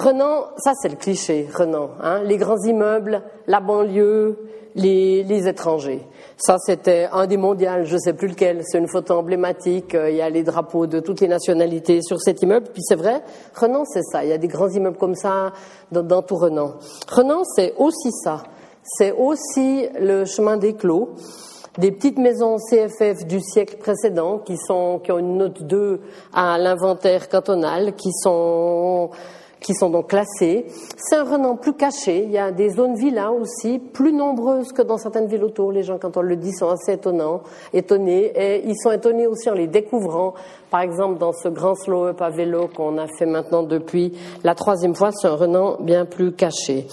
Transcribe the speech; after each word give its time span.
Renan, 0.00 0.46
ça 0.56 0.72
c'est 0.80 0.88
le 0.88 0.96
cliché, 0.96 1.46
Renan. 1.54 1.90
Hein, 2.02 2.22
les 2.24 2.38
grands 2.38 2.62
immeubles, 2.64 3.22
la 3.46 3.60
banlieue, 3.60 4.38
les, 4.74 5.22
les 5.24 5.46
étrangers. 5.46 6.06
Ça, 6.38 6.56
c'était 6.58 7.06
un 7.12 7.26
des 7.26 7.36
mondiales, 7.36 7.84
je 7.84 7.94
ne 7.94 7.98
sais 7.98 8.14
plus 8.14 8.28
lequel. 8.28 8.62
C'est 8.64 8.78
une 8.78 8.88
photo 8.88 9.14
emblématique. 9.14 9.94
Il 9.94 10.14
y 10.14 10.22
a 10.22 10.30
les 10.30 10.42
drapeaux 10.42 10.86
de 10.86 11.00
toutes 11.00 11.20
les 11.20 11.28
nationalités 11.28 12.00
sur 12.00 12.18
cet 12.18 12.40
immeuble. 12.40 12.68
Puis 12.72 12.82
c'est 12.82 12.94
vrai, 12.94 13.22
Renan, 13.54 13.84
c'est 13.84 14.02
ça. 14.02 14.24
Il 14.24 14.30
y 14.30 14.32
a 14.32 14.38
des 14.38 14.48
grands 14.48 14.70
immeubles 14.70 14.96
comme 14.96 15.14
ça 15.14 15.52
dans, 15.92 16.02
dans 16.02 16.22
tout 16.22 16.36
Renan. 16.36 16.76
Renan, 17.10 17.42
c'est 17.44 17.74
aussi 17.76 18.10
ça. 18.10 18.42
C'est 18.82 19.12
aussi 19.12 19.86
le 20.00 20.24
chemin 20.24 20.56
des 20.56 20.72
clos 20.72 21.10
des 21.78 21.92
petites 21.92 22.18
maisons 22.18 22.56
CFF 22.56 23.26
du 23.26 23.40
siècle 23.40 23.76
précédent 23.76 24.38
qui 24.38 24.56
sont 24.56 24.98
qui 24.98 25.12
ont 25.12 25.18
une 25.18 25.36
note 25.36 25.62
2 25.62 26.00
à 26.34 26.58
l'inventaire 26.58 27.28
cantonal, 27.28 27.94
qui 27.94 28.10
sont 28.12 29.10
qui 29.60 29.74
sont 29.74 29.90
donc 29.90 30.08
classées. 30.08 30.66
C'est 30.96 31.16
un 31.16 31.24
Renan 31.24 31.56
plus 31.56 31.74
caché. 31.74 32.24
Il 32.24 32.30
y 32.30 32.38
a 32.38 32.50
des 32.50 32.70
zones 32.70 32.94
villas 32.94 33.32
aussi, 33.32 33.78
plus 33.78 34.12
nombreuses 34.12 34.72
que 34.72 34.82
dans 34.82 34.96
certaines 34.96 35.26
villes 35.26 35.44
autour. 35.44 35.72
Les 35.72 35.82
gens, 35.82 35.98
quand 35.98 36.16
on 36.16 36.22
le 36.22 36.36
dit, 36.36 36.52
sont 36.52 36.68
assez 36.68 36.92
étonnants, 36.92 37.42
étonnés. 37.72 38.32
Et 38.34 38.66
ils 38.66 38.76
sont 38.76 38.90
étonnés 38.90 39.26
aussi 39.26 39.50
en 39.50 39.54
les 39.54 39.66
découvrant. 39.66 40.34
Par 40.70 40.80
exemple, 40.80 41.18
dans 41.18 41.32
ce 41.32 41.48
grand 41.48 41.74
slow-up 41.74 42.20
à 42.22 42.30
vélo 42.30 42.68
qu'on 42.74 42.96
a 42.98 43.06
fait 43.18 43.26
maintenant 43.26 43.62
depuis 43.62 44.12
la 44.44 44.54
troisième 44.54 44.94
fois, 44.94 45.10
c'est 45.12 45.28
un 45.28 45.34
Renan 45.34 45.76
bien 45.80 46.04
plus 46.04 46.32
caché. 46.32 46.86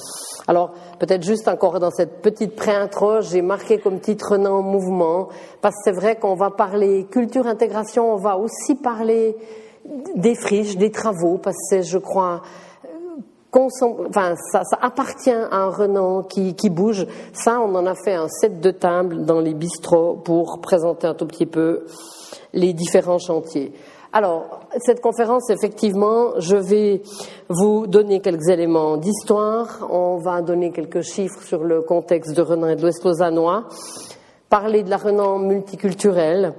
Alors, 0.47 0.71
peut-être 0.99 1.23
juste 1.23 1.47
encore 1.47 1.79
dans 1.79 1.91
cette 1.91 2.21
petite 2.21 2.55
pré-intro, 2.55 3.21
j'ai 3.21 3.41
marqué 3.41 3.79
comme 3.79 3.99
titre 3.99 4.31
Renan 4.31 4.59
en 4.59 4.61
mouvement, 4.61 5.27
parce 5.61 5.75
que 5.75 5.81
c'est 5.83 5.91
vrai 5.91 6.15
qu'on 6.15 6.35
va 6.35 6.51
parler 6.51 7.05
culture 7.11 7.45
intégration, 7.47 8.13
on 8.13 8.15
va 8.15 8.37
aussi 8.37 8.75
parler 8.75 9.35
des 10.15 10.35
friches, 10.35 10.77
des 10.77 10.91
travaux, 10.91 11.37
parce 11.37 11.57
que 11.69 11.81
je 11.81 11.97
crois, 11.97 12.41
enfin, 13.51 14.35
ça, 14.51 14.63
ça, 14.63 14.77
appartient 14.81 15.31
à 15.31 15.55
un 15.55 15.69
Renan 15.69 16.23
qui, 16.23 16.55
qui, 16.55 16.69
bouge. 16.69 17.07
Ça, 17.33 17.59
on 17.59 17.73
en 17.75 17.85
a 17.85 17.95
fait 17.95 18.13
un 18.13 18.27
set 18.27 18.59
de 18.59 18.71
tables 18.71 19.25
dans 19.25 19.39
les 19.39 19.53
bistrots 19.53 20.15
pour 20.23 20.59
présenter 20.61 21.07
un 21.07 21.13
tout 21.13 21.25
petit 21.25 21.45
peu 21.45 21.85
les 22.53 22.73
différents 22.73 23.19
chantiers. 23.19 23.73
Alors, 24.13 24.61
cette 24.79 25.01
conférence, 25.01 25.49
effectivement, 25.49 26.39
je 26.39 26.55
vais 26.55 27.01
vous 27.49 27.87
donner 27.87 28.21
quelques 28.21 28.47
éléments 28.47 28.97
d'histoire. 28.97 29.87
On 29.91 30.17
va 30.17 30.41
donner 30.41 30.71
quelques 30.71 31.01
chiffres 31.01 31.41
sur 31.43 31.63
le 31.63 31.81
contexte 31.81 32.35
de 32.35 32.41
Renan 32.41 32.69
et 32.69 32.75
de 32.75 32.81
l'Ouest 32.81 33.03
lausannois, 33.03 33.65
parler 34.49 34.83
de 34.83 34.89
la 34.89 34.97
Renan 34.97 35.39
multiculturelle, 35.39 36.53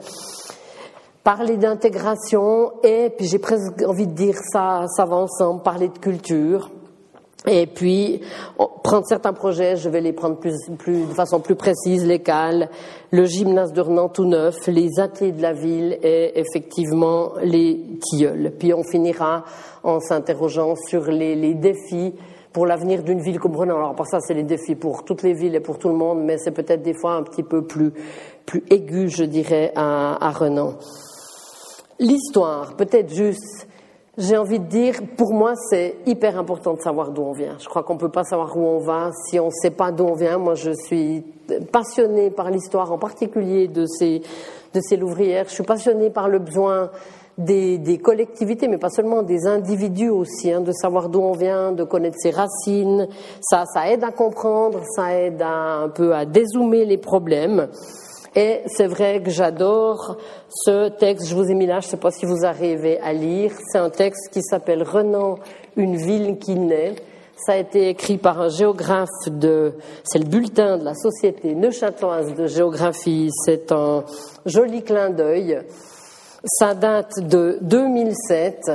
parler 1.28 1.58
d'intégration 1.58 2.72
et, 2.82 3.10
puis 3.10 3.26
j'ai 3.26 3.38
presque 3.38 3.82
envie 3.86 4.06
de 4.06 4.14
dire 4.14 4.36
ça, 4.50 4.86
ça 4.96 5.04
va 5.04 5.16
ensemble, 5.16 5.62
parler 5.62 5.88
de 5.88 5.98
culture. 5.98 6.70
Et 7.46 7.66
puis, 7.66 8.22
prendre 8.82 9.04
certains 9.06 9.34
projets, 9.34 9.76
je 9.76 9.90
vais 9.90 10.00
les 10.00 10.14
prendre 10.14 10.38
plus, 10.38 10.56
plus, 10.78 11.04
de 11.04 11.12
façon 11.12 11.40
plus 11.40 11.54
précise, 11.54 12.06
les 12.06 12.20
cales, 12.20 12.70
le 13.10 13.26
gymnase 13.26 13.74
de 13.74 13.80
Renan 13.82 14.08
tout 14.08 14.24
neuf, 14.24 14.68
les 14.68 14.98
ateliers 14.98 15.32
de 15.32 15.42
la 15.42 15.52
ville 15.52 15.98
et 16.02 16.40
effectivement 16.40 17.32
les 17.42 17.78
tilleuls. 18.00 18.50
Puis 18.58 18.72
on 18.72 18.82
finira 18.82 19.44
en 19.82 20.00
s'interrogeant 20.00 20.76
sur 20.88 21.10
les, 21.10 21.34
les 21.34 21.52
défis 21.52 22.14
pour 22.54 22.64
l'avenir 22.64 23.02
d'une 23.02 23.20
ville 23.20 23.38
comme 23.38 23.54
Renan. 23.54 23.76
Alors, 23.76 23.94
pour 23.94 24.06
ça, 24.06 24.20
c'est 24.20 24.32
les 24.32 24.44
défis 24.44 24.76
pour 24.76 25.04
toutes 25.04 25.22
les 25.22 25.34
villes 25.34 25.56
et 25.56 25.60
pour 25.60 25.78
tout 25.78 25.90
le 25.90 25.94
monde, 25.94 26.22
mais 26.24 26.38
c'est 26.38 26.52
peut-être 26.52 26.80
des 26.80 26.94
fois 26.98 27.16
un 27.16 27.22
petit 27.22 27.42
peu 27.42 27.66
plus, 27.66 27.92
plus 28.46 28.64
aigu, 28.70 29.10
je 29.10 29.24
dirais, 29.24 29.72
à, 29.76 30.26
à 30.26 30.30
Renan. 30.30 30.72
L'histoire, 32.00 32.76
peut-être 32.76 33.12
juste, 33.12 33.66
j'ai 34.16 34.36
envie 34.36 34.60
de 34.60 34.66
dire, 34.66 34.94
pour 35.16 35.32
moi, 35.32 35.54
c'est 35.68 35.96
hyper 36.06 36.38
important 36.38 36.74
de 36.74 36.80
savoir 36.80 37.10
d'où 37.10 37.22
on 37.22 37.32
vient. 37.32 37.56
Je 37.58 37.68
crois 37.68 37.82
qu'on 37.82 37.94
ne 37.94 37.98
peut 37.98 38.10
pas 38.10 38.24
savoir 38.24 38.56
où 38.56 38.60
on 38.60 38.78
va 38.78 39.10
si 39.26 39.40
on 39.40 39.46
ne 39.46 39.50
sait 39.50 39.70
pas 39.70 39.90
d'où 39.90 40.04
on 40.04 40.14
vient. 40.14 40.38
Moi, 40.38 40.54
je 40.54 40.70
suis 40.70 41.24
passionnée 41.72 42.30
par 42.30 42.50
l'histoire, 42.50 42.92
en 42.92 42.98
particulier 42.98 43.66
de 43.66 43.86
ces, 43.86 44.22
de 44.74 44.80
ces 44.80 44.96
louvrières. 44.96 45.46
Je 45.48 45.54
suis 45.54 45.64
passionnée 45.64 46.10
par 46.10 46.28
le 46.28 46.38
besoin 46.38 46.90
des, 47.36 47.78
des 47.78 47.98
collectivités, 47.98 48.68
mais 48.68 48.78
pas 48.78 48.90
seulement 48.90 49.22
des 49.22 49.46
individus 49.46 50.10
aussi, 50.10 50.52
hein, 50.52 50.60
de 50.60 50.72
savoir 50.72 51.08
d'où 51.08 51.20
on 51.20 51.32
vient, 51.32 51.72
de 51.72 51.84
connaître 51.84 52.16
ses 52.18 52.30
racines. 52.30 53.08
Ça, 53.40 53.64
ça 53.72 53.90
aide 53.90 54.04
à 54.04 54.10
comprendre, 54.10 54.80
ça 54.94 55.14
aide 55.14 55.42
à, 55.42 55.82
un 55.82 55.88
peu 55.88 56.14
à 56.14 56.24
dézoomer 56.26 56.84
les 56.84 56.98
problèmes. 56.98 57.68
Et 58.34 58.60
c'est 58.66 58.86
vrai 58.86 59.22
que 59.22 59.30
j'adore 59.30 60.16
ce 60.50 60.88
texte. 60.90 61.28
Je 61.28 61.34
vous 61.34 61.50
ai 61.50 61.54
mis 61.54 61.66
là, 61.66 61.80
je 61.80 61.86
ne 61.86 61.90
sais 61.90 61.96
pas 61.96 62.10
si 62.10 62.26
vous 62.26 62.44
arrivez 62.44 63.00
à 63.00 63.12
lire. 63.12 63.52
C'est 63.70 63.78
un 63.78 63.90
texte 63.90 64.30
qui 64.32 64.42
s'appelle 64.42 64.82
Renan, 64.82 65.38
une 65.76 65.96
ville 65.96 66.38
qui 66.38 66.54
naît. 66.54 66.94
Ça 67.36 67.52
a 67.52 67.56
été 67.56 67.88
écrit 67.88 68.18
par 68.18 68.40
un 68.40 68.48
géographe 68.48 69.08
de, 69.28 69.74
c'est 70.02 70.18
le 70.18 70.24
bulletin 70.24 70.76
de 70.76 70.84
la 70.84 70.94
Société 70.94 71.54
neuchâteloise 71.54 72.34
de 72.34 72.46
géographie. 72.46 73.30
C'est 73.44 73.70
un 73.70 74.04
joli 74.44 74.82
clin 74.82 75.10
d'œil. 75.10 75.60
Ça 76.44 76.74
date 76.74 77.20
de 77.20 77.58
2007. 77.62 78.70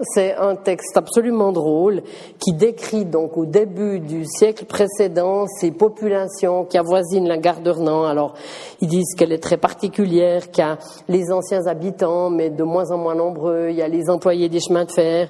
C'est 0.00 0.34
un 0.34 0.56
texte 0.56 0.96
absolument 0.96 1.52
drôle 1.52 2.02
qui 2.40 2.52
décrit 2.52 3.04
donc 3.04 3.36
au 3.36 3.46
début 3.46 4.00
du 4.00 4.24
siècle 4.24 4.64
précédent 4.64 5.46
ces 5.60 5.70
populations 5.70 6.64
qui 6.64 6.78
avoisinent 6.78 7.28
la 7.28 7.38
gare 7.38 7.60
de 7.60 7.70
Renan. 7.70 8.04
Alors, 8.04 8.34
ils 8.80 8.88
disent 8.88 9.14
qu'elle 9.16 9.32
est 9.32 9.42
très 9.42 9.56
particulière, 9.56 10.50
qu'il 10.50 10.64
y 10.64 10.66
a 10.66 10.78
les 11.08 11.30
anciens 11.30 11.66
habitants, 11.66 12.28
mais 12.28 12.50
de 12.50 12.64
moins 12.64 12.90
en 12.90 12.98
moins 12.98 13.14
nombreux. 13.14 13.68
Il 13.70 13.76
y 13.76 13.82
a 13.82 13.88
les 13.88 14.10
employés 14.10 14.48
des 14.48 14.58
chemins 14.60 14.84
de 14.84 14.90
fer. 14.90 15.28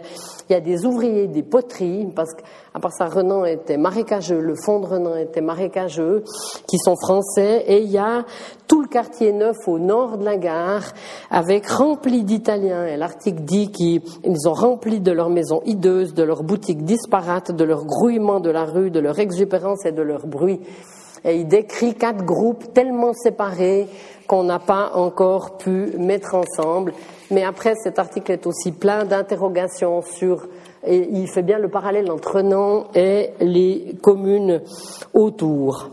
Il 0.49 0.53
y 0.55 0.57
a 0.57 0.61
des 0.61 0.87
ouvriers 0.87 1.27
des 1.27 1.43
poteries, 1.43 2.07
parce 2.15 2.33
qu'à 2.35 2.79
part 2.81 2.93
ça, 2.93 3.07
Renan 3.07 3.45
était 3.45 3.77
marécageux, 3.79 4.41
le 4.41 4.55
fond 4.55 4.81
de 4.81 4.87
Renan 4.87 5.17
était 5.17 5.41
marécageux, 5.41 6.25
qui 6.67 6.79
sont 6.79 6.97
français, 6.97 7.65
et 7.67 7.81
il 7.81 7.91
y 7.91 7.99
a 7.99 8.25
tout 8.67 8.83
le 8.83 8.89
quartier 8.89 9.33
neuf 9.33 9.57
au 9.67 9.79
nord 9.79 10.19
de 10.19 10.25
la 10.25 10.37
gare, 10.37 10.85
avec 11.31 11.67
rempli 11.69 12.25
d'Italiens. 12.25 12.87
Et 12.87 12.97
l'article 12.97 13.43
dit 13.43 13.71
qu'ils 13.71 14.49
ont 14.49 14.55
rempli 14.55 15.01
de 15.01 15.13
leurs 15.13 15.31
maisons 15.31 15.63
hideuses, 15.65 16.15
de 16.15 16.23
leurs 16.23 16.43
boutiques 16.43 16.85
disparates, 16.85 17.53
de 17.53 17.65
leur 17.65 17.85
grouillement 17.85 18.41
de 18.41 18.51
la 18.51 18.65
rue, 18.65 18.91
de 18.91 19.01
leur 19.01 19.19
exubérance 19.19 19.85
et 19.85 19.93
de 19.93 20.03
leur 20.03 20.27
bruit. 20.27 20.61
Et 21.25 21.37
il 21.37 21.49
décrit 21.49 21.95
quatre 21.95 22.25
groupes 22.25 22.73
tellement 22.75 23.15
séparés 23.15 23.89
qu'on 24.27 24.45
n'a 24.45 24.59
pas 24.59 24.93
encore 24.95 25.57
pu 25.57 25.97
mettre 25.99 26.35
ensemble. 26.35 26.93
Mais 27.31 27.45
après, 27.45 27.75
cet 27.77 27.99
article 27.99 28.33
est 28.33 28.47
aussi 28.47 28.73
plein 28.73 29.05
d'interrogations 29.05 30.03
sur, 30.03 30.47
et 30.87 31.09
il 31.11 31.27
fait 31.29 31.43
bien 31.43 31.59
le 31.59 31.69
parallèle 31.69 32.11
entre 32.11 32.37
Renan 32.37 32.85
et 32.95 33.31
les 33.41 33.97
communes 34.03 34.61
autour. 35.15 35.91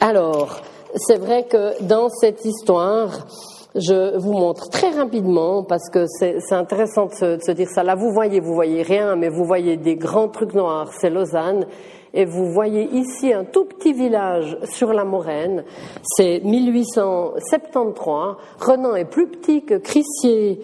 Alors, 0.00 0.60
c'est 0.96 1.18
vrai 1.18 1.44
que 1.44 1.82
dans 1.82 2.08
cette 2.08 2.44
histoire, 2.44 3.26
je 3.74 4.16
vous 4.16 4.32
montre 4.32 4.70
très 4.70 4.90
rapidement 4.90 5.62
parce 5.62 5.90
que 5.90 6.06
c'est 6.06 6.52
intéressant 6.52 7.06
de 7.06 7.12
se, 7.12 7.50
dire 7.52 7.68
ça. 7.68 7.82
Là, 7.82 7.94
vous 7.94 8.10
voyez, 8.12 8.40
vous 8.40 8.54
voyez 8.54 8.82
rien, 8.82 9.16
mais 9.16 9.28
vous 9.28 9.44
voyez 9.44 9.76
des 9.76 9.96
grands 9.96 10.28
trucs 10.28 10.54
noirs. 10.54 10.90
C'est 10.98 11.10
Lausanne. 11.10 11.66
Et 12.14 12.24
vous 12.24 12.50
voyez 12.50 12.88
ici 12.94 13.30
un 13.34 13.44
tout 13.44 13.66
petit 13.66 13.92
village 13.92 14.56
sur 14.64 14.94
la 14.94 15.04
Moraine. 15.04 15.64
C'est 16.02 16.40
1873. 16.42 18.36
Renan 18.58 18.94
est 18.94 19.04
plus 19.04 19.26
petit 19.26 19.64
que 19.64 19.74
Crissier 19.74 20.62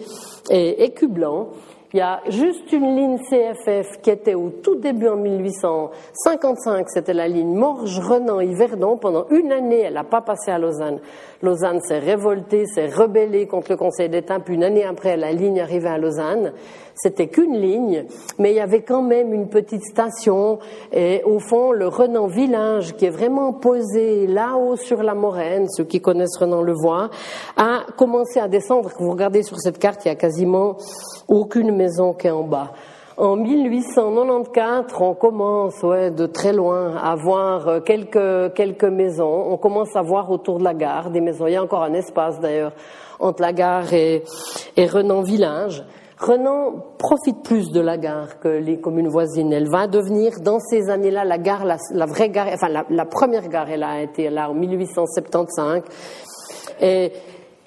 et 0.49 0.83
Écublanc. 0.83 1.49
Il 1.95 1.99
y 1.99 2.01
a 2.01 2.21
juste 2.27 2.71
une 2.71 2.95
ligne 2.95 3.19
CFF 3.19 4.01
qui 4.01 4.09
était 4.09 4.33
au 4.33 4.49
tout 4.49 4.77
début 4.77 5.09
en 5.09 5.15
1855, 5.15 6.89
c'était 6.89 7.13
la 7.13 7.27
ligne 7.27 7.55
Morges-Renan-Yverdon. 7.55 8.97
Pendant 8.97 9.27
une 9.29 9.51
année, 9.51 9.81
elle 9.81 9.93
n'a 9.93 10.03
pas 10.03 10.21
passé 10.21 10.49
à 10.49 10.57
Lausanne. 10.57 10.97
Lausanne 11.43 11.81
s'est 11.81 11.99
révoltée, 11.99 12.65
s'est 12.65 12.87
rebellée 12.87 13.45
contre 13.45 13.69
le 13.69 13.77
Conseil 13.77 14.09
d'État, 14.09 14.39
puis 14.39 14.55
une 14.55 14.63
année 14.63 14.83
après, 14.83 15.17
la 15.17 15.31
ligne 15.33 15.61
arrivait 15.61 15.89
à 15.89 15.99
Lausanne. 15.99 16.53
C'était 16.95 17.27
qu'une 17.27 17.59
ligne, 17.59 18.05
mais 18.37 18.51
il 18.51 18.55
y 18.55 18.59
avait 18.59 18.83
quand 18.83 19.01
même 19.01 19.33
une 19.33 19.47
petite 19.47 19.83
station. 19.83 20.59
Et 20.91 21.23
au 21.25 21.39
fond, 21.39 21.71
le 21.71 21.87
Renan 21.87 22.27
Village, 22.27 22.95
qui 22.95 23.05
est 23.05 23.09
vraiment 23.09 23.51
posé 23.51 24.27
là-haut 24.27 24.75
sur 24.75 25.01
la 25.01 25.15
Moraine, 25.15 25.67
ceux 25.69 25.85
qui 25.85 26.01
connaissent 26.01 26.37
Renan 26.37 26.61
le 26.61 26.73
voient, 26.73 27.09
a 27.57 27.85
commencé 27.97 28.39
à 28.39 28.47
descendre. 28.47 28.91
Vous 28.99 29.09
regardez 29.09 29.41
sur 29.41 29.59
cette 29.59 29.79
carte, 29.79 30.05
il 30.05 30.09
y 30.09 30.11
a 30.11 30.15
quasiment 30.15 30.77
aucune 31.27 31.75
maison 31.75 32.13
qui 32.13 32.27
est 32.27 32.31
en 32.31 32.43
bas. 32.43 32.73
En 33.17 33.35
1894, 33.35 34.93
on 34.99 35.13
commence 35.13 35.81
ouais, 35.83 36.09
de 36.09 36.25
très 36.25 36.51
loin 36.51 36.95
à 36.95 37.15
voir 37.15 37.83
quelques, 37.83 38.53
quelques 38.55 38.83
maisons. 38.85 39.51
On 39.51 39.57
commence 39.57 39.95
à 39.95 40.01
voir 40.01 40.31
autour 40.31 40.57
de 40.57 40.63
la 40.63 40.73
gare 40.73 41.11
des 41.11 41.21
maisons. 41.21 41.45
Il 41.45 41.53
y 41.53 41.55
a 41.55 41.63
encore 41.63 41.83
un 41.83 41.93
espace 41.93 42.39
d'ailleurs 42.39 42.73
entre 43.19 43.41
la 43.41 43.53
gare 43.53 43.93
et, 43.93 44.23
et 44.75 44.87
Renan 44.87 45.21
Village. 45.21 45.83
Renan 46.23 46.73
profite 46.97 47.43
plus 47.43 47.71
de 47.71 47.81
la 47.81 47.97
gare 47.97 48.39
que 48.39 48.47
les 48.47 48.79
communes 48.79 49.09
voisines. 49.09 49.51
Elle 49.51 49.69
va 49.69 49.87
devenir, 49.87 50.39
dans 50.39 50.59
ces 50.59 50.89
années-là, 50.89 51.25
la 51.25 51.37
gare, 51.37 51.65
la, 51.65 52.05
vraie 52.05 52.29
gare, 52.29 52.47
enfin 52.53 52.69
la, 52.69 53.05
première 53.05 53.47
gare, 53.49 53.69
elle 53.69 53.83
a 53.83 54.01
été 54.01 54.29
là 54.29 54.49
en 54.49 54.53
1875. 54.53 55.81
Et 56.81 57.11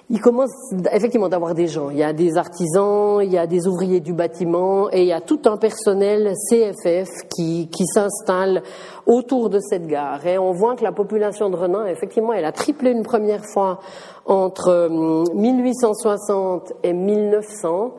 il 0.09 0.19
commence 0.19 0.49
effectivement 0.91 1.29
d'avoir 1.29 1.53
des 1.53 1.67
gens. 1.67 1.91
Il 1.91 1.97
y 1.97 2.03
a 2.03 2.13
des 2.13 2.35
artisans, 2.35 3.19
il 3.21 3.31
y 3.31 3.37
a 3.37 3.45
des 3.45 3.67
ouvriers 3.67 3.99
du 3.99 4.13
bâtiment 4.13 4.89
et 4.91 5.01
il 5.01 5.07
y 5.07 5.13
a 5.13 5.21
tout 5.21 5.41
un 5.45 5.57
personnel 5.57 6.33
CFF 6.49 7.09
qui, 7.29 7.69
qui 7.69 7.85
s'installe 7.85 8.63
autour 9.05 9.51
de 9.51 9.59
cette 9.59 9.85
gare. 9.85 10.25
Et 10.25 10.39
on 10.39 10.53
voit 10.53 10.75
que 10.75 10.83
la 10.83 10.93
population 10.93 11.51
de 11.51 11.55
Renan, 11.55 11.85
effectivement, 11.85 12.33
elle 12.33 12.45
a 12.45 12.53
triplé 12.53 12.89
une 12.91 13.03
première 13.03 13.43
fois 13.53 13.79
entre 14.25 14.89
1860 15.35 16.73
et 16.81 16.93
1900. 16.93 17.93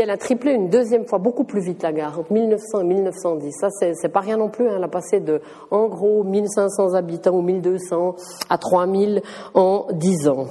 Elle 0.00 0.10
a 0.10 0.16
triplé 0.16 0.52
une 0.52 0.68
deuxième 0.68 1.06
fois, 1.06 1.18
beaucoup 1.18 1.44
plus 1.44 1.60
vite 1.60 1.82
la 1.82 1.92
gare, 1.92 2.18
entre 2.18 2.32
1900 2.32 2.80
et 2.80 2.84
1910. 2.84 3.52
Ça, 3.52 3.68
c'est 3.70 4.08
pas 4.08 4.20
rien 4.20 4.36
non 4.36 4.48
plus. 4.48 4.68
Hein. 4.68 4.74
Elle 4.76 4.84
a 4.84 4.88
passé 4.88 5.20
de, 5.20 5.40
en 5.70 5.86
gros, 5.86 6.24
1500 6.24 6.94
habitants 6.94 7.36
ou 7.36 7.42
1200 7.42 8.16
à 8.48 8.58
3000 8.58 9.22
en 9.54 9.86
10 9.92 10.28
ans. 10.28 10.46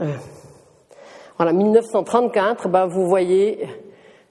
Euh, 0.00 0.06
voilà, 1.36 1.52
1934, 1.52 2.68
ben 2.68 2.86
vous 2.86 3.06
voyez, 3.06 3.66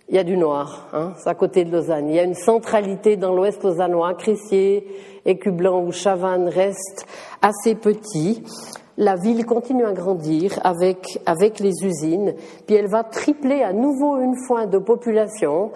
il 0.10 0.16
y 0.16 0.20
a 0.20 0.24
du 0.24 0.38
noir, 0.38 0.88
hein, 0.94 1.14
c'est 1.18 1.30
à 1.30 1.36
côté 1.36 1.64
de 1.64 1.72
Lausanne. 1.72 2.10
Il 2.10 2.16
y 2.16 2.20
a 2.20 2.24
une 2.24 2.34
centralité 2.34 3.18
dans 3.18 3.34
l'ouest 3.34 3.64
lausannois, 3.64 4.14
Crissier, 4.14 4.88
Écublanc 5.26 5.84
ou 5.84 5.92
Chavannes 5.92 6.50
restent 6.50 7.06
assez 7.42 7.76
petits. 7.76 8.44
La 8.98 9.16
ville 9.16 9.46
continue 9.46 9.86
à 9.86 9.94
grandir 9.94 10.60
avec, 10.64 11.20
avec 11.26 11.60
les 11.60 11.74
usines, 11.84 12.36
puis 12.68 12.76
elle 12.76 12.88
va 12.88 13.04
tripler 13.04 13.64
à 13.64 13.74
nouveau 13.74 14.20
une 14.20 14.36
fois 14.46 14.68
de 14.68 14.78
population. 14.78 15.72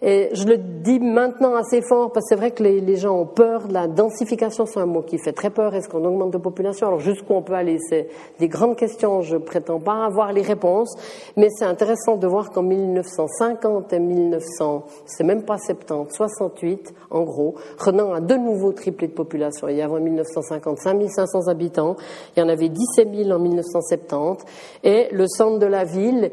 Et 0.00 0.28
je 0.32 0.44
le 0.44 0.58
dis 0.58 1.00
maintenant 1.00 1.56
assez 1.56 1.82
fort 1.82 2.12
parce 2.12 2.26
que 2.26 2.28
c'est 2.28 2.36
vrai 2.36 2.52
que 2.52 2.62
les, 2.62 2.96
gens 2.96 3.18
ont 3.18 3.26
peur. 3.26 3.66
La 3.68 3.88
densification, 3.88 4.64
c'est 4.64 4.78
un 4.78 4.86
mot 4.86 5.02
qui 5.02 5.18
fait 5.18 5.32
très 5.32 5.50
peur. 5.50 5.74
Est-ce 5.74 5.88
qu'on 5.88 6.04
augmente 6.04 6.30
de 6.30 6.38
population? 6.38 6.86
Alors 6.86 7.00
jusqu'où 7.00 7.34
on 7.34 7.42
peut 7.42 7.54
aller? 7.54 7.78
C'est 7.88 8.08
des 8.38 8.48
grandes 8.48 8.76
questions. 8.76 9.22
Je 9.22 9.36
prétends 9.36 9.80
pas 9.80 10.04
avoir 10.04 10.32
les 10.32 10.42
réponses, 10.42 10.94
mais 11.36 11.48
c'est 11.50 11.64
intéressant 11.64 12.16
de 12.16 12.26
voir 12.28 12.50
qu'en 12.50 12.62
1950 12.62 13.92
et 13.92 13.98
1900, 13.98 14.84
c'est 15.04 15.24
même 15.24 15.42
pas 15.42 15.58
70, 15.58 16.14
68 16.14 16.94
en 17.10 17.22
gros, 17.22 17.54
Renan 17.78 18.12
a 18.12 18.20
de 18.20 18.34
nouveau 18.34 18.72
triplé 18.72 19.08
de 19.08 19.12
population. 19.12 19.68
Il 19.68 19.76
y 19.76 19.82
avait 19.82 19.94
en 19.94 20.00
1950 20.00 20.78
5500 20.78 21.48
habitants, 21.48 21.96
il 22.36 22.40
y 22.40 22.42
en 22.42 22.48
avait 22.48 22.68
17 22.68 23.08
000 23.14 23.30
en 23.30 23.38
1970, 23.38 24.44
et 24.84 25.08
le 25.12 25.26
centre 25.26 25.58
de 25.58 25.66
la 25.66 25.84
ville 25.84 26.30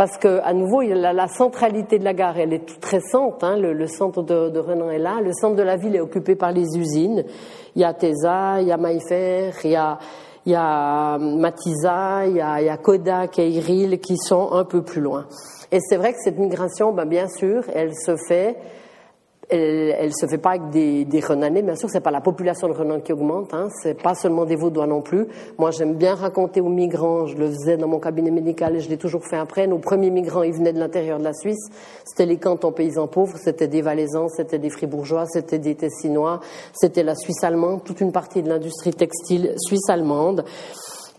parce 0.00 0.16
que 0.16 0.40
à 0.44 0.54
nouveau 0.54 0.80
la, 0.80 1.28
centralité 1.28 1.98
de 1.98 2.04
la 2.04 2.14
gare 2.14 2.38
elle 2.38 2.54
est 2.54 2.80
très 2.80 3.00
récente, 3.00 3.44
hein, 3.44 3.58
le, 3.58 3.86
centre 3.86 4.22
de, 4.22 4.48
de, 4.48 4.58
Renan 4.58 4.88
est 4.88 4.98
là, 4.98 5.20
le 5.22 5.34
centre 5.34 5.56
de 5.56 5.62
la 5.62 5.76
ville 5.76 5.94
est 5.94 6.00
occupé 6.00 6.36
par 6.36 6.52
les 6.52 6.64
usines, 6.74 7.22
il 7.76 7.82
y 7.82 7.84
a 7.84 7.92
Tesa, 7.92 8.62
il 8.62 8.68
y 8.68 8.72
a 8.72 8.78
Maïfer, 8.78 9.52
il 9.62 9.72
y 9.72 9.76
a, 9.76 9.98
il 10.46 10.52
y 10.52 10.54
a 10.54 11.18
Matisa, 11.18 12.24
il 12.24 12.36
y 12.36 12.40
a, 12.40 12.62
il 12.62 12.64
y 12.64 12.70
a 12.70 12.78
Kodak 12.78 13.38
et 13.40 13.50
Iril 13.50 14.00
qui 14.00 14.16
sont 14.16 14.52
un 14.52 14.64
peu 14.64 14.80
plus 14.80 15.02
loin. 15.02 15.26
Et 15.70 15.80
c'est 15.80 15.98
vrai 15.98 16.14
que 16.14 16.18
cette 16.24 16.38
migration, 16.38 16.94
ben 16.94 17.04
bien 17.04 17.28
sûr, 17.28 17.64
elle 17.74 17.94
se 17.94 18.16
fait 18.26 18.56
elle 19.50 20.06
ne 20.06 20.12
se 20.12 20.26
fait 20.26 20.38
pas 20.38 20.50
avec 20.50 20.70
des, 20.70 21.04
des 21.04 21.20
Renanais. 21.20 21.62
Bien 21.62 21.74
sûr, 21.74 21.88
c'est 21.90 22.00
pas 22.00 22.10
la 22.10 22.20
population 22.20 22.68
de 22.68 22.72
Renan 22.72 23.00
qui 23.00 23.12
augmente, 23.12 23.52
hein, 23.52 23.68
c'est 23.82 24.00
pas 24.00 24.14
seulement 24.14 24.44
des 24.44 24.56
Vaudois 24.56 24.86
non 24.86 25.00
plus. 25.00 25.26
Moi, 25.58 25.70
j'aime 25.70 25.94
bien 25.94 26.14
raconter 26.14 26.60
aux 26.60 26.68
migrants, 26.68 27.26
je 27.26 27.36
le 27.36 27.50
faisais 27.50 27.76
dans 27.76 27.88
mon 27.88 27.98
cabinet 27.98 28.30
médical 28.30 28.76
et 28.76 28.80
je 28.80 28.88
l'ai 28.88 28.96
toujours 28.96 29.24
fait 29.26 29.36
après. 29.36 29.66
Nos 29.66 29.78
premiers 29.78 30.10
migrants, 30.10 30.42
ils 30.42 30.52
venaient 30.52 30.72
de 30.72 30.78
l'intérieur 30.78 31.18
de 31.18 31.24
la 31.24 31.34
Suisse. 31.34 31.68
C'était 32.04 32.26
les 32.26 32.38
cantons 32.38 32.72
paysans 32.72 33.08
pauvres, 33.08 33.36
c'était 33.38 33.68
des 33.68 33.82
Valaisans, 33.82 34.28
c'était 34.28 34.58
des 34.58 34.70
Fribourgeois, 34.70 35.26
c'était 35.26 35.58
des 35.58 35.74
Tessinois, 35.74 36.40
c'était 36.72 37.02
la 37.02 37.14
Suisse 37.14 37.42
allemande, 37.42 37.82
toute 37.84 38.00
une 38.00 38.12
partie 38.12 38.42
de 38.42 38.48
l'industrie 38.48 38.92
textile 38.92 39.54
suisse 39.58 39.88
allemande 39.88 40.44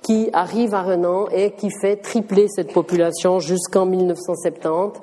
qui 0.01 0.30
arrive 0.33 0.74
à 0.74 0.81
Renan 0.81 1.28
et 1.31 1.51
qui 1.51 1.69
fait 1.69 1.98
tripler 1.98 2.48
cette 2.50 2.74
population 2.74 3.39
jusqu'en 3.39 3.86
1970 3.86 5.00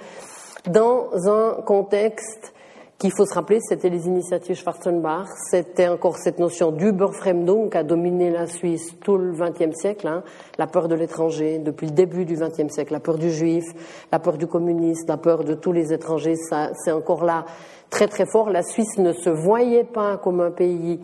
dans 0.69 1.09
un 1.29 1.63
contexte 1.65 2.53
qu'il 2.99 3.13
faut 3.13 3.27
se 3.27 3.35
rappeler, 3.35 3.61
c'était 3.61 3.91
les 3.91 4.09
initiatives 4.09 4.57
Schwarzenbach, 4.57 5.29
c'était 5.51 5.87
encore 5.87 6.17
cette 6.17 6.41
notion 6.41 6.73
d'Uberfremdung 6.73 7.71
qui 7.71 7.79
a 7.79 7.85
dominé 7.85 8.31
la 8.31 8.49
Suisse 8.49 8.97
tout 9.05 9.17
le 9.17 9.33
XXe 9.33 9.73
siècle, 9.77 10.09
hein, 10.09 10.25
la 10.59 10.67
peur 10.67 10.89
de 10.89 10.97
l'étranger 10.97 11.61
depuis 11.61 11.87
le 11.87 11.93
début 11.93 12.25
du 12.25 12.35
XXe 12.35 12.73
siècle, 12.73 12.93
la 12.93 12.99
peur 12.99 13.17
du 13.17 13.31
juif, 13.31 13.65
la 14.11 14.19
peur 14.19 14.37
du 14.37 14.49
communiste, 14.49 15.09
la 15.09 15.17
peur 15.17 15.45
de 15.45 15.55
tous 15.55 15.71
les 15.71 15.93
étrangers, 15.93 16.35
ça, 16.35 16.71
c'est 16.75 16.91
encore 16.91 17.25
là 17.25 17.45
très 17.89 18.09
très 18.09 18.27
fort. 18.27 18.51
La 18.51 18.65
Suisse 18.65 18.99
ne 18.99 19.13
se 19.13 19.31
voyait 19.31 19.85
pas 19.85 20.17
comme 20.17 20.41
un 20.41 20.51
pays 20.51 20.99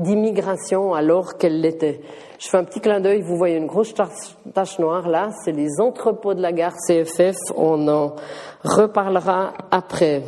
d'immigration 0.00 0.94
alors 0.94 1.36
qu'elle 1.36 1.60
l'était. 1.60 2.00
Je 2.40 2.48
fais 2.48 2.56
un 2.56 2.64
petit 2.64 2.80
clin 2.80 2.98
d'œil, 2.98 3.22
vous 3.22 3.36
voyez 3.36 3.56
une 3.56 3.66
grosse 3.66 3.94
tache 3.94 4.78
noire 4.80 5.08
là, 5.08 5.28
c'est 5.44 5.52
les 5.52 5.80
entrepôts 5.80 6.34
de 6.34 6.42
la 6.42 6.50
gare 6.50 6.74
CFF, 6.88 7.36
on 7.54 7.86
en 7.86 8.16
reparlera 8.64 9.52
après. 9.70 10.22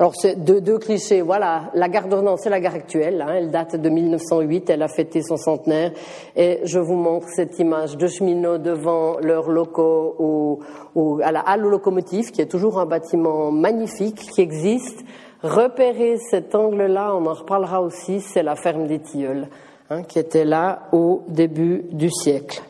Alors, 0.00 0.14
c'est 0.16 0.42
deux, 0.42 0.78
clichés. 0.78 1.20
Voilà, 1.20 1.64
la 1.74 1.90
gare 1.90 2.08
d'Ornans, 2.08 2.38
c'est 2.38 2.48
la 2.48 2.58
gare 2.58 2.72
actuelle. 2.74 3.20
Hein, 3.20 3.34
elle 3.34 3.50
date 3.50 3.76
de 3.76 3.88
1908, 3.90 4.70
elle 4.70 4.82
a 4.82 4.88
fêté 4.88 5.20
son 5.20 5.36
centenaire. 5.36 5.92
Et 6.34 6.60
je 6.64 6.78
vous 6.78 6.94
montre 6.94 7.26
cette 7.28 7.58
image 7.58 7.98
de 7.98 8.06
cheminots 8.06 8.56
devant 8.56 9.18
leurs 9.18 9.50
locaux 9.50 10.16
au, 10.18 10.60
au, 10.94 11.20
à 11.22 11.32
la 11.32 11.40
halle 11.40 11.60
locomotive, 11.60 12.30
qui 12.30 12.40
est 12.40 12.50
toujours 12.50 12.80
un 12.80 12.86
bâtiment 12.86 13.52
magnifique, 13.52 14.16
qui 14.16 14.40
existe. 14.40 15.04
Repérer 15.42 16.16
cet 16.16 16.54
angle-là, 16.54 17.14
on 17.14 17.26
en 17.26 17.34
reparlera 17.34 17.82
aussi, 17.82 18.22
c'est 18.22 18.42
la 18.42 18.56
ferme 18.56 18.86
des 18.86 19.00
Tilleuls, 19.00 19.48
hein, 19.90 20.02
qui 20.02 20.18
était 20.18 20.46
là 20.46 20.84
au 20.92 21.24
début 21.28 21.84
du 21.90 22.10
siècle. 22.10 22.62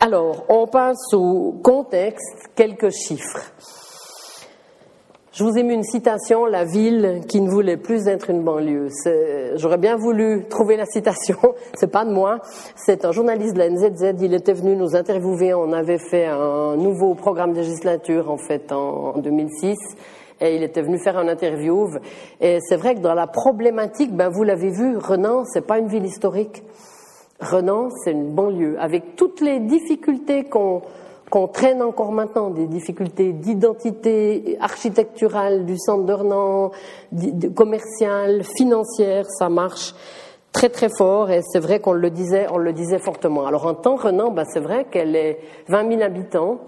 Alors, 0.00 0.46
on 0.48 0.66
passe 0.66 1.14
au 1.14 1.60
contexte, 1.62 2.50
quelques 2.56 2.90
chiffres. 2.90 3.52
Je 5.38 5.44
vous 5.44 5.56
ai 5.56 5.62
mis 5.62 5.74
une 5.74 5.84
citation, 5.84 6.46
la 6.46 6.64
ville 6.64 7.20
qui 7.28 7.40
ne 7.40 7.48
voulait 7.48 7.76
plus 7.76 8.08
être 8.08 8.28
une 8.28 8.42
banlieue. 8.42 8.88
J'aurais 9.54 9.78
bien 9.78 9.94
voulu 9.94 10.46
trouver 10.50 10.76
la 10.76 10.84
citation, 10.84 11.36
c'est 11.78 11.92
pas 11.92 12.04
de 12.04 12.10
moi, 12.10 12.40
c'est 12.74 13.04
un 13.04 13.12
journaliste 13.12 13.54
de 13.54 13.60
la 13.60 13.70
NZZ, 13.70 14.20
il 14.20 14.34
était 14.34 14.52
venu 14.52 14.74
nous 14.74 14.96
interviewer, 14.96 15.54
on 15.54 15.72
avait 15.72 16.00
fait 16.00 16.26
un 16.26 16.74
nouveau 16.74 17.14
programme 17.14 17.54
législature 17.54 18.32
en 18.32 18.36
fait 18.36 18.72
en 18.72 19.16
2006 19.18 19.76
et 20.40 20.56
il 20.56 20.64
était 20.64 20.82
venu 20.82 20.98
faire 20.98 21.16
un 21.16 21.28
interview 21.28 21.88
et 22.40 22.58
c'est 22.60 22.76
vrai 22.76 22.96
que 22.96 23.00
dans 23.00 23.14
la 23.14 23.28
problématique, 23.28 24.12
ben 24.16 24.30
vous 24.30 24.42
l'avez 24.42 24.70
vu, 24.70 24.96
Renan, 24.96 25.44
c'est 25.44 25.64
pas 25.64 25.78
une 25.78 25.86
ville 25.86 26.04
historique. 26.04 26.64
Renan, 27.38 27.90
c'est 28.02 28.10
une 28.10 28.34
banlieue 28.34 28.76
avec 28.80 29.14
toutes 29.14 29.40
les 29.40 29.60
difficultés 29.60 30.42
qu'on 30.42 30.82
qu'on 31.30 31.48
traîne 31.48 31.82
encore 31.82 32.12
maintenant 32.12 32.50
des 32.50 32.66
difficultés 32.66 33.32
d'identité 33.32 34.56
architecturale 34.60 35.64
du 35.64 35.76
centre 35.78 36.04
d'Ornans, 36.04 36.70
commerciale, 37.54 38.44
financière, 38.44 39.26
ça 39.28 39.48
marche 39.48 39.94
très 40.52 40.68
très 40.68 40.88
fort 40.88 41.30
et 41.30 41.42
c'est 41.42 41.60
vrai 41.60 41.80
qu'on 41.80 41.92
le 41.92 42.10
disait, 42.10 42.46
on 42.50 42.58
le 42.58 42.72
disait 42.72 42.98
fortement. 42.98 43.46
Alors 43.46 43.66
en 43.66 43.74
temps 43.74 43.96
Renan, 43.96 44.30
bah, 44.30 44.44
c'est 44.46 44.60
vrai 44.60 44.86
qu'elle 44.90 45.14
est 45.14 45.38
20 45.68 45.88
000 45.88 46.02
habitants, 46.02 46.58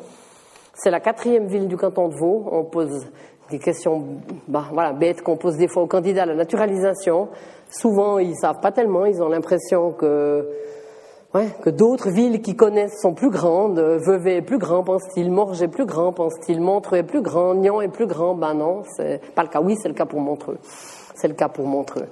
c'est 0.74 0.90
la 0.90 1.00
quatrième 1.00 1.46
ville 1.46 1.68
du 1.68 1.76
canton 1.76 2.08
de 2.08 2.14
Vaud. 2.14 2.46
On 2.50 2.64
pose 2.64 3.06
des 3.50 3.58
questions, 3.58 4.04
bah, 4.48 4.64
voilà, 4.72 4.92
bêtes 4.92 5.22
qu'on 5.22 5.36
pose 5.36 5.56
des 5.56 5.68
fois 5.68 5.82
aux 5.82 5.86
candidats 5.86 6.22
à 6.22 6.26
la 6.26 6.34
naturalisation. 6.34 7.28
Souvent, 7.70 8.18
ils 8.18 8.36
savent 8.36 8.60
pas 8.60 8.72
tellement, 8.72 9.06
ils 9.06 9.22
ont 9.22 9.28
l'impression 9.28 9.92
que 9.92 10.48
Ouais, 11.32 11.48
que 11.62 11.70
d'autres 11.70 12.10
villes 12.10 12.42
qui 12.42 12.56
connaissent 12.56 13.00
sont 13.00 13.14
plus 13.14 13.30
grandes. 13.30 13.78
Vevey 13.78 14.38
est 14.38 14.42
plus 14.42 14.58
grand, 14.58 14.82
pense-t-il. 14.82 15.30
Morges 15.30 15.62
est 15.62 15.68
plus 15.68 15.86
grand, 15.86 16.12
pense-t-il. 16.12 16.60
Montreux 16.60 16.98
est 16.98 17.02
plus 17.04 17.22
grand. 17.22 17.54
Nyon 17.54 17.80
est 17.80 17.88
plus 17.88 18.08
grand. 18.08 18.34
Ben 18.34 18.54
non, 18.54 18.82
c'est 18.96 19.20
pas 19.36 19.42
le 19.44 19.48
cas. 19.48 19.60
Oui, 19.60 19.76
c'est 19.80 19.86
le 19.86 19.94
cas 19.94 20.06
pour 20.06 20.20
Montreux. 20.20 20.58
C'est 21.14 21.28
le 21.28 21.34
cas 21.34 21.48
pour 21.48 21.68
Montreux. 21.68 22.06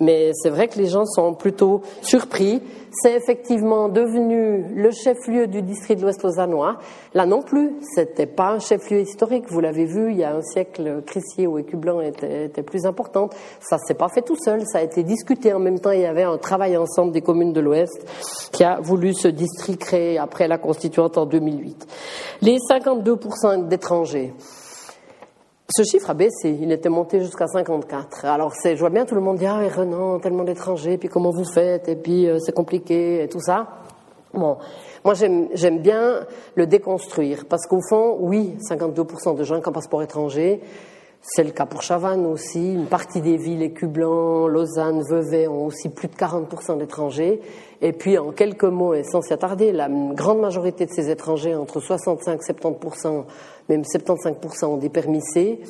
Mais 0.00 0.32
c'est 0.34 0.50
vrai 0.50 0.66
que 0.68 0.78
les 0.78 0.86
gens 0.86 1.04
sont 1.04 1.34
plutôt 1.34 1.82
surpris. 2.02 2.60
C'est 2.90 3.14
effectivement 3.14 3.88
devenu 3.88 4.64
le 4.74 4.90
chef-lieu 4.90 5.46
du 5.46 5.62
district 5.62 5.98
de 6.00 6.02
l'Ouest 6.04 6.22
lausannois. 6.22 6.78
Là 7.12 7.26
non 7.26 7.42
plus, 7.42 7.72
c'était 7.94 8.26
pas 8.26 8.52
un 8.52 8.58
chef-lieu 8.58 9.00
historique. 9.00 9.44
Vous 9.48 9.60
l'avez 9.60 9.84
vu, 9.84 10.10
il 10.10 10.18
y 10.18 10.24
a 10.24 10.34
un 10.34 10.42
siècle, 10.42 11.02
Crissier 11.06 11.46
ou 11.46 11.58
Écublanc 11.58 12.00
était, 12.00 12.46
était 12.46 12.62
plus 12.62 12.86
importante. 12.86 13.34
Ça 13.60 13.78
s'est 13.78 13.94
pas 13.94 14.08
fait 14.08 14.22
tout 14.22 14.36
seul. 14.36 14.62
Ça 14.66 14.78
a 14.78 14.82
été 14.82 15.02
discuté 15.02 15.52
en 15.52 15.60
même 15.60 15.78
temps. 15.78 15.92
Il 15.92 16.00
y 16.00 16.06
avait 16.06 16.22
un 16.22 16.38
travail 16.38 16.76
ensemble 16.76 17.12
des 17.12 17.22
communes 17.22 17.52
de 17.52 17.60
l'Ouest 17.60 18.04
qui 18.52 18.64
a 18.64 18.80
voulu 18.80 19.14
ce 19.14 19.28
district 19.28 19.80
créé 19.80 20.18
après 20.18 20.48
la 20.48 20.58
constituante 20.58 21.18
en 21.18 21.26
2008. 21.26 21.86
Les 22.42 22.58
52% 22.58 23.68
d'étrangers. 23.68 24.32
Ce 25.76 25.82
chiffre 25.82 26.08
a 26.08 26.14
baissé, 26.14 26.56
il 26.60 26.70
était 26.70 26.88
monté 26.88 27.18
jusqu'à 27.18 27.48
54. 27.48 28.26
Alors 28.26 28.52
c'est, 28.54 28.76
je 28.76 28.80
vois 28.80 28.90
bien 28.90 29.04
tout 29.04 29.16
le 29.16 29.20
monde 29.20 29.38
dire, 29.38 29.54
ah, 29.54 29.68
Renan, 29.76 30.20
tellement 30.20 30.44
d'étrangers, 30.44 30.98
puis 30.98 31.08
comment 31.08 31.32
vous 31.32 31.44
faites, 31.52 31.88
et 31.88 31.96
puis 31.96 32.28
euh, 32.28 32.38
c'est 32.38 32.52
compliqué, 32.52 33.24
et 33.24 33.28
tout 33.28 33.40
ça. 33.40 33.66
Bon, 34.32 34.56
moi 35.04 35.14
j'aime 35.14 35.78
bien 35.80 36.26
le 36.54 36.68
déconstruire, 36.68 37.46
parce 37.48 37.66
qu'au 37.66 37.80
fond, 37.88 38.18
oui, 38.20 38.56
52% 38.70 39.36
de 39.36 39.42
gens 39.42 39.60
qui 39.60 39.68
ont 39.68 39.72
passeport 39.72 40.04
étranger, 40.04 40.60
C'est 41.26 41.42
le 41.42 41.52
cas 41.52 41.64
pour 41.64 41.80
Chavannes 41.80 42.26
aussi. 42.26 42.74
Une 42.74 42.84
partie 42.84 43.22
des 43.22 43.38
villes, 43.38 43.62
Écublanc, 43.62 44.46
Lausanne, 44.46 45.02
Vevey, 45.08 45.48
ont 45.48 45.64
aussi 45.64 45.88
plus 45.88 46.08
de 46.08 46.14
40% 46.14 46.76
d'étrangers. 46.76 47.40
Et 47.80 47.92
puis, 47.92 48.18
en 48.18 48.30
quelques 48.30 48.64
mots, 48.64 48.92
et 48.92 49.04
sans 49.04 49.22
s'y 49.22 49.32
attarder, 49.32 49.72
la 49.72 49.88
grande 49.88 50.40
majorité 50.40 50.84
de 50.84 50.90
ces 50.90 51.08
étrangers, 51.08 51.54
entre 51.54 51.80
65 51.80 52.40
et 52.46 52.52
70%, 52.52 53.24
même 53.68 53.82
75% 53.82 54.64
ont 54.66 54.76
des 54.76 54.88
permis 54.88 55.22
C. 55.22 55.60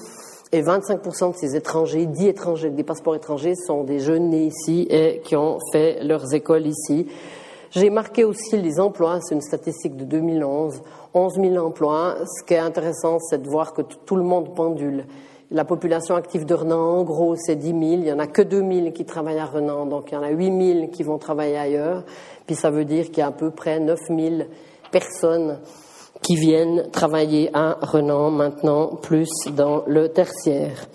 Et 0.53 0.63
25% 0.63 1.33
de 1.33 1.37
ces 1.37 1.57
étrangers, 1.57 2.07
dits 2.07 2.29
étrangers, 2.29 2.71
des 2.71 2.85
passeports 2.85 3.17
étrangers, 3.17 3.55
sont 3.57 3.83
des 3.83 3.99
jeunes 3.99 4.31
nés 4.31 4.47
ici 4.47 4.87
et 4.89 5.21
qui 5.25 5.35
ont 5.35 5.59
fait 5.73 6.03
leurs 6.05 6.33
écoles 6.33 6.67
ici. 6.67 7.09
J'ai 7.71 7.91
marqué 7.91 8.23
aussi 8.23 8.57
les 8.57 8.79
emplois, 8.79 9.19
c'est 9.21 9.35
une 9.35 9.41
statistique 9.41 9.97
de 9.97 10.05
2011, 10.05 10.81
11 11.13 11.35
000 11.35 11.57
emplois. 11.57 12.19
Ce 12.25 12.45
qui 12.47 12.55
est 12.55 12.59
intéressant, 12.59 13.19
c'est 13.19 13.43
de 13.43 13.49
voir 13.49 13.73
que 13.73 13.83
tout 13.83 14.15
le 14.15 14.23
monde 14.23 14.55
pendule. 14.55 15.07
La 15.51 15.65
population 15.65 16.15
active 16.15 16.45
de 16.45 16.55
Renan, 16.55 16.99
en 16.99 17.03
gros, 17.03 17.35
c'est 17.35 17.57
10 17.57 17.67
000. 17.71 17.81
Il 17.81 18.01
n'y 18.03 18.13
en 18.13 18.21
a 18.21 18.29
que 18.29 18.43
2 18.43 18.59
000 18.59 18.93
qui 18.93 19.05
travaillent 19.05 19.41
à 19.41 19.47
Renan, 19.47 19.87
donc 19.87 20.13
il 20.13 20.15
y 20.15 20.17
en 20.17 20.23
a 20.23 20.31
8 20.31 20.75
000 20.75 20.87
qui 20.89 21.03
vont 21.03 21.19
travailler 21.19 21.57
ailleurs. 21.57 22.05
Puis 22.47 22.55
ça 22.55 22.71
veut 22.71 22.85
dire 22.85 23.07
qu'il 23.07 23.19
y 23.19 23.23
a 23.23 23.27
à 23.27 23.33
peu 23.33 23.51
près 23.51 23.81
9 23.81 23.99
000 24.09 24.21
personnes 24.93 25.59
qui 26.25 26.37
viennent 26.37 26.91
travailler 26.91 27.51
à 27.53 27.77
Renan 27.83 28.31
maintenant, 28.31 28.97
plus 28.97 29.29
dans 29.53 29.85
le 29.87 30.09
tertiaire. 30.09 30.87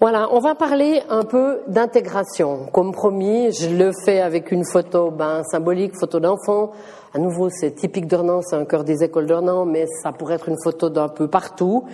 Voilà, 0.00 0.28
on 0.32 0.40
va 0.40 0.54
parler 0.54 1.02
un 1.10 1.24
peu 1.24 1.60
d'intégration. 1.68 2.66
Comme 2.72 2.92
promis, 2.92 3.52
je 3.52 3.68
le 3.68 3.92
fais 4.04 4.20
avec 4.20 4.52
une 4.52 4.64
photo 4.64 5.10
ben, 5.10 5.42
symbolique, 5.44 5.92
photo 5.98 6.18
d'enfant. 6.18 6.72
À 7.14 7.18
nouveau, 7.18 7.48
c'est 7.50 7.72
typique 7.72 8.06
d'Ornans, 8.06 8.40
c'est 8.42 8.56
un 8.56 8.64
cœur 8.64 8.84
des 8.84 9.02
écoles 9.04 9.26
d'Ornans, 9.26 9.66
mais 9.66 9.86
ça 10.02 10.12
pourrait 10.12 10.34
être 10.34 10.48
une 10.48 10.62
photo 10.62 10.88
d'un 10.88 11.08
peu 11.08 11.28
partout. 11.28 11.84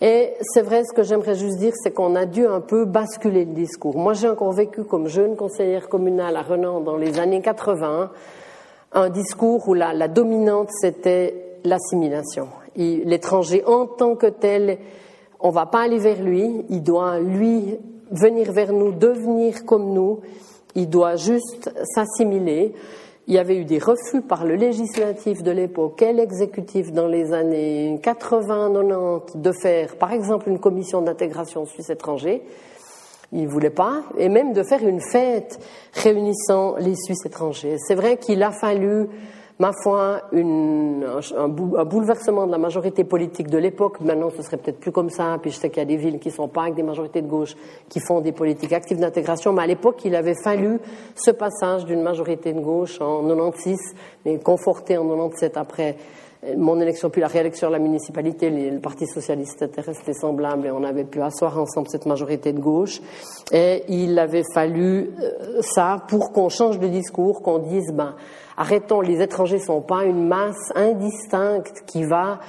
Et 0.00 0.32
c'est 0.40 0.62
vrai, 0.62 0.82
ce 0.84 0.94
que 0.94 1.02
j'aimerais 1.02 1.34
juste 1.34 1.58
dire, 1.58 1.72
c'est 1.82 1.92
qu'on 1.92 2.14
a 2.14 2.24
dû 2.24 2.46
un 2.46 2.60
peu 2.60 2.86
basculer 2.86 3.44
le 3.44 3.52
discours. 3.52 3.98
Moi, 3.98 4.14
j'ai 4.14 4.28
encore 4.28 4.52
vécu 4.52 4.84
comme 4.84 5.08
jeune 5.08 5.36
conseillère 5.36 5.90
communale 5.90 6.36
à 6.36 6.42
Renan 6.42 6.80
dans 6.80 6.96
les 6.96 7.18
années 7.18 7.42
80, 7.42 8.10
un 8.92 9.08
discours 9.10 9.68
où 9.68 9.74
la, 9.74 10.08
dominante, 10.08 10.70
c'était 10.72 11.58
l'assimilation. 11.64 12.48
L'étranger 12.76 13.64
en 13.66 13.86
tant 13.86 14.16
que 14.16 14.26
tel 14.26 14.78
on 15.40 15.50
va 15.50 15.66
pas 15.66 15.80
aller 15.80 15.98
vers 15.98 16.22
lui, 16.22 16.64
il 16.68 16.82
doit 16.82 17.18
lui 17.18 17.78
venir 18.10 18.52
vers 18.52 18.72
nous, 18.72 18.92
devenir 18.92 19.64
comme 19.64 19.92
nous, 19.92 20.20
il 20.74 20.88
doit 20.88 21.16
juste 21.16 21.70
s'assimiler. 21.94 22.74
Il 23.26 23.34
y 23.34 23.38
avait 23.38 23.56
eu 23.56 23.64
des 23.64 23.78
refus 23.78 24.22
par 24.22 24.44
le 24.44 24.56
législatif 24.56 25.42
de 25.42 25.50
l'époque 25.50 26.02
et 26.02 26.12
l'exécutif 26.12 26.92
dans 26.92 27.06
les 27.06 27.32
années 27.32 27.98
80-90 28.02 29.40
de 29.40 29.52
faire, 29.52 29.96
par 29.96 30.12
exemple, 30.12 30.48
une 30.48 30.58
commission 30.58 31.00
d'intégration 31.00 31.64
suisse-étranger. 31.64 32.42
Il 33.32 33.46
voulait 33.48 33.70
pas, 33.70 34.02
et 34.18 34.28
même 34.28 34.52
de 34.52 34.62
faire 34.62 34.86
une 34.86 35.00
fête 35.00 35.60
réunissant 35.94 36.76
les 36.78 36.96
Suisses 36.96 37.24
étrangers. 37.24 37.76
C'est 37.78 37.94
vrai 37.94 38.16
qu'il 38.16 38.42
a 38.42 38.50
fallu 38.50 39.08
ma 39.60 39.72
foi, 39.82 40.22
une, 40.32 41.06
un, 41.36 41.48
bouleversement 41.48 42.46
de 42.46 42.50
la 42.50 42.58
majorité 42.58 43.04
politique 43.04 43.48
de 43.48 43.58
l'époque. 43.58 44.00
Maintenant, 44.00 44.30
ce 44.34 44.42
serait 44.42 44.56
peut-être 44.56 44.80
plus 44.80 44.90
comme 44.90 45.10
ça. 45.10 45.36
Puis 45.40 45.50
je 45.50 45.58
sais 45.58 45.68
qu'il 45.68 45.80
y 45.80 45.82
a 45.82 45.84
des 45.84 45.98
villes 45.98 46.18
qui 46.18 46.30
sont 46.30 46.48
pas 46.48 46.62
avec 46.62 46.74
des 46.74 46.82
majorités 46.82 47.20
de 47.20 47.28
gauche 47.28 47.54
qui 47.90 48.00
font 48.00 48.22
des 48.22 48.32
politiques 48.32 48.72
actives 48.72 48.98
d'intégration. 48.98 49.52
Mais 49.52 49.62
à 49.62 49.66
l'époque, 49.66 50.00
il 50.06 50.14
avait 50.14 50.34
fallu 50.42 50.80
ce 51.14 51.30
passage 51.30 51.84
d'une 51.84 52.00
majorité 52.00 52.54
de 52.54 52.60
gauche 52.60 53.02
en 53.02 53.22
96, 53.22 53.76
mais 54.24 54.38
conforté 54.38 54.96
en 54.96 55.04
97 55.04 55.58
après 55.58 55.96
mon 56.56 56.80
élection 56.80 57.10
puis 57.10 57.20
la 57.20 57.26
réélection 57.26 57.68
à 57.68 57.70
la 57.70 57.78
municipalité, 57.78 58.48
le 58.48 58.80
Parti 58.80 59.06
socialiste 59.06 59.60
était 59.62 59.82
resté 59.82 60.14
semblable 60.14 60.66
et 60.66 60.70
on 60.70 60.84
avait 60.84 61.04
pu 61.04 61.20
asseoir 61.20 61.58
ensemble 61.58 61.88
cette 61.88 62.06
majorité 62.06 62.52
de 62.52 62.60
gauche. 62.60 63.00
Et 63.52 63.84
il 63.88 64.18
avait 64.18 64.44
fallu 64.54 65.10
euh, 65.20 65.60
ça 65.60 65.98
pour 66.08 66.32
qu'on 66.32 66.48
change 66.48 66.78
de 66.78 66.88
discours, 66.88 67.42
qu'on 67.42 67.58
dise 67.58 67.92
ben 67.92 68.14
arrêtons, 68.56 69.02
les 69.02 69.20
étrangers 69.20 69.58
sont 69.58 69.82
pas 69.82 70.04
une 70.04 70.26
masse 70.26 70.72
indistincte 70.74 71.82
qui 71.86 72.04
va 72.04 72.40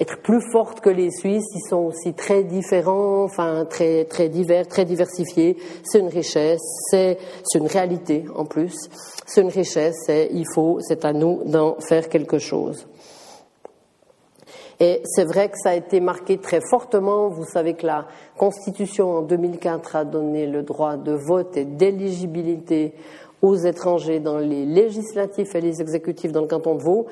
être 0.00 0.20
plus 0.22 0.40
forte 0.52 0.80
que 0.80 0.90
les 0.90 1.10
Suisses, 1.10 1.46
ils 1.54 1.68
sont 1.68 1.84
aussi 1.86 2.14
très 2.14 2.44
différents, 2.44 3.24
enfin 3.24 3.64
très 3.68 4.04
très 4.04 4.28
divers, 4.28 4.66
très 4.66 4.84
diversifiés. 4.84 5.56
C'est 5.84 5.98
une 5.98 6.08
richesse, 6.08 6.60
c'est 6.90 7.18
une 7.54 7.66
réalité 7.66 8.24
en 8.34 8.44
plus. 8.44 8.74
C'est 9.26 9.42
une 9.42 9.48
richesse 9.48 10.08
et 10.08 10.28
il 10.32 10.44
faut, 10.54 10.78
c'est 10.80 11.04
à 11.04 11.12
nous 11.12 11.42
d'en 11.44 11.76
faire 11.80 12.08
quelque 12.08 12.38
chose. 12.38 12.86
Et 14.80 15.00
c'est 15.04 15.24
vrai 15.24 15.48
que 15.48 15.58
ça 15.58 15.70
a 15.70 15.74
été 15.74 16.00
marqué 16.00 16.38
très 16.38 16.60
fortement. 16.60 17.28
Vous 17.28 17.44
savez 17.44 17.74
que 17.74 17.86
la 17.86 18.06
Constitution 18.36 19.18
en 19.18 19.22
2004 19.22 19.96
a 19.96 20.04
donné 20.04 20.46
le 20.46 20.62
droit 20.62 20.96
de 20.96 21.12
vote 21.12 21.56
et 21.56 21.64
d'éligibilité 21.64 22.94
aux 23.42 23.56
étrangers 23.56 24.20
dans 24.20 24.38
les 24.38 24.64
législatifs 24.64 25.54
et 25.54 25.60
les 25.60 25.80
exécutifs 25.80 26.32
dans 26.32 26.42
le 26.42 26.46
canton 26.46 26.76
de 26.76 26.82
Vaud. 26.82 27.06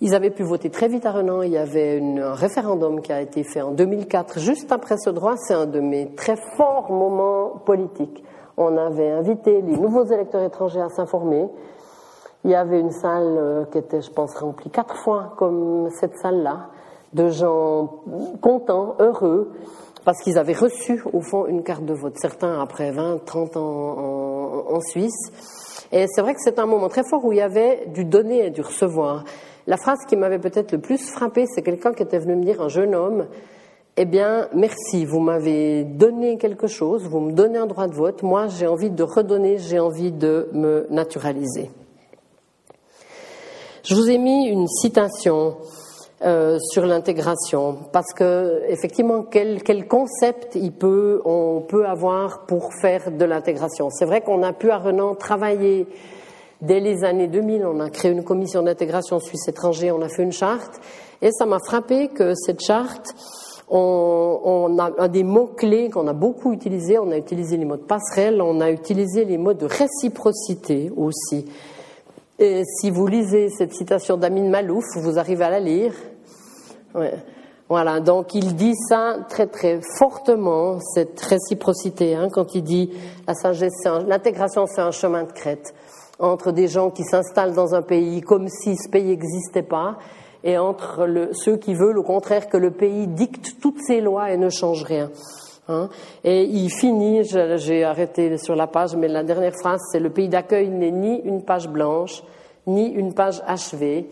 Ils 0.00 0.14
avaient 0.14 0.30
pu 0.30 0.42
voter 0.42 0.70
très 0.70 0.88
vite 0.88 1.06
à 1.06 1.12
Renan. 1.12 1.42
Il 1.42 1.52
y 1.52 1.56
avait 1.56 2.00
un 2.00 2.34
référendum 2.34 3.00
qui 3.00 3.12
a 3.12 3.20
été 3.20 3.42
fait 3.42 3.62
en 3.62 3.70
2004. 3.70 4.38
Juste 4.38 4.70
après 4.72 4.96
ce 4.98 5.10
droit, 5.10 5.36
c'est 5.36 5.54
un 5.54 5.66
de 5.66 5.80
mes 5.80 6.14
très 6.14 6.36
forts 6.56 6.90
moments 6.90 7.62
politiques. 7.64 8.22
On 8.56 8.76
avait 8.76 9.10
invité 9.10 9.62
les 9.62 9.76
nouveaux 9.76 10.04
électeurs 10.04 10.42
étrangers 10.42 10.80
à 10.80 10.88
s'informer. 10.88 11.48
Il 12.44 12.50
y 12.50 12.54
avait 12.54 12.80
une 12.80 12.90
salle 12.90 13.36
euh, 13.38 13.64
qui 13.64 13.78
était, 13.78 14.02
je 14.02 14.10
pense, 14.10 14.34
remplie 14.36 14.70
quatre 14.70 14.96
fois 14.96 15.32
comme 15.38 15.88
cette 15.90 16.16
salle-là, 16.18 16.68
de 17.14 17.28
gens 17.28 18.02
contents, 18.40 18.96
heureux, 18.98 19.52
parce 20.04 20.20
qu'ils 20.20 20.38
avaient 20.38 20.54
reçu, 20.54 21.02
au 21.12 21.20
fond, 21.20 21.46
une 21.46 21.62
carte 21.62 21.84
de 21.84 21.94
vote. 21.94 22.18
Certains 22.18 22.60
après 22.60 22.90
20, 22.90 23.24
30 23.24 23.56
ans 23.56 24.64
en, 24.68 24.80
Suisse. 24.80 25.32
Et 25.92 26.06
c'est 26.08 26.20
vrai 26.20 26.34
que 26.34 26.40
c'est 26.42 26.58
un 26.58 26.66
moment 26.66 26.88
très 26.88 27.04
fort 27.08 27.24
où 27.24 27.32
il 27.32 27.38
y 27.38 27.42
avait 27.42 27.86
du 27.86 28.04
donner 28.04 28.46
et 28.46 28.50
du 28.50 28.60
recevoir. 28.60 29.24
La 29.66 29.76
phrase 29.76 30.00
qui 30.08 30.16
m'avait 30.16 30.38
peut-être 30.38 30.72
le 30.72 30.80
plus 30.80 31.10
frappé, 31.10 31.46
c'est 31.46 31.62
quelqu'un 31.62 31.92
qui 31.92 32.02
était 32.02 32.18
venu 32.18 32.36
me 32.36 32.44
dire, 32.44 32.60
un 32.60 32.68
jeune 32.68 32.94
homme, 32.94 33.26
eh 33.96 34.04
bien, 34.04 34.48
merci, 34.52 35.04
vous 35.04 35.20
m'avez 35.20 35.84
donné 35.84 36.36
quelque 36.36 36.66
chose, 36.66 37.06
vous 37.06 37.20
me 37.20 37.32
donnez 37.32 37.58
un 37.58 37.66
droit 37.66 37.86
de 37.86 37.94
vote, 37.94 38.22
moi 38.24 38.48
j'ai 38.48 38.66
envie 38.66 38.90
de 38.90 39.02
redonner, 39.04 39.56
j'ai 39.58 39.78
envie 39.78 40.10
de 40.10 40.48
me 40.52 40.86
naturaliser. 40.90 41.70
Je 43.84 43.94
vous 43.94 44.10
ai 44.10 44.18
mis 44.18 44.48
une 44.48 44.66
citation 44.66 45.56
euh, 46.24 46.58
sur 46.72 46.86
l'intégration, 46.86 47.76
parce 47.92 48.14
que 48.14 48.62
effectivement, 48.68 49.22
quel, 49.22 49.62
quel 49.62 49.86
concept 49.86 50.54
il 50.54 50.72
peut, 50.72 51.20
on 51.26 51.60
peut 51.60 51.86
avoir 51.86 52.46
pour 52.46 52.70
faire 52.80 53.10
de 53.10 53.24
l'intégration. 53.26 53.90
C'est 53.90 54.06
vrai 54.06 54.22
qu'on 54.22 54.42
a 54.42 54.54
pu 54.54 54.70
à 54.70 54.78
Renan 54.78 55.14
travailler 55.14 55.86
dès 56.62 56.80
les 56.80 57.04
années 57.04 57.28
2000, 57.28 57.66
on 57.66 57.78
a 57.78 57.90
créé 57.90 58.10
une 58.10 58.24
commission 58.24 58.62
d'intégration 58.62 59.20
suisse 59.20 59.48
étranger, 59.48 59.90
on 59.90 60.00
a 60.00 60.08
fait 60.08 60.22
une 60.22 60.32
charte, 60.32 60.80
et 61.20 61.30
ça 61.30 61.44
m'a 61.44 61.58
frappé 61.58 62.08
que 62.08 62.34
cette 62.34 62.60
charte, 62.60 63.14
on, 63.68 64.76
a 64.78 64.92
un 64.98 65.08
des 65.08 65.24
mots 65.24 65.50
clés 65.54 65.90
qu'on 65.90 66.06
a 66.06 66.14
beaucoup 66.14 66.52
utilisé, 66.52 66.98
on 66.98 67.10
a 67.10 67.18
utilisé 67.18 67.58
les 67.58 67.64
mots 67.64 67.76
de 67.76 67.82
passerelle, 67.82 68.40
on 68.40 68.60
a 68.60 68.70
utilisé 68.70 69.26
les 69.26 69.36
mots 69.36 69.52
de 69.52 69.66
réciprocité 69.66 70.90
aussi. 70.96 71.44
Et 72.38 72.62
si 72.80 72.90
vous 72.90 73.06
lisez 73.06 73.48
cette 73.50 73.74
citation 73.74 74.16
d'Amin 74.16 74.48
Malouf, 74.48 74.84
vous 74.96 75.18
arrivez 75.18 75.44
à 75.44 75.50
la 75.50 75.60
lire, 75.60 75.92
voilà, 77.68 78.00
donc 78.00 78.34
il 78.34 78.54
dit 78.56 78.74
ça 78.88 79.16
très 79.28 79.46
très 79.46 79.80
fortement, 79.98 80.78
cette 80.80 81.20
réciprocité, 81.20 82.14
hein, 82.14 82.28
quand 82.30 82.54
il 82.54 82.62
dit 82.62 82.90
la 83.26 83.34
sagesse, 83.34 83.84
l'intégration 84.06 84.66
c'est 84.66 84.82
un 84.82 84.90
chemin 84.90 85.24
de 85.24 85.32
crête 85.32 85.74
entre 86.18 86.52
des 86.52 86.68
gens 86.68 86.90
qui 86.90 87.04
s'installent 87.04 87.54
dans 87.54 87.74
un 87.74 87.82
pays 87.82 88.20
comme 88.20 88.48
si 88.48 88.76
ce 88.76 88.88
pays 88.88 89.08
n'existait 89.08 89.62
pas, 89.62 89.96
et 90.42 90.58
entre 90.58 91.06
le, 91.06 91.30
ceux 91.32 91.56
qui 91.56 91.74
veulent 91.74 91.98
au 91.98 92.02
contraire 92.02 92.48
que 92.48 92.56
le 92.56 92.70
pays 92.70 93.06
dicte 93.06 93.56
toutes 93.60 93.80
ses 93.80 94.00
lois 94.00 94.30
et 94.30 94.36
ne 94.36 94.50
change 94.50 94.84
rien. 94.84 95.10
Hein. 95.68 95.88
Et 96.22 96.44
il 96.44 96.70
finit, 96.70 97.22
j'ai 97.24 97.84
arrêté 97.84 98.36
sur 98.36 98.54
la 98.54 98.66
page, 98.66 98.94
mais 98.94 99.08
la 99.08 99.24
dernière 99.24 99.54
phrase, 99.54 99.80
c'est 99.90 100.00
le 100.00 100.10
pays 100.10 100.28
d'accueil 100.28 100.68
n'est 100.68 100.90
ni 100.90 101.20
une 101.24 101.42
page 101.42 101.68
blanche, 101.68 102.22
ni 102.66 102.88
une 102.88 103.14
page 103.14 103.42
achevée, 103.46 104.06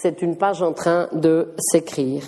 c'est 0.00 0.22
une 0.22 0.36
page 0.36 0.62
en 0.62 0.72
train 0.72 1.08
de 1.12 1.54
s'écrire. 1.58 2.24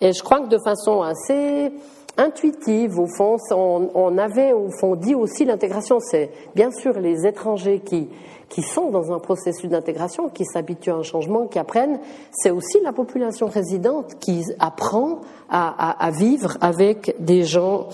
Et 0.00 0.12
je 0.12 0.22
crois 0.22 0.40
que 0.40 0.48
de 0.48 0.58
façon 0.58 1.02
assez 1.02 1.72
intuitive, 2.16 2.98
au 2.98 3.06
fond, 3.06 3.36
on, 3.50 4.18
avait 4.18 4.52
au 4.52 4.70
fond 4.70 4.96
dit 4.96 5.14
aussi 5.14 5.44
l'intégration, 5.44 5.98
c'est 6.00 6.30
bien 6.54 6.70
sûr 6.70 6.98
les 6.98 7.26
étrangers 7.26 7.80
qui, 7.80 8.08
qui 8.48 8.62
sont 8.62 8.90
dans 8.90 9.12
un 9.12 9.18
processus 9.18 9.68
d'intégration, 9.70 10.28
qui 10.28 10.44
s'habituent 10.44 10.90
à 10.90 10.96
un 10.96 11.02
changement, 11.02 11.46
qui 11.46 11.58
apprennent, 11.58 12.00
c'est 12.32 12.50
aussi 12.50 12.80
la 12.82 12.92
population 12.92 13.46
résidente 13.46 14.18
qui 14.20 14.44
apprend 14.58 15.20
à, 15.48 16.04
à 16.04 16.10
vivre 16.10 16.56
avec 16.60 17.14
des 17.18 17.44
gens 17.44 17.88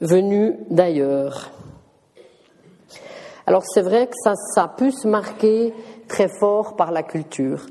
venus 0.00 0.54
d'ailleurs. 0.70 1.50
Alors 3.46 3.62
c'est 3.64 3.82
vrai 3.82 4.06
que 4.06 4.14
ça, 4.16 4.34
ça 4.54 4.64
a 4.64 4.68
pu 4.68 4.90
se 4.90 5.06
marquer 5.06 5.72
très 6.08 6.28
fort 6.28 6.76
par 6.76 6.90
la 6.90 7.02
culture. 7.02 7.66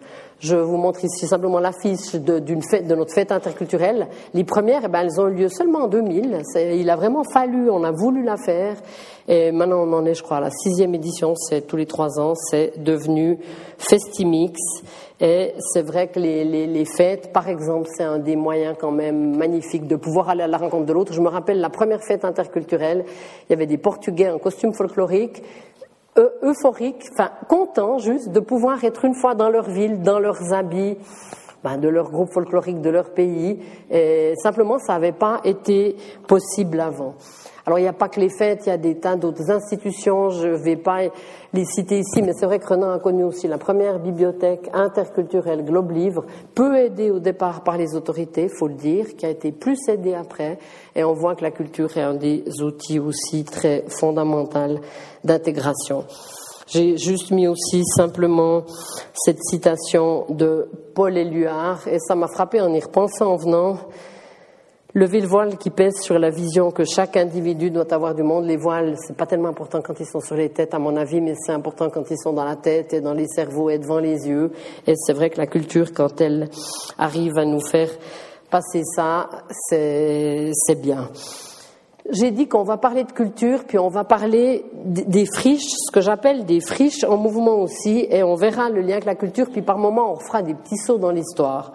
Je 0.45 0.57
vous 0.57 0.77
montre 0.77 1.03
ici 1.03 1.25
simplement 1.25 1.57
l'affiche 1.57 2.13
de, 2.13 2.93
notre 2.93 3.15
fête 3.15 3.31
interculturelle. 3.31 4.07
Les 4.35 4.43
premières, 4.43 4.83
eh 4.85 4.87
ben, 4.87 4.99
elles 4.99 5.19
ont 5.19 5.27
eu 5.27 5.33
lieu 5.33 5.49
seulement 5.49 5.85
en 5.85 5.87
2000. 5.87 6.39
il 6.55 6.87
a 6.91 6.95
vraiment 6.95 7.23
fallu, 7.23 7.71
on 7.71 7.83
a 7.83 7.91
voulu 7.91 8.23
la 8.23 8.37
faire. 8.37 8.75
Et 9.27 9.51
maintenant, 9.51 9.87
on 9.87 9.93
en 9.93 10.05
est, 10.05 10.13
je 10.13 10.21
crois, 10.21 10.37
à 10.37 10.41
la 10.41 10.51
sixième 10.51 10.93
édition. 10.93 11.33
C'est 11.33 11.65
tous 11.65 11.77
les 11.77 11.87
trois 11.87 12.19
ans. 12.19 12.35
C'est 12.35 12.73
devenu 12.77 13.39
Festimix. 13.79 14.59
Et 15.19 15.53
c'est 15.57 15.81
vrai 15.81 16.09
que 16.09 16.19
les, 16.19 16.43
les 16.43 16.85
fêtes, 16.85 17.33
par 17.33 17.49
exemple, 17.49 17.87
c'est 17.91 18.03
un 18.03 18.19
des 18.19 18.35
moyens 18.35 18.75
quand 18.79 18.91
même 18.91 19.35
magnifiques 19.35 19.87
de 19.87 19.95
pouvoir 19.95 20.29
aller 20.29 20.43
à 20.43 20.47
la 20.47 20.57
rencontre 20.57 20.85
de 20.85 20.93
l'autre. 20.93 21.11
Je 21.11 21.21
me 21.21 21.29
rappelle 21.29 21.59
la 21.59 21.71
première 21.71 22.03
fête 22.03 22.23
interculturelle. 22.23 23.03
Il 23.49 23.53
y 23.53 23.55
avait 23.55 23.65
des 23.65 23.79
Portugais 23.79 24.29
en 24.29 24.37
costume 24.37 24.73
folklorique 24.75 25.41
euphoriques, 26.43 27.05
enfin 27.13 27.31
contents 27.47 27.97
juste 27.97 28.29
de 28.29 28.39
pouvoir 28.39 28.83
être 28.83 29.05
une 29.05 29.15
fois 29.15 29.35
dans 29.35 29.49
leur 29.49 29.69
ville, 29.69 30.01
dans 30.01 30.19
leurs 30.19 30.53
habits, 30.53 30.97
ben, 31.63 31.77
de 31.77 31.89
leur 31.89 32.11
groupe 32.11 32.31
folklorique, 32.31 32.81
de 32.81 32.89
leur 32.89 33.11
pays. 33.11 33.59
Et 33.89 34.33
simplement, 34.37 34.77
ça 34.79 34.93
n'avait 34.93 35.11
pas 35.11 35.41
été 35.43 35.95
possible 36.27 36.79
avant. 36.79 37.15
Alors 37.65 37.79
il 37.79 37.81
n'y 37.81 37.87
a 37.87 37.93
pas 37.93 38.09
que 38.09 38.19
les 38.19 38.29
fêtes, 38.29 38.67
il 38.67 38.69
y 38.69 38.71
a 38.71 38.77
des 38.77 38.99
tas 38.99 39.15
d'autres 39.15 39.49
institutions, 39.49 40.29
je 40.29 40.49
ne 40.49 40.55
vais 40.55 40.75
pas 40.75 40.99
les 41.55 41.65
citer 41.65 41.99
ici, 41.99 42.21
mais 42.21 42.33
c'est 42.33 42.45
vrai 42.45 42.59
que 42.59 42.67
Renan 42.67 42.91
a 42.91 42.99
connu 42.99 43.23
aussi 43.23 43.47
la 43.47 43.57
première 43.57 43.99
bibliothèque 43.99 44.69
interculturelle 44.73 45.63
Globe 45.63 45.91
Livre, 45.91 46.25
peu 46.53 46.77
aidée 46.77 47.11
au 47.11 47.19
départ 47.19 47.63
par 47.63 47.77
les 47.77 47.95
autorités, 47.95 48.49
faut 48.49 48.67
le 48.67 48.75
dire, 48.75 49.15
qui 49.15 49.25
a 49.25 49.29
été 49.29 49.51
plus 49.51 49.79
aidée 49.87 50.13
après, 50.13 50.59
et 50.95 51.03
on 51.03 51.13
voit 51.13 51.35
que 51.35 51.43
la 51.43 51.51
culture 51.51 51.95
est 51.97 52.01
un 52.01 52.13
des 52.13 52.43
outils 52.61 52.99
aussi 52.99 53.45
très 53.45 53.85
fondamental 53.87 54.79
d'intégration. 55.23 56.03
J'ai 56.67 56.97
juste 56.97 57.31
mis 57.31 57.47
aussi 57.47 57.83
simplement 57.95 58.63
cette 59.13 59.41
citation 59.41 60.25
de 60.29 60.67
Paul 60.93 61.17
Éluard, 61.17 61.87
et 61.87 61.99
ça 61.99 62.15
m'a 62.15 62.27
frappé 62.27 62.59
en 62.59 62.73
y 62.73 62.79
repensant 62.79 63.33
en 63.33 63.37
venant. 63.37 63.77
Lever 64.97 65.19
le 65.19 65.27
voile 65.27 65.57
qui 65.57 65.71
pèse 65.71 65.95
sur 65.99 66.17
la 66.17 66.29
vision 66.29 66.71
que 66.71 66.85
chaque 66.85 67.17
individu 67.17 67.69
doit 67.69 67.93
avoir 67.93 68.15
du 68.15 68.23
monde. 68.23 68.45
Les 68.45 68.55
voiles, 68.55 68.95
c'est 69.05 69.17
pas 69.17 69.25
tellement 69.25 69.49
important 69.49 69.81
quand 69.81 69.99
ils 69.99 70.05
sont 70.05 70.21
sur 70.21 70.37
les 70.37 70.47
têtes, 70.47 70.73
à 70.73 70.79
mon 70.79 70.95
avis, 70.95 71.19
mais 71.19 71.33
c'est 71.35 71.51
important 71.51 71.89
quand 71.89 72.09
ils 72.09 72.17
sont 72.17 72.31
dans 72.31 72.45
la 72.45 72.55
tête 72.55 72.93
et 72.93 73.01
dans 73.01 73.13
les 73.13 73.27
cerveaux 73.27 73.69
et 73.69 73.77
devant 73.77 73.99
les 73.99 74.25
yeux. 74.25 74.53
Et 74.87 74.93
c'est 74.95 75.11
vrai 75.11 75.29
que 75.29 75.37
la 75.37 75.47
culture, 75.47 75.91
quand 75.93 76.21
elle 76.21 76.47
arrive 76.97 77.37
à 77.37 77.43
nous 77.43 77.59
faire 77.59 77.89
passer 78.49 78.83
ça, 78.85 79.27
c'est, 79.67 80.53
bien. 80.81 81.09
J'ai 82.09 82.31
dit 82.31 82.47
qu'on 82.47 82.63
va 82.63 82.77
parler 82.77 83.03
de 83.03 83.11
culture, 83.11 83.65
puis 83.67 83.77
on 83.77 83.89
va 83.89 84.05
parler 84.05 84.63
des 84.85 85.25
friches, 85.25 85.73
ce 85.87 85.91
que 85.91 85.99
j'appelle 85.99 86.45
des 86.45 86.61
friches 86.61 87.03
en 87.03 87.17
mouvement 87.17 87.57
aussi, 87.57 88.07
et 88.09 88.23
on 88.23 88.35
verra 88.35 88.69
le 88.69 88.79
lien 88.79 88.93
avec 88.93 89.05
la 89.05 89.15
culture, 89.15 89.47
puis 89.51 89.61
par 89.61 89.77
moments 89.77 90.13
on 90.13 90.19
fera 90.19 90.41
des 90.41 90.53
petits 90.53 90.77
sauts 90.77 90.99
dans 90.99 91.11
l'histoire. 91.11 91.73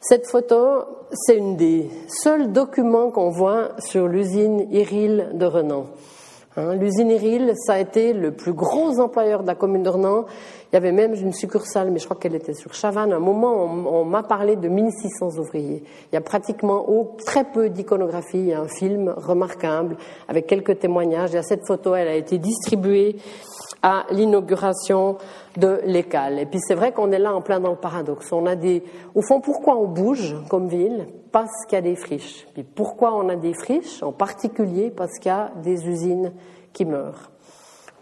Cette 0.00 0.30
photo, 0.30 0.84
c'est 1.16 1.36
une 1.36 1.56
des 1.56 1.88
seuls 2.08 2.52
documents 2.52 3.10
qu'on 3.10 3.30
voit 3.30 3.70
sur 3.78 4.06
l'usine 4.06 4.66
Iril 4.70 5.30
de 5.34 5.46
Renan. 5.46 5.86
Hein, 6.56 6.74
l'usine 6.74 7.10
Iril, 7.10 7.52
ça 7.54 7.74
a 7.74 7.78
été 7.78 8.12
le 8.12 8.32
plus 8.32 8.52
gros 8.52 8.98
employeur 8.98 9.42
de 9.42 9.46
la 9.46 9.54
commune 9.54 9.82
de 9.82 9.88
Renan. 9.88 10.24
Il 10.72 10.74
y 10.74 10.76
avait 10.76 10.92
même 10.92 11.14
une 11.14 11.32
succursale, 11.32 11.90
mais 11.90 11.98
je 11.98 12.04
crois 12.04 12.16
qu'elle 12.16 12.34
était 12.34 12.54
sur 12.54 12.74
Chavannes. 12.74 13.12
À 13.12 13.16
un 13.16 13.20
moment, 13.20 13.64
on, 13.64 14.04
m'a 14.04 14.22
parlé 14.22 14.56
de 14.56 14.68
1600 14.68 15.38
ouvriers. 15.38 15.82
Il 16.10 16.14
y 16.14 16.18
a 16.18 16.20
pratiquement 16.20 16.84
très 17.24 17.44
peu 17.44 17.68
d'iconographie. 17.68 18.38
Il 18.38 18.46
y 18.46 18.52
a 18.52 18.60
un 18.60 18.68
film 18.68 19.14
remarquable 19.16 19.96
avec 20.28 20.46
quelques 20.46 20.78
témoignages. 20.78 21.30
Il 21.32 21.36
y 21.36 21.38
a 21.38 21.42
cette 21.42 21.66
photo, 21.66 21.94
elle 21.94 22.08
a 22.08 22.14
été 22.14 22.38
distribuée 22.38 23.16
à 23.82 24.06
l'inauguration 24.10 25.16
de 25.56 25.80
l'école. 25.84 26.38
Et 26.38 26.46
puis 26.46 26.58
c'est 26.60 26.74
vrai 26.74 26.92
qu'on 26.92 27.12
est 27.12 27.18
là 27.18 27.34
en 27.34 27.40
plein 27.40 27.60
dans 27.60 27.70
le 27.70 27.76
paradoxe. 27.76 28.32
On 28.32 28.46
a 28.46 28.56
des, 28.56 28.82
au 29.14 29.22
fond, 29.22 29.40
pourquoi 29.40 29.76
on 29.76 29.86
bouge 29.86 30.34
comme 30.48 30.68
ville? 30.68 31.06
Parce 31.32 31.64
qu'il 31.66 31.76
y 31.76 31.78
a 31.78 31.82
des 31.82 31.96
friches. 31.96 32.46
Puis 32.54 32.64
pourquoi 32.64 33.14
on 33.14 33.28
a 33.28 33.36
des 33.36 33.54
friches? 33.54 34.02
En 34.02 34.12
particulier 34.12 34.90
parce 34.90 35.12
qu'il 35.18 35.30
y 35.30 35.34
a 35.34 35.52
des 35.62 35.86
usines 35.86 36.32
qui 36.72 36.84
meurent. 36.84 37.30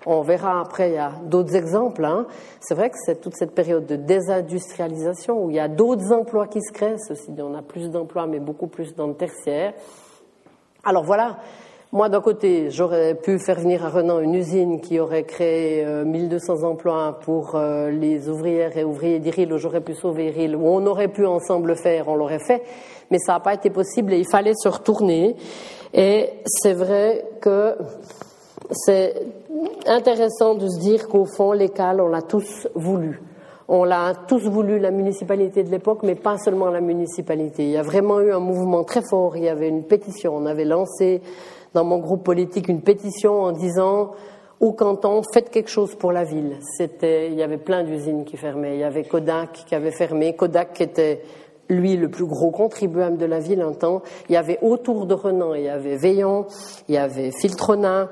On 0.07 0.21
verra 0.21 0.61
après, 0.61 0.91
il 0.91 0.95
y 0.95 0.99
a 0.99 1.13
d'autres 1.25 1.55
exemples. 1.55 2.05
Hein. 2.05 2.27
C'est 2.61 2.75
vrai 2.75 2.91
que 2.91 2.97
c'est 2.99 3.21
toute 3.21 3.35
cette 3.37 3.55
période 3.55 3.87
de 3.87 3.97
désindustrialisation 3.97 5.43
où 5.43 5.51
il 5.51 5.57
y 5.57 5.61
a 5.61 5.69
d'autres 5.69 6.13
emplois 6.13 6.47
qui 6.47 6.61
se 6.61 6.73
créent. 6.73 6.99
Ceci 6.99 7.33
dit, 7.33 7.41
on 7.41 7.55
a 7.55 7.63
plus 7.63 7.91
d'emplois, 7.91 8.27
mais 8.27 8.39
beaucoup 8.39 8.67
plus 8.67 8.95
dans 8.95 9.07
le 9.07 9.15
tertiaire. 9.15 9.73
Alors 10.85 11.05
voilà, 11.05 11.39
moi, 11.95 12.09
d'un 12.09 12.21
côté, 12.21 12.71
j'aurais 12.71 13.15
pu 13.15 13.39
faire 13.39 13.61
venir 13.61 13.87
à 13.87 13.89
Renan 13.89 14.19
une 14.19 14.35
usine 14.35 14.81
qui 14.81 14.99
aurait 14.99 15.23
créé 15.23 15.87
1200 15.87 16.55
euh, 16.65 16.67
emplois 16.67 17.21
pour 17.23 17.55
euh, 17.55 17.89
les 17.89 18.29
ouvrières 18.29 18.77
et 18.77 18.83
ouvriers 18.83 19.21
d'Iril, 19.21 19.53
où 19.53 19.59
j'aurais 19.59 19.81
pu 19.81 19.95
sauver 19.95 20.27
Iril, 20.27 20.57
où 20.57 20.67
on 20.67 20.85
aurait 20.87 21.07
pu 21.07 21.25
ensemble 21.25 21.69
le 21.69 21.75
faire, 21.77 22.09
on 22.09 22.17
l'aurait 22.17 22.41
fait, 22.45 22.65
mais 23.13 23.19
ça 23.19 23.35
n'a 23.35 23.41
pas 23.41 23.55
été 23.55 23.71
possible 23.71 24.13
et 24.13 24.19
il 24.19 24.27
fallait 24.29 24.55
se 24.57 24.67
retourner. 24.67 25.37
Et 25.93 26.31
c'est 26.47 26.73
vrai 26.73 27.27
que 27.41 27.77
c'est 28.73 29.15
intéressant 29.87 30.57
de 30.57 30.67
se 30.67 30.81
dire 30.81 31.07
qu'au 31.07 31.27
fond, 31.27 31.53
l'école, 31.53 32.01
on 32.01 32.09
l'a 32.09 32.23
tous 32.23 32.67
voulu. 32.75 33.23
On 33.69 33.85
l'a 33.85 34.15
tous 34.27 34.43
voulu, 34.49 34.81
la 34.81 34.91
municipalité 34.91 35.63
de 35.63 35.71
l'époque, 35.71 36.01
mais 36.03 36.17
pas 36.17 36.39
seulement 36.39 36.71
la 36.71 36.81
municipalité. 36.81 37.63
Il 37.63 37.71
y 37.71 37.77
a 37.77 37.83
vraiment 37.83 38.21
eu 38.21 38.33
un 38.33 38.41
mouvement 38.41 38.83
très 38.83 39.01
fort. 39.09 39.37
Il 39.37 39.45
y 39.45 39.49
avait 39.49 39.69
une 39.69 39.85
pétition. 39.85 40.37
On 40.37 40.45
avait 40.45 40.67
lancé 40.67 41.23
dans 41.75 41.85
mon 41.85 41.99
groupe 41.99 42.25
politique 42.25 42.69
une 42.69 42.81
pétition 42.81 43.43
en 43.43 43.53
disant 43.53 44.13
au 44.61 44.73
canton, 44.73 45.23
faites 45.33 45.51
quelque 45.51 45.69
chose 45.69 45.95
pour 45.95 46.13
la 46.13 46.25
ville. 46.25 46.57
C'était, 46.79 47.29
il 47.29 47.35
y 47.35 47.43
avait 47.43 47.59
plein 47.59 47.83
d'usines 47.83 48.25
qui 48.25 48.37
fermaient. 48.37 48.77
Il 48.77 48.81
y 48.81 48.85
avait 48.85 49.05
Kodak 49.05 49.65
qui 49.67 49.75
avait 49.75 49.91
fermé. 49.91 50.35
Kodak 50.35 50.73
qui 50.73 50.85
était 50.85 51.23
lui 51.69 51.97
le 51.97 52.09
plus 52.09 52.27
gros 52.27 52.51
contribuable 52.51 53.17
de 53.17 53.27
la 53.27 53.41
ville 53.41 53.61
un 53.61 53.73
temps. 53.73 54.03
Il 54.29 54.33
y 54.33 54.37
avait 54.37 54.59
autour 54.63 55.07
de 55.07 55.15
Renan, 55.15 55.55
il 55.55 55.65
y 55.65 55.69
avait 55.69 55.97
Veillon, 55.97 56.47
il 56.89 56.95
y 56.95 56.99
avait 56.99 57.31
Filtrona, 57.31 58.11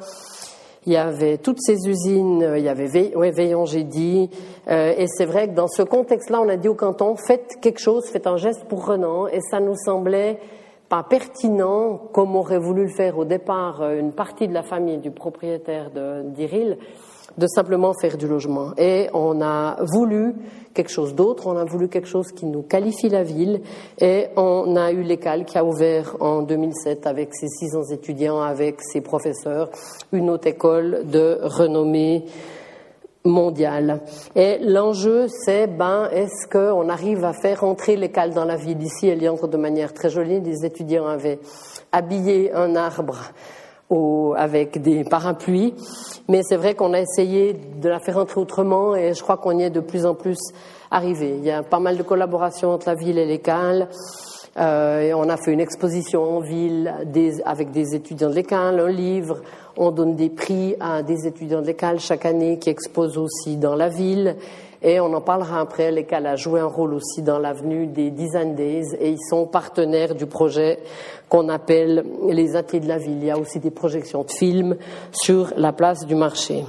il 0.87 0.93
y 0.93 0.97
avait 0.97 1.39
toutes 1.39 1.61
ces 1.61 1.87
usines, 1.87 2.55
il 2.57 2.63
y 2.63 2.69
avait 2.69 2.87
Veillon, 2.87 3.67
j'ai 3.67 3.85
dit. 3.85 4.31
Euh, 4.69 4.95
et 4.97 5.07
c'est 5.07 5.27
vrai 5.27 5.49
que 5.49 5.55
dans 5.55 5.69
ce 5.69 5.83
contexte-là, 5.83 6.41
on 6.41 6.49
a 6.49 6.57
dit 6.57 6.69
au 6.69 6.75
canton, 6.75 7.15
faites 7.17 7.59
quelque 7.61 7.81
chose, 7.81 8.09
faites 8.11 8.27
un 8.27 8.37
geste 8.37 8.65
pour 8.65 8.87
Renan. 8.87 9.29
Et 9.29 9.41
ça 9.41 9.61
nous 9.61 9.77
semblait 9.77 10.39
pas 10.93 11.05
pertinent, 11.05 11.97
comme 12.13 12.37
aurait 12.37 12.59
voulu 12.59 12.83
le 12.83 12.91
faire 12.91 13.17
au 13.17 13.25
départ 13.25 13.81
euh, 13.81 13.99
une 13.99 14.13
partie 14.13 14.47
de 14.47 14.53
la 14.53 14.63
famille 14.63 14.99
du 14.99 15.11
propriétaire 15.11 15.91
d'Iril, 16.27 16.77
de 17.39 17.47
simplement 17.47 17.95
faire 17.99 18.19
du 18.19 18.29
logement. 18.29 18.73
Et 18.77 19.09
on 19.15 19.41
a 19.41 19.79
voulu 19.95 20.35
quelque 20.75 20.91
chose 20.91 21.15
d'autre, 21.15 21.47
on 21.47 21.57
a 21.57 21.65
voulu 21.65 21.89
quelque 21.89 22.09
chose 22.09 22.31
qui 22.33 22.45
nous 22.45 22.61
qualifie 22.61 23.09
la 23.09 23.23
ville, 23.23 23.63
et 24.03 24.27
on 24.37 24.77
a 24.77 24.93
eu 24.93 25.01
l'école 25.01 25.47
qui 25.47 25.57
a 25.57 25.65
ouvert 25.65 26.15
en 26.21 26.43
2007 26.43 27.07
avec 27.07 27.35
ses 27.35 27.49
600 27.49 27.85
étudiants, 27.95 28.43
avec 28.43 28.83
ses 28.83 29.01
professeurs, 29.01 29.71
une 30.13 30.29
autre 30.29 30.49
école 30.49 31.07
de 31.07 31.39
renommée 31.41 32.27
mondiale. 33.25 34.01
Et 34.35 34.59
l'enjeu, 34.59 35.27
c'est, 35.29 35.67
ben, 35.67 36.09
est-ce 36.13 36.49
qu'on 36.49 36.89
arrive 36.89 37.25
à 37.25 37.33
faire 37.33 37.65
entrer 37.65 37.97
l'école 37.97 38.31
dans 38.31 38.45
la 38.45 38.57
ville 38.57 38.83
Ici, 38.83 39.09
elle 39.09 39.23
y 39.23 39.29
entre 39.29 39.49
de 39.49 39.57
manière 39.57 39.93
très 39.93 40.11
jolie. 40.11 40.41
Des 40.41 40.65
étudiants 40.65 41.07
avaient 41.07 41.39
habillé 41.93 42.53
un 42.53 42.75
arbre 42.75 43.19
au, 43.91 44.35
avec 44.37 44.81
des 44.81 45.05
parapluies. 45.05 45.75
Mais 46.29 46.41
c'est 46.43 46.57
vrai 46.57 46.75
qu'on 46.75 46.93
a 46.95 47.01
essayé 47.01 47.55
de 47.55 47.89
la 47.89 48.01
faire 48.01 48.19
entrer 48.19 48.41
autrement 48.41 48.97
et 48.97 49.15
je 49.15 49.23
crois 49.23 49.37
qu'on 49.37 49.59
y 49.59 49.65
est 49.65 49.71
de 49.71 49.81
plus 49.81 50.07
en 50.07 50.15
plus 50.15 50.39
arrivé. 50.91 51.35
Il 51.39 51.45
y 51.45 51.51
a 51.51 51.63
pas 51.63 51.81
mal 51.81 51.97
de 51.97 52.03
collaborations 52.03 52.71
entre 52.73 52.89
la 52.89 52.95
ville 52.95 53.19
et. 53.19 53.41
Euh, 53.49 53.85
et 54.57 55.15
on 55.15 55.29
a 55.29 55.37
fait 55.37 55.53
une 55.53 55.61
exposition 55.61 56.23
en 56.23 56.41
ville 56.41 56.93
avec 57.45 57.71
des 57.71 57.95
étudiants 57.95 58.29
de 58.29 58.35
l'école, 58.35 58.81
un 58.81 58.89
livre. 58.89 59.41
On 59.77 59.91
donne 59.91 60.15
des 60.15 60.29
prix 60.29 60.77
à 60.79 61.03
des 61.03 61.27
étudiants 61.27 61.63
de 61.63 61.67
l'école 61.67 61.99
chaque 61.99 62.27
année 62.27 62.59
qui 62.59 62.69
exposent 62.69 63.17
aussi 63.17 63.57
dans 63.57 63.75
la 63.75 63.89
ville. 63.89 64.37
Et 64.83 65.01
on 65.01 65.15
en 65.15 65.21
parlera 65.21 65.61
après. 65.61 65.91
L'école 65.91 66.27
a 66.27 66.37
joué 66.37 66.61
un 66.61 66.67
rôle 66.67 66.95
aussi 66.95 67.23
dans 67.23 67.39
l'avenue 67.39 67.87
des 67.87 68.11
Design 68.11 68.55
Days 68.55 68.95
et 68.99 69.11
ils 69.11 69.23
sont 69.31 69.47
partenaires 69.47 70.15
du 70.15 70.27
projet 70.27 70.81
qu'on 71.29 71.49
appelle 71.49 72.05
les 72.29 72.57
ateliers 72.57 72.81
de 72.81 72.89
la 72.89 72.99
ville. 72.99 73.19
Il 73.19 73.25
y 73.25 73.31
a 73.31 73.39
aussi 73.39 73.61
des 73.61 73.71
projections 73.71 74.25
de 74.25 74.31
films 74.31 74.77
sur 75.13 75.53
la 75.57 75.73
place 75.73 76.05
du 76.05 76.17
marché. 76.17 76.65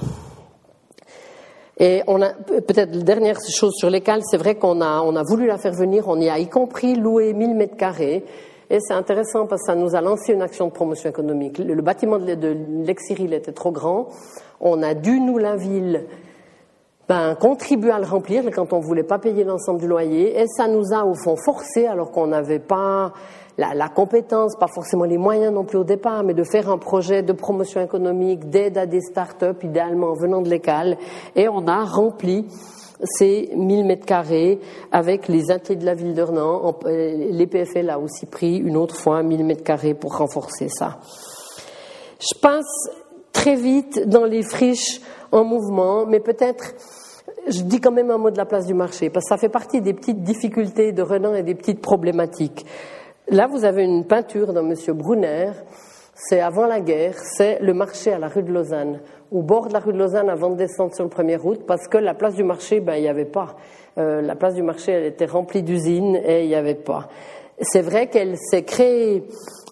Et 1.78 2.02
on 2.06 2.22
a 2.22 2.30
peut-être 2.30 2.94
la 2.94 3.02
dernière 3.02 3.38
chose 3.40 3.72
sur 3.74 3.90
l'école, 3.90 4.20
c'est 4.22 4.36
vrai 4.36 4.54
qu'on 4.54 4.80
a, 4.80 5.00
on 5.00 5.16
a 5.16 5.22
voulu 5.24 5.46
la 5.46 5.58
faire 5.58 5.72
venir, 5.72 6.06
on 6.06 6.20
y 6.20 6.28
a 6.28 6.38
y 6.38 6.48
compris 6.48 6.94
loué 6.94 7.32
1000 7.32 7.54
mètres 7.54 7.76
carrés. 7.76 8.24
Et 8.70 8.78
c'est 8.80 8.94
intéressant 8.94 9.46
parce 9.46 9.62
que 9.62 9.66
ça 9.66 9.74
nous 9.74 9.94
a 9.94 10.00
lancé 10.00 10.32
une 10.32 10.42
action 10.42 10.68
de 10.68 10.72
promotion 10.72 11.10
économique. 11.10 11.58
Le, 11.58 11.82
bâtiment 11.82 12.18
de, 12.18 12.34
de 12.34 12.56
l'ex-Cyril 12.84 13.34
était 13.34 13.52
trop 13.52 13.72
grand. 13.72 14.08
On 14.60 14.82
a 14.82 14.94
dû, 14.94 15.20
nous, 15.20 15.36
la 15.36 15.56
ville, 15.56 16.06
ben, 17.08 17.34
contribuer 17.34 17.90
à 17.90 17.98
le 17.98 18.06
remplir 18.06 18.44
quand 18.54 18.72
on 18.72 18.78
ne 18.78 18.84
voulait 18.84 19.02
pas 19.02 19.18
payer 19.18 19.44
l'ensemble 19.44 19.80
du 19.80 19.86
loyer. 19.86 20.40
Et 20.40 20.46
ça 20.46 20.68
nous 20.68 20.94
a, 20.94 21.04
au 21.04 21.14
fond, 21.14 21.36
forcé, 21.36 21.86
alors 21.86 22.10
qu'on 22.10 22.28
n'avait 22.28 22.58
pas 22.58 23.12
la, 23.58 23.74
la, 23.74 23.88
compétence, 23.88 24.56
pas 24.56 24.68
forcément 24.68 25.04
les 25.04 25.18
moyens 25.18 25.52
non 25.52 25.64
plus 25.64 25.78
au 25.78 25.84
départ, 25.84 26.24
mais 26.24 26.34
de 26.34 26.44
faire 26.44 26.68
un 26.70 26.78
projet 26.78 27.22
de 27.22 27.32
promotion 27.32 27.80
économique, 27.80 28.50
d'aide 28.50 28.78
à 28.78 28.86
des 28.86 29.00
start-up, 29.00 29.62
idéalement 29.62 30.12
venant 30.14 30.42
de 30.42 30.48
l'école. 30.48 30.96
Et 31.36 31.48
on 31.48 31.66
a 31.66 31.84
rempli 31.84 32.46
c'est 33.02 33.50
1000 33.54 33.84
mètres 33.84 34.06
carrés 34.06 34.60
avec 34.92 35.28
les 35.28 35.50
ateliers 35.50 35.76
de 35.76 35.84
la 35.84 35.94
ville 35.94 36.14
de 36.14 36.22
Renan. 36.22 36.74
L'EPFL 36.86 37.90
a 37.90 37.98
aussi 37.98 38.26
pris 38.26 38.56
une 38.56 38.76
autre 38.76 38.96
fois 38.96 39.22
1000 39.22 39.44
mètres 39.44 39.64
carrés 39.64 39.94
pour 39.94 40.16
renforcer 40.16 40.68
ça. 40.68 40.98
Je 42.20 42.38
passe 42.38 42.88
très 43.32 43.56
vite 43.56 44.08
dans 44.08 44.24
les 44.24 44.42
friches 44.42 45.00
en 45.32 45.44
mouvement, 45.44 46.06
mais 46.06 46.20
peut-être 46.20 46.74
je 47.46 47.62
dis 47.62 47.80
quand 47.80 47.92
même 47.92 48.10
un 48.10 48.16
mot 48.16 48.30
de 48.30 48.38
la 48.38 48.46
place 48.46 48.66
du 48.66 48.74
marché, 48.74 49.10
parce 49.10 49.26
que 49.26 49.28
ça 49.28 49.36
fait 49.36 49.50
partie 49.50 49.82
des 49.82 49.92
petites 49.92 50.22
difficultés 50.22 50.92
de 50.92 51.02
Renan 51.02 51.34
et 51.34 51.42
des 51.42 51.54
petites 51.54 51.82
problématiques. 51.82 52.64
Là, 53.28 53.46
vous 53.46 53.64
avez 53.64 53.84
une 53.84 54.04
peinture 54.04 54.52
d'un 54.52 54.62
monsieur 54.62 54.92
Brunner, 54.92 55.52
c'est 56.14 56.40
avant 56.40 56.66
la 56.66 56.80
guerre, 56.80 57.14
c'est 57.18 57.58
le 57.60 57.72
marché 57.72 58.12
à 58.12 58.18
la 58.18 58.28
rue 58.28 58.42
de 58.42 58.52
Lausanne, 58.52 59.00
au 59.32 59.40
bord 59.40 59.68
de 59.68 59.72
la 59.72 59.78
rue 59.78 59.94
de 59.94 59.98
Lausanne 59.98 60.28
avant 60.28 60.50
de 60.50 60.56
descendre 60.56 60.94
sur 60.94 61.04
le 61.04 61.10
premier 61.10 61.36
route, 61.36 61.64
parce 61.66 61.88
que 61.88 61.96
la 61.96 62.12
place 62.12 62.34
du 62.34 62.44
marché, 62.44 62.80
ben, 62.80 62.96
il 62.96 63.00
n'y 63.00 63.08
avait 63.08 63.24
pas. 63.24 63.56
Euh, 63.96 64.20
la 64.20 64.36
place 64.36 64.54
du 64.54 64.62
marché, 64.62 64.92
elle 64.92 65.06
était 65.06 65.24
remplie 65.24 65.62
d'usines 65.62 66.16
et 66.16 66.42
il 66.42 66.48
n'y 66.48 66.54
avait 66.54 66.74
pas. 66.74 67.08
C'est 67.60 67.80
vrai 67.80 68.08
qu'elle 68.08 68.36
s'est 68.36 68.64
créée 68.64 69.22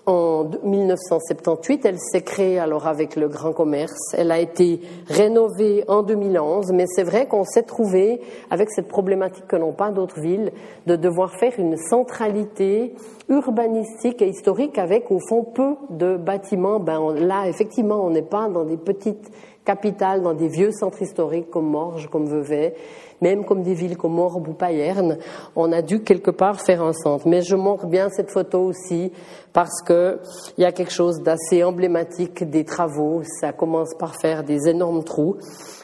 en 0.06 0.50
1978, 0.64 1.84
elle 1.84 1.98
s'est 1.98 2.22
créée 2.22 2.58
alors 2.58 2.86
avec 2.86 3.14
le 3.14 3.28
grand 3.28 3.52
commerce. 3.52 4.14
Elle 4.14 4.32
a 4.32 4.40
été 4.40 4.80
rénovée 5.08 5.84
en 5.86 6.02
2011, 6.02 6.72
mais 6.72 6.86
c'est 6.88 7.04
vrai 7.04 7.26
qu'on 7.26 7.44
s'est 7.44 7.62
trouvé 7.62 8.20
avec 8.50 8.70
cette 8.70 8.88
problématique 8.88 9.46
que 9.46 9.56
n'ont 9.56 9.72
pas 9.72 9.90
d'autres 9.90 10.20
villes 10.20 10.50
de 10.86 10.96
devoir 10.96 11.34
faire 11.34 11.52
une 11.58 11.76
centralité 11.76 12.94
urbanistique 13.28 14.20
et 14.22 14.28
historique 14.28 14.76
avec 14.78 15.10
au 15.10 15.20
fond 15.28 15.44
peu 15.44 15.76
de 15.90 16.16
bâtiments. 16.16 16.80
Ben 16.80 17.14
là, 17.14 17.46
effectivement, 17.46 18.04
on 18.04 18.10
n'est 18.10 18.22
pas 18.22 18.48
dans 18.48 18.64
des 18.64 18.76
petites 18.76 19.30
capitales, 19.64 20.22
dans 20.22 20.35
des 20.35 20.48
vieux 20.48 20.70
centres 20.72 21.03
historiques 21.03 21.51
comme 21.51 21.70
Morges, 21.70 22.09
comme 22.09 22.27
Vevey 22.27 22.75
même 23.22 23.44
comme 23.44 23.62
des 23.62 23.72
villes 23.72 23.96
comme 23.96 24.18
Orbe 24.18 24.48
ou 24.48 24.53
Payerne, 24.53 25.16
on 25.57 25.72
a 25.72 25.81
dû 25.81 26.03
quelque 26.03 26.31
part 26.31 26.61
faire 26.61 26.83
un 26.83 26.92
centre. 26.92 27.27
Mais 27.27 27.40
je 27.40 27.55
montre 27.55 27.87
bien 27.87 28.11
cette 28.11 28.31
photo 28.31 28.61
aussi 28.61 29.12
parce 29.53 29.81
qu'il 29.81 30.18
y 30.59 30.64
a 30.64 30.72
quelque 30.72 30.92
chose 30.92 31.22
d'assez 31.22 31.62
emblématique 31.62 32.42
des 32.42 32.64
travaux. 32.64 33.22
Ça 33.40 33.53
commence 33.53 33.94
par 33.94 34.16
faire 34.16 34.42
des 34.42 34.68
énormes 34.68 35.05
trous. 35.05 35.37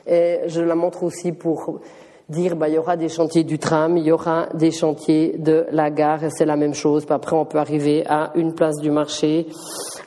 Et 0.07 0.41
je 0.47 0.61
la 0.61 0.75
montre 0.75 1.05
aussi 1.05 1.33
pour 1.33 1.81
dire 2.29 2.57
bah, 2.57 2.69
il 2.69 2.75
y 2.75 2.79
aura 2.79 2.97
des 2.97 3.09
chantiers 3.09 3.45
du 3.45 3.59
tram, 3.59 3.97
il 3.97 4.05
y 4.05 4.13
aura 4.13 4.49
des 4.55 4.71
chantiers 4.71 5.37
de 5.39 5.67
la 5.71 5.91
gare, 5.91 6.21
c'est 6.31 6.45
la 6.45 6.57
même 6.57 6.75
chose. 6.75 7.07
Après, 7.09 7.35
on 7.35 7.45
peut 7.45 7.59
arriver 7.59 8.05
à 8.07 8.33
une 8.35 8.55
place 8.55 8.77
du 8.77 8.91
marché 8.91 9.47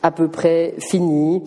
à 0.03 0.11
peu 0.11 0.27
près 0.27 0.75
finie, 0.79 1.43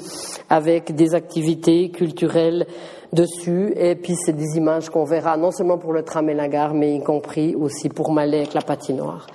avec 0.48 0.94
des 0.94 1.14
activités 1.14 1.90
culturelles 1.90 2.66
dessus. 3.12 3.72
Et 3.76 3.94
puis, 3.94 4.14
c'est 4.16 4.32
des 4.32 4.56
images 4.56 4.90
qu'on 4.90 5.04
verra 5.04 5.36
non 5.36 5.50
seulement 5.50 5.78
pour 5.78 5.92
le 5.92 6.02
tram 6.02 6.28
et 6.28 6.34
la 6.34 6.48
gare, 6.48 6.74
mais 6.74 6.94
y 6.94 7.02
compris 7.02 7.54
aussi 7.54 7.88
pour 7.88 8.12
Malais 8.12 8.38
avec 8.38 8.54
la 8.54 8.62
patinoire. 8.62 9.26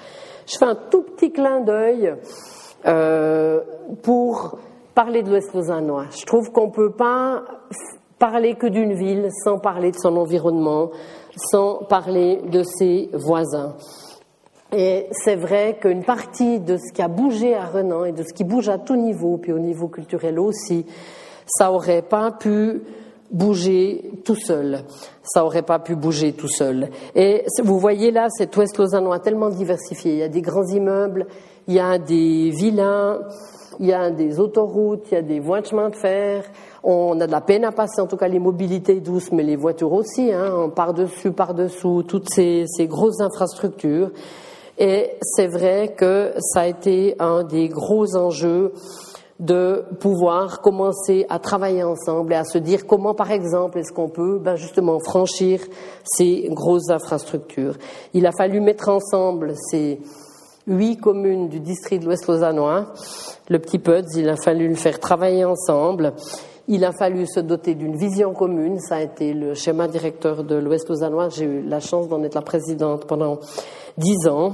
Je 0.46 0.58
fais 0.58 0.66
un 0.66 0.76
tout 0.76 1.04
petit 1.04 1.32
clin 1.32 1.62
d'œil 1.62 2.14
euh, 2.86 3.62
pour 4.02 4.58
parler 4.96 5.24
de 5.24 5.30
l'Ouest 5.30 5.54
lausannois. 5.54 6.06
Je 6.18 6.26
trouve 6.26 6.52
qu'on 6.52 6.68
ne 6.68 6.72
peut 6.72 6.92
pas 6.92 7.44
parler 8.20 8.56
que 8.56 8.68
d'une 8.68 8.94
ville 8.94 9.30
sans 9.44 9.58
parler 9.58 9.92
de 9.92 9.98
son 9.98 10.18
environnement, 10.18 10.92
sans 11.52 11.76
parler 11.90 12.42
de 12.52 12.64
ses 12.64 13.10
voisins. 13.14 13.76
Et 14.72 15.08
c'est 15.12 15.36
vrai 15.36 15.78
qu'une 15.82 16.04
partie 16.04 16.60
de 16.60 16.78
ce 16.78 16.94
qui 16.94 17.02
a 17.02 17.08
bougé 17.08 17.56
à 17.56 17.66
Renan 17.66 18.06
et 18.06 18.12
de 18.12 18.22
ce 18.22 18.34
qui 18.34 18.44
bouge 18.44 18.70
à 18.70 18.78
tout 18.78 18.96
niveau, 18.96 19.38
puis 19.38 19.52
au 19.52 19.58
niveau 19.58 19.88
culturel 19.88 20.38
aussi, 20.40 20.86
ça 21.48 21.72
aurait 21.72 22.04
pas 22.04 22.32
pu 22.32 22.84
bouger 23.32 24.12
tout 24.26 24.36
seul. 24.36 24.80
Ça 25.24 25.46
aurait 25.46 25.64
pas 25.64 25.80
pu 25.80 25.96
bouger 25.96 26.34
tout 26.34 26.50
seul. 26.50 26.90
Et 27.16 27.46
vous 27.64 27.80
voyez 27.80 28.12
là, 28.12 28.28
cet 28.30 28.56
Ouest 28.58 28.78
lausannois 28.78 29.20
tellement 29.20 29.50
diversifié. 29.50 30.14
Il 30.14 30.18
y 30.20 30.24
a 30.24 30.30
des 30.30 30.42
grands 30.42 30.68
immeubles, 30.68 31.26
il 31.68 31.76
y 31.76 31.80
a 31.80 31.98
des 31.98 32.52
villains, 32.52 33.22
il 33.80 33.88
y 33.88 33.94
a 33.94 34.12
des 34.12 34.40
autoroutes, 34.40 35.08
il 35.12 35.16
y 35.16 35.18
a 35.18 35.22
des 35.22 35.40
voies 35.40 35.62
de 35.62 35.68
chemin 35.68 35.90
de 35.90 35.96
fer. 35.96 36.44
On 36.84 37.20
a 37.20 37.28
de 37.28 37.32
la 37.32 37.42
peine 37.42 37.66
à 37.66 37.72
passer, 37.72 38.02
en 38.02 38.08
tout 38.08 38.18
cas 38.18 38.28
les 38.28 38.40
mobilités 38.40 39.00
douces, 39.00 39.32
mais 39.32 39.44
les 39.44 39.56
voitures 39.56 39.94
aussi, 39.94 40.32
hein, 40.32 40.70
par-dessus, 40.74 41.32
par-dessous, 41.32 42.04
toutes 42.04 42.30
ces, 42.34 42.66
ces 42.68 42.88
grosses 42.88 43.20
infrastructures. 43.20 44.12
Et 44.78 45.18
c'est 45.22 45.48
vrai 45.48 45.94
que 45.98 46.34
ça 46.40 46.62
a 46.62 46.68
été 46.68 47.16
un 47.20 47.44
des 47.44 47.68
gros 47.68 48.16
enjeux 48.16 48.74
de 49.40 49.86
pouvoir 50.02 50.62
commencer 50.62 51.26
à 51.30 51.40
travailler 51.40 51.84
ensemble 51.84 52.34
et 52.34 52.36
à 52.36 52.44
se 52.44 52.58
dire 52.58 52.86
comment, 52.86 53.14
par 53.14 53.32
exemple, 53.32 53.80
est-ce 53.80 53.94
qu'on 53.94 54.10
peut 54.10 54.38
ben 54.38 54.56
justement 54.56 55.00
franchir 55.00 55.62
ces 56.04 56.50
grosses 56.52 56.90
infrastructures. 56.90 57.76
Il 58.14 58.26
a 58.26 58.32
fallu 58.32 58.60
mettre 58.60 58.90
ensemble 58.90 59.54
ces 59.72 60.00
huit 60.68 60.98
communes 60.98 61.48
du 61.48 61.62
district 61.62 62.02
de 62.02 62.06
l'Ouest 62.06 62.28
lausannois, 62.28 62.88
le 63.50 63.60
petit 63.60 63.80
PUDS, 63.80 64.18
il 64.18 64.30
a 64.30 64.36
fallu 64.36 64.68
le 64.68 64.76
faire 64.76 65.00
travailler 65.00 65.46
ensemble. 65.46 66.14
Il 66.72 66.86
a 66.86 66.92
fallu 66.92 67.26
se 67.26 67.40
doter 67.40 67.74
d'une 67.74 67.96
vision 67.96 68.32
commune. 68.32 68.80
Ça 68.80 68.98
a 68.98 69.02
été 69.02 69.34
le 69.34 69.56
schéma 69.56 69.88
directeur 69.88 70.44
de 70.44 70.54
l'Ouest 70.54 70.88
lausannois. 70.88 71.30
J'ai 71.30 71.46
eu 71.46 71.62
la 71.64 71.80
chance 71.80 72.08
d'en 72.08 72.22
être 72.22 72.36
la 72.36 72.44
présidente 72.44 73.08
pendant 73.08 73.40
dix 73.98 74.28
ans. 74.28 74.52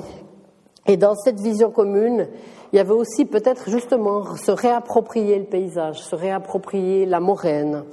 Et 0.87 0.95
dans 0.95 1.13
cette 1.13 1.41
vision 1.41 1.71
commune, 1.71 2.29
il 2.71 2.77
y 2.77 2.79
avait 2.79 2.93
aussi 2.93 3.25
peut-être 3.25 3.69
justement 3.69 4.33
se 4.37 4.51
réapproprier 4.51 5.37
le 5.39 5.43
paysage, 5.43 5.99
se 5.99 6.15
réapproprier 6.15 7.05
la 7.05 7.19
moraine, 7.19 7.83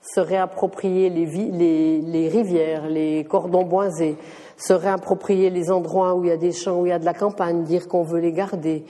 se 0.00 0.20
réapproprier 0.20 1.10
les, 1.10 2.28
rivières, 2.28 2.88
les 2.88 3.24
cordons 3.24 3.64
boisés, 3.64 4.16
se 4.56 4.74
réapproprier 4.74 5.50
les 5.50 5.72
endroits 5.72 6.14
où 6.14 6.22
il 6.22 6.28
y 6.28 6.32
a 6.32 6.36
des 6.36 6.52
champs, 6.52 6.78
où 6.78 6.86
il 6.86 6.90
y 6.90 6.92
a 6.92 7.00
de 7.00 7.04
la 7.04 7.14
campagne, 7.14 7.64
dire 7.64 7.88
qu'on 7.88 8.04
veut 8.04 8.20
les 8.20 8.32
garder, 8.32 8.84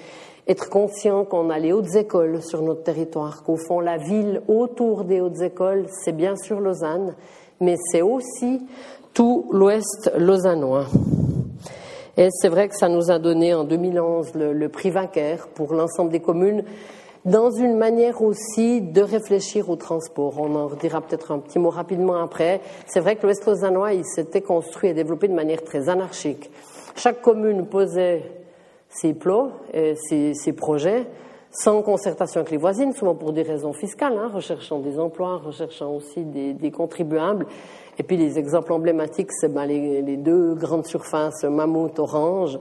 être 0.47 0.69
conscient 0.69 1.25
qu'on 1.25 1.51
a 1.51 1.59
les 1.59 1.73
hautes 1.73 1.95
écoles 1.97 2.43
sur 2.43 2.63
notre 2.63 2.83
territoire, 2.83 3.43
qu'au 3.43 3.57
fond 3.57 3.81
la 3.81 3.97
ville 3.97 4.43
autour 4.49 5.05
des 5.05 5.21
hautes 5.21 5.41
écoles, 5.41 5.87
c'est 6.05 6.13
bien 6.13 6.37
sûr 6.37 6.61
Lausanne, 6.61 7.15
mais 7.61 7.77
c'est 7.91 8.03
aussi 8.03 8.67
tout 9.13 9.49
l'ouest 9.51 10.13
lausannois. 10.17 10.87
Et 12.17 12.29
c'est 12.31 12.49
vrai 12.49 12.69
que 12.69 12.77
ça 12.77 12.89
nous 12.89 13.11
a 13.11 13.19
donné 13.19 13.55
en 13.55 13.65
2011 13.65 14.35
le, 14.35 14.69
prix 14.69 14.91
Vainqueur 14.91 15.49
pour 15.49 15.75
l'ensemble 15.75 16.11
des 16.11 16.21
communes, 16.21 16.65
dans 17.27 17.51
une 17.51 17.77
manière 17.77 18.23
aussi 18.23 18.81
de 18.81 19.03
réfléchir 19.03 19.69
au 19.69 19.77
transport. 19.77 20.35
On 20.39 20.55
en 20.55 20.69
redira 20.69 21.01
peut-être 21.01 21.33
un 21.33 21.41
petit 21.41 21.59
mot 21.59 21.71
rapidement 21.71 22.23
après. 22.23 22.61
C'est 22.87 23.01
vrai 23.01 23.17
que 23.17 23.23
l'Ouest 23.27 23.45
lausannois, 23.47 23.95
il 23.95 24.05
s'était 24.05 24.43
construit 24.43 24.91
et 24.91 24.95
développé 24.95 25.29
de 25.29 25.35
manière 25.35 25.63
très 25.65 25.89
anarchique. 25.89 26.51
Chaque 26.95 27.21
commune 27.21 27.67
posait 27.67 28.23
ses 29.01 29.15
plots 29.15 29.51
et 29.73 29.95
ses, 29.97 30.53
projets 30.53 31.07
sans 31.51 31.83
concertation 31.83 32.41
avec 32.41 32.51
les 32.51 32.57
voisines, 32.57 32.93
souvent 32.93 33.15
pour 33.15 33.33
des 33.33 33.43
raisons 33.43 33.73
fiscales, 33.73 34.17
hein, 34.19 34.31
recherchant 34.33 34.79
des 34.79 34.99
emplois, 34.99 35.39
recherchant 35.39 35.93
aussi 35.95 36.25
des, 36.25 36.53
des 36.53 36.71
contribuables. 36.71 37.47
Et 37.99 38.03
puis 38.03 38.17
les 38.17 38.39
exemples 38.39 38.73
emblématiques, 38.73 39.33
c'est 39.33 39.53
ben, 39.53 39.65
les, 39.65 40.17
deux 40.17 40.55
grandes 40.55 40.87
surfaces 40.87 41.45
Mammouth 41.45 41.99
Orange 41.99 42.59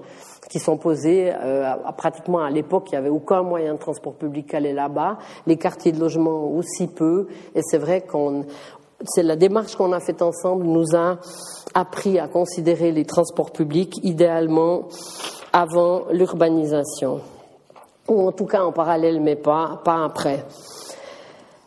qui 0.50 0.60
sont 0.60 0.78
posées 0.78 1.34
euh, 1.34 1.74
pratiquement 1.98 2.40
à 2.40 2.50
l'époque, 2.50 2.88
il 2.92 2.94
n'y 2.94 3.00
avait 3.00 3.10
aucun 3.10 3.42
moyen 3.42 3.74
de 3.74 3.80
transport 3.80 4.14
public 4.14 4.54
allait 4.54 4.74
là-bas, 4.74 5.18
les 5.48 5.58
quartiers 5.58 5.92
de 5.92 6.00
logement 6.00 6.50
aussi 6.52 6.88
peu, 6.88 7.28
et 7.56 7.62
c'est 7.64 7.80
vrai 7.80 8.02
qu'on 8.02 8.46
c'est 9.04 9.24
la 9.24 9.36
démarche 9.36 9.76
qu'on 9.76 9.92
a 9.92 10.00
faite 10.00 10.22
ensemble 10.22 10.66
nous 10.66 10.96
a 10.96 11.18
appris 11.74 12.18
à 12.18 12.28
considérer 12.28 12.92
les 12.92 13.06
transports 13.06 13.52
publics 13.52 14.00
idéalement 14.04 14.88
avant 15.56 16.08
l'urbanisation, 16.12 17.22
ou 18.10 18.28
en 18.28 18.34
tout 18.34 18.46
cas 18.46 18.62
en 18.62 18.74
parallèle, 18.74 19.22
mais 19.22 19.38
pas, 19.38 19.80
pas 19.86 20.04
après. 20.04 20.44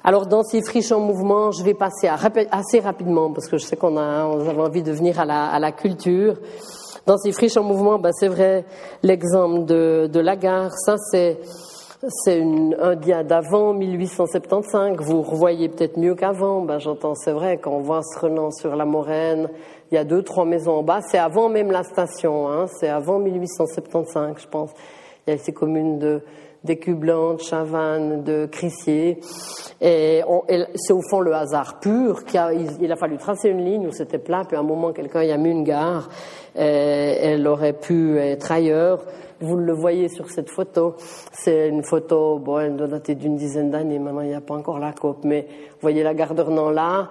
Alors 0.04 0.26
dans 0.26 0.42
ces 0.42 0.60
friches 0.60 0.92
en 0.92 1.00
mouvement, 1.00 1.52
je 1.52 1.64
vais 1.64 1.72
passer 1.72 2.06
assez 2.06 2.80
rapidement 2.80 3.32
parce 3.32 3.48
que 3.48 3.56
je 3.56 3.64
sais 3.64 3.76
qu'on 3.76 3.96
a, 3.96 4.26
on 4.26 4.46
avait 4.46 4.60
envie 4.60 4.82
de 4.82 4.92
venir 4.92 5.18
à 5.18 5.24
la, 5.24 5.46
à 5.46 5.58
la 5.58 5.72
culture. 5.72 6.34
Dans 7.06 7.16
ces 7.16 7.32
friches 7.32 7.56
en 7.56 7.62
mouvement, 7.62 7.98
ben, 7.98 8.12
c'est 8.12 8.28
vrai 8.28 8.66
l'exemple 9.02 9.64
de, 9.64 10.06
de 10.12 10.20
la 10.20 10.36
gare, 10.36 10.72
ça 10.84 10.96
c'est 11.10 11.38
c'est 12.24 12.40
un 12.78 12.94
dia 12.94 13.24
d'avant 13.24 13.72
1875. 13.74 14.98
Vous 15.00 15.22
revoyez 15.22 15.68
peut-être 15.68 15.96
mieux 15.96 16.14
qu'avant. 16.14 16.62
Ben, 16.62 16.78
j'entends, 16.78 17.14
c'est 17.16 17.32
vrai, 17.32 17.58
quand 17.58 17.72
on 17.72 17.80
voit 17.80 18.02
ce 18.02 18.20
Renan 18.20 18.52
sur 18.52 18.76
la 18.76 18.84
Moraine, 18.84 19.48
il 19.90 19.94
y 19.94 19.98
a 19.98 20.04
deux, 20.04 20.22
trois 20.22 20.44
maisons 20.44 20.78
en 20.78 20.82
bas. 20.82 21.00
C'est 21.02 21.18
avant 21.18 21.48
même 21.48 21.70
la 21.70 21.82
station. 21.82 22.48
Hein, 22.48 22.66
c'est 22.78 22.88
avant 22.88 23.18
1875, 23.18 24.34
je 24.38 24.46
pense. 24.48 24.70
Il 25.26 25.30
y 25.30 25.34
a 25.34 25.38
ces 25.38 25.52
communes 25.52 25.98
de 25.98 26.22
d'Écublanc, 26.64 27.34
de 27.34 27.40
Chavannes, 27.40 28.24
de 28.24 28.46
Crissier. 28.46 29.20
Et, 29.80 30.22
c'est 30.74 30.92
au 30.92 31.02
fond 31.08 31.20
le 31.20 31.34
hasard 31.34 31.80
pur. 31.80 32.24
Qui 32.24 32.36
a, 32.36 32.52
il, 32.52 32.90
a 32.90 32.96
fallu 32.96 33.16
tracer 33.16 33.48
une 33.48 33.64
ligne 33.64 33.86
où 33.86 33.92
c'était 33.92 34.18
plat, 34.18 34.44
puis 34.46 34.56
à 34.56 34.60
un 34.60 34.64
moment, 34.64 34.92
quelqu'un 34.92 35.22
y 35.22 35.32
a 35.32 35.36
mis 35.36 35.50
une 35.50 35.64
gare. 35.64 36.08
Et 36.56 36.60
elle 36.60 37.46
aurait 37.46 37.74
pu 37.74 38.18
être 38.18 38.50
ailleurs. 38.50 39.04
Vous 39.40 39.56
le 39.56 39.72
voyez 39.72 40.08
sur 40.08 40.30
cette 40.30 40.50
photo. 40.50 40.96
C'est 41.32 41.68
une 41.68 41.84
photo, 41.84 42.40
bon, 42.40 42.58
elle 42.58 42.76
doit 42.76 42.88
dater 42.88 43.14
d'une 43.14 43.36
dizaine 43.36 43.70
d'années. 43.70 44.00
Maintenant, 44.00 44.22
il 44.22 44.28
n'y 44.28 44.34
a 44.34 44.40
pas 44.40 44.54
encore 44.54 44.80
la 44.80 44.92
COP. 44.92 45.24
Mais 45.24 45.42
vous 45.48 45.78
voyez 45.80 46.02
la 46.02 46.14
gare 46.14 46.34
de 46.34 46.42
Renan 46.42 46.70
là. 46.70 47.08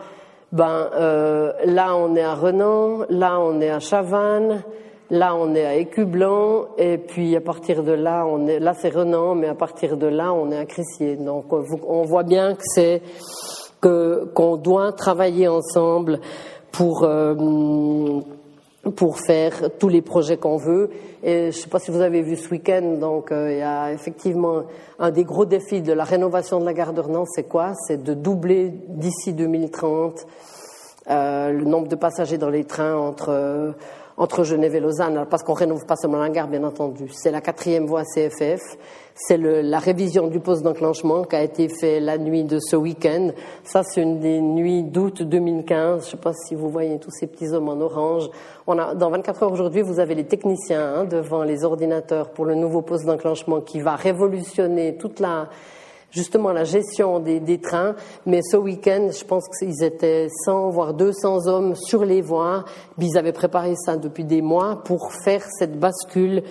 Ben, 0.52 0.90
euh, 0.94 1.52
là 1.66 1.96
on 1.96 2.16
est 2.16 2.24
à 2.24 2.36
Renan, 2.36 3.06
là 3.10 3.40
on 3.40 3.60
est 3.60 3.70
à 3.70 3.80
Chavannes, 3.80 4.64
là 5.10 5.36
on 5.36 5.54
est 5.56 5.66
à 5.66 5.76
Écublanc, 5.76 6.68
et 6.78 6.98
puis 6.98 7.36
à 7.36 7.42
partir 7.42 7.84
de 7.84 7.92
là, 7.92 8.26
on 8.26 8.48
est, 8.48 8.60
là 8.60 8.74
c'est 8.74 8.94
Renan, 8.94 9.36
mais 9.36 9.48
à 9.48 9.56
partir 9.56 9.98
de 9.98 10.08
là 10.08 10.34
on 10.34 10.52
est 10.52 10.58
à 10.58 10.66
Crissier. 10.66 11.16
Donc 11.16 11.46
on 11.52 12.04
voit 12.04 12.24
bien 12.24 12.56
que 12.56 12.64
c'est 12.64 13.02
que 13.82 14.26
qu'on 14.34 14.58
doit 14.58 14.92
travailler 14.92 15.48
ensemble 15.48 16.20
pour 16.72 17.04
euh, 17.04 17.34
pour 18.92 19.20
faire 19.20 19.70
tous 19.80 19.90
les 19.90 20.02
projets 20.02 20.38
qu'on 20.38 20.58
veut. 20.58 20.90
Et 21.24 21.42
je 21.42 21.46
ne 21.48 21.52
sais 21.52 21.70
pas 21.70 21.80
si 21.80 21.92
vous 21.92 22.02
avez 22.02 22.22
vu 22.22 22.36
ce 22.36 22.50
week-end, 22.50 22.98
donc 23.00 23.32
euh, 23.32 23.52
il 23.52 23.58
y 23.58 23.62
a 23.62 23.92
effectivement 23.92 24.64
un 25.00 25.12
des 25.12 25.24
gros 25.24 25.46
défis 25.46 25.82
de 25.82 25.94
la 25.94 26.04
rénovation 26.04 26.60
de 26.60 26.66
la 26.66 26.74
gare 26.74 26.94
de 26.94 27.02
Renan, 27.02 27.26
c'est 27.26 27.48
quoi? 27.48 27.74
C'est 27.88 28.04
de 28.04 28.14
doubler 28.14 28.72
d'ici 28.88 29.34
2030 29.34 30.28
euh, 31.10 31.52
le 31.52 31.64
nombre 31.64 31.88
de 31.88 31.96
passagers 31.96 32.38
dans 32.38 32.50
les 32.50 32.66
trains 32.66 32.96
entre 32.96 33.30
euh, 33.30 33.72
entre 34.18 34.44
Genève 34.44 34.74
et 34.74 34.80
Lausanne, 34.80 35.28
parce 35.30 35.44
qu'on 35.44 35.54
rénove 35.54 35.86
pas 35.86 35.96
seulement 35.96 36.18
la 36.18 36.30
gare, 36.30 36.48
bien 36.48 36.64
entendu. 36.64 37.08
C'est 37.12 37.30
la 37.30 37.40
quatrième 37.40 37.86
voie 37.86 38.04
CFF. 38.04 38.62
C'est 39.14 39.38
la 39.38 39.80
révision 39.80 40.28
du 40.28 40.40
poste 40.40 40.64
d'enclenchement 40.64 41.24
qui 41.24 41.36
a 41.36 41.44
été 41.44 41.70
fait 41.70 42.00
la 42.00 42.18
nuit 42.18 42.44
de 42.44 42.60
ce 42.60 42.76
week-end. 42.76 43.30
Ça, 43.64 43.84
c'est 43.84 44.02
une 44.02 44.20
des 44.20 44.42
nuits 44.42 44.84
d'août 44.84 45.22
2015. 45.22 46.02
Je 46.02 46.06
ne 46.06 46.12
sais 46.12 46.18
pas 46.18 46.34
si 46.34 46.56
vous 46.56 46.70
voyez 46.70 47.00
tous 47.00 47.12
ces 47.12 47.28
petits 47.28 47.50
hommes 47.50 47.70
en 47.70 47.80
orange. 47.80 48.30
On 48.66 48.78
a, 48.78 48.96
dans 48.96 49.10
24 49.12 49.44
heures 49.44 49.52
aujourd'hui, 49.52 49.82
vous 49.82 50.00
avez 50.00 50.16
les 50.16 50.26
techniciens 50.26 50.96
hein, 50.96 51.06
devant 51.06 51.44
les 51.44 51.64
ordinateurs 51.64 52.32
pour 52.32 52.46
le 52.46 52.56
nouveau 52.56 52.82
poste 52.82 53.06
d'enclenchement 53.06 53.62
qui 53.62 53.82
va 53.82 53.96
révolutionner 53.96 54.98
toute 54.98 55.20
la, 55.20 55.50
justement 56.12 56.52
la 56.52 56.64
gestion 56.64 57.20
des, 57.20 57.60
trains. 57.60 57.96
Mais 58.26 58.42
ce 58.42 58.58
week-end, 58.58 59.10
je 59.12 59.24
pense 59.24 59.46
qu'ils 59.60 59.84
étaient 59.84 60.28
100 60.46 60.70
voire 60.70 60.94
200 60.94 61.48
hommes 61.48 61.76
sur 61.76 62.06
les 62.06 62.22
voies. 62.22 62.66
Ils 63.00 63.18
avaient 63.18 63.34
préparé 63.34 63.74
ça 63.76 63.98
depuis 63.98 64.24
des 64.24 64.42
mois 64.42 64.82
pour 64.84 65.12
faire 65.24 65.44
cette 65.60 65.80
bascule 65.80 66.44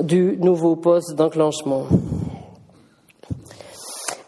du 0.00 0.36
nouveau 0.38 0.76
poste 0.76 1.14
d'enclenchement. 1.14 1.84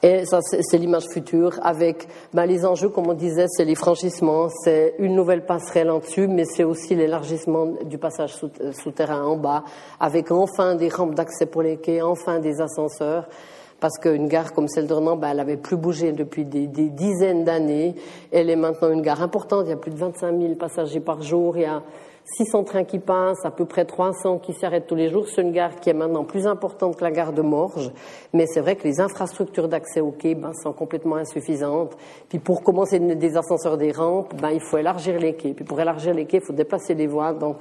Et 0.03 0.25
ça, 0.25 0.41
c'est 0.41 0.79
l'image 0.79 1.09
future 1.13 1.61
avec 1.63 2.09
ben, 2.33 2.47
les 2.47 2.65
enjeux, 2.65 2.89
comme 2.89 3.09
on 3.09 3.15
disait, 3.15 3.45
c'est 3.49 3.67
les 3.67 3.75
franchissements, 3.75 4.49
c'est 4.49 4.95
une 4.99 5.15
nouvelle 5.15 5.45
passerelle 5.45 5.91
en 5.91 5.99
dessus, 5.99 6.27
mais 6.27 6.47
c'est 6.47 6.65
aussi 6.65 6.95
l'élargissement 6.95 7.67
du 7.85 7.99
passage 7.99 8.35
souterrain 8.73 9.23
en 9.23 9.37
bas, 9.37 9.63
avec 9.99 10.31
enfin 10.31 10.75
des 10.75 10.89
rampes 10.89 11.15
d'accès 11.15 11.45
pour 11.45 11.61
les 11.61 11.77
quais, 11.77 12.01
enfin 12.01 12.39
des 12.39 12.63
ascenseurs 12.63 13.29
parce 13.81 13.99
qu'une 13.99 14.29
gare 14.29 14.53
comme 14.53 14.69
celle 14.69 14.87
de 14.87 14.95
Renan, 14.95 15.16
ben, 15.16 15.31
elle 15.31 15.38
n'avait 15.38 15.57
plus 15.57 15.77
bougé 15.77 16.12
depuis 16.12 16.45
des, 16.45 16.66
dizaines 16.66 17.45
d'années. 17.45 17.95
Elle 18.31 18.51
est 18.51 18.57
maintenant 18.57 18.90
une 18.90 19.03
gare 19.03 19.23
importante. 19.23 19.64
Il 19.66 19.71
y 19.71 19.73
a 19.73 19.77
plus 19.77 19.90
de 19.90 19.97
25 19.97 20.38
000 20.38 20.55
passagers 20.55 21.01
par 21.01 21.23
jour. 21.23 21.57
Il 21.57 21.62
y 21.62 21.66
a 21.66 21.83
600 22.37 22.64
trains 22.64 22.85
qui 22.85 22.99
passent, 22.99 23.45
à 23.45 23.51
peu 23.51 23.64
près 23.64 23.85
300 23.85 24.38
qui 24.38 24.53
s'arrêtent 24.53 24.87
tous 24.87 24.95
les 24.95 25.09
jours. 25.09 25.27
C'est 25.27 25.43
une 25.43 25.53
gare 25.53 25.77
qui 25.81 25.90
est 25.90 25.95
maintenant 25.95 26.25
plus 26.25 26.47
importante 26.47 26.97
que 26.97 27.05
la 27.05 27.11
gare 27.11 27.33
de 27.33 27.43
Morges. 27.43 27.90
Mais 28.35 28.47
c'est 28.47 28.61
vrai 28.61 28.77
que 28.77 28.85
les 28.85 29.01
infrastructures 29.01 29.69
d'accès 29.69 30.01
au 30.01 30.11
quai 30.11 30.35
ben, 30.35 30.53
sont 30.53 30.73
complètement 30.73 31.16
insuffisantes. 31.16 31.97
Puis 32.29 32.38
pour 32.38 32.62
commencer 32.62 32.99
des 32.99 33.37
ascenseurs 33.37 33.79
des 33.79 33.93
rampes, 33.93 34.35
ben, 34.40 34.51
il 34.51 34.61
faut 34.61 34.77
élargir 34.77 35.19
les 35.19 35.35
quais. 35.35 35.55
Puis 35.55 35.64
pour 35.64 35.81
élargir 35.81 36.12
les 36.12 36.27
quais, 36.27 36.38
il 36.38 36.45
faut 36.45 36.53
déplacer 36.53 36.95
les 36.95 37.07
voies. 37.07 37.33
Donc 37.33 37.57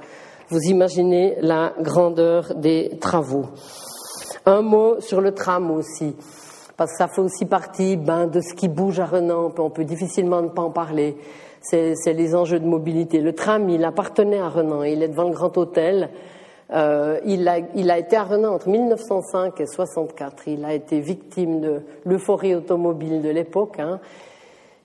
vous 0.50 0.60
imaginez 0.64 1.36
la 1.40 1.72
grandeur 1.80 2.54
des 2.56 2.98
travaux. 3.00 3.46
Un 4.46 4.62
mot 4.62 5.00
sur 5.00 5.20
le 5.20 5.32
tram 5.32 5.70
aussi, 5.70 6.16
parce 6.76 6.92
que 6.92 6.98
ça 6.98 7.08
fait 7.08 7.20
aussi 7.20 7.44
partie 7.44 7.96
ben, 7.96 8.26
de 8.26 8.40
ce 8.40 8.54
qui 8.54 8.68
bouge 8.68 8.98
à 8.98 9.04
Renan. 9.04 9.52
On 9.58 9.70
peut 9.70 9.84
difficilement 9.84 10.40
ne 10.40 10.48
pas 10.48 10.62
en 10.62 10.70
parler. 10.70 11.16
C'est 11.60 11.94
les 12.06 12.34
enjeux 12.34 12.58
de 12.58 12.66
mobilité. 12.66 13.20
Le 13.20 13.34
tram, 13.34 13.68
il 13.68 13.84
appartenait 13.84 14.38
à 14.40 14.48
Renan. 14.48 14.82
Il 14.82 15.02
est 15.02 15.08
devant 15.08 15.24
le 15.24 15.34
Grand 15.34 15.56
Hôtel. 15.58 16.08
Euh, 16.72 17.18
il, 17.26 17.46
a, 17.48 17.58
il, 17.74 17.90
a, 17.90 17.98
été 17.98 18.16
à 18.16 18.24
Renan 18.24 18.54
entre 18.54 18.68
1905 18.68 19.60
et 19.60 19.66
64. 19.66 20.48
Il 20.48 20.64
a 20.64 20.72
été 20.72 21.00
victime 21.00 21.60
de 21.60 21.82
l'euphorie 22.06 22.54
automobile 22.54 23.22
de 23.22 23.28
l'époque, 23.28 23.78
hein, 23.80 24.00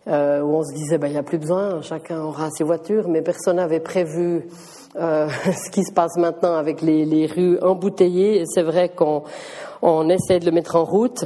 euh, 0.08 0.42
où 0.42 0.56
on 0.56 0.64
se 0.64 0.74
disait 0.74 0.98
ben, 0.98 1.08
il 1.08 1.14
n'y 1.14 1.18
a 1.18 1.24
plus 1.24 1.38
besoin, 1.38 1.82
chacun 1.82 2.22
aura 2.22 2.50
ses 2.50 2.64
voitures, 2.64 3.08
mais 3.08 3.22
personne 3.22 3.58
n'avait 3.58 3.80
prévu 3.80 4.48
euh, 4.98 5.28
ce 5.66 5.70
qui 5.72 5.84
se 5.84 5.94
passe 5.94 6.18
maintenant 6.18 6.56
avec 6.56 6.82
les, 6.82 7.06
les 7.06 7.26
rues 7.26 7.60
embouteillées. 7.62 8.42
Et 8.42 8.46
c'est 8.46 8.64
vrai 8.64 8.90
qu'on 8.90 9.24
on 9.82 10.10
essaie 10.10 10.40
de 10.40 10.46
le 10.46 10.52
mettre 10.52 10.76
en 10.76 10.84
route. 10.84 11.26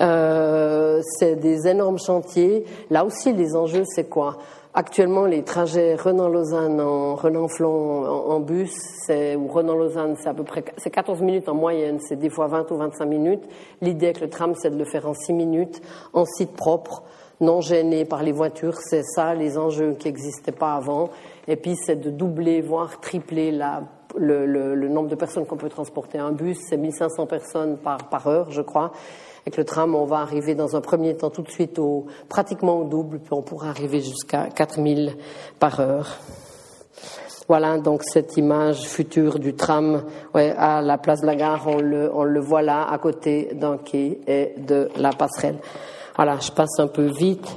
Euh, 0.00 1.00
c'est 1.18 1.36
des 1.36 1.68
énormes 1.68 1.98
chantiers. 1.98 2.64
Là 2.90 3.04
aussi, 3.04 3.32
les 3.32 3.54
enjeux, 3.56 3.84
c'est 3.86 4.08
quoi? 4.08 4.38
Actuellement, 4.76 5.24
les 5.24 5.44
trajets 5.44 5.94
Renan-Lausanne 5.94 6.80
en 6.80 7.14
Renan-Flon 7.14 8.06
en, 8.06 8.40
bus, 8.40 8.74
ou 9.08 9.46
Renan-Lausanne, 9.46 10.16
c'est 10.20 10.28
à 10.28 10.34
peu 10.34 10.42
près 10.42 10.64
c'est 10.78 10.90
14 10.90 11.20
minutes 11.20 11.48
en 11.48 11.54
moyenne, 11.54 12.00
c'est 12.00 12.16
des 12.16 12.28
fois 12.28 12.48
20 12.48 12.72
ou 12.72 12.76
25 12.78 13.04
minutes. 13.04 13.44
L'idée 13.82 14.06
avec 14.06 14.20
le 14.20 14.28
tram, 14.28 14.52
c'est 14.56 14.70
de 14.70 14.76
le 14.76 14.84
faire 14.84 15.06
en 15.06 15.14
6 15.14 15.32
minutes, 15.32 15.80
en 16.12 16.24
site 16.24 16.56
propre, 16.56 17.04
non 17.40 17.60
gêné 17.60 18.04
par 18.04 18.22
les 18.22 18.32
voitures. 18.32 18.76
C'est 18.78 19.02
ça 19.02 19.34
les 19.34 19.58
enjeux 19.58 19.94
qui 19.94 20.08
n'existaient 20.08 20.52
pas 20.52 20.74
avant. 20.74 21.10
Et 21.48 21.56
puis, 21.56 21.76
c'est 21.76 21.96
de 21.96 22.10
doubler, 22.10 22.60
voire 22.60 23.00
tripler 23.00 23.52
le, 24.16 24.88
nombre 24.88 25.08
de 25.08 25.14
personnes 25.14 25.46
qu'on 25.46 25.56
peut 25.56 25.68
transporter. 25.68 26.18
Un 26.18 26.32
bus, 26.32 26.58
c'est 26.68 26.76
1500 26.76 27.26
personnes 27.26 27.78
par, 27.78 28.26
heure, 28.26 28.50
je 28.50 28.62
crois. 28.62 28.92
Avec 29.46 29.56
le 29.58 29.64
tram, 29.64 29.94
on 29.94 30.06
va 30.06 30.18
arriver 30.18 30.54
dans 30.54 30.74
un 30.74 30.80
premier 30.80 31.14
temps 31.16 31.30
tout 31.30 31.42
de 31.42 31.50
suite 31.50 31.78
au, 31.78 32.06
pratiquement 32.30 32.78
au 32.78 32.84
double, 32.84 33.18
puis 33.18 33.32
on 33.32 33.42
pourra 33.42 33.68
arriver 33.68 34.00
jusqu'à 34.00 34.48
4000 34.48 35.16
par 35.58 35.80
heure. 35.80 36.16
Voilà 37.46 37.76
donc 37.76 38.04
cette 38.04 38.38
image 38.38 38.88
future 38.88 39.38
du 39.38 39.54
tram 39.54 40.04
à 40.32 40.80
la 40.80 40.96
place 40.96 41.20
de 41.20 41.26
la 41.26 41.36
gare, 41.36 41.66
on 41.66 41.76
le, 41.76 42.10
on 42.14 42.24
le 42.24 42.40
voit 42.40 42.62
là 42.62 42.86
à 42.90 42.96
côté 42.96 43.50
d'un 43.52 43.76
quai 43.76 44.18
et 44.26 44.54
de 44.56 44.88
la 44.96 45.10
passerelle. 45.10 45.58
Voilà, 46.16 46.38
je 46.38 46.52
passe 46.52 46.78
un 46.78 46.86
peu 46.86 47.06
vite 47.06 47.48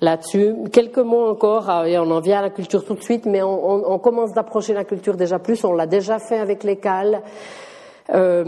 là-dessus. 0.00 0.54
Quelques 0.72 0.98
mots 0.98 1.26
encore, 1.26 1.68
ah, 1.68 1.88
et 1.88 1.98
on 1.98 2.10
en 2.10 2.20
vient 2.20 2.38
à 2.40 2.42
la 2.42 2.50
culture 2.50 2.84
tout 2.84 2.94
de 2.94 3.02
suite, 3.02 3.26
mais 3.26 3.42
on, 3.42 3.98
commence 3.98 4.32
d'approcher 4.32 4.74
la 4.74 4.84
culture 4.84 5.16
déjà 5.16 5.38
plus, 5.38 5.64
on 5.64 5.72
l'a 5.72 5.86
déjà 5.86 6.18
fait 6.18 6.38
avec 6.38 6.64
les 6.64 6.76
cales. 6.76 7.22
Euh, 8.12 8.44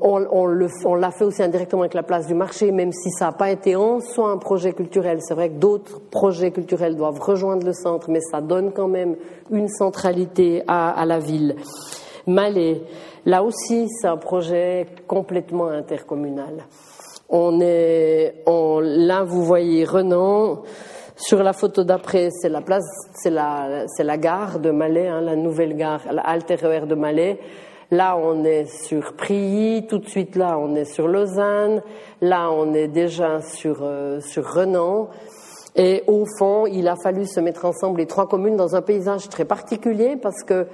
on, 0.00 0.94
l'a 0.96 1.10
fait 1.10 1.24
aussi 1.24 1.42
indirectement 1.42 1.82
avec 1.82 1.92
la 1.92 2.02
place 2.02 2.26
du 2.26 2.34
marché, 2.34 2.72
même 2.72 2.92
si 2.92 3.10
ça 3.10 3.26
n'a 3.26 3.32
pas 3.32 3.50
été 3.50 3.76
en 3.76 4.00
soi 4.00 4.30
un 4.30 4.38
projet 4.38 4.72
culturel. 4.72 5.18
C'est 5.20 5.34
vrai 5.34 5.50
que 5.50 5.58
d'autres 5.58 6.00
projets 6.10 6.50
culturels 6.50 6.96
doivent 6.96 7.20
rejoindre 7.20 7.66
le 7.66 7.74
centre, 7.74 8.10
mais 8.10 8.20
ça 8.20 8.40
donne 8.40 8.72
quand 8.72 8.88
même 8.88 9.16
une 9.50 9.68
centralité 9.68 10.62
à, 10.66 11.04
la 11.04 11.18
ville. 11.18 11.56
Malais, 12.26 12.80
là 13.26 13.42
aussi, 13.42 13.86
c'est 13.88 14.08
un 14.08 14.16
projet 14.16 14.86
complètement 15.06 15.68
intercommunal. 15.68 16.64
On 17.34 17.62
est, 17.62 18.42
on, 18.44 18.80
là, 18.80 19.24
vous 19.24 19.42
voyez 19.42 19.86
Renan. 19.86 20.62
Sur 21.16 21.42
la 21.42 21.54
photo 21.54 21.82
d'après, 21.82 22.28
c'est 22.30 22.50
la 22.50 22.60
place, 22.60 22.84
c'est 23.14 23.30
la, 23.30 23.84
c'est 23.86 24.04
la 24.04 24.18
gare 24.18 24.58
de 24.58 24.70
Malais, 24.70 25.08
hein, 25.08 25.22
la 25.22 25.34
nouvelle 25.34 25.74
gare, 25.74 26.02
la 26.12 26.22
RER 26.22 26.86
de 26.86 26.94
Malais. 26.94 27.38
Là, 27.90 28.18
on 28.18 28.44
est 28.44 28.66
sur 28.66 29.14
Prilly, 29.14 29.86
tout 29.86 29.98
de 29.98 30.08
suite 30.08 30.36
là, 30.36 30.58
on 30.58 30.74
est 30.74 30.84
sur 30.84 31.08
Lausanne. 31.08 31.82
Là, 32.20 32.50
on 32.50 32.74
est 32.74 32.88
déjà 32.88 33.40
sur, 33.40 33.78
euh, 33.80 34.20
sur 34.20 34.52
Renan. 34.52 35.08
Et 35.74 36.02
au 36.06 36.26
fond, 36.38 36.66
il 36.66 36.86
a 36.86 36.96
fallu 37.02 37.24
se 37.24 37.40
mettre 37.40 37.64
ensemble 37.64 38.00
les 38.00 38.06
trois 38.06 38.28
communes 38.28 38.56
dans 38.56 38.76
un 38.76 38.82
paysage 38.82 39.30
très 39.30 39.46
particulier 39.46 40.16
parce 40.16 40.42
que 40.42 40.66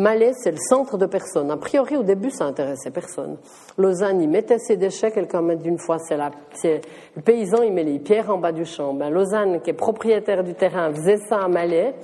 Malais, 0.00 0.32
c'est 0.32 0.50
le 0.50 0.56
centre 0.56 0.96
de 0.96 1.04
personne. 1.04 1.50
A 1.50 1.58
priori, 1.58 1.94
au 1.98 2.02
début, 2.02 2.30
ça 2.30 2.46
intéressait 2.46 2.90
personne. 2.90 3.36
Lausanne, 3.76 4.22
il 4.22 4.30
mettait 4.30 4.58
ses 4.58 4.78
déchets, 4.78 5.10
quelqu'un 5.10 5.42
m'a 5.42 5.56
dit 5.56 5.68
une 5.68 5.78
fois, 5.78 5.98
c'est 5.98 6.16
le 6.16 7.22
paysan, 7.22 7.62
il 7.62 7.72
met 7.74 7.84
les 7.84 7.98
pierres 7.98 8.30
en 8.30 8.38
bas 8.38 8.50
du 8.50 8.64
champ. 8.64 8.94
Ben, 8.94 9.10
Lausanne, 9.10 9.60
qui 9.60 9.68
est 9.68 9.74
propriétaire 9.74 10.42
du 10.42 10.54
terrain, 10.54 10.90
faisait 10.90 11.18
ça 11.28 11.40
à 11.40 11.48
Malais. 11.48 11.94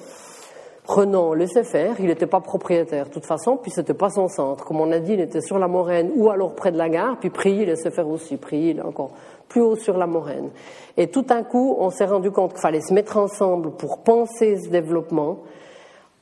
Renan 0.87 1.33
laissait 1.33 1.65
faire, 1.65 1.97
il 1.99 2.07
n'était 2.07 2.27
pas 2.27 2.41
propriétaire 2.41 3.07
de 3.07 3.11
toute 3.11 3.25
façon, 3.25 3.57
puis 3.57 3.71
c'était 3.71 3.95
pas 3.95 4.11
son 4.11 4.29
centre. 4.29 4.67
Comme 4.67 4.81
on 4.81 4.93
a 4.93 4.99
dit, 4.99 5.15
il 5.15 5.21
était 5.21 5.41
sur 5.41 5.59
la 5.59 5.67
Moraine 5.67 6.13
ou 6.17 6.29
alors 6.29 6.55
près 6.55 6.73
de 6.73 6.79
la 6.79 6.91
gare, 6.91 7.17
puis 7.19 7.31
Prilly 7.31 7.65
laissait 7.65 7.91
faire 7.91 8.09
aussi. 8.09 8.37
Prilly, 8.37 8.73
il 8.73 8.79
est 8.79 8.83
encore 8.83 9.13
plus 9.49 9.63
haut 9.63 9.75
sur 9.75 9.97
la 9.97 10.07
Moraine. 10.07 10.51
Et 10.99 11.07
tout 11.07 11.23
d'un 11.23 11.45
coup, 11.45 11.77
on 11.79 11.89
s'est 11.89 12.05
rendu 12.05 12.31
compte 12.31 12.53
qu'il 12.53 12.61
fallait 12.61 12.83
se 12.83 12.93
mettre 12.93 13.17
ensemble 13.17 13.71
pour 13.71 14.03
penser 14.03 14.59
ce 14.59 14.69
développement. 14.69 15.39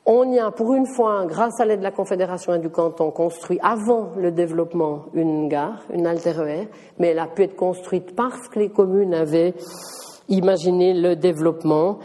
On 0.07 0.31
y 0.31 0.39
a, 0.39 0.51
pour 0.51 0.75
une 0.75 0.87
fois, 0.87 1.25
grâce 1.25 1.61
à 1.61 1.65
l'aide 1.65 1.79
de 1.79 1.85
la 1.85 1.91
Confédération 1.91 2.55
et 2.55 2.59
du 2.59 2.69
canton, 2.69 3.11
construit 3.11 3.59
avant 3.63 4.11
le 4.19 4.31
développement 4.31 5.07
une 5.15 5.49
gare, 5.49 5.83
une 5.95 6.07
altéroère, 6.07 6.67
mais 6.99 7.09
elle 7.09 7.19
a 7.19 7.27
pu 7.27 7.45
être 7.45 7.57
construite 7.57 8.15
parce 8.15 8.49
que 8.49 8.59
les 8.59 8.69
communes 8.69 9.15
avaient 9.15 9.55
imaginé 10.29 10.93
le 10.93 11.17
développement. 11.17 12.01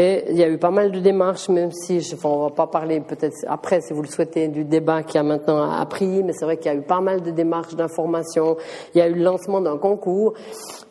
Et 0.00 0.26
il 0.30 0.36
y 0.36 0.44
a 0.44 0.48
eu 0.48 0.58
pas 0.58 0.70
mal 0.70 0.92
de 0.92 1.00
démarches, 1.00 1.48
même 1.48 1.72
si, 1.72 2.00
je, 2.00 2.14
enfin, 2.14 2.28
on 2.28 2.44
va 2.44 2.50
pas 2.50 2.68
parler 2.68 3.00
peut-être 3.00 3.34
après, 3.48 3.80
si 3.80 3.92
vous 3.92 4.02
le 4.02 4.06
souhaitez, 4.06 4.46
du 4.46 4.62
débat 4.62 5.02
qui 5.02 5.18
a 5.18 5.24
maintenant 5.24 5.68
appris, 5.72 6.22
mais 6.22 6.32
c'est 6.32 6.44
vrai 6.44 6.56
qu'il 6.56 6.70
y 6.70 6.74
a 6.74 6.78
eu 6.78 6.82
pas 6.82 7.00
mal 7.00 7.20
de 7.20 7.32
démarches 7.32 7.74
d'information. 7.74 8.56
Il 8.94 8.98
y 8.98 9.00
a 9.00 9.08
eu 9.08 9.14
le 9.14 9.24
lancement 9.24 9.60
d'un 9.60 9.76
concours. 9.76 10.34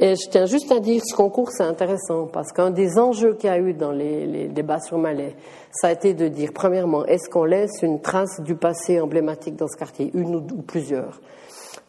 Et 0.01 0.15
je 0.15 0.29
tiens 0.29 0.45
juste 0.45 0.69
à 0.73 0.81
dire, 0.81 1.01
ce 1.05 1.15
concours, 1.15 1.51
c'est 1.51 1.63
intéressant, 1.63 2.27
parce 2.27 2.51
qu'un 2.51 2.69
des 2.69 2.99
enjeux 2.99 3.35
qu'il 3.35 3.49
y 3.49 3.53
a 3.53 3.59
eu 3.59 3.71
dans 3.71 3.93
les, 3.93 4.49
débats 4.49 4.81
sur 4.81 4.97
Malais, 4.97 5.37
ça 5.71 5.87
a 5.87 5.93
été 5.93 6.13
de 6.13 6.27
dire, 6.27 6.49
premièrement, 6.53 7.05
est-ce 7.05 7.29
qu'on 7.29 7.45
laisse 7.45 7.81
une 7.83 8.01
trace 8.01 8.41
du 8.41 8.55
passé 8.55 8.99
emblématique 8.99 9.55
dans 9.55 9.69
ce 9.69 9.77
quartier, 9.77 10.11
une 10.15 10.35
ou, 10.35 10.41
plusieurs 10.67 11.21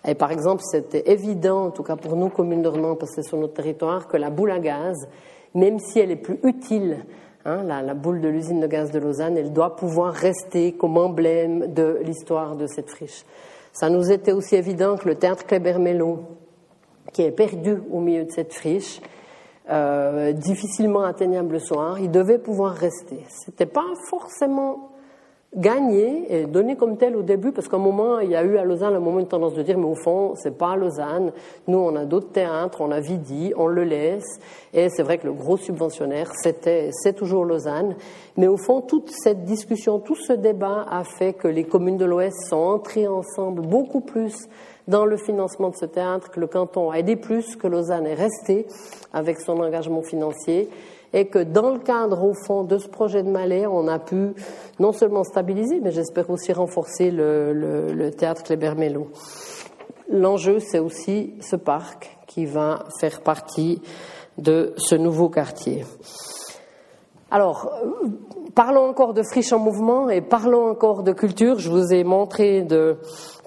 et 0.07 0.15
par 0.15 0.31
exemple, 0.31 0.63
c'était 0.65 1.11
évident, 1.11 1.67
en 1.67 1.71
tout 1.71 1.83
cas 1.83 1.97
pour 1.97 2.15
nous, 2.15 2.29
communes 2.29 2.65
Renan, 2.65 2.95
parce 2.95 3.11
que 3.11 3.21
c'est 3.21 3.29
sur 3.29 3.37
notre 3.37 3.55
territoire, 3.55 4.07
que 4.07 4.17
la 4.17 4.31
boule 4.31 4.53
à 4.53 4.61
gaz, 4.61 5.09
même 5.55 5.79
si 5.79 5.99
elle 5.99 6.11
est 6.11 6.17
plus 6.17 6.39
utile, 6.43 7.05
hein, 7.45 7.63
la, 7.65 7.95
boule 7.95 8.21
de 8.21 8.29
l'usine 8.29 8.61
de 8.61 8.67
gaz 8.67 8.91
de 8.91 8.99
Lausanne, 8.99 9.37
elle 9.37 9.53
doit 9.53 9.77
pouvoir 9.77 10.13
rester 10.13 10.73
comme 10.73 10.97
emblème 10.97 11.73
de 11.73 12.01
l'histoire 12.03 12.57
de 12.57 12.67
cette 12.67 12.91
friche. 12.91 13.25
Ça 13.73 13.91
nous 13.91 14.11
était 14.11 14.33
aussi 14.33 14.57
évident 14.57 14.97
que 14.97 15.09
le 15.09 15.15
théâtre 15.15 15.47
Kléber-Mello, 15.47 16.21
qui 17.13 17.23
est 17.23 17.31
perdu 17.31 17.79
au 17.91 18.01
milieu 18.01 18.25
de 18.25 18.31
cette 18.31 18.53
friche, 18.53 19.01
euh, 19.71 20.33
difficilement 20.33 21.03
atteignable 21.03 21.53
le 21.53 21.59
soir, 21.59 21.99
il 22.01 22.11
devait 22.11 22.39
pouvoir 22.39 22.75
rester. 22.75 23.19
C'était 23.29 23.67
pas 23.67 23.85
forcément 24.09 24.91
gagné 25.57 26.27
et 26.29 26.45
donné 26.45 26.77
comme 26.77 26.99
tel 26.99 27.17
au 27.17 27.23
début, 27.23 27.53
parce 27.53 27.69
qu'à 27.69 27.77
un 27.77 27.81
moment, 27.81 28.21
il 28.21 28.31
y 28.31 28.37
a 28.37 28.45
eu 28.45 28.59
à 28.59 28.65
Lausanne 28.65 28.95
un 28.95 29.01
moment 29.01 29.19
une 29.19 29.29
tendance 29.29 29.55
de 29.55 29.63
dire, 29.63 29.79
mais 29.79 29.87
au 29.87 29.95
fond, 29.95 30.35
c'est 30.37 30.57
pas 30.57 30.77
Lausanne. 30.77 31.33
Nous, 31.67 31.79
on 31.79 31.97
a 31.97 32.05
d'autres 32.05 32.33
théâtres, 32.33 32.81
on 32.81 32.91
a 32.91 33.01
Vidi, 33.01 33.53
on 33.57 33.67
le 33.67 33.85
laisse. 33.85 34.39
Et 34.75 34.89
c'est 34.91 35.03
vrai 35.03 35.19
que 35.19 35.27
le 35.27 35.33
gros 35.33 35.57
subventionnaire, 35.57 36.31
c'était, 36.43 36.91
c'est 36.93 37.15
toujours 37.15 37.45
Lausanne. 37.45 37.97
Mais 38.37 38.47
au 38.47 38.59
fond, 38.59 38.83
toute 38.83 39.11
cette 39.11 39.45
discussion, 39.45 39.99
tout 39.99 40.17
ce 40.17 40.35
débat 40.35 40.87
a 40.89 41.03
fait 41.05 41.33
que 41.33 41.49
les 41.49 41.65
communes 41.65 41.97
de 41.97 42.05
l'Ouest 42.05 42.37
sont 42.49 42.57
entrées 42.57 43.09
ensemble 43.09 43.63
beaucoup 43.63 44.01
plus 44.01 44.49
dans 44.87 45.05
le 45.05 45.17
financement 45.17 45.69
de 45.69 45.77
ce 45.77 45.85
théâtre, 45.85 46.31
que 46.31 46.41
le 46.41 46.47
canton 46.47 46.91
a 46.91 46.99
aidé 46.99 47.17
plus, 47.17 47.57
que 47.57 47.67
Lausanne 47.67 48.07
est 48.07 48.15
restée 48.15 48.67
avec 49.13 49.39
son 49.41 49.61
engagement 49.61 50.03
financier 50.03 50.69
et 51.13 51.27
que 51.27 51.39
dans 51.39 51.71
le 51.71 51.79
cadre, 51.79 52.25
au 52.25 52.35
fond, 52.35 52.65
de 52.65 52.79
ce 52.79 52.89
projet 52.89 53.23
de 53.23 53.31
Malais, 53.31 53.67
on 53.67 53.89
a 53.89 53.99
pu 53.99 54.35
non 54.79 54.93
seulement 54.93 55.25
stabiliser, 55.25 55.81
mais 55.81 55.91
j'espère 55.91 56.29
aussi 56.31 56.53
renforcer 56.53 57.11
le, 57.11 58.11
théâtre 58.11 58.43
Kléber-Mello. 58.43 59.09
L'enjeu, 60.11 60.59
c'est 60.59 60.79
aussi 60.79 61.35
ce 61.41 61.57
parc 61.57 62.19
qui 62.27 62.47
va 62.47 62.85
faire 63.01 63.21
partie 63.21 63.83
de 64.37 64.75
ce 64.77 64.95
nouveau 64.95 65.29
quartier. 65.29 65.85
Alors, 67.31 67.71
parlons 68.55 68.89
encore 68.89 69.13
de 69.13 69.23
friche 69.23 69.53
en 69.53 69.59
mouvement 69.59 70.09
et 70.09 70.21
parlons 70.21 70.71
encore 70.71 71.03
de 71.03 71.13
culture. 71.13 71.59
Je 71.59 71.71
vous 71.71 71.93
ai 71.93 72.05
montré 72.05 72.63
de 72.63 72.97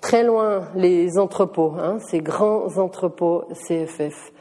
très 0.02 0.24
loin 0.24 0.62
les 0.76 1.18
entrepôts, 1.18 1.74
hein, 1.80 1.98
ces 2.00 2.20
grands 2.20 2.78
entrepôts 2.78 3.44
CFF 3.54 4.32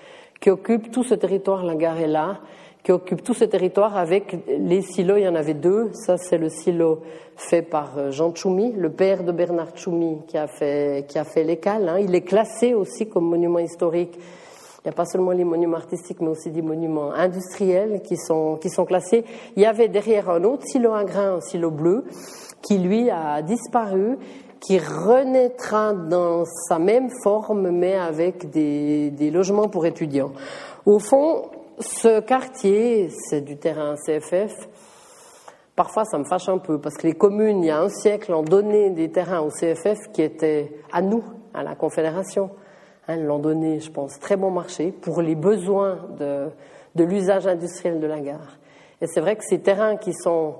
qui 0.40 0.50
occupent 0.50 0.90
tout 0.90 1.04
ce 1.04 1.14
territoire, 1.14 1.64
la 1.64 1.74
gare 1.74 1.98
est 1.98 2.06
là, 2.06 2.40
qui 2.82 2.92
occupe 2.92 3.22
tout 3.22 3.34
ce 3.34 3.44
territoire 3.44 3.96
avec 3.96 4.36
les 4.48 4.82
silos. 4.82 5.16
Il 5.16 5.24
y 5.24 5.28
en 5.28 5.34
avait 5.34 5.54
deux. 5.54 5.90
Ça, 5.92 6.16
c'est 6.16 6.38
le 6.38 6.48
silo 6.48 7.00
fait 7.36 7.62
par 7.62 7.98
euh, 7.98 8.10
Jean 8.10 8.32
Tchoumi, 8.32 8.72
le 8.72 8.90
père 8.90 9.24
de 9.24 9.32
Bernard 9.32 9.70
Tchoumi, 9.70 10.18
qui 10.26 10.36
a 10.36 10.46
fait, 10.46 11.06
qui 11.08 11.18
a 11.18 11.24
fait 11.24 11.44
l'écale. 11.44 11.88
Hein. 11.88 11.98
Il 11.98 12.14
est 12.14 12.22
classé 12.22 12.74
aussi 12.74 13.08
comme 13.08 13.28
monument 13.28 13.58
historique. 13.58 14.18
Il 14.82 14.88
n'y 14.88 14.90
a 14.90 14.94
pas 14.94 15.04
seulement 15.04 15.32
les 15.32 15.44
monuments 15.44 15.76
artistiques, 15.76 16.20
mais 16.20 16.28
aussi 16.28 16.50
des 16.50 16.62
monuments 16.62 17.12
industriels 17.12 18.00
qui 18.02 18.16
sont, 18.16 18.56
qui 18.56 18.70
sont 18.70 18.86
classés. 18.86 19.24
Il 19.56 19.62
y 19.62 19.66
avait 19.66 19.88
derrière 19.88 20.30
un 20.30 20.42
autre 20.44 20.66
silo 20.66 20.92
à 20.94 21.04
grain, 21.04 21.34
un 21.34 21.40
silo 21.40 21.70
bleu, 21.70 22.04
qui 22.62 22.78
lui 22.78 23.10
a 23.10 23.42
disparu, 23.42 24.16
qui 24.58 24.78
renaîtra 24.78 25.92
dans 25.92 26.44
sa 26.68 26.78
même 26.78 27.10
forme, 27.22 27.70
mais 27.70 27.94
avec 27.94 28.50
des, 28.50 29.10
des 29.10 29.30
logements 29.30 29.68
pour 29.68 29.84
étudiants. 29.84 30.32
Au 30.86 30.98
fond, 30.98 31.50
ce 31.80 32.20
quartier, 32.20 33.08
c'est 33.10 33.40
du 33.40 33.56
terrain 33.56 33.94
CFF. 33.94 34.68
Parfois, 35.76 36.04
ça 36.04 36.18
me 36.18 36.24
fâche 36.24 36.48
un 36.48 36.58
peu 36.58 36.78
parce 36.78 36.96
que 36.96 37.06
les 37.06 37.14
communes, 37.14 37.62
il 37.62 37.68
y 37.68 37.70
a 37.70 37.80
un 37.80 37.88
siècle, 37.88 38.34
ont 38.34 38.42
donné 38.42 38.90
des 38.90 39.10
terrains 39.10 39.40
au 39.40 39.48
CFF 39.48 40.12
qui 40.12 40.22
étaient 40.22 40.72
à 40.92 41.00
nous, 41.00 41.24
à 41.54 41.62
la 41.62 41.74
Confédération. 41.74 42.50
Hein, 43.08 43.16
ils 43.16 43.24
l'ont 43.24 43.38
donné, 43.38 43.80
je 43.80 43.90
pense, 43.90 44.18
très 44.18 44.36
bon 44.36 44.50
marché 44.50 44.92
pour 44.92 45.22
les 45.22 45.34
besoins 45.34 45.98
de, 46.18 46.50
l'usage 47.02 47.46
industriel 47.46 47.98
de 47.98 48.06
la 48.06 48.20
gare. 48.20 48.58
Et 49.00 49.06
c'est 49.06 49.20
vrai 49.20 49.36
que 49.36 49.44
ces 49.44 49.60
terrains 49.60 49.96
qui 49.96 50.12
sont 50.12 50.56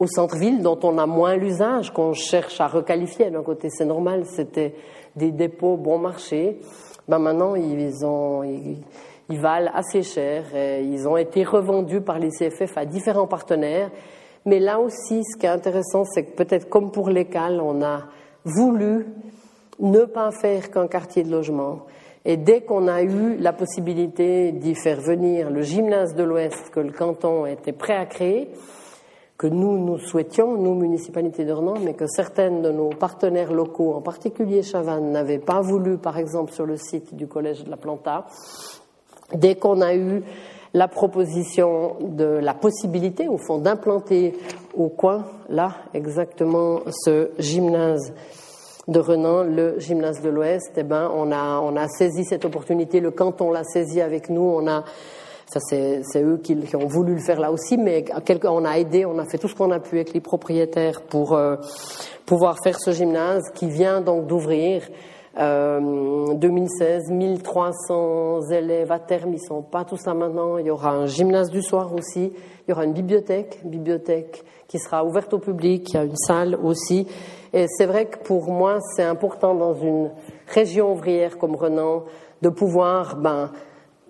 au 0.00 0.06
centre-ville, 0.06 0.62
dont 0.62 0.78
on 0.82 0.98
a 0.98 1.06
moins 1.06 1.36
l'usage, 1.36 1.92
qu'on 1.92 2.12
cherche 2.12 2.60
à 2.60 2.66
requalifier 2.66 3.30
d'un 3.30 3.42
côté, 3.42 3.68
c'est 3.70 3.84
normal, 3.84 4.24
c'était 4.26 4.74
des 5.14 5.30
dépôts 5.30 5.76
bon 5.76 5.98
marché. 5.98 6.58
Ben 7.08 7.20
maintenant, 7.20 7.54
ils 7.54 8.04
ont, 8.04 8.42
valent 9.28 9.70
assez 9.74 10.02
cher. 10.02 10.44
ils 10.54 11.08
ont 11.08 11.16
été 11.16 11.42
revendus 11.44 12.00
par 12.00 12.18
les 12.18 12.30
CFF 12.30 12.76
à 12.76 12.84
différents 12.84 13.26
partenaires. 13.26 13.90
Mais 14.44 14.60
là 14.60 14.78
aussi, 14.78 15.24
ce 15.24 15.36
qui 15.36 15.46
est 15.46 15.50
intéressant, 15.50 16.04
c'est 16.04 16.24
que 16.24 16.36
peut-être 16.36 16.68
comme 16.68 16.92
pour 16.92 17.10
l'école, 17.10 17.60
on 17.60 17.82
a 17.82 18.04
voulu 18.44 19.06
ne 19.80 20.04
pas 20.04 20.30
faire 20.30 20.70
qu'un 20.70 20.86
quartier 20.86 21.24
de 21.24 21.30
logement. 21.30 21.80
Et 22.24 22.36
dès 22.36 22.62
qu'on 22.62 22.88
a 22.88 23.02
eu 23.02 23.36
la 23.36 23.52
possibilité 23.52 24.52
d'y 24.52 24.74
faire 24.74 25.00
venir 25.00 25.50
le 25.50 25.62
gymnase 25.62 26.14
de 26.14 26.24
l'Ouest 26.24 26.70
que 26.70 26.80
le 26.80 26.92
canton 26.92 27.46
était 27.46 27.72
prêt 27.72 27.96
à 27.96 28.06
créer, 28.06 28.50
que 29.38 29.46
nous, 29.46 29.78
nous 29.78 29.98
souhaitions, 29.98 30.56
nous, 30.56 30.74
municipalités 30.74 31.44
de 31.44 31.52
Renan, 31.52 31.74
mais 31.80 31.94
que 31.94 32.06
certaines 32.06 32.62
de 32.62 32.70
nos 32.70 32.88
partenaires 32.88 33.52
locaux, 33.52 33.94
en 33.94 34.00
particulier 34.00 34.62
Chavannes, 34.62 35.12
n'avaient 35.12 35.38
pas 35.38 35.60
voulu, 35.60 35.98
par 35.98 36.18
exemple, 36.18 36.52
sur 36.52 36.66
le 36.66 36.76
site 36.76 37.14
du 37.14 37.26
Collège 37.26 37.64
de 37.64 37.70
la 37.70 37.76
Planta, 37.76 38.26
dès 39.32 39.54
qu'on 39.54 39.80
a 39.80 39.94
eu 39.94 40.22
la 40.74 40.88
proposition 40.88 41.96
de 42.00 42.24
la 42.24 42.54
possibilité, 42.54 43.28
au 43.28 43.38
fond, 43.38 43.58
d'implanter 43.58 44.34
au 44.76 44.88
coin, 44.88 45.24
là, 45.48 45.72
exactement, 45.94 46.80
ce 46.90 47.30
gymnase 47.38 48.12
de 48.88 49.00
Renan, 49.00 49.42
le 49.42 49.78
gymnase 49.78 50.20
de 50.20 50.28
l'Ouest, 50.28 50.72
eh 50.76 50.82
ben, 50.82 51.10
on 51.14 51.32
a, 51.32 51.60
on 51.60 51.76
a 51.76 51.88
saisi 51.88 52.24
cette 52.24 52.44
opportunité. 52.44 53.00
Le 53.00 53.10
canton 53.10 53.50
l'a 53.50 53.64
saisi 53.64 54.00
avec 54.00 54.28
nous. 54.30 54.42
On 54.42 54.68
a, 54.68 54.84
ça 55.46 55.60
c'est, 55.60 56.02
eux 56.16 56.38
qui, 56.42 56.56
ont 56.74 56.86
voulu 56.86 57.14
le 57.14 57.20
faire 57.20 57.40
là 57.40 57.50
aussi, 57.50 57.76
mais 57.78 58.04
on 58.44 58.64
a 58.64 58.78
aidé, 58.78 59.04
on 59.04 59.18
a 59.18 59.24
fait 59.24 59.38
tout 59.38 59.48
ce 59.48 59.54
qu'on 59.54 59.70
a 59.70 59.80
pu 59.80 59.96
avec 59.96 60.12
les 60.12 60.20
propriétaires 60.20 61.02
pour 61.02 61.32
euh, 61.32 61.56
pouvoir 62.26 62.58
faire 62.62 62.78
ce 62.78 62.92
gymnase 62.92 63.50
qui 63.54 63.68
vient 63.68 64.00
donc 64.00 64.26
d'ouvrir. 64.26 64.82
2016, 65.36 67.10
euh, 67.10 67.14
1300 67.14 68.50
élèves 68.50 68.90
à 68.90 68.98
terme, 68.98 69.34
ils 69.34 69.40
sont 69.40 69.62
pas 69.62 69.84
tous 69.84 70.06
là 70.06 70.14
maintenant. 70.14 70.56
Il 70.56 70.66
y 70.66 70.70
aura 70.70 70.90
un 70.90 71.06
gymnase 71.06 71.50
du 71.50 71.62
soir 71.62 71.92
aussi. 71.92 72.32
Il 72.66 72.70
y 72.70 72.72
aura 72.72 72.84
une 72.84 72.94
bibliothèque, 72.94 73.60
bibliothèque 73.64 74.44
qui 74.66 74.78
sera 74.78 75.04
ouverte 75.04 75.34
au 75.34 75.38
public. 75.38 75.90
Il 75.90 75.94
y 75.94 75.98
a 75.98 76.04
une 76.04 76.16
salle 76.16 76.56
aussi. 76.62 77.06
Et 77.52 77.66
c'est 77.68 77.86
vrai 77.86 78.06
que 78.06 78.18
pour 78.18 78.50
moi, 78.50 78.78
c'est 78.94 79.02
important 79.02 79.54
dans 79.54 79.74
une 79.74 80.10
région 80.46 80.92
ouvrière 80.92 81.36
comme 81.36 81.54
Renan 81.54 82.04
de 82.40 82.48
pouvoir 82.48 83.16
ben, 83.16 83.50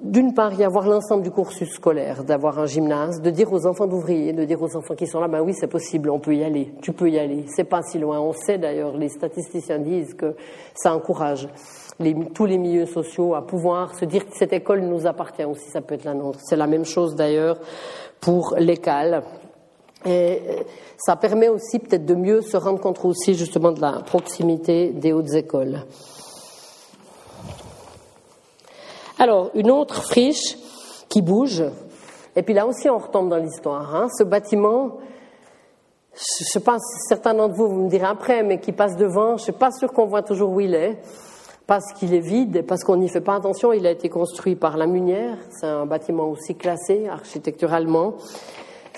d'une 0.02 0.34
part, 0.34 0.52
y 0.52 0.62
avoir 0.62 0.86
l'ensemble 0.86 1.22
du 1.22 1.30
cursus 1.30 1.70
scolaire, 1.70 2.22
d'avoir 2.22 2.58
un 2.58 2.66
gymnase, 2.66 3.22
de 3.22 3.30
dire 3.30 3.50
aux 3.50 3.66
enfants 3.66 3.86
d'ouvriers, 3.86 4.34
de 4.34 4.44
dire 4.44 4.60
aux 4.60 4.76
enfants 4.76 4.94
qui 4.94 5.06
sont 5.06 5.20
là, 5.20 5.28
ben 5.28 5.40
oui, 5.40 5.54
c'est 5.54 5.68
possible, 5.68 6.10
on 6.10 6.18
peut 6.18 6.34
y 6.34 6.44
aller, 6.44 6.74
tu 6.82 6.92
peux 6.92 7.08
y 7.08 7.18
aller, 7.18 7.46
c'est 7.48 7.64
pas 7.64 7.80
si 7.82 7.98
loin. 7.98 8.20
On 8.20 8.32
sait 8.32 8.58
d'ailleurs, 8.58 8.96
les 8.96 9.08
statisticiens 9.08 9.78
disent 9.78 10.14
que 10.14 10.34
ça 10.74 10.94
encourage 10.94 11.48
tous 12.34 12.44
les 12.44 12.58
milieux 12.58 12.84
sociaux 12.84 13.34
à 13.34 13.46
pouvoir 13.46 13.94
se 13.94 14.04
dire 14.04 14.26
que 14.26 14.36
cette 14.36 14.52
école 14.52 14.80
nous 14.80 15.06
appartient 15.06 15.44
aussi, 15.44 15.70
ça 15.70 15.80
peut 15.80 15.94
être 15.94 16.04
la 16.04 16.14
nôtre. 16.14 16.40
C'est 16.42 16.56
la 16.56 16.66
même 16.66 16.84
chose 16.84 17.14
d'ailleurs 17.14 17.58
pour 18.20 18.54
l'école. 18.58 19.22
Et 20.04 20.42
ça 20.98 21.16
permet 21.16 21.48
aussi 21.48 21.78
peut-être 21.78 22.04
de 22.04 22.14
mieux 22.14 22.42
se 22.42 22.56
rendre 22.58 22.80
compte 22.80 23.02
aussi 23.04 23.34
justement 23.34 23.72
de 23.72 23.80
la 23.80 24.02
proximité 24.04 24.90
des 24.90 25.12
hautes 25.12 25.32
écoles. 25.32 25.80
Alors, 29.18 29.50
une 29.54 29.70
autre 29.70 30.02
friche 30.02 30.58
qui 31.08 31.22
bouge, 31.22 31.64
et 32.34 32.42
puis 32.42 32.52
là 32.52 32.66
aussi 32.66 32.90
on 32.90 32.98
retombe 32.98 33.30
dans 33.30 33.38
l'histoire. 33.38 33.94
Hein. 33.94 34.08
Ce 34.18 34.22
bâtiment, 34.24 34.98
je 36.14 36.58
pas, 36.58 36.76
certains 37.08 37.32
d'entre 37.32 37.54
vous, 37.54 37.66
vous 37.66 37.82
me 37.84 37.88
direz 37.88 38.04
après, 38.04 38.42
mais 38.42 38.60
qui 38.60 38.72
passe 38.72 38.96
devant, 38.96 39.28
je 39.28 39.32
ne 39.34 39.38
suis 39.38 39.52
pas 39.52 39.70
sûr 39.70 39.92
qu'on 39.92 40.04
voit 40.04 40.22
toujours 40.22 40.50
où 40.50 40.60
il 40.60 40.74
est, 40.74 40.98
parce 41.66 41.94
qu'il 41.94 42.12
est 42.12 42.20
vide, 42.20 42.56
et 42.56 42.62
parce 42.62 42.84
qu'on 42.84 42.96
n'y 42.96 43.08
fait 43.08 43.22
pas 43.22 43.36
attention. 43.36 43.72
Il 43.72 43.86
a 43.86 43.90
été 43.90 44.10
construit 44.10 44.54
par 44.54 44.76
la 44.76 44.86
Munière, 44.86 45.38
c'est 45.50 45.66
un 45.66 45.86
bâtiment 45.86 46.28
aussi 46.28 46.54
classé 46.54 47.08
architecturalement. 47.08 48.14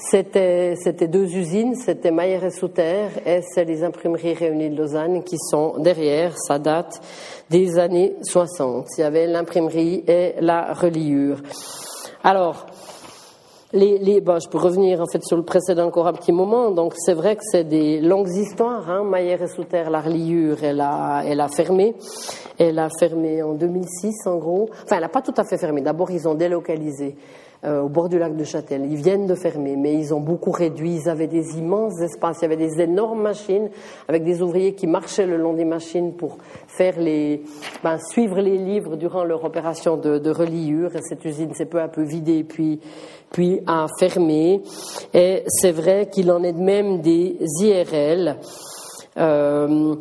C'était, 0.01 0.77
deux 1.09 1.35
usines, 1.35 1.75
c'était 1.75 2.13
Maillère 2.13 2.45
et 2.45 2.51
Souter, 2.51 3.09
et 3.27 3.41
c'est 3.43 3.65
les 3.65 3.83
imprimeries 3.83 4.35
réunies 4.35 4.71
de 4.71 4.77
Lausanne 4.77 5.25
qui 5.25 5.37
sont 5.39 5.79
derrière. 5.79 6.35
Ça 6.39 6.59
date 6.59 7.01
des 7.51 7.79
années 7.79 8.15
60. 8.23 8.87
Il 8.97 9.01
y 9.01 9.05
avait 9.05 9.27
l'imprimerie 9.27 10.05
et 10.07 10.35
la 10.41 10.73
reliure. 10.73 11.39
Alors, 12.23 12.67
les, 13.73 13.99
les, 13.99 14.21
bah, 14.21 14.39
je 14.43 14.49
peux 14.49 14.59
revenir 14.59 15.01
en 15.01 15.07
fait 15.07 15.23
sur 15.25 15.37
le 15.37 15.43
précédent 15.43 15.87
encore 15.87 16.07
un 16.07 16.13
petit 16.13 16.33
moment. 16.33 16.71
Donc 16.71 16.95
c'est 16.97 17.13
vrai 17.13 17.37
que 17.37 17.43
c'est 17.43 17.65
des 17.65 18.01
longues 18.01 18.31
histoires. 18.31 18.89
Hein. 18.89 19.05
Maillère 19.05 19.43
et 19.43 19.49
Souterre, 19.49 19.91
l'Arliure, 19.91 20.59
elle 20.63 20.81
a, 20.81 21.23
elle 21.27 21.41
a 21.41 21.49
fermé. 21.49 21.95
Elle 22.59 22.79
a 22.79 22.89
fermé 22.99 23.43
en 23.43 23.53
2006 23.53 24.27
en 24.27 24.37
gros. 24.37 24.71
Enfin, 24.85 24.97
elle 24.97 25.03
n'a 25.03 25.09
pas 25.09 25.23
tout 25.23 25.35
à 25.37 25.45
fait 25.45 25.59
fermé. 25.59 25.81
D'abord, 25.81 26.11
ils 26.11 26.27
ont 26.27 26.35
délocalisé. 26.35 27.17
Euh, 27.65 27.81
au 27.81 27.89
bord 27.89 28.09
du 28.09 28.21
lac 28.21 28.37
de 28.37 28.45
Châtel. 28.45 28.87
Ils 28.89 28.95
viennent 28.95 29.27
de 29.27 29.35
fermer, 29.35 29.75
mais 29.75 29.93
ils 29.93 30.15
ont 30.15 30.21
beaucoup 30.21 30.53
réduit. 30.53 31.01
Ils 31.03 31.09
avaient 31.09 31.27
des 31.27 31.59
immenses 31.59 32.01
espaces, 32.01 32.39
il 32.39 32.43
y 32.43 32.45
avait 32.45 32.57
des 32.57 32.81
énormes 32.81 33.21
machines 33.21 33.69
avec 34.07 34.23
des 34.23 34.43
ouvriers 34.43 34.75
qui 34.75 34.87
marchaient 34.87 35.27
le 35.27 35.37
long 35.37 35.55
des 35.55 35.65
machines 35.65 36.13
pour 36.13 36.39
faire 36.69 37.01
les, 37.01 37.43
ben, 37.83 37.99
suivre 37.99 38.41
les 38.41 38.59
livres 38.59 38.95
durant 38.95 39.25
leur 39.25 39.45
opération 39.45 39.97
de, 39.97 40.31
reliure. 40.31 40.95
Et 40.95 41.03
cette 41.03 41.25
usine 41.25 41.53
s'est 41.53 41.67
peu 41.67 41.81
à 41.81 41.89
peu 41.89 42.05
vidée, 42.05 42.45
puis 42.45 42.79
puis 43.33 43.61
a 43.67 43.87
fermé. 43.99 44.63
Et 45.13 45.43
c'est 45.49 45.73
vrai 45.73 46.09
qu'il 46.09 46.31
en 46.31 46.45
est 46.45 46.53
de 46.53 46.63
même 46.63 47.01
des 47.01 47.39
IRL. 47.61 48.37
Euh, 49.17 49.97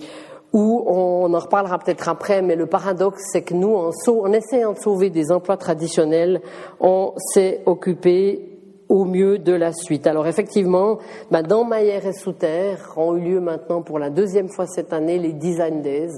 où 0.54 0.84
on 0.88 1.34
en 1.34 1.39
reparlera 1.39 1.78
peut-être 1.78 2.08
après, 2.10 2.41
mais 2.41 2.56
le 2.56 2.66
paradoxe, 2.66 3.22
c'est 3.32 3.41
que 3.41 3.54
nous, 3.54 3.76
en, 3.76 3.91
en, 3.91 4.34
essayant 4.34 4.74
de 4.74 4.80
sauver 4.80 5.10
des 5.10 5.32
emplois 5.32 5.58
traditionnels, 5.58 6.41
on 6.80 7.14
s'est 7.18 7.62
occupé 7.66 8.58
au 8.89 9.04
mieux 9.06 9.38
de 9.38 9.54
la 9.54 9.74
suite. 9.74 10.08
Alors 10.08 10.28
effectivement, 10.28 10.98
ben 11.30 11.43
dans 11.43 11.66
Maillère 11.66 12.06
et 12.06 12.14
Sous-Terre 12.14 12.93
ont 12.95 13.16
eu 13.16 13.22
lieu 13.22 13.39
maintenant 13.41 13.82
pour 13.82 14.00
la 14.00 14.10
deuxième 14.10 14.50
fois 14.50 14.66
cette 14.66 14.93
année 14.93 15.20
les 15.20 15.34
Design 15.34 15.82
Days, 15.82 16.14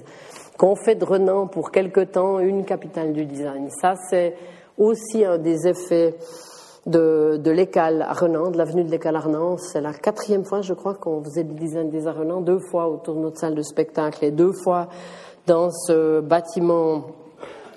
qu'on 0.58 0.76
fait 0.76 0.96
de 0.96 1.06
Renan 1.06 1.48
pour 1.48 1.72
quelque 1.72 2.02
temps 2.02 2.40
une 2.40 2.66
capitale 2.66 3.14
du 3.14 3.26
design. 3.26 3.70
Ça, 3.82 3.96
c'est 4.10 4.36
aussi 4.78 5.26
un 5.26 5.38
des 5.38 5.68
effets 5.68 6.16
de, 6.90 7.38
de 7.38 7.52
l'écale 7.52 8.02
à 8.02 8.14
Renan, 8.14 8.52
de 8.52 8.58
l'avenue 8.58 8.84
de 8.84 8.92
l'écale 8.92 9.16
à 9.16 9.20
Renan. 9.20 9.58
C'est 9.58 9.82
la 9.82 9.94
quatrième 9.94 10.44
fois, 10.44 10.62
je 10.62 10.74
crois, 10.74 10.96
qu'on 10.96 11.24
faisait 11.24 11.44
des 11.44 11.54
dizaines 11.54 11.90
des 11.90 12.08
à 12.08 12.12
Renan, 12.12 12.42
deux 12.42 12.60
fois 12.60 12.88
autour 12.88 13.16
de 13.16 13.20
notre 13.20 13.40
salle 13.40 13.56
de 13.56 13.62
spectacle 13.62 14.26
et 14.26 14.32
deux 14.32 14.52
fois 14.52 14.88
dans 15.46 15.70
ce 15.72 16.20
bâtiment 16.22 17.06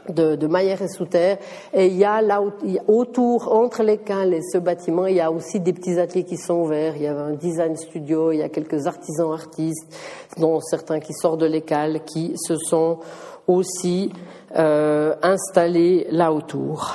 de, 0.08 0.34
de 0.34 0.46
Maillère 0.46 0.82
et 0.82 0.88
Souterre. 0.88 1.38
Et 1.72 1.86
il 1.86 1.96
y 1.96 2.04
a 2.04 2.20
là 2.22 2.42
autour, 2.88 3.52
entre 3.52 3.82
l'écale 3.82 4.34
et 4.34 4.42
ce 4.42 4.58
bâtiment, 4.58 5.06
il 5.06 5.16
y 5.16 5.20
a 5.20 5.30
aussi 5.30 5.60
des 5.60 5.72
petits 5.72 5.98
ateliers 5.98 6.24
qui 6.24 6.36
sont 6.36 6.62
ouverts. 6.62 6.96
Il 6.96 7.02
y 7.02 7.06
avait 7.06 7.20
un 7.20 7.34
design 7.34 7.76
studio, 7.76 8.32
il 8.32 8.38
y 8.38 8.42
a 8.42 8.48
quelques 8.48 8.86
artisans 8.86 9.32
artistes, 9.32 9.94
dont 10.38 10.60
certains 10.60 11.00
qui 11.00 11.12
sortent 11.12 11.40
de 11.40 11.46
l'écale, 11.46 12.00
qui 12.04 12.32
se 12.36 12.56
sont 12.56 12.98
aussi 13.46 14.12
euh, 14.56 15.14
installés 15.22 16.06
là 16.10 16.32
autour. 16.32 16.94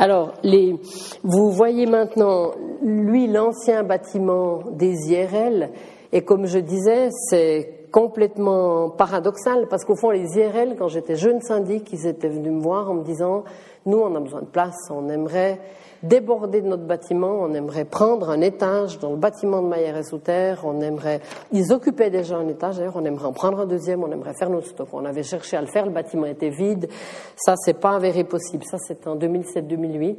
Alors, 0.00 0.34
les, 0.44 0.76
vous 1.24 1.50
voyez 1.50 1.86
maintenant, 1.86 2.52
lui, 2.82 3.26
l'ancien 3.26 3.82
bâtiment 3.82 4.60
des 4.70 5.10
IRL, 5.10 5.70
et 6.12 6.22
comme 6.22 6.46
je 6.46 6.60
disais, 6.60 7.08
c'est 7.28 7.88
complètement 7.90 8.90
paradoxal, 8.90 9.66
parce 9.68 9.84
qu'au 9.84 9.96
fond, 9.96 10.10
les 10.10 10.38
IRL, 10.38 10.76
quand 10.78 10.86
j'étais 10.86 11.16
jeune 11.16 11.40
syndic, 11.40 11.92
ils 11.92 12.06
étaient 12.06 12.28
venus 12.28 12.52
me 12.52 12.60
voir 12.60 12.90
en 12.90 12.94
me 12.94 13.02
disant, 13.02 13.42
nous, 13.86 13.98
on 13.98 14.14
a 14.14 14.20
besoin 14.20 14.42
de 14.42 14.46
place, 14.46 14.76
on 14.90 15.08
aimerait 15.08 15.58
déborder 16.02 16.60
de 16.60 16.68
notre 16.68 16.84
bâtiment, 16.84 17.38
on 17.40 17.52
aimerait 17.54 17.84
prendre 17.84 18.30
un 18.30 18.40
étage 18.40 18.98
dans 18.98 19.10
le 19.10 19.16
bâtiment 19.16 19.62
de 19.62 19.68
Maillère 19.68 19.96
et 19.96 20.04
Souterre, 20.04 20.60
on 20.64 20.80
aimerait, 20.80 21.20
ils 21.52 21.72
occupaient 21.72 22.10
déjà 22.10 22.36
un 22.36 22.48
étage, 22.48 22.76
d'ailleurs, 22.76 22.96
on 22.96 23.04
aimerait 23.04 23.26
en 23.26 23.32
prendre 23.32 23.60
un 23.60 23.66
deuxième, 23.66 24.02
on 24.02 24.10
aimerait 24.10 24.34
faire 24.34 24.50
nos 24.50 24.62
stocks. 24.62 24.88
On 24.92 25.04
avait 25.04 25.22
cherché 25.22 25.56
à 25.56 25.60
le 25.60 25.66
faire, 25.66 25.86
le 25.86 25.92
bâtiment 25.92 26.26
était 26.26 26.50
vide. 26.50 26.88
Ça, 27.36 27.54
c'est 27.56 27.78
pas 27.78 27.96
avéré 27.96 28.24
possible. 28.24 28.64
Ça, 28.64 28.78
c'était 28.78 29.08
en 29.08 29.16
2007-2008 29.16 30.16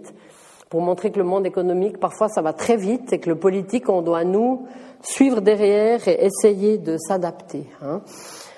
pour 0.70 0.82
montrer 0.82 1.12
que 1.12 1.18
le 1.18 1.26
monde 1.26 1.46
économique, 1.46 2.00
parfois, 2.00 2.30
ça 2.30 2.42
va 2.42 2.54
très 2.54 2.78
vite 2.78 3.12
et 3.12 3.20
que 3.20 3.30
le 3.30 3.36
politique, 3.36 3.90
on 3.90 4.02
doit 4.02 4.24
nous 4.24 4.68
suivre 5.02 5.42
derrière 5.42 6.08
et 6.08 6.26
essayer 6.26 6.78
de 6.78 6.98
s'adapter. 6.98 7.66
Hein. 7.82 8.02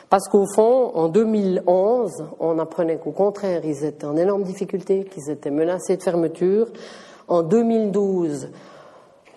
Parce 0.10 0.28
qu'au 0.28 0.46
fond, 0.46 0.92
en 0.94 1.08
2011, 1.08 2.12
on 2.42 2.60
apprenait 2.60 2.98
qu'au 2.98 3.12
contraire, 3.12 3.62
ils 3.64 3.86
étaient 3.86 4.06
en 4.06 4.18
énorme 4.18 4.44
difficulté, 4.44 5.06
qu'ils 5.06 5.30
étaient 5.30 5.52
menacés 5.52 5.96
de 5.96 6.04
fermeture. 6.04 6.68
En 7.28 7.44
2012, 7.44 8.50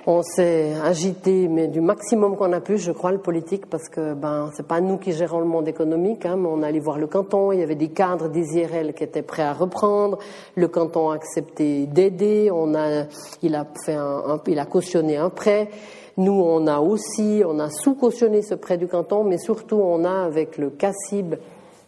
on 0.07 0.23
s'est 0.23 0.75
agité, 0.83 1.49
mais 1.49 1.67
du 1.67 1.81
maximum 1.81 2.37
qu'on 2.37 2.53
a 2.53 2.61
pu, 2.61 2.77
je 2.77 2.93
crois, 2.93 3.11
le 3.11 3.19
politique, 3.19 3.67
parce 3.67 3.89
que 3.89 4.13
ben 4.13 4.51
c'est 4.55 4.67
pas 4.67 4.83
nous 4.83 4.99
qui 4.99 5.13
gérons 5.13 5.41
le 5.41 5.47
monde 5.47 5.67
économique, 5.67 6.27
hein, 6.27 6.37
mais 6.37 6.49
on 6.49 6.63
allait 6.63 6.81
voir 6.81 6.99
le 6.99 7.07
canton. 7.07 7.53
Il 7.53 7.61
y 7.61 7.63
avait 7.63 7.75
des 7.75 7.89
cadres 7.89 8.29
des 8.29 8.59
IRL 8.59 8.93
qui 8.93 9.05
étaient 9.05 9.23
prêts 9.23 9.43
à 9.43 9.55
reprendre. 9.55 10.19
Le 10.57 10.69
canton 10.69 11.09
a 11.09 11.15
accepté 11.15 11.87
d'aider. 11.87 12.51
On 12.53 12.75
a, 12.75 13.05
il 13.43 13.55
a 13.55 13.67
fait 13.85 13.95
un, 13.95 14.41
il 14.47 14.59
a 14.59 14.67
cautionné 14.67 15.17
un 15.17 15.31
prêt. 15.31 15.71
Nous, 16.19 16.33
on 16.33 16.67
a 16.67 16.81
aussi, 16.81 17.43
on 17.47 17.59
a 17.59 17.71
sous-cautionné 17.71 18.43
ce 18.43 18.55
prêt 18.55 18.77
du 18.77 18.87
canton, 18.87 19.25
mais 19.25 19.39
surtout, 19.39 19.77
on 19.77 20.05
a 20.05 20.25
avec 20.25 20.59
le 20.59 20.71
CACIB 20.71 21.37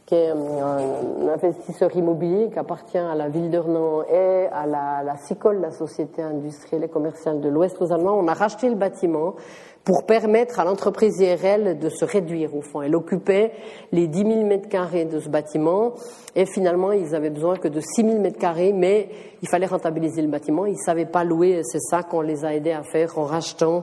qui 0.07 0.15
est 0.15 0.31
un 0.31 1.29
investisseur 1.29 1.95
immobilier 1.97 2.49
qui 2.53 2.59
appartient 2.61 2.97
à 2.97 3.17
la 3.17 3.29
ville 3.29 3.51
de 3.51 3.59
Renan 3.59 4.05
et 4.05 4.47
à 4.53 4.65
la, 4.65 5.17
SICOL, 5.17 5.61
la 5.61 5.73
Société 5.73 6.23
industrielle 6.23 6.85
et 6.85 6.89
commerciale 6.89 7.41
de 7.41 7.49
l'Ouest 7.49 7.77
aux 7.81 7.93
Allemands. 7.93 8.17
On 8.17 8.29
a 8.29 8.35
racheté 8.35 8.69
le 8.69 8.77
bâtiment 8.77 9.35
pour 9.83 10.07
permettre 10.07 10.61
à 10.61 10.65
l'entreprise 10.65 11.19
IRL 11.19 11.81
de 11.81 11.89
se 11.89 12.05
réduire 12.05 12.55
au 12.55 12.61
fond. 12.61 12.83
Elle 12.83 12.95
occupait 12.95 13.51
les 13.91 14.07
10 14.07 14.19
000 14.19 14.45
mètres 14.45 14.69
carrés 14.69 15.07
de 15.07 15.19
ce 15.19 15.29
bâtiment 15.29 15.95
et 16.37 16.47
finalement 16.47 16.93
ils 16.93 17.17
avaient 17.17 17.31
besoin 17.31 17.57
que 17.57 17.69
de 17.69 17.81
6 17.81 18.03
000 18.03 18.21
mètres 18.21 18.39
carrés, 18.39 18.73
mais 18.73 19.09
il 19.43 19.49
fallait 19.49 19.67
rentabiliser 19.67 20.23
le 20.23 20.29
bâtiment. 20.29 20.67
Ils 20.67 20.73
ne 20.73 20.85
savaient 20.85 21.07
pas 21.07 21.25
louer 21.25 21.63
c'est 21.65 21.81
ça 21.81 22.05
qu'on 22.05 22.21
les 22.21 22.45
a 22.45 22.55
aidés 22.55 22.73
à 22.73 22.85
faire 22.85 23.19
en 23.19 23.25
rachetant 23.25 23.83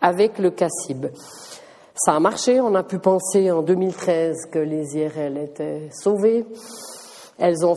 avec 0.00 0.38
le 0.40 0.50
CACIB. 0.50 1.06
Ça 2.02 2.14
a 2.14 2.18
marché. 2.18 2.62
On 2.62 2.74
a 2.76 2.82
pu 2.82 2.98
penser 2.98 3.50
en 3.50 3.60
2013 3.60 4.46
que 4.50 4.58
les 4.58 4.96
IRL 4.96 5.36
étaient 5.36 5.90
sauvées. 5.92 6.46
Elles 7.38 7.66
ont 7.66 7.76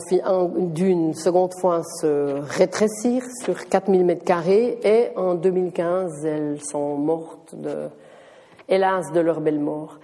dû 0.56 0.88
une 0.88 1.12
seconde 1.12 1.52
fois 1.60 1.82
se 2.00 2.40
rétrécir 2.56 3.22
sur 3.42 3.68
4000 3.68 4.02
mètres 4.02 4.24
carrés 4.24 4.78
et 4.82 5.10
en 5.18 5.34
2015, 5.34 6.24
elles 6.24 6.58
sont 6.62 6.96
mortes 6.96 7.54
de, 7.54 7.90
hélas, 8.66 9.12
de 9.12 9.20
leur 9.20 9.42
belle 9.42 9.60
mort. 9.60 9.98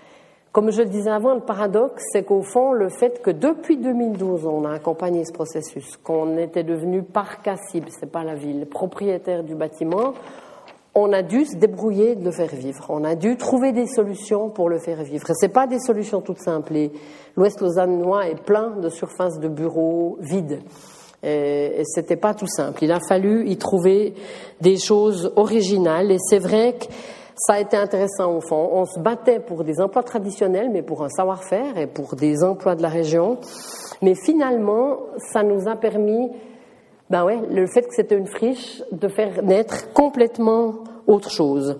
Comme 0.52 0.70
je 0.70 0.82
le 0.82 0.88
disais 0.90 1.10
avant, 1.10 1.32
le 1.32 1.40
paradoxe, 1.40 2.04
c'est 2.12 2.24
qu'au 2.24 2.42
fond, 2.42 2.72
le 2.74 2.90
fait 2.90 3.22
que 3.22 3.30
depuis 3.30 3.78
2012, 3.78 4.44
on 4.44 4.66
a 4.66 4.72
accompagné 4.74 5.24
ce 5.24 5.32
processus, 5.32 5.96
qu'on 5.96 6.36
était 6.36 6.64
devenu 6.64 7.02
par 7.02 7.40
CACIB, 7.40 7.86
c'est 7.88 8.12
pas 8.12 8.24
la 8.24 8.34
ville, 8.34 8.66
propriétaire 8.66 9.44
du 9.44 9.54
bâtiment, 9.54 10.12
on 10.95 11.12
a 11.12 11.22
dû 11.22 11.45
se 11.45 11.57
débrouiller 11.57 12.16
de 12.16 12.24
le 12.24 12.32
faire 12.32 12.55
vivre. 12.55 12.86
On 12.88 13.05
a 13.05 13.14
dû 13.14 13.36
trouver 13.36 13.72
des 13.72 13.86
solutions 13.86 14.51
pour 14.51 14.68
le 14.68 14.78
faire 14.78 15.03
vivre. 15.03 15.24
Ce 15.26 15.47
pas 15.47 15.66
des 15.66 15.78
solutions 15.78 16.20
toutes 16.20 16.41
simples. 16.41 16.74
L'Ouest 17.36 17.61
lausannois 17.61 18.28
est 18.28 18.43
plein 18.43 18.70
de 18.70 18.88
surfaces 18.88 19.38
de 19.38 19.49
bureaux 19.49 20.18
vides. 20.20 20.61
Et, 21.22 21.80
et 21.80 21.84
c'était 21.84 22.16
pas 22.16 22.34
tout 22.34 22.49
simple. 22.49 22.82
Il 22.82 22.93
a 22.93 22.99
fallu 23.09 23.49
y 23.49 23.57
trouver 23.57 24.14
des 24.61 24.78
choses 24.78 25.32
originales. 25.36 26.11
Et 26.11 26.18
c'est 26.18 26.38
vrai 26.38 26.74
que 26.78 26.86
ça 27.36 27.55
a 27.55 27.61
été 27.61 27.76
intéressant 27.76 28.36
au 28.36 28.41
fond. 28.41 28.68
On 28.72 28.84
se 28.84 28.99
battait 28.99 29.41
pour 29.41 29.64
des 29.64 29.80
emplois 29.80 30.03
traditionnels, 30.03 30.70
mais 30.70 30.82
pour 30.82 31.05
un 31.05 31.09
savoir-faire 31.09 31.78
et 31.78 31.86
pour 31.86 32.16
des 32.16 32.43
emplois 32.43 32.74
de 32.74 32.82
la 32.82 32.88
région. 32.88 33.38
Mais 34.03 34.14
finalement, 34.14 34.99
ça 35.32 35.43
nous 35.43 35.68
a 35.68 35.76
permis 35.76 36.30
ben 37.11 37.24
ouais, 37.24 37.40
le 37.50 37.66
fait 37.66 37.82
que 37.82 37.94
c'était 37.94 38.16
une 38.16 38.28
friche, 38.28 38.82
de 38.92 39.08
faire 39.08 39.42
naître 39.42 39.92
complètement 39.92 40.84
autre 41.08 41.30
chose. 41.30 41.76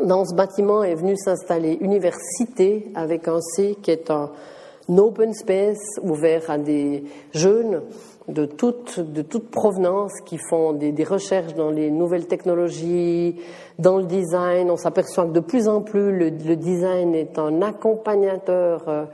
Dans 0.00 0.24
ce 0.24 0.34
bâtiment 0.34 0.84
est 0.84 0.94
venue 0.94 1.16
s'installer 1.16 1.78
Université 1.80 2.92
avec 2.94 3.26
un 3.26 3.40
C 3.40 3.76
qui 3.82 3.90
est 3.90 4.10
un 4.10 4.30
open 4.88 5.34
space 5.34 5.98
ouvert 6.02 6.48
à 6.48 6.58
des 6.58 7.02
jeunes 7.32 7.82
de 8.28 8.44
toute, 8.44 9.00
de 9.00 9.22
toute 9.22 9.50
provenance 9.50 10.12
qui 10.24 10.38
font 10.50 10.72
des, 10.72 10.92
recherches 11.04 11.54
dans 11.54 11.70
les 11.70 11.90
nouvelles 11.90 12.26
technologies, 12.26 13.36
dans 13.78 13.98
le 13.98 14.04
design. 14.04 14.70
On 14.70 14.76
s'aperçoit 14.76 15.24
que 15.24 15.32
de 15.32 15.40
plus 15.40 15.66
en 15.66 15.80
plus 15.80 16.12
le, 16.12 16.30
le 16.30 16.56
design 16.56 17.14
est 17.14 17.38
un 17.38 17.62
accompagnateur 17.62 18.88
euh, 18.88 19.04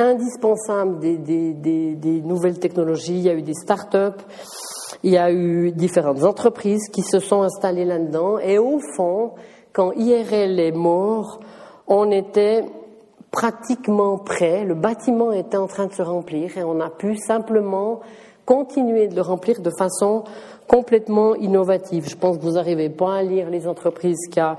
indispensable 0.00 0.98
des, 0.98 2.22
nouvelles 2.24 2.58
technologies. 2.58 3.16
Il 3.18 3.22
y 3.22 3.28
a 3.28 3.34
eu 3.34 3.42
des 3.42 3.54
start-up, 3.54 4.22
il 5.02 5.12
y 5.12 5.18
a 5.18 5.30
eu 5.30 5.72
différentes 5.72 6.24
entreprises 6.24 6.88
qui 6.90 7.02
se 7.02 7.18
sont 7.18 7.42
installées 7.42 7.84
là-dedans. 7.84 8.38
Et 8.38 8.58
au 8.58 8.80
fond, 8.96 9.32
quand 9.72 9.92
IRL 9.92 10.58
est 10.58 10.72
mort, 10.72 11.40
on 11.86 12.10
était 12.10 12.64
pratiquement 13.30 14.18
prêt. 14.18 14.64
Le 14.64 14.74
bâtiment 14.74 15.32
était 15.32 15.56
en 15.56 15.66
train 15.66 15.86
de 15.86 15.92
se 15.92 16.02
remplir 16.02 16.58
et 16.58 16.64
on 16.64 16.80
a 16.80 16.90
pu 16.90 17.16
simplement 17.16 18.00
continuer 18.50 19.06
de 19.06 19.14
le 19.14 19.22
remplir 19.22 19.60
de 19.60 19.70
façon 19.70 20.24
complètement 20.66 21.36
innovative. 21.36 22.08
Je 22.08 22.16
pense 22.16 22.36
que 22.36 22.42
vous 22.42 22.54
n'arrivez 22.54 22.90
pas 22.90 23.18
à 23.18 23.22
lire 23.22 23.48
les 23.48 23.68
entreprises 23.68 24.26
qui 24.28 24.40
a 24.40 24.58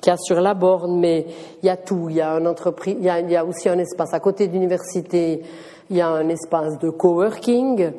qu'il 0.00 0.10
y 0.12 0.14
a 0.14 0.16
sur 0.16 0.40
la 0.40 0.54
borne, 0.54 0.98
mais 0.98 1.26
il 1.62 1.66
y 1.66 1.68
a 1.68 1.76
tout. 1.76 2.06
Il 2.08 2.16
y 2.16 2.20
a, 2.22 2.38
une 2.38 2.46
entreprise, 2.46 2.96
il 2.98 3.04
y 3.04 3.10
a, 3.10 3.20
il 3.20 3.30
y 3.30 3.36
a 3.36 3.44
aussi 3.44 3.68
un 3.68 3.78
espace 3.78 4.14
à 4.14 4.20
côté 4.20 4.46
de 4.46 4.52
l'université 4.52 5.42
il 5.90 5.96
y 5.96 6.00
a 6.00 6.08
un 6.08 6.28
espace 6.28 6.78
de 6.78 6.90
coworking, 6.90 7.92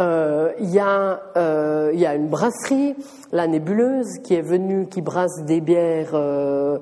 euh, 0.00 0.52
il, 0.60 0.70
y 0.70 0.78
a, 0.78 1.20
euh, 1.36 1.90
il 1.92 1.98
y 1.98 2.06
a 2.06 2.14
une 2.14 2.28
brasserie, 2.28 2.94
la 3.32 3.46
Nébuleuse, 3.48 4.18
qui 4.22 4.34
est 4.34 4.42
venue, 4.42 4.86
qui 4.86 5.02
brasse 5.02 5.42
des 5.44 5.60
bières 5.60 6.14
euh, 6.14 6.78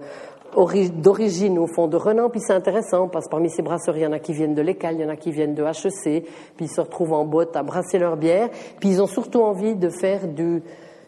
d'origine 0.57 1.59
au 1.59 1.67
fond 1.67 1.87
de 1.87 1.97
Renan. 1.97 2.31
Puis 2.31 2.41
c'est 2.41 2.53
intéressant 2.53 3.09
parce 3.09 3.29
parmi 3.29 3.51
ces 3.51 3.63
brasseries, 3.63 4.01
il 4.01 4.03
y 4.03 4.07
en 4.07 4.13
a 4.13 4.19
qui 4.19 4.33
viennent 4.33 4.55
de 4.55 4.63
l'École, 4.63 4.95
il 4.95 5.01
y 5.01 5.05
en 5.05 5.09
a 5.09 5.17
qui 5.17 5.31
viennent 5.31 5.55
de 5.55 5.63
HEC, 5.63 6.25
puis 6.57 6.67
ils 6.67 6.71
se 6.71 6.81
retrouvent 6.81 7.13
en 7.13 7.25
boîte 7.25 7.57
à 7.57 7.63
brasser 7.63 7.99
leur 7.99 8.17
bière. 8.17 8.49
Puis 8.81 8.91
ils 8.91 9.03
ont 9.03 9.07
surtout 9.07 9.43
envie 9.43 9.75
de 9.75 9.89
faire 9.89 10.27
du, 10.27 10.63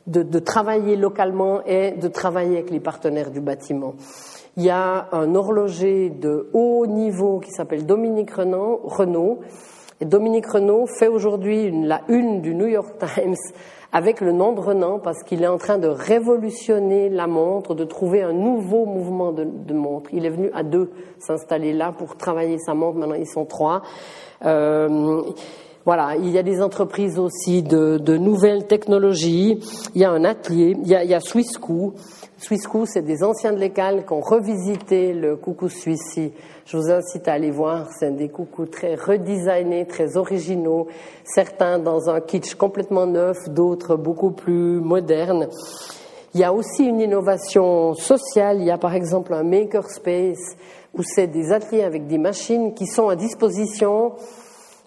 de, 0.06 0.22
de 0.22 0.38
travailler 0.38 0.96
localement 0.96 1.64
et 1.64 1.92
de 1.92 2.08
travailler 2.08 2.58
avec 2.58 2.70
les 2.70 2.80
partenaires 2.80 3.30
du 3.30 3.40
bâtiment. 3.40 3.94
Il 4.56 4.64
y 4.64 4.70
a 4.70 5.08
un 5.12 5.34
horloger 5.34 6.10
de 6.10 6.50
haut 6.52 6.86
niveau 6.86 7.38
qui 7.38 7.50
s'appelle 7.52 7.86
Dominique 7.86 8.32
Renaud, 8.32 8.80
Renault. 8.84 9.38
Et 10.00 10.04
Dominique 10.04 10.46
Renault 10.46 10.86
fait 10.86 11.08
aujourd'hui 11.08 11.70
la 11.70 12.02
une 12.08 12.40
du 12.40 12.54
New 12.54 12.66
York 12.66 12.96
Times 12.98 13.36
avec 13.92 14.20
le 14.20 14.32
nom 14.32 14.52
de 14.52 14.60
Renan 14.60 14.98
parce 14.98 15.22
qu'il 15.22 15.42
est 15.42 15.48
en 15.48 15.58
train 15.58 15.78
de 15.78 15.88
révolutionner 15.88 17.08
la 17.08 17.26
montre, 17.26 17.74
de 17.74 17.84
trouver 17.84 18.22
un 18.22 18.32
nouveau 18.32 18.84
mouvement 18.84 19.32
de, 19.32 19.72
montre. 19.72 20.10
Il 20.12 20.26
est 20.26 20.30
venu 20.30 20.50
à 20.54 20.62
deux 20.62 20.90
s'installer 21.18 21.72
là 21.72 21.92
pour 21.96 22.16
travailler 22.16 22.58
sa 22.58 22.74
montre. 22.74 22.98
Maintenant, 22.98 23.14
ils 23.14 23.26
sont 23.26 23.46
trois. 23.46 23.82
Euh, 24.44 25.22
voilà, 25.84 26.16
il 26.16 26.28
y 26.28 26.38
a 26.38 26.42
des 26.42 26.60
entreprises 26.60 27.18
aussi 27.18 27.62
de, 27.62 27.96
de, 27.96 28.18
nouvelles 28.18 28.66
technologies. 28.66 29.58
Il 29.94 30.02
y 30.02 30.04
a 30.04 30.10
un 30.10 30.24
atelier. 30.24 30.76
Il 30.82 30.88
y 30.88 30.94
a, 30.94 31.02
il 31.02 31.10
y 31.10 31.14
a 31.14 31.20
Swissco. 31.20 31.94
Swissco, 32.38 32.86
c'est 32.86 33.02
des 33.02 33.24
anciens 33.24 33.52
de 33.52 33.58
l'école 33.58 34.04
qui 34.06 34.12
ont 34.12 34.20
revisité 34.20 35.12
le 35.12 35.34
coucou 35.34 35.68
suisse. 35.68 36.20
Je 36.66 36.76
vous 36.76 36.88
incite 36.88 37.26
à 37.26 37.32
aller 37.32 37.50
voir. 37.50 37.88
C'est 37.98 38.14
des 38.14 38.28
coucous 38.28 38.66
très 38.66 38.94
redesignés, 38.94 39.86
très 39.86 40.16
originaux. 40.16 40.86
Certains 41.24 41.80
dans 41.80 42.08
un 42.08 42.20
kitsch 42.20 42.54
complètement 42.54 43.06
neuf, 43.06 43.36
d'autres 43.48 43.96
beaucoup 43.96 44.30
plus 44.30 44.80
modernes. 44.80 45.48
Il 46.32 46.40
y 46.40 46.44
a 46.44 46.52
aussi 46.52 46.84
une 46.84 47.00
innovation 47.00 47.94
sociale. 47.94 48.58
Il 48.60 48.66
y 48.66 48.70
a 48.70 48.78
par 48.78 48.94
exemple 48.94 49.34
un 49.34 49.42
makerspace 49.42 50.56
où 50.94 51.02
c'est 51.02 51.26
des 51.26 51.50
ateliers 51.50 51.82
avec 51.82 52.06
des 52.06 52.18
machines 52.18 52.72
qui 52.72 52.86
sont 52.86 53.08
à 53.08 53.16
disposition 53.16 54.12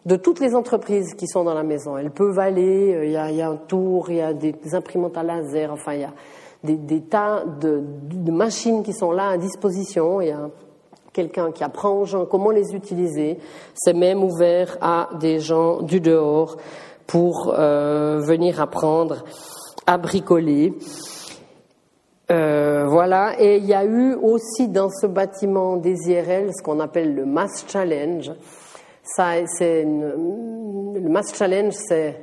de 0.05 0.15
toutes 0.15 0.39
les 0.39 0.55
entreprises 0.55 1.13
qui 1.15 1.27
sont 1.27 1.43
dans 1.43 1.53
la 1.53 1.63
maison. 1.63 1.97
Elles 1.97 2.11
peuvent 2.11 2.39
aller, 2.39 2.95
euh, 2.95 3.05
il 3.05 3.11
y 3.11 3.17
a, 3.17 3.29
il 3.29 3.37
y 3.37 3.41
a 3.41 3.49
un 3.49 3.57
tour, 3.57 4.09
il 4.09 4.15
y 4.15 4.21
a 4.21 4.33
des, 4.33 4.55
imprimantes 4.73 5.17
à 5.17 5.23
laser, 5.23 5.71
enfin 5.71 5.93
il 5.93 6.01
y 6.01 6.05
a 6.05 6.13
des, 6.63 6.75
des 6.75 7.01
tas 7.01 7.43
de, 7.45 7.83
de, 8.03 8.31
machines 8.31 8.83
qui 8.83 8.93
sont 8.93 9.11
là 9.11 9.29
à 9.29 9.37
disposition. 9.37 10.21
Il 10.21 10.27
y 10.27 10.31
a 10.31 10.49
quelqu'un 11.13 11.51
qui 11.51 11.63
apprend 11.63 11.91
aux 11.91 12.05
gens 12.05 12.25
comment 12.25 12.51
les 12.51 12.73
utiliser. 12.73 13.39
C'est 13.73 13.93
même 13.93 14.23
ouvert 14.23 14.77
à 14.81 15.09
des 15.19 15.39
gens 15.39 15.81
du 15.81 15.99
dehors 15.99 16.57
pour 17.07 17.53
euh, 17.57 18.19
venir 18.19 18.61
apprendre 18.61 19.23
à 19.85 19.97
bricoler. 19.97 20.73
Euh, 22.29 22.85
voilà, 22.87 23.35
et 23.41 23.57
il 23.57 23.65
y 23.65 23.73
a 23.73 23.83
eu 23.83 24.13
aussi 24.13 24.69
dans 24.69 24.89
ce 24.89 25.05
bâtiment 25.05 25.75
des 25.75 26.09
IRL 26.09 26.51
ce 26.53 26.63
qu'on 26.63 26.79
appelle 26.79 27.13
le 27.13 27.25
Mass 27.25 27.65
Challenge. 27.67 28.31
Ça, 29.03 29.45
c'est 29.47 29.83
le 29.83 31.09
Mass 31.09 31.35
Challenge, 31.35 31.73
c'est 31.73 32.21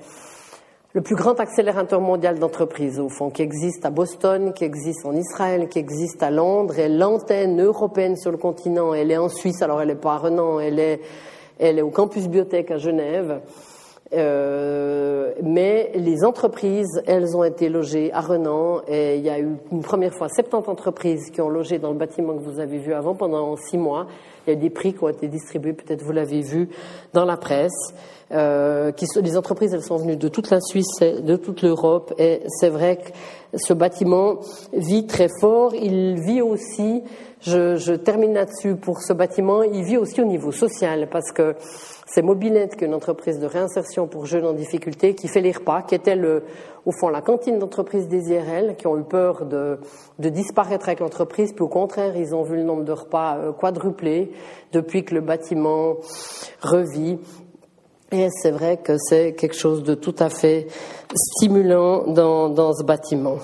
le 0.94 1.02
plus 1.02 1.16
grand 1.16 1.38
accélérateur 1.38 2.00
mondial 2.00 2.38
d'entreprises, 2.38 2.98
au 2.98 3.10
fond, 3.10 3.30
qui 3.30 3.42
existe 3.42 3.84
à 3.84 3.90
Boston, 3.90 4.54
qui 4.54 4.64
existe 4.64 5.04
en 5.04 5.14
Israël, 5.14 5.68
qui 5.68 5.78
existe 5.78 6.22
à 6.22 6.30
Londres. 6.30 6.78
Et 6.78 6.88
l'antenne 6.88 7.60
européenne 7.62 8.16
sur 8.16 8.30
le 8.30 8.38
continent, 8.38 8.94
elle 8.94 9.10
est 9.10 9.18
en 9.18 9.28
Suisse, 9.28 9.60
alors 9.60 9.82
elle 9.82 9.88
n'est 9.88 9.94
pas 9.94 10.14
à 10.14 10.18
Renan, 10.18 10.60
elle 10.60 10.78
est, 10.78 11.00
elle 11.58 11.78
est 11.78 11.82
au 11.82 11.90
campus 11.90 12.26
biotech 12.26 12.70
à 12.70 12.78
Genève. 12.78 13.42
Euh, 14.14 15.34
mais 15.42 15.92
les 15.94 16.24
entreprises, 16.24 17.02
elles 17.06 17.36
ont 17.36 17.44
été 17.44 17.68
logées 17.68 18.10
à 18.14 18.22
Renan 18.22 18.80
et 18.88 19.16
il 19.16 19.22
y 19.22 19.28
a 19.28 19.38
eu 19.38 19.56
une 19.70 19.82
première 19.82 20.14
fois 20.14 20.30
70 20.30 20.66
entreprises 20.66 21.30
qui 21.30 21.42
ont 21.42 21.50
logé 21.50 21.78
dans 21.78 21.90
le 21.90 21.98
bâtiment 21.98 22.34
que 22.34 22.42
vous 22.42 22.58
avez 22.58 22.78
vu 22.78 22.94
avant 22.94 23.14
pendant 23.14 23.54
six 23.56 23.76
mois. 23.76 24.06
Il 24.46 24.54
y 24.54 24.56
a 24.56 24.58
des 24.58 24.70
prix 24.70 24.94
qui 24.94 25.04
ont 25.04 25.10
été 25.10 25.28
distribués, 25.28 25.74
peut-être 25.74 26.02
vous 26.02 26.12
l'avez 26.12 26.40
vu 26.40 26.70
dans 27.12 27.26
la 27.26 27.36
presse. 27.36 27.92
Euh, 28.30 28.92
qui, 28.92 29.06
les 29.22 29.38
entreprises, 29.38 29.72
elles 29.72 29.82
sont 29.82 29.96
venues 29.96 30.16
de 30.16 30.28
toute 30.28 30.50
la 30.50 30.60
Suisse, 30.60 31.00
de 31.00 31.36
toute 31.36 31.62
l'Europe, 31.62 32.12
et 32.18 32.42
c'est 32.48 32.68
vrai 32.68 32.98
que 32.98 33.10
ce 33.56 33.72
bâtiment 33.72 34.40
vit 34.74 35.06
très 35.06 35.28
fort. 35.40 35.74
Il 35.74 36.20
vit 36.20 36.42
aussi, 36.42 37.02
je, 37.40 37.76
je 37.76 37.94
termine 37.94 38.34
là-dessus 38.34 38.76
pour 38.76 39.00
ce 39.00 39.14
bâtiment, 39.14 39.62
il 39.62 39.82
vit 39.82 39.96
aussi 39.96 40.20
au 40.20 40.26
niveau 40.26 40.52
social, 40.52 41.08
parce 41.10 41.32
que 41.32 41.54
c'est 42.04 42.20
Mobilette, 42.20 42.76
qui 42.76 42.84
est 42.84 42.86
une 42.86 42.94
entreprise 42.94 43.38
de 43.38 43.46
réinsertion 43.46 44.06
pour 44.06 44.26
jeunes 44.26 44.44
en 44.44 44.52
difficulté, 44.52 45.14
qui 45.14 45.28
fait 45.28 45.40
les 45.40 45.52
repas, 45.52 45.80
qui 45.80 45.94
était 45.94 46.16
le, 46.16 46.44
au 46.84 46.92
fond 46.92 47.08
la 47.08 47.22
cantine 47.22 47.58
d'entreprise 47.58 48.08
des 48.08 48.30
IRL, 48.30 48.76
qui 48.76 48.86
ont 48.86 48.98
eu 48.98 49.04
peur 49.04 49.46
de, 49.46 49.78
de 50.18 50.28
disparaître 50.28 50.88
avec 50.88 51.00
l'entreprise, 51.00 51.54
puis 51.54 51.64
au 51.64 51.68
contraire, 51.68 52.14
ils 52.14 52.34
ont 52.34 52.42
vu 52.42 52.56
le 52.56 52.62
nombre 52.62 52.84
de 52.84 52.92
repas 52.92 53.38
euh, 53.38 53.52
quadrupler 53.52 54.32
depuis 54.72 55.04
que 55.04 55.14
le 55.14 55.22
bâtiment 55.22 55.96
revit. 56.60 57.18
Et 58.10 58.28
c'est 58.30 58.52
vrai 58.52 58.78
que 58.78 58.96
c'est 58.96 59.34
quelque 59.34 59.54
chose 59.54 59.82
de 59.82 59.94
tout 59.94 60.14
à 60.18 60.30
fait 60.30 60.66
stimulant 61.14 62.06
dans, 62.06 62.48
dans 62.48 62.72
ce 62.72 62.82
bâtiment. 62.82 63.36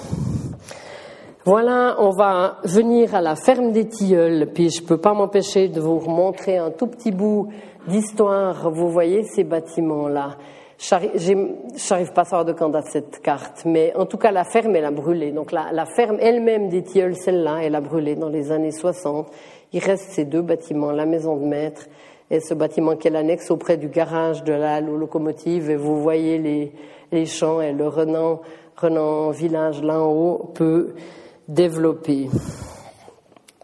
Voilà, 1.45 1.97
on 1.99 2.09
va 2.09 2.57
venir 2.65 3.15
à 3.15 3.21
la 3.21 3.37
ferme 3.37 3.73
des 3.73 3.87
Tilleuls, 3.87 4.49
puis 4.55 4.71
je 4.71 4.83
peux 4.83 4.97
pas 4.97 5.12
m'empêcher 5.12 5.69
de 5.69 5.83
vous 5.83 6.01
montrer 6.09 6.57
un 6.57 6.71
tout 6.71 6.87
petit 6.87 7.11
bout 7.11 7.49
d'histoire. 7.89 8.71
Vous 8.71 8.89
voyez 8.89 9.25
ces 9.25 9.45
bâtiments-là. 9.45 10.39
Je 10.79 11.35
n'arrive 11.91 12.12
pas 12.15 12.23
à 12.23 12.25
savoir 12.25 12.47
de 12.47 12.55
quand 12.55 12.71
date 12.71 12.87
cette 12.91 13.21
carte, 13.21 13.67
mais 13.67 13.93
en 13.95 14.07
tout 14.07 14.17
cas, 14.17 14.33
la 14.33 14.45
ferme, 14.45 14.75
elle 14.77 14.87
a 14.87 14.91
brûlé. 14.91 15.31
Donc 15.33 15.53
la, 15.53 15.73
la 15.73 15.85
ferme 15.85 16.17
elle-même 16.21 16.71
des 16.71 16.83
Tilleuls, 16.83 17.17
celle-là, 17.17 17.59
elle 17.62 17.75
a 17.75 17.83
brûlé 17.83 18.17
dans 18.17 18.31
les 18.31 18.51
années 18.51 18.73
60. 18.73 19.31
Il 19.75 19.81
reste 19.81 20.12
ces 20.12 20.25
deux 20.25 20.41
bâtiments, 20.41 20.91
la 20.91 21.05
maison 21.05 21.37
de 21.37 21.45
maître 21.45 21.87
et 22.31 22.41
ce 22.41 22.55
bâtiment 22.55 22.97
qui 22.97 23.09
est 23.09 23.11
l'annexe 23.11 23.51
auprès 23.51 23.77
du 23.77 23.89
garage 23.89 24.45
de 24.45 24.53
la 24.53 24.81
locomotive. 24.81 25.70
Et 25.70 25.77
vous 25.77 26.01
voyez 26.03 26.72
les, 27.12 27.27
champs 27.27 27.61
et 27.61 27.72
le 27.72 27.87
Renan, 27.87 28.41
Renan 28.77 29.31
Village 29.31 29.83
là 29.83 30.01
en 30.01 30.12
haut 30.12 30.51
peut 30.55 30.95
développer. 31.49 32.29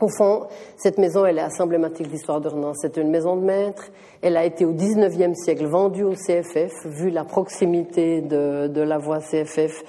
Au 0.00 0.08
fond, 0.08 0.46
cette 0.76 0.96
maison, 0.96 1.26
elle 1.26 1.38
est 1.38 1.42
assez 1.42 1.62
emblématique 1.62 2.06
de 2.06 2.12
l'histoire 2.12 2.40
de 2.40 2.48
Renan. 2.48 2.72
C'est 2.74 2.96
une 2.96 3.10
maison 3.10 3.36
de 3.36 3.42
maître. 3.42 3.90
Elle 4.22 4.36
a 4.36 4.44
été 4.46 4.64
au 4.64 4.72
19e 4.72 5.34
siècle 5.34 5.66
vendue 5.66 6.04
au 6.04 6.14
CFF, 6.14 6.86
vu 6.86 7.10
la 7.10 7.24
proximité 7.24 8.22
de, 8.22 8.80
la 8.80 8.96
voie 8.96 9.18
CFF. 9.18 9.82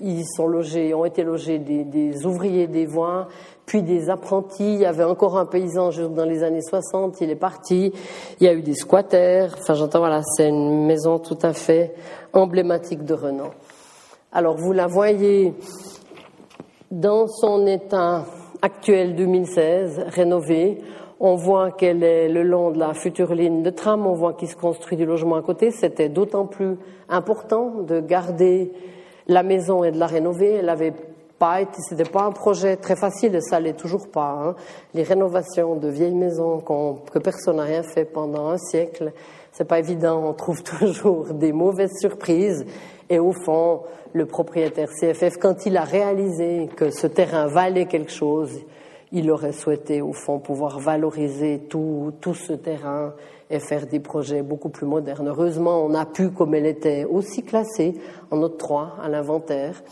Ils 0.00 0.24
sont 0.24 0.48
logés, 0.48 0.94
ont 0.94 1.04
été 1.04 1.22
logés 1.22 1.58
des, 1.58 2.26
ouvriers 2.26 2.66
des 2.66 2.86
voies, 2.86 3.28
puis 3.66 3.82
des 3.82 4.10
apprentis. 4.10 4.74
Il 4.74 4.80
y 4.80 4.86
avait 4.86 5.04
encore 5.04 5.38
un 5.38 5.46
paysan 5.46 5.90
dans 6.10 6.24
les 6.24 6.42
années 6.42 6.62
60, 6.62 7.20
il 7.20 7.30
est 7.30 7.36
parti. 7.36 7.92
Il 8.40 8.46
y 8.46 8.48
a 8.48 8.54
eu 8.54 8.62
des 8.62 8.74
squatters. 8.74 9.54
Enfin, 9.58 9.74
j'entends, 9.74 10.00
voilà, 10.00 10.22
c'est 10.36 10.48
une 10.48 10.86
maison 10.86 11.18
tout 11.18 11.38
à 11.42 11.52
fait 11.52 11.94
emblématique 12.32 13.04
de 13.04 13.14
Renan. 13.14 13.50
Alors, 14.32 14.56
vous 14.56 14.72
la 14.72 14.86
voyez 14.86 15.54
dans 16.90 17.26
son 17.26 17.66
état 17.66 18.24
actuel 18.62 19.14
2016, 19.16 20.04
rénové. 20.08 20.80
On 21.20 21.36
voit 21.36 21.70
qu'elle 21.70 22.02
est 22.02 22.28
le 22.28 22.42
long 22.42 22.70
de 22.70 22.78
la 22.78 22.94
future 22.94 23.34
ligne 23.34 23.62
de 23.62 23.70
tram, 23.70 24.06
on 24.06 24.14
voit 24.14 24.32
qu'il 24.32 24.48
se 24.48 24.56
construit 24.56 24.96
du 24.96 25.06
logement 25.06 25.36
à 25.36 25.42
côté. 25.42 25.70
C'était 25.70 26.08
d'autant 26.08 26.46
plus 26.46 26.76
important 27.08 27.82
de 27.82 28.00
garder 28.00 28.72
la 29.28 29.42
maison 29.42 29.84
et 29.84 29.92
de 29.92 29.98
la 29.98 30.06
rénover. 30.06 30.54
Elle 30.54 30.68
avait 30.68 30.94
pas 31.42 31.60
été, 31.60 31.82
c'était 31.88 32.04
pas 32.04 32.22
un 32.22 32.30
projet 32.30 32.76
très 32.76 32.94
facile, 32.94 33.34
et 33.34 33.40
ça 33.40 33.58
l'est 33.58 33.76
toujours 33.76 34.06
pas. 34.06 34.30
Hein. 34.30 34.54
Les 34.94 35.02
rénovations 35.02 35.74
de 35.74 35.88
vieilles 35.88 36.14
maisons 36.14 36.60
que 36.60 37.18
personne 37.18 37.56
n'a 37.56 37.64
rien 37.64 37.82
fait 37.82 38.04
pendant 38.04 38.46
un 38.46 38.58
siècle, 38.58 39.12
c'est 39.50 39.64
pas 39.64 39.80
évident. 39.80 40.22
On 40.24 40.34
trouve 40.34 40.62
toujours 40.78 41.34
des 41.34 41.52
mauvaises 41.52 41.98
surprises. 41.98 42.64
Et 43.10 43.18
au 43.18 43.32
fond, 43.32 43.80
le 44.12 44.24
propriétaire 44.26 44.88
CFF, 44.88 45.38
quand 45.38 45.66
il 45.66 45.76
a 45.76 45.82
réalisé 45.82 46.68
que 46.76 46.90
ce 46.90 47.08
terrain 47.08 47.48
valait 47.48 47.86
quelque 47.86 48.12
chose, 48.12 48.60
il 49.10 49.28
aurait 49.28 49.50
souhaité, 49.50 50.00
au 50.00 50.12
fond, 50.12 50.38
pouvoir 50.38 50.78
valoriser 50.78 51.66
tout, 51.68 52.12
tout 52.20 52.34
ce 52.34 52.52
terrain 52.52 53.14
et 53.50 53.58
faire 53.58 53.88
des 53.88 53.98
projets 53.98 54.42
beaucoup 54.42 54.68
plus 54.68 54.86
modernes. 54.86 55.26
Heureusement, 55.26 55.84
on 55.84 55.92
a 55.94 56.06
pu, 56.06 56.30
comme 56.30 56.54
elle 56.54 56.66
était 56.66 57.04
aussi 57.04 57.42
classée 57.42 57.94
en 58.30 58.36
note 58.36 58.58
3 58.58 58.98
à 59.02 59.08
l'inventaire, 59.08 59.82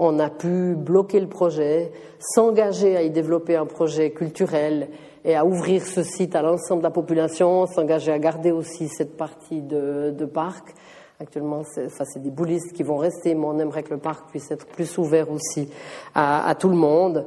on 0.00 0.18
a 0.18 0.30
pu 0.30 0.74
bloquer 0.74 1.20
le 1.20 1.28
projet, 1.28 1.92
s'engager 2.18 2.96
à 2.96 3.02
y 3.02 3.10
développer 3.10 3.54
un 3.54 3.66
projet 3.66 4.10
culturel 4.10 4.88
et 5.26 5.36
à 5.36 5.44
ouvrir 5.44 5.84
ce 5.84 6.02
site 6.02 6.34
à 6.34 6.40
l'ensemble 6.40 6.80
de 6.80 6.86
la 6.86 6.90
population, 6.90 7.66
s'engager 7.66 8.10
à 8.10 8.18
garder 8.18 8.50
aussi 8.50 8.88
cette 8.88 9.18
partie 9.18 9.60
de, 9.60 10.24
parc. 10.24 10.74
Actuellement, 11.20 11.62
c'est 11.70 11.84
enfin, 11.84 12.04
des 12.16 12.30
boulistes 12.30 12.72
qui 12.72 12.82
vont 12.82 12.96
rester, 12.96 13.34
mais 13.34 13.44
on 13.44 13.58
aimerait 13.58 13.82
que 13.82 13.92
le 13.92 14.00
parc 14.00 14.30
puisse 14.30 14.50
être 14.50 14.66
plus 14.66 14.96
ouvert 14.96 15.30
aussi 15.30 15.68
à, 16.14 16.48
à 16.48 16.54
tout 16.54 16.70
le 16.70 16.76
monde. 16.76 17.26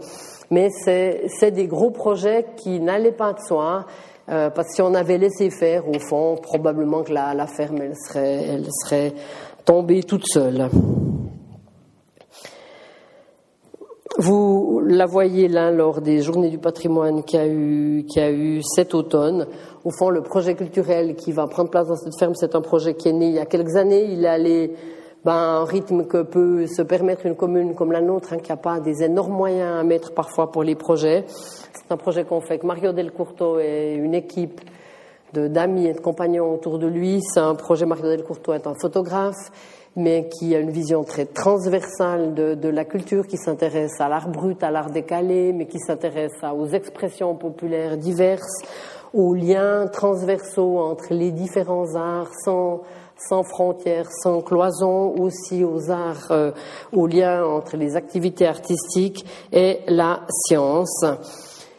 Mais 0.49 0.69
c'est 0.71 1.51
des 1.51 1.67
gros 1.67 1.91
projets 1.91 2.47
qui 2.57 2.79
n'allaient 2.79 3.11
pas 3.11 3.33
de 3.33 3.39
soi. 3.39 3.85
Euh, 4.29 4.49
parce 4.49 4.69
que 4.69 4.75
si 4.75 4.81
on 4.81 4.95
avait 4.95 5.19
laissé 5.19 5.51
faire, 5.51 5.87
au 5.87 5.99
fond, 5.99 6.37
probablement 6.41 7.03
que 7.03 7.13
la, 7.13 7.35
la 7.35 7.45
ferme, 7.45 7.81
elle 7.81 7.95
serait, 7.95 8.45
elle 8.47 8.67
serait 8.83 9.13
tombée 9.63 10.01
toute 10.01 10.25
seule. 10.25 10.69
Vous 14.25 14.81
la 14.85 15.05
voyez 15.05 15.49
là 15.49 15.69
lors 15.69 15.99
des 15.99 16.21
journées 16.21 16.49
du 16.49 16.57
patrimoine 16.57 17.23
qu'il 17.23 17.39
y 17.41 18.19
a 18.21 18.31
eu, 18.31 18.61
cet 18.63 18.95
automne. 18.95 19.47
Au 19.83 19.91
fond, 19.91 20.09
le 20.09 20.21
projet 20.21 20.55
culturel 20.55 21.15
qui 21.15 21.33
va 21.33 21.45
prendre 21.47 21.69
place 21.69 21.89
dans 21.89 21.97
cette 21.97 22.17
ferme, 22.17 22.33
c'est 22.33 22.55
un 22.55 22.61
projet 22.61 22.93
qui 22.93 23.09
est 23.09 23.11
né 23.11 23.27
il 23.27 23.33
y 23.33 23.39
a 23.39 23.45
quelques 23.45 23.75
années. 23.75 24.05
Il 24.13 24.23
est 24.23 24.29
allé 24.29 24.75
ben, 25.25 25.33
un 25.33 25.65
rythme 25.65 26.05
que 26.05 26.21
peut 26.21 26.67
se 26.67 26.81
permettre 26.81 27.25
une 27.25 27.35
commune 27.35 27.75
comme 27.75 27.91
la 27.91 27.99
nôtre, 27.99 28.31
hein, 28.31 28.37
qui 28.37 28.49
n'a 28.49 28.55
pas 28.55 28.79
des 28.79 29.03
énormes 29.03 29.33
moyens 29.33 29.81
à 29.81 29.83
mettre 29.83 30.13
parfois 30.13 30.53
pour 30.53 30.63
les 30.63 30.75
projets. 30.75 31.25
C'est 31.27 31.91
un 31.91 31.97
projet 31.97 32.23
qu'on 32.23 32.39
fait 32.39 32.51
avec 32.51 32.63
Mario 32.63 32.93
Delcourto 32.93 33.59
et 33.59 33.93
une 33.95 34.13
équipe 34.13 34.61
d'amis 35.33 35.87
et 35.87 35.93
de 35.93 35.99
compagnons 35.99 36.53
autour 36.53 36.79
de 36.79 36.87
lui. 36.87 37.19
C'est 37.21 37.41
un 37.41 37.55
projet, 37.55 37.85
Mario 37.85 38.05
Delcourto 38.05 38.53
est 38.53 38.67
un 38.67 38.73
photographe 38.73 39.51
mais 39.95 40.27
qui 40.29 40.55
a 40.55 40.59
une 40.59 40.71
vision 40.71 41.03
très 41.03 41.25
transversale 41.25 42.33
de, 42.33 42.55
de 42.55 42.69
la 42.69 42.85
culture, 42.85 43.27
qui 43.27 43.37
s'intéresse 43.37 43.99
à 43.99 44.09
l'art 44.09 44.29
brut, 44.29 44.63
à 44.63 44.71
l'art 44.71 44.89
décalé, 44.89 45.53
mais 45.53 45.67
qui 45.67 45.79
s'intéresse 45.79 46.33
aux 46.55 46.67
expressions 46.67 47.35
populaires 47.35 47.97
diverses, 47.97 48.61
aux 49.13 49.35
liens 49.35 49.87
transversaux 49.87 50.79
entre 50.79 51.13
les 51.13 51.31
différents 51.31 51.95
arts, 51.95 52.31
sans, 52.43 52.81
sans 53.17 53.43
frontières, 53.43 54.09
sans 54.23 54.41
cloisons, 54.41 55.13
aussi 55.19 55.63
aux 55.63 55.91
arts, 55.91 56.31
euh, 56.31 56.51
aux 56.91 57.05
liens 57.05 57.45
entre 57.45 57.77
les 57.77 57.95
activités 57.95 58.47
artistiques 58.47 59.25
et 59.51 59.81
la 59.87 60.21
science. 60.29 61.05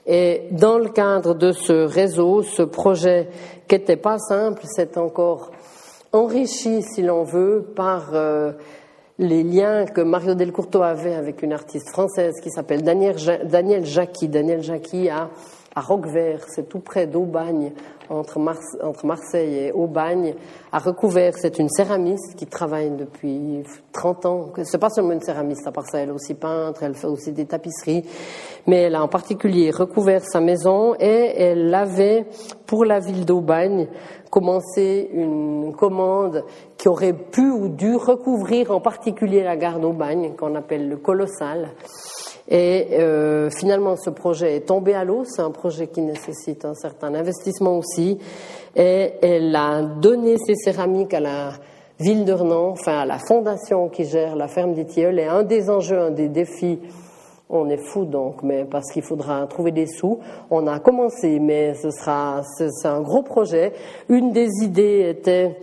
Et 0.07 0.49
dans 0.53 0.79
le 0.79 0.91
cadre 0.91 1.35
de 1.35 1.51
ce 1.51 1.73
réseau, 1.73 2.43
ce 2.43 2.62
projet 2.62 3.29
qui 3.67 3.75
n'était 3.75 3.97
pas 3.97 4.19
simple, 4.19 4.62
c'est 4.65 4.99
encore 4.99 5.51
enrichi, 6.15 6.83
si 6.83 7.03
l'on 7.03 7.25
veut, 7.25 7.65
par 7.75 8.15
euh, 8.15 8.53
les 9.19 9.43
liens 9.43 9.85
que 9.85 10.01
Mario 10.01 10.35
Delcourto 10.35 10.83
avait 10.83 11.15
avec 11.15 11.43
une 11.43 11.53
artiste 11.53 11.91
française 11.91 12.41
qui 12.41 12.51
s'appelle 12.51 12.83
Daniel, 12.83 13.17
Daniel 13.45 13.85
Jacqui. 13.85 14.29
Daniel 14.29 14.62
Jacqui 14.62 15.09
à, 15.09 15.31
à 15.75 15.81
Roquevert, 15.81 16.45
c'est 16.49 16.69
tout 16.69 16.79
près 16.79 17.07
d'Aubagne, 17.07 17.73
entre, 18.11 18.39
Marseille 19.05 19.57
et 19.57 19.73
Aubagne. 19.73 20.35
À 20.73 20.79
Recouvert, 20.79 21.35
c'est 21.37 21.59
une 21.59 21.69
céramiste 21.69 22.35
qui 22.37 22.47
travaille 22.47 22.91
depuis 22.91 23.63
30 23.93 24.27
ans. 24.27 24.53
C'est 24.65 24.79
pas 24.79 24.91
seulement 24.91 25.13
une 25.13 25.21
céramiste, 25.21 25.67
à 25.67 25.73
part 25.73 25.87
ça, 25.87 25.99
elle 25.99 26.09
est 26.09 26.13
aussi 26.13 26.35
peintre, 26.35 26.83
elle 26.83 26.95
fait 26.95 27.07
aussi 27.07 27.33
des 27.33 27.47
tapisseries. 27.47 28.05
Mais 28.67 28.83
elle 28.83 28.95
a 28.95 29.03
en 29.03 29.09
particulier 29.09 29.71
recouvert 29.71 30.25
sa 30.25 30.41
maison 30.41 30.95
et 30.99 31.33
elle 31.37 31.75
avait, 31.75 32.27
pour 32.67 32.85
la 32.85 33.01
ville 33.01 33.25
d'Aubagne, 33.25 33.89
commencé 34.31 35.11
une 35.13 35.73
commande 35.77 36.45
qui 36.77 36.89
aurait 36.89 37.13
pu 37.13 37.51
ou 37.51 37.69
dû 37.69 37.95
recouvrir 37.95 38.71
en 38.71 38.81
particulier 38.81 39.43
la 39.43 39.57
gare 39.57 39.79
d'Aubagne, 39.79 40.35
qu'on 40.37 40.55
appelle 40.55 40.89
le 40.89 40.97
Colossal. 40.97 41.69
Et 42.49 42.89
euh, 42.93 43.51
finalement, 43.51 43.97
ce 43.97 44.11
projet 44.11 44.57
est 44.57 44.67
tombé 44.67 44.95
à 44.95 45.05
l'eau. 45.05 45.25
C'est 45.25 45.43
un 45.43 45.51
projet 45.51 45.87
qui 45.87 46.03
nécessite 46.03 46.65
un 46.65 46.75
certain 46.75 47.15
investissement 47.15 47.79
aussi. 47.79 48.19
Et 48.77 49.13
elle 49.23 49.55
a 49.57 49.83
donné 49.83 50.37
ses 50.39 50.55
céramiques 50.55 51.15
à 51.15 51.21
la 51.21 51.53
ville 51.99 52.25
de 52.25 52.33
Renan, 52.33 52.71
enfin 52.71 53.01
à 53.01 53.07
la 53.07 53.19
fondation 53.19 53.89
qui 53.89 54.05
gère 54.05 54.37
la 54.37 54.49
ferme 54.49 54.75
des. 54.75 54.87
Et 54.99 55.25
un 55.25 55.43
des 55.43 55.71
enjeux, 55.71 55.99
un 55.99 56.11
des 56.11 56.29
défis 56.29 56.79
on 57.51 57.69
est 57.69 57.77
fou 57.77 58.05
donc, 58.05 58.43
mais 58.43 58.65
parce 58.65 58.91
qu'il 58.91 59.03
faudra 59.03 59.47
trouver 59.47 59.71
des 59.71 59.87
sous. 59.87 60.19
On 60.51 60.67
a 60.67 60.81
commencé, 60.81 61.39
mais 61.39 61.75
ce 61.75 61.91
sera, 61.91 62.43
c'est 62.57 62.89
un 62.89 63.01
gros 63.01 63.23
projet. 63.23 63.73
Une 64.09 64.33
des 64.33 64.49
idées 64.63 65.09
était 65.11 65.59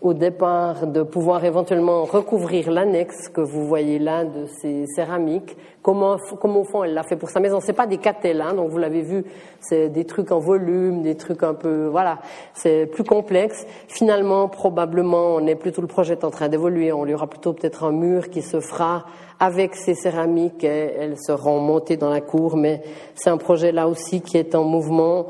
au 0.00 0.14
départ 0.14 0.86
de 0.86 1.02
pouvoir 1.02 1.44
éventuellement 1.44 2.04
recouvrir 2.04 2.70
l'annexe 2.70 3.28
que 3.28 3.40
vous 3.40 3.66
voyez 3.66 3.98
là 3.98 4.24
de 4.24 4.46
ces 4.60 4.86
céramiques. 4.94 5.56
Comment, 5.86 6.16
comment 6.40 6.62
au 6.62 6.64
fond 6.64 6.82
elle 6.82 6.94
l'a 6.94 7.04
fait 7.04 7.14
pour 7.14 7.30
sa 7.30 7.38
maison 7.38 7.60
C'est 7.60 7.72
pas 7.72 7.86
des 7.86 7.98
catelles, 7.98 8.40
hein, 8.40 8.54
donc 8.54 8.70
vous 8.70 8.78
l'avez 8.78 9.02
vu, 9.02 9.24
c'est 9.60 9.88
des 9.88 10.04
trucs 10.04 10.32
en 10.32 10.40
volume, 10.40 11.02
des 11.02 11.14
trucs 11.14 11.44
un 11.44 11.54
peu, 11.54 11.86
voilà, 11.86 12.18
c'est 12.54 12.86
plus 12.86 13.04
complexe. 13.04 13.64
Finalement, 13.86 14.48
probablement, 14.48 15.36
on 15.36 15.46
est 15.46 15.54
plutôt 15.54 15.82
le 15.82 15.86
projet 15.86 16.14
est 16.14 16.24
en 16.24 16.32
train 16.32 16.48
d'évoluer. 16.48 16.92
On 16.92 17.06
y 17.06 17.14
aura 17.14 17.28
plutôt 17.28 17.52
peut-être 17.52 17.84
un 17.84 17.92
mur 17.92 18.30
qui 18.30 18.42
se 18.42 18.58
fera 18.58 19.04
avec 19.38 19.76
ces 19.76 19.94
céramiques, 19.94 20.64
elles 20.64 21.18
seront 21.24 21.60
montées 21.60 21.96
dans 21.96 22.10
la 22.10 22.20
cour, 22.20 22.56
mais 22.56 22.82
c'est 23.14 23.30
un 23.30 23.38
projet 23.38 23.70
là 23.70 23.86
aussi 23.86 24.22
qui 24.22 24.38
est 24.38 24.56
en 24.56 24.64
mouvement 24.64 25.26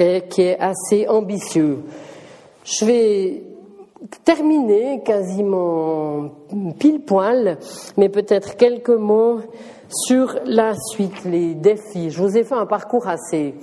et 0.00 0.22
qui 0.22 0.42
est 0.42 0.58
assez 0.58 1.06
ambitieux. 1.06 1.84
Je 2.64 2.84
vais 2.84 3.42
terminer 4.24 5.00
quasiment 5.04 6.30
pile 6.78 7.02
poil, 7.02 7.58
mais 7.96 8.08
peut-être 8.08 8.56
quelques 8.56 8.88
mots 8.90 9.40
sur 9.88 10.38
la 10.44 10.74
suite, 10.74 11.24
les 11.24 11.54
défis. 11.54 12.10
Je 12.10 12.20
vous 12.20 12.36
ai 12.36 12.44
fait 12.44 12.54
un 12.54 12.66
parcours 12.66 13.08
assez 13.08 13.54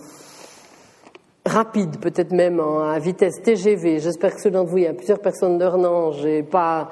rapide, 1.46 2.00
peut-être 2.00 2.32
même 2.32 2.60
à 2.60 2.98
vitesse 3.00 3.42
TGV. 3.42 4.00
J'espère 4.00 4.36
que 4.36 4.42
ceux 4.42 4.52
d'entre 4.52 4.72
vous, 4.72 4.78
il 4.78 4.84
y 4.84 4.88
a 4.88 4.94
plusieurs 4.94 5.20
personnes 5.20 5.58
de 5.58 5.66
Renan, 5.66 6.12
j'ai 6.12 6.44
pas 6.44 6.90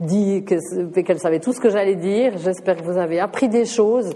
dit 0.00 0.44
qu'elle 0.44 1.18
savait 1.18 1.40
tout 1.40 1.52
ce 1.52 1.60
que 1.60 1.70
j'allais 1.70 1.96
dire. 1.96 2.36
J'espère 2.38 2.76
que 2.76 2.84
vous 2.84 2.98
avez 2.98 3.20
appris 3.20 3.48
des 3.48 3.64
choses. 3.64 4.10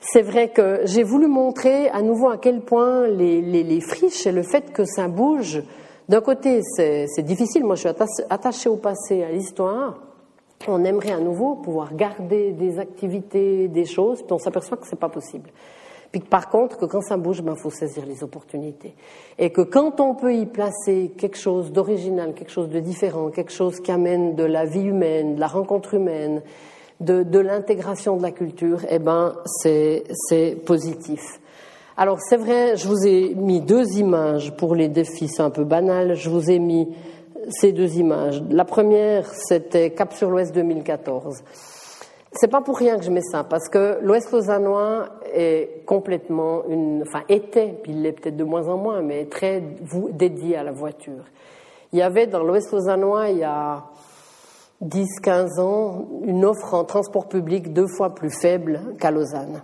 C'est 0.00 0.22
vrai 0.22 0.48
que 0.48 0.80
j'ai 0.84 1.04
voulu 1.04 1.28
montrer 1.28 1.88
à 1.88 2.02
nouveau 2.02 2.28
à 2.28 2.36
quel 2.36 2.60
point 2.60 3.06
les, 3.06 3.40
les, 3.40 3.62
les 3.62 3.80
friches 3.80 4.26
et 4.26 4.32
le 4.32 4.42
fait 4.42 4.72
que 4.72 4.84
ça 4.84 5.06
bouge, 5.08 5.62
d'un 6.08 6.20
côté 6.20 6.60
c'est 6.62 7.22
difficile, 7.22 7.64
moi 7.64 7.76
je 7.76 7.88
suis 7.88 8.24
attachée 8.28 8.68
au 8.68 8.76
passé, 8.76 9.22
à 9.22 9.30
l'histoire, 9.30 10.00
on 10.68 10.84
aimerait 10.84 11.12
à 11.12 11.20
nouveau 11.20 11.56
pouvoir 11.56 11.94
garder 11.94 12.52
des 12.52 12.78
activités, 12.78 13.68
des 13.68 13.84
choses, 13.84 14.22
puis 14.22 14.32
on 14.32 14.38
s'aperçoit 14.38 14.76
que 14.76 14.86
c'est 14.86 14.98
pas 14.98 15.08
possible. 15.08 15.50
Puis 16.12 16.20
par 16.20 16.50
contre, 16.50 16.76
que 16.76 16.84
quand 16.84 17.00
ça 17.00 17.16
bouge, 17.16 17.38
il 17.38 17.44
ben, 17.44 17.56
faut 17.56 17.70
saisir 17.70 18.04
les 18.06 18.22
opportunités. 18.22 18.94
Et 19.38 19.50
que 19.50 19.62
quand 19.62 19.98
on 19.98 20.14
peut 20.14 20.34
y 20.34 20.44
placer 20.44 21.12
quelque 21.16 21.38
chose 21.38 21.72
d'original, 21.72 22.34
quelque 22.34 22.52
chose 22.52 22.68
de 22.68 22.80
différent, 22.80 23.30
quelque 23.30 23.52
chose 23.52 23.80
qui 23.80 23.90
amène 23.90 24.34
de 24.34 24.44
la 24.44 24.66
vie 24.66 24.82
humaine, 24.82 25.36
de 25.36 25.40
la 25.40 25.46
rencontre 25.46 25.94
humaine, 25.94 26.42
de, 27.00 27.22
de 27.22 27.38
l'intégration 27.38 28.18
de 28.18 28.22
la 28.22 28.30
culture, 28.30 28.80
eh 28.90 28.98
ben, 28.98 29.34
c'est 29.46 30.56
positif. 30.66 31.40
Alors 31.96 32.18
c'est 32.20 32.36
vrai, 32.36 32.76
je 32.76 32.88
vous 32.88 33.06
ai 33.06 33.34
mis 33.34 33.60
deux 33.60 33.98
images 33.98 34.54
pour 34.56 34.74
les 34.74 34.88
défis, 34.88 35.28
c'est 35.28 35.42
un 35.42 35.50
peu 35.50 35.64
banal. 35.64 36.14
Je 36.14 36.30
vous 36.30 36.50
ai 36.50 36.58
mis 36.58 36.88
ces 37.48 37.72
deux 37.72 37.96
images. 37.96 38.42
La 38.50 38.64
première, 38.64 39.26
c'était 39.26 39.90
Cap 39.90 40.12
sur 40.12 40.30
l'Ouest 40.30 40.54
2014. 40.54 41.42
C'est 42.34 42.48
pas 42.48 42.62
pour 42.62 42.78
rien 42.78 42.96
que 42.96 43.04
je 43.04 43.10
mets 43.10 43.20
ça, 43.20 43.44
parce 43.44 43.68
que 43.68 43.98
l'Ouest 44.02 44.32
lausannois 44.32 45.10
est 45.34 45.84
complètement 45.84 46.62
une, 46.66 47.02
enfin 47.02 47.24
était, 47.28 47.78
puis 47.82 47.92
il 47.92 48.02
l'est 48.02 48.12
peut-être 48.12 48.36
de 48.36 48.44
moins 48.44 48.68
en 48.68 48.78
moins, 48.78 49.02
mais 49.02 49.26
très 49.26 49.62
dédié 50.12 50.56
à 50.56 50.62
la 50.62 50.72
voiture. 50.72 51.24
Il 51.92 51.98
y 51.98 52.02
avait 52.02 52.26
dans 52.26 52.42
l'Ouest 52.42 52.72
lausannois, 52.72 53.28
il 53.28 53.38
y 53.38 53.44
a 53.44 53.84
10, 54.80 55.20
15 55.22 55.60
ans, 55.60 56.06
une 56.24 56.44
offre 56.46 56.72
en 56.72 56.84
transport 56.84 57.28
public 57.28 57.72
deux 57.74 57.86
fois 57.86 58.14
plus 58.14 58.30
faible 58.30 58.80
qu'à 58.98 59.10
Lausanne. 59.10 59.62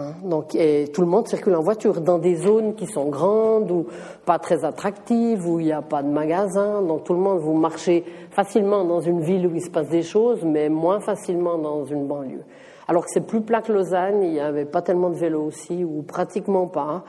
Hein, 0.00 0.14
donc, 0.24 0.54
et 0.54 0.88
tout 0.92 1.02
le 1.02 1.06
monde 1.06 1.28
circule 1.28 1.54
en 1.54 1.60
voiture 1.60 2.00
dans 2.00 2.18
des 2.18 2.36
zones 2.36 2.74
qui 2.74 2.86
sont 2.86 3.08
grandes 3.08 3.70
ou 3.70 3.86
pas 4.24 4.38
très 4.38 4.64
attractives, 4.64 5.46
où 5.46 5.60
il 5.60 5.66
n'y 5.66 5.72
a 5.72 5.82
pas 5.82 6.02
de 6.02 6.08
magasins. 6.08 6.82
Donc, 6.82 7.04
tout 7.04 7.12
le 7.12 7.20
monde, 7.20 7.38
vous 7.40 7.52
marchez 7.52 8.04
facilement 8.30 8.84
dans 8.84 9.00
une 9.00 9.20
ville 9.20 9.46
où 9.46 9.54
il 9.54 9.62
se 9.62 9.70
passe 9.70 9.88
des 9.88 10.02
choses, 10.02 10.42
mais 10.44 10.68
moins 10.68 11.00
facilement 11.00 11.58
dans 11.58 11.84
une 11.84 12.06
banlieue. 12.06 12.44
Alors 12.88 13.04
que 13.04 13.10
c'est 13.12 13.26
plus 13.26 13.42
plat 13.42 13.60
que 13.60 13.72
Lausanne, 13.72 14.22
il 14.22 14.32
n'y 14.32 14.40
avait 14.40 14.64
pas 14.64 14.82
tellement 14.82 15.10
de 15.10 15.16
vélos 15.16 15.44
aussi, 15.44 15.84
ou 15.84 16.02
pratiquement 16.02 16.66
pas. 16.66 17.04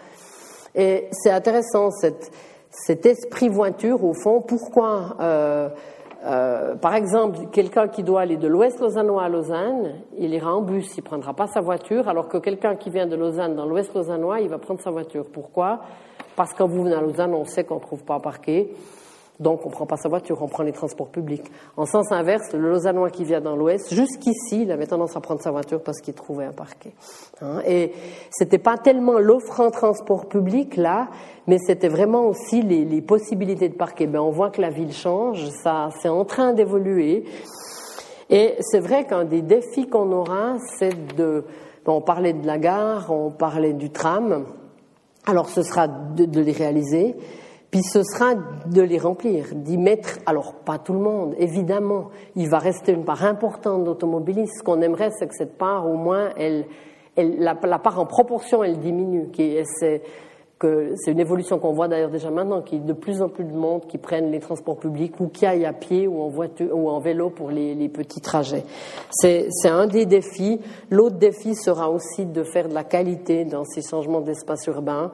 Et 0.76 1.08
c'est 1.12 1.32
intéressant, 1.32 1.90
cet 1.92 3.06
esprit 3.06 3.50
voiture, 3.50 4.04
au 4.04 4.14
fond, 4.14 4.42
pourquoi 4.42 5.16
euh, 5.20 5.70
euh, 6.24 6.76
par 6.76 6.94
exemple, 6.94 7.48
quelqu'un 7.52 7.88
qui 7.88 8.04
doit 8.04 8.22
aller 8.22 8.38
de 8.38 8.48
l'ouest 8.48 8.80
lausannois 8.80 9.24
à 9.24 9.30
Lausanne, 9.30 10.02
il 10.18 10.34
ira 10.34 10.54
en 10.54 10.62
bus, 10.62 10.96
il 10.98 11.02
prendra 11.02 11.34
pas 11.34 11.48
sa 11.48 11.62
voiture, 11.62 12.08
alors 12.08 12.28
que 12.28 12.38
quelqu'un 12.38 12.76
qui 12.76 12.92
vient 12.92 13.08
de 13.08 13.16
Lausanne 13.16 13.56
dans 13.56 13.66
l'ouest 13.66 13.94
lausannois, 13.96 14.40
il 14.40 14.50
va 14.50 14.60
prendre 14.60 14.82
sa 14.82 14.92
voiture. 14.92 15.26
Pourquoi? 15.32 15.80
Parce 16.36 16.54
que 16.54 16.60
quand 16.60 16.68
vous 16.68 16.84
venez 16.84 16.96
à 16.96 17.02
Lausanne, 17.02 17.34
on 17.34 17.46
sait 17.46 17.64
qu'on 17.64 17.76
ne 17.76 17.82
trouve 17.82 18.04
pas 18.04 18.16
à 18.16 18.20
parquer. 18.20 18.72
Donc, 19.42 19.66
on 19.66 19.70
ne 19.70 19.74
prend 19.74 19.86
pas 19.86 19.98
sa 19.98 20.08
voiture, 20.08 20.42
on 20.42 20.48
prend 20.48 20.64
les 20.64 20.72
transports 20.72 21.10
publics. 21.10 21.44
En 21.76 21.86
sens 21.86 22.12
inverse, 22.12 22.54
le 22.54 22.70
Lausannois 22.70 23.10
qui 23.10 23.26
vient 23.26 23.42
dans 23.42 23.56
l'Ouest, 23.56 23.94
jusqu'ici, 23.94 24.62
il 24.62 24.72
avait 24.72 24.86
tendance 24.86 25.18
à 25.18 25.20
prendre 25.20 25.42
sa 25.42 25.52
voiture 25.52 25.82
parce 25.82 26.00
qu'il 26.00 26.14
trouvait 26.14 26.46
un 26.46 26.54
parquet. 26.54 26.94
Hein. 27.42 27.62
Et 27.68 27.92
c'était 28.30 28.60
pas 28.60 28.78
tellement 28.78 29.20
l'offre 29.20 29.60
en 29.60 29.72
transport 29.72 30.28
public 30.28 30.78
là, 30.78 31.10
mais 31.48 31.58
c'était 31.58 31.90
vraiment 31.90 32.28
aussi 32.28 32.62
les, 32.62 32.86
les, 32.86 33.02
possibilités 33.02 33.68
de 33.68 33.76
parquet. 33.76 34.08
Ben, 34.08 34.20
on 34.20 34.30
voit 34.30 34.52
que 34.52 34.62
la 34.62 34.70
ville 34.70 34.94
change, 34.94 35.50
ça, 35.64 35.90
c'est 36.00 36.10
en 36.10 36.24
train 36.24 36.54
d'évoluer. 36.54 37.26
Et 38.30 38.56
c'est 38.62 38.80
vrai 38.80 39.06
qu'un 39.06 39.26
des 39.26 39.42
défis 39.42 39.88
qu'on 39.88 40.12
aura, 40.14 40.56
c'est 40.78 41.16
de, 41.16 41.44
on 41.86 42.02
parlait 42.02 42.34
de 42.34 42.46
la 42.46 42.58
gare, 42.58 43.12
on 43.12 43.32
parlait 43.32 43.74
du 43.74 43.90
tram. 43.90 44.46
Alors 45.26 45.50
ce 45.50 45.62
sera 45.62 45.88
de, 45.88 46.42
les 46.42 46.52
réaliser, 46.52 47.16
puis 47.72 47.84
ce 47.84 48.04
sera 48.04 48.36
de 48.36 48.82
les 48.82 48.98
remplir, 48.98 49.46
d'y 49.56 49.78
mettre, 49.78 50.20
alors 50.26 50.56
pas 50.56 50.78
tout 50.78 50.92
le 50.92 51.00
monde, 51.00 51.36
évidemment, 51.38 52.10
il 52.36 52.50
va 52.50 52.60
rester 52.60 52.92
une 52.92 53.06
part 53.06 53.24
importante 53.24 53.86
d'automobilistes. 53.86 54.58
Ce 54.60 54.64
qu'on 54.64 54.82
aimerait, 54.82 55.10
c'est 55.18 55.28
que 55.28 55.34
cette 55.34 55.58
part, 55.58 55.90
au 55.90 55.96
moins, 55.96 56.32
elle, 56.36 56.66
la, 57.16 57.56
part 57.56 57.98
en 57.98 58.06
proportion, 58.06 58.62
elle 58.62 58.78
diminue. 58.80 59.30
C'est 59.34 61.12
une 61.12 61.20
évolution 61.22 61.60
qu'on 61.60 61.72
voit 61.72 61.88
d'ailleurs 61.88 62.10
déjà 62.10 62.30
maintenant, 62.30 62.62
qu'il 62.62 62.80
y 62.80 62.84
a 62.84 62.86
de 62.86 62.94
plus 62.94 63.22
en 63.22 63.30
plus 63.30 63.46
de 63.46 63.56
monde 63.56 63.88
qui 63.88 63.98
prennent 63.98 64.32
les 64.32 64.42
transports 64.42 64.78
publics 64.78 65.18
ou 65.22 65.30
qui 65.30 65.46
aillent 65.46 65.66
à 65.66 65.72
pied 65.72 66.08
ou 66.08 66.22
en 66.22 66.28
voiture 66.28 66.78
ou 66.78 66.90
en 66.90 67.00
vélo 67.00 67.30
pour 67.30 67.52
les, 67.52 67.74
les 67.74 67.88
petits 67.88 68.22
trajets. 68.22 68.66
C'est 69.12 69.48
un 69.64 69.88
des 69.88 70.06
défis. 70.06 70.60
L'autre 70.90 71.16
défi 71.16 71.56
sera 71.56 71.90
aussi 71.90 72.26
de 72.26 72.44
faire 72.44 72.68
de 72.68 72.74
la 72.74 72.84
qualité 72.84 73.46
dans 73.46 73.64
ces 73.64 73.82
changements 73.82 74.22
d'espace 74.22 74.68
urbain. 74.68 75.14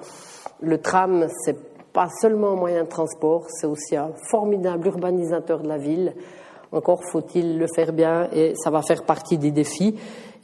Le 0.60 0.80
tram, 0.80 1.28
c'est 1.46 1.77
pas 1.98 2.10
seulement 2.22 2.52
un 2.52 2.56
moyen 2.56 2.84
de 2.84 2.90
transport, 2.90 3.46
c'est 3.50 3.66
aussi 3.66 3.96
un 3.96 4.12
formidable 4.30 4.86
urbanisateur 4.86 5.64
de 5.64 5.68
la 5.68 5.80
ville. 5.80 6.14
Encore 6.72 7.04
faut-il 7.04 7.58
le 7.58 7.66
faire 7.74 7.92
bien 7.92 8.30
et 8.32 8.54
ça 8.56 8.70
va 8.70 8.84
faire 8.84 9.02
partie 9.02 9.40
des 9.40 9.50
défis. 9.50 9.96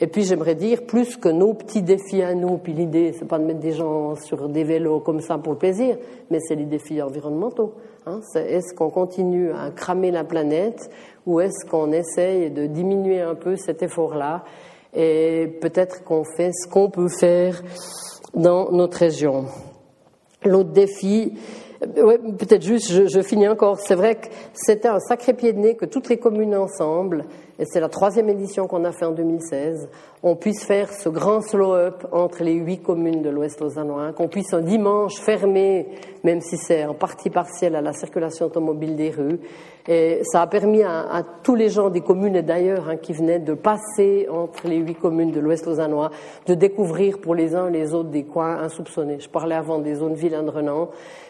Et 0.01 0.07
puis 0.07 0.23
j'aimerais 0.23 0.55
dire, 0.55 0.83
plus 0.87 1.15
que 1.15 1.29
nos 1.29 1.53
petits 1.53 1.83
défis 1.83 2.23
à 2.23 2.33
nous, 2.33 2.57
puis 2.57 2.73
l'idée, 2.73 3.13
c'est 3.13 3.27
pas 3.27 3.37
de 3.37 3.43
mettre 3.43 3.59
des 3.59 3.73
gens 3.73 4.15
sur 4.15 4.49
des 4.49 4.63
vélos 4.63 5.01
comme 5.01 5.21
ça 5.21 5.37
pour 5.37 5.53
le 5.53 5.59
plaisir, 5.59 5.95
mais 6.31 6.39
c'est 6.39 6.55
les 6.55 6.65
défis 6.65 6.99
environnementaux. 7.03 7.75
Hein. 8.07 8.21
Est-ce 8.33 8.73
qu'on 8.73 8.89
continue 8.89 9.51
à 9.51 9.69
cramer 9.69 10.09
la 10.09 10.23
planète 10.23 10.89
ou 11.27 11.39
est-ce 11.39 11.69
qu'on 11.69 11.91
essaye 11.91 12.49
de 12.49 12.65
diminuer 12.65 13.21
un 13.21 13.35
peu 13.35 13.57
cet 13.57 13.83
effort-là 13.83 14.43
et 14.91 15.55
peut-être 15.61 16.03
qu'on 16.03 16.23
fait 16.23 16.49
ce 16.51 16.67
qu'on 16.67 16.89
peut 16.89 17.09
faire 17.09 17.61
dans 18.33 18.71
notre 18.71 18.97
région? 18.97 19.45
L'autre 20.45 20.71
défi, 20.71 21.33
Ouais, 22.01 22.17
peut-être 22.17 22.61
juste, 22.61 22.91
je, 22.91 23.07
je, 23.07 23.21
finis 23.21 23.47
encore. 23.47 23.77
C'est 23.79 23.95
vrai 23.95 24.15
que 24.15 24.27
c'était 24.53 24.87
un 24.87 24.99
sacré 24.99 25.33
pied 25.33 25.51
de 25.53 25.59
nez 25.59 25.75
que 25.75 25.85
toutes 25.85 26.07
les 26.07 26.17
communes 26.17 26.55
ensemble, 26.55 27.25
et 27.59 27.65
c'est 27.65 27.79
la 27.79 27.89
troisième 27.89 28.29
édition 28.29 28.67
qu'on 28.67 28.85
a 28.85 28.91
fait 28.91 29.05
en 29.05 29.11
2016, 29.11 29.89
on 30.21 30.35
puisse 30.35 30.63
faire 30.63 30.93
ce 30.93 31.09
grand 31.09 31.41
slow-up 31.41 32.07
entre 32.11 32.43
les 32.43 32.53
huit 32.53 32.81
communes 32.81 33.21
de 33.21 33.29
l'Ouest 33.29 33.59
lausannois, 33.59 34.13
qu'on 34.13 34.29
puisse 34.29 34.53
un 34.53 34.61
dimanche 34.61 35.15
fermer, 35.19 35.87
même 36.23 36.39
si 36.39 36.57
c'est 36.57 36.85
en 36.85 36.93
partie 36.93 37.29
partielle, 37.29 37.75
à 37.75 37.81
la 37.81 37.93
circulation 37.93 38.45
automobile 38.45 38.95
des 38.95 39.09
rues. 39.09 39.39
Et 39.87 40.21
ça 40.23 40.41
a 40.41 40.47
permis 40.47 40.81
à, 40.81 41.01
à 41.01 41.23
tous 41.23 41.55
les 41.55 41.69
gens 41.69 41.89
des 41.89 42.01
communes 42.01 42.35
et 42.35 42.41
d'ailleurs 42.41 42.89
hein, 42.89 42.97
qui 42.97 43.13
venaient 43.13 43.39
de 43.39 43.53
passer 43.53 44.27
entre 44.29 44.67
les 44.67 44.77
huit 44.77 44.95
communes 44.95 45.31
de 45.31 45.39
l'Ouest 45.39 45.65
lausannois, 45.65 46.09
de 46.45 46.53
découvrir 46.53 47.19
pour 47.19 47.35
les 47.35 47.55
uns 47.55 47.69
les 47.69 47.93
autres 47.93 48.09
des 48.09 48.23
coins 48.23 48.59
insoupçonnés. 48.59 49.19
Je 49.19 49.29
parlais 49.29 49.55
avant 49.55 49.79
des 49.79 49.95
zones 49.95 50.15
vilaines 50.15 50.45
de 50.45 50.51
Renan. 50.51 50.89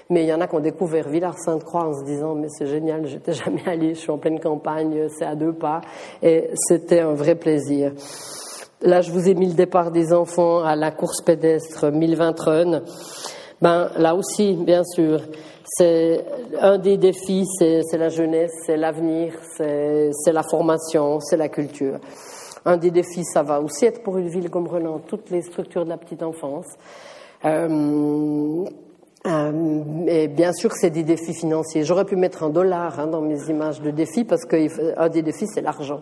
Mais 0.10 0.24
il 0.24 0.28
y 0.28 0.34
en 0.34 0.42
a 0.42 0.48
qui 0.48 0.56
ont 0.56 0.60
découvert 0.60 1.08
Villars-Sainte-Croix 1.08 1.86
en 1.86 1.94
se 1.94 2.04
disant 2.04 2.36
mais 2.36 2.50
c'est 2.50 2.68
génial, 2.68 3.08
j'étais 3.08 3.34
jamais 3.34 3.64
allé, 3.66 3.96
je 3.96 4.00
suis 4.00 4.12
en 4.12 4.18
pleine 4.18 4.40
campagne, 4.40 5.08
c'est 5.10 5.26
à 5.26 5.36
deux 5.36 5.54
pas, 5.54 5.82
et 6.22 6.50
c'était 6.56 7.00
un 7.00 7.14
vrai 7.14 7.36
plaisir. 7.36 7.94
Là, 8.82 9.02
je 9.02 9.12
vous 9.12 9.30
ai 9.30 9.34
mis 9.34 9.48
le 9.48 9.54
départ 9.54 9.92
des 9.92 10.12
enfants 10.12 10.62
à 10.62 10.76
la 10.76 10.92
course 10.92 11.22
pédestre 11.22 11.90
1020 11.90 12.40
Run. 12.42 12.82
Ben 13.62 13.90
là 13.98 14.14
aussi, 14.14 14.56
bien 14.56 14.84
sûr, 14.84 15.22
c'est 15.64 16.26
un 16.60 16.78
des 16.78 16.98
défis, 16.98 17.46
c'est 17.58 17.98
la 17.98 18.10
jeunesse, 18.10 18.52
c'est 18.66 18.78
l'avenir, 18.78 19.34
c'est 19.58 20.12
la 20.32 20.44
formation, 20.44 21.20
c'est 21.20 21.38
la 21.38 21.50
culture. 21.50 22.00
Un 22.66 22.78
des 22.78 22.92
défis, 22.92 23.24
ça 23.26 23.44
va 23.44 23.62
aussi 23.62 23.86
être 23.86 24.04
pour 24.04 24.18
une 24.18 24.30
ville 24.30 24.50
comme 24.50 24.68
Renan, 24.68 25.00
toutes 25.00 25.30
les 25.30 25.42
structures 25.42 25.84
de 25.84 25.90
la 25.90 25.98
petite 25.98 26.24
enfance. 26.24 26.68
Euh, 27.46 28.66
euh, 29.26 30.06
et 30.08 30.28
bien 30.28 30.54
sûr, 30.54 30.72
c'est 30.74 30.90
des 30.90 31.04
défis 31.04 31.34
financiers. 31.34 31.84
J'aurais 31.84 32.06
pu 32.06 32.16
mettre 32.16 32.44
un 32.44 32.50
dollar 32.50 33.00
hein, 33.00 33.08
dans 33.08 33.22
mes 33.22 33.50
images 33.50 33.82
de 33.82 33.92
défis 33.92 34.24
parce 34.24 34.46
qu'un 34.46 35.10
des 35.10 35.22
défis, 35.22 35.48
c'est 35.48 35.62
l'argent. 35.62 36.02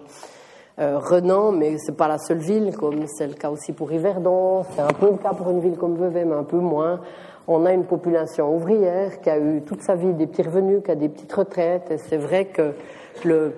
Euh, 0.80 0.99
Renan, 0.99 1.51
mais 1.51 1.78
c'est 1.78 1.95
pas 1.95 2.07
la 2.07 2.18
seule 2.18 2.39
ville, 2.39 2.76
comme 2.76 3.05
c'est 3.07 3.28
le 3.28 3.34
cas 3.34 3.49
aussi 3.49 3.74
pour 3.74 3.91
Yverdon, 3.91 4.64
c'est 4.74 4.82
un 4.82 4.93
peu 4.93 5.12
le 5.12 5.18
cas 5.18 5.34
pour 5.34 5.49
une 5.49 5.59
ville 5.59 5.78
comme 5.78 5.95
Vevey, 5.95 6.26
mais 6.26 6.36
un 6.36 6.43
peu 6.43 6.57
moins. 6.57 7.01
On 7.48 7.66
a 7.66 7.74
une 7.74 7.86
population 7.86 8.56
ouvrière 8.56 9.22
qui 9.22 9.30
a 9.30 9.39
eu 9.39 9.62
toute 9.62 9.82
sa 9.82 9.96
vie 9.96 10.14
des 10.14 10.28
petits 10.28 10.44
revenus, 10.44 10.82
qui 10.84 10.92
a 10.92 10.96
des 10.96 11.10
petites 11.10 11.34
retraites, 11.34 11.92
et 11.92 11.98
c'est 11.98 12.18
vrai 12.18 12.46
que 12.46 12.74
le, 13.26 13.56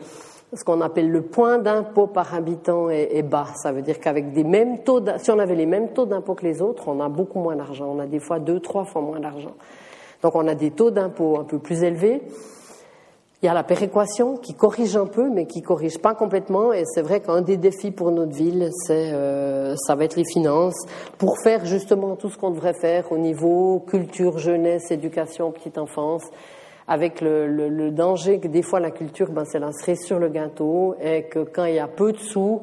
ce 0.54 0.64
qu'on 0.64 0.82
appelle 0.82 1.10
le 1.10 1.22
point 1.22 1.58
d'impôt 1.58 2.08
par 2.08 2.34
habitant 2.34 2.90
est, 2.90 3.24
bas. 3.24 3.48
Ça 3.56 3.72
veut 3.72 3.82
dire 3.82 4.00
qu'avec 4.00 4.32
des 4.32 4.44
mêmes 4.44 4.84
taux, 4.84 5.02
si 5.18 5.32
on 5.32 5.40
avait 5.40 5.56
les 5.56 5.66
mêmes 5.66 5.90
taux 5.90 6.06
d'impôt 6.06 6.36
que 6.36 6.44
les 6.44 6.62
autres, 6.62 6.88
on 6.88 7.00
a 7.00 7.10
beaucoup 7.10 7.40
moins 7.40 7.56
d'argent. 7.56 7.92
On 7.96 8.00
a 8.00 8.06
des 8.06 8.20
fois 8.20 8.40
deux, 8.40 8.60
trois 8.60 8.86
fois 8.86 9.02
moins 9.02 9.20
d'argent. 9.20 9.56
Donc 10.22 10.36
on 10.36 10.48
a 10.48 10.56
des 10.56 10.72
taux 10.72 10.92
d'impôt 10.92 11.38
un 11.38 11.44
peu 11.44 11.60
plus 11.60 11.84
élevés. 11.84 12.22
Il 13.44 13.48
y 13.48 13.50
a 13.50 13.54
la 13.54 13.64
péréquation 13.64 14.38
qui 14.38 14.54
corrige 14.54 14.96
un 14.96 15.06
peu, 15.06 15.30
mais 15.30 15.46
qui 15.46 15.62
corrige 15.62 15.98
pas 15.98 16.16
complètement. 16.16 16.72
Et 16.72 16.86
c'est 16.86 17.02
vrai 17.02 17.20
qu'un 17.20 17.42
des 17.42 17.58
défis 17.58 17.92
pour 17.92 18.10
notre 18.10 18.32
ville, 18.32 18.70
c'est 18.72 19.12
euh, 19.12 19.76
ça 19.76 19.96
va 19.96 20.06
être 20.06 20.16
les 20.16 20.24
finances 20.24 20.86
pour 21.18 21.36
faire 21.44 21.66
justement 21.66 22.16
tout 22.16 22.30
ce 22.30 22.38
qu'on 22.38 22.52
devrait 22.52 22.74
faire 22.74 23.12
au 23.12 23.18
niveau 23.18 23.82
culture, 23.86 24.38
jeunesse, 24.38 24.92
éducation, 24.92 25.52
petite 25.52 25.78
enfance 25.78 26.24
avec 26.88 27.20
le, 27.20 27.48
le, 27.48 27.68
le, 27.68 27.92
danger 27.92 28.40
que 28.40 28.48
des 28.48 28.62
fois 28.62 28.80
la 28.80 28.92
culture, 28.92 29.30
ben, 29.30 29.44
c'est 29.44 29.60
la 29.60 29.74
cerise 29.74 30.06
sur 30.06 30.20
le 30.20 30.30
gâteau 30.30 30.96
et 31.02 31.24
que 31.24 31.40
quand 31.40 31.66
il 31.66 31.76
y 31.76 31.80
a 31.80 31.88
peu 31.90 32.14
de 32.14 32.18
sous, 32.20 32.62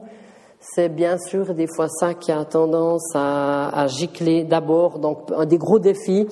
c'est 0.61 0.89
bien 0.89 1.18
sûr 1.18 1.53
des 1.55 1.66
fois 1.66 1.89
ça 1.89 2.14
qui 2.14 2.33
a 2.33 2.43
tendance 2.47 3.14
à, 3.14 3.83
à 3.83 3.87
gicler 3.87 4.45
d'abord. 4.45 4.99
Donc 4.99 5.31
un 5.37 5.45
des 5.45 5.59
gros 5.59 5.78
défis, 5.78 6.26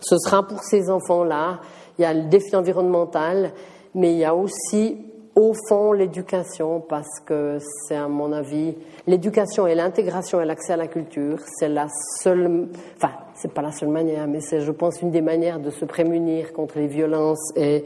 ce 0.00 0.16
sera 0.16 0.46
pour 0.46 0.62
ces 0.62 0.90
enfants-là. 0.90 1.58
Il 1.98 2.02
y 2.02 2.04
a 2.04 2.14
le 2.14 2.28
défi 2.28 2.54
environnemental, 2.56 3.52
mais 3.94 4.12
il 4.12 4.18
y 4.18 4.24
a 4.24 4.34
aussi 4.34 4.96
au 5.36 5.52
fond 5.68 5.92
l'éducation 5.92 6.80
parce 6.80 7.20
que 7.24 7.58
c'est 7.86 7.96
à 7.96 8.08
mon 8.08 8.32
avis 8.32 8.74
l'éducation 9.06 9.66
et 9.66 9.74
l'intégration 9.74 10.40
et 10.40 10.44
l'accès 10.44 10.72
à 10.72 10.76
la 10.76 10.86
culture, 10.86 11.38
c'est 11.58 11.68
la 11.68 11.86
seule, 12.20 12.68
enfin 12.96 13.12
c'est 13.34 13.52
pas 13.52 13.62
la 13.62 13.72
seule 13.72 13.88
manière, 13.88 14.26
mais 14.26 14.40
c'est, 14.40 14.60
je 14.60 14.70
pense, 14.70 15.00
une 15.00 15.10
des 15.10 15.22
manières 15.22 15.60
de 15.60 15.70
se 15.70 15.84
prémunir 15.84 16.52
contre 16.52 16.78
les 16.78 16.88
violences 16.88 17.52
et 17.56 17.84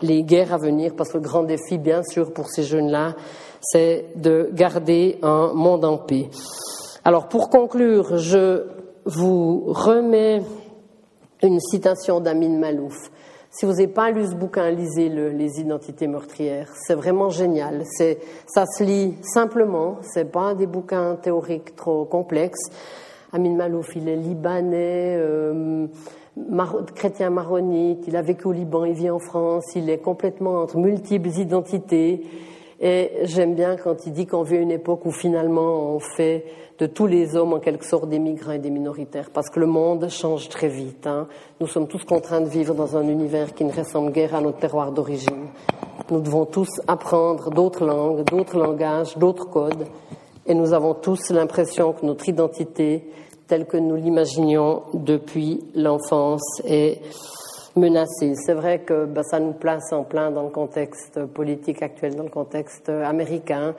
les 0.00 0.22
guerres 0.22 0.54
à 0.54 0.58
venir, 0.58 0.94
parce 0.96 1.10
que 1.10 1.18
le 1.18 1.22
grand 1.22 1.42
défi, 1.42 1.78
bien 1.78 2.02
sûr, 2.02 2.32
pour 2.32 2.48
ces 2.48 2.62
jeunes-là, 2.62 3.14
c'est 3.60 4.06
de 4.16 4.48
garder 4.52 5.18
un 5.22 5.52
monde 5.52 5.84
en 5.84 5.98
paix. 5.98 6.30
Alors, 7.04 7.28
pour 7.28 7.50
conclure, 7.50 8.16
je 8.16 8.66
vous 9.04 9.64
remets 9.66 10.42
une 11.42 11.60
citation 11.60 12.20
d'Amin 12.20 12.58
Malouf. 12.58 13.10
Si 13.56 13.66
vous 13.66 13.70
n'avez 13.70 13.86
pas 13.86 14.10
lu 14.10 14.26
ce 14.26 14.34
bouquin, 14.34 14.68
lisez-le, 14.72 15.28
Les 15.28 15.60
identités 15.60 16.08
meurtrières. 16.08 16.68
C'est 16.74 16.96
vraiment 16.96 17.30
génial. 17.30 17.84
C'est, 17.84 18.18
ça 18.48 18.66
se 18.66 18.82
lit 18.82 19.14
simplement. 19.22 19.98
C'est 20.02 20.24
pas 20.24 20.56
des 20.56 20.66
bouquins 20.66 21.14
théoriques 21.14 21.76
trop 21.76 22.04
complexes. 22.04 22.68
Amin 23.32 23.54
Malouf, 23.54 23.94
il 23.94 24.08
est 24.08 24.16
libanais, 24.16 25.16
euh, 25.18 25.86
chrétien 26.96 27.30
maronite, 27.30 28.04
il 28.08 28.16
a 28.16 28.22
vécu 28.22 28.48
au 28.48 28.52
Liban, 28.52 28.84
il 28.84 28.94
vit 28.94 29.10
en 29.10 29.20
France, 29.20 29.64
il 29.76 29.88
est 29.88 29.98
complètement 29.98 30.62
entre 30.62 30.76
multiples 30.76 31.28
identités. 31.28 32.22
Et 32.86 33.12
j'aime 33.22 33.54
bien 33.54 33.76
quand 33.76 34.04
il 34.04 34.12
dit 34.12 34.26
qu'on 34.26 34.42
vit 34.42 34.58
une 34.58 34.70
époque 34.70 35.06
où 35.06 35.10
finalement 35.10 35.94
on 35.94 36.00
fait 36.00 36.44
de 36.78 36.84
tous 36.84 37.06
les 37.06 37.34
hommes 37.34 37.54
en 37.54 37.58
quelque 37.58 37.86
sorte 37.86 38.10
des 38.10 38.18
migrants 38.18 38.52
et 38.52 38.58
des 38.58 38.68
minoritaires, 38.68 39.30
parce 39.32 39.48
que 39.48 39.58
le 39.58 39.64
monde 39.64 40.10
change 40.10 40.50
très 40.50 40.68
vite. 40.68 41.06
Hein. 41.06 41.26
Nous 41.60 41.66
sommes 41.66 41.88
tous 41.88 42.04
contraints 42.04 42.42
de 42.42 42.48
vivre 42.48 42.74
dans 42.74 42.94
un 42.94 43.08
univers 43.08 43.54
qui 43.54 43.64
ne 43.64 43.72
ressemble 43.72 44.12
guère 44.12 44.34
à 44.34 44.42
notre 44.42 44.58
terroir 44.58 44.92
d'origine. 44.92 45.46
Nous 46.10 46.20
devons 46.20 46.44
tous 46.44 46.68
apprendre 46.86 47.48
d'autres 47.48 47.86
langues, 47.86 48.24
d'autres 48.24 48.58
langages, 48.58 49.16
d'autres 49.16 49.48
codes, 49.48 49.86
et 50.44 50.52
nous 50.52 50.74
avons 50.74 50.92
tous 50.92 51.30
l'impression 51.30 51.94
que 51.94 52.04
notre 52.04 52.28
identité 52.28 53.08
tel 53.46 53.64
que 53.64 53.78
nous 53.78 53.96
l'imaginions 53.96 54.82
depuis 54.92 55.64
l'enfance 55.74 56.60
est 56.66 57.00
menacée. 57.76 58.34
C'est 58.36 58.54
vrai 58.54 58.80
que 58.80 59.04
ben, 59.06 59.22
ça 59.22 59.40
nous 59.40 59.52
place 59.52 59.92
en 59.92 60.04
plein 60.04 60.30
dans 60.30 60.44
le 60.44 60.50
contexte 60.50 61.24
politique 61.26 61.82
actuel, 61.82 62.14
dans 62.14 62.24
le 62.24 62.28
contexte 62.30 62.88
américain. 62.88 63.74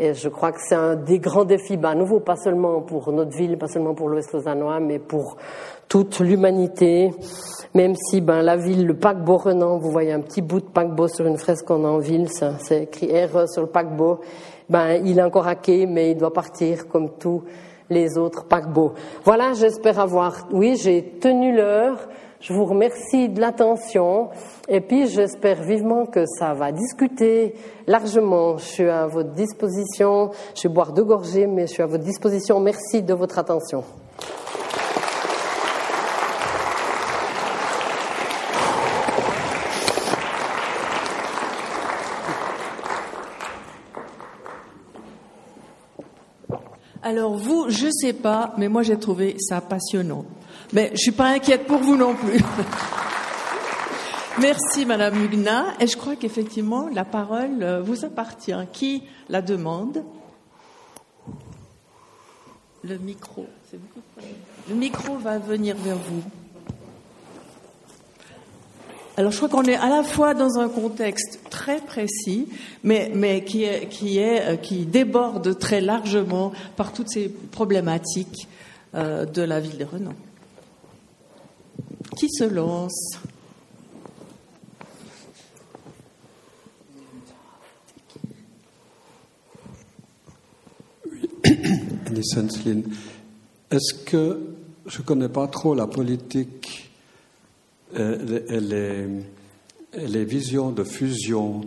Et 0.00 0.14
je 0.14 0.28
crois 0.28 0.52
que 0.52 0.60
c'est 0.60 0.76
un 0.76 0.94
des 0.94 1.18
grands 1.18 1.44
défis, 1.44 1.76
ben, 1.76 1.90
à 1.90 1.94
nouveau, 1.96 2.20
pas 2.20 2.36
seulement 2.36 2.82
pour 2.82 3.10
notre 3.12 3.36
ville, 3.36 3.58
pas 3.58 3.66
seulement 3.66 3.94
pour 3.94 4.08
l'Ouest 4.08 4.32
lausannois, 4.32 4.78
mais 4.78 5.00
pour 5.00 5.36
toute 5.88 6.20
l'humanité. 6.20 7.10
Même 7.74 7.96
si 7.96 8.20
ben, 8.20 8.42
la 8.42 8.56
ville, 8.56 8.86
le 8.86 8.94
paquebot 8.94 9.38
Renan, 9.38 9.78
vous 9.78 9.90
voyez 9.90 10.12
un 10.12 10.20
petit 10.20 10.40
bout 10.40 10.60
de 10.60 10.66
paquebot 10.66 11.08
sur 11.08 11.26
une 11.26 11.36
fresque 11.36 11.66
qu'on 11.66 11.84
a 11.84 11.88
en 11.88 11.98
ville, 11.98 12.28
c'est 12.28 12.84
écrit 12.84 13.08
RE 13.26 13.46
sur 13.48 13.62
le 13.62 13.68
paquebot, 13.68 14.20
ben, 14.68 15.00
il 15.04 15.18
est 15.18 15.22
encore 15.22 15.48
hacké, 15.48 15.86
mais 15.86 16.12
il 16.12 16.16
doit 16.16 16.32
partir 16.32 16.88
comme 16.88 17.10
tout 17.18 17.42
les 17.90 18.18
autres 18.18 18.44
paquebots. 18.44 18.92
Voilà, 19.24 19.52
j'espère 19.54 19.98
avoir. 19.98 20.46
Oui, 20.52 20.76
j'ai 20.76 21.02
tenu 21.20 21.56
l'heure. 21.56 22.08
Je 22.40 22.52
vous 22.52 22.64
remercie 22.66 23.28
de 23.28 23.40
l'attention 23.40 24.28
et 24.68 24.80
puis 24.80 25.08
j'espère 25.08 25.60
vivement 25.60 26.06
que 26.06 26.24
ça 26.24 26.54
va 26.54 26.70
discuter 26.70 27.56
largement. 27.88 28.58
Je 28.58 28.64
suis 28.64 28.88
à 28.88 29.08
votre 29.08 29.32
disposition. 29.32 30.30
Je 30.54 30.68
vais 30.68 30.74
boire 30.74 30.92
deux 30.92 31.02
gorgées, 31.02 31.48
mais 31.48 31.66
je 31.66 31.72
suis 31.72 31.82
à 31.82 31.86
votre 31.86 32.04
disposition. 32.04 32.60
Merci 32.60 33.02
de 33.02 33.12
votre 33.12 33.40
attention. 33.40 33.82
Alors 47.02 47.34
vous, 47.34 47.66
je 47.68 47.86
ne 47.86 47.90
sais 47.90 48.12
pas, 48.12 48.52
mais 48.58 48.68
moi 48.68 48.82
j'ai 48.82 48.96
trouvé 48.96 49.34
ça 49.40 49.60
passionnant. 49.60 50.24
Mais 50.72 50.90
je 50.92 50.98
suis 50.98 51.12
pas 51.12 51.28
inquiète 51.28 51.66
pour 51.66 51.78
vous 51.78 51.96
non 51.96 52.14
plus. 52.14 52.42
Merci 54.40 54.86
Madame 54.86 55.24
Hugna. 55.24 55.74
Et 55.80 55.86
je 55.86 55.96
crois 55.96 56.16
qu'effectivement 56.16 56.88
la 56.92 57.04
parole 57.04 57.62
euh, 57.62 57.82
vous 57.82 58.04
appartient. 58.04 58.52
Qui 58.72 59.02
la 59.28 59.42
demande? 59.42 60.04
Le 62.84 62.96
micro. 62.98 63.46
Le 64.68 64.74
micro 64.74 65.16
va 65.16 65.38
venir 65.38 65.76
vers 65.76 65.96
vous. 65.96 66.22
Alors, 69.18 69.32
je 69.32 69.36
crois 69.36 69.48
qu'on 69.48 69.64
est 69.64 69.74
à 69.74 69.88
la 69.88 70.04
fois 70.04 70.32
dans 70.32 70.60
un 70.60 70.68
contexte 70.68 71.40
très 71.50 71.80
précis, 71.80 72.46
mais, 72.84 73.10
euh, 73.16 74.56
qui 74.56 74.86
déborde 74.86 75.58
très 75.58 75.80
largement 75.80 76.52
par 76.76 76.92
toutes 76.92 77.08
ces 77.08 77.28
problématiques 77.28 78.46
euh, 78.94 79.24
de 79.24 79.42
la 79.42 79.58
ville 79.58 79.76
de 79.76 79.84
Renan. 79.84 80.14
Se 82.30 82.44
lance 82.44 83.18
Est-ce 93.70 93.94
que 94.04 94.40
je 94.86 94.98
ne 94.98 95.04
connais 95.04 95.28
pas 95.28 95.46
trop 95.46 95.74
la 95.74 95.86
politique 95.86 96.90
euh, 97.96 98.40
les, 98.60 99.06
les, 100.06 100.24
visions 100.24 100.70
de 100.70 100.84
fusion 100.84 101.62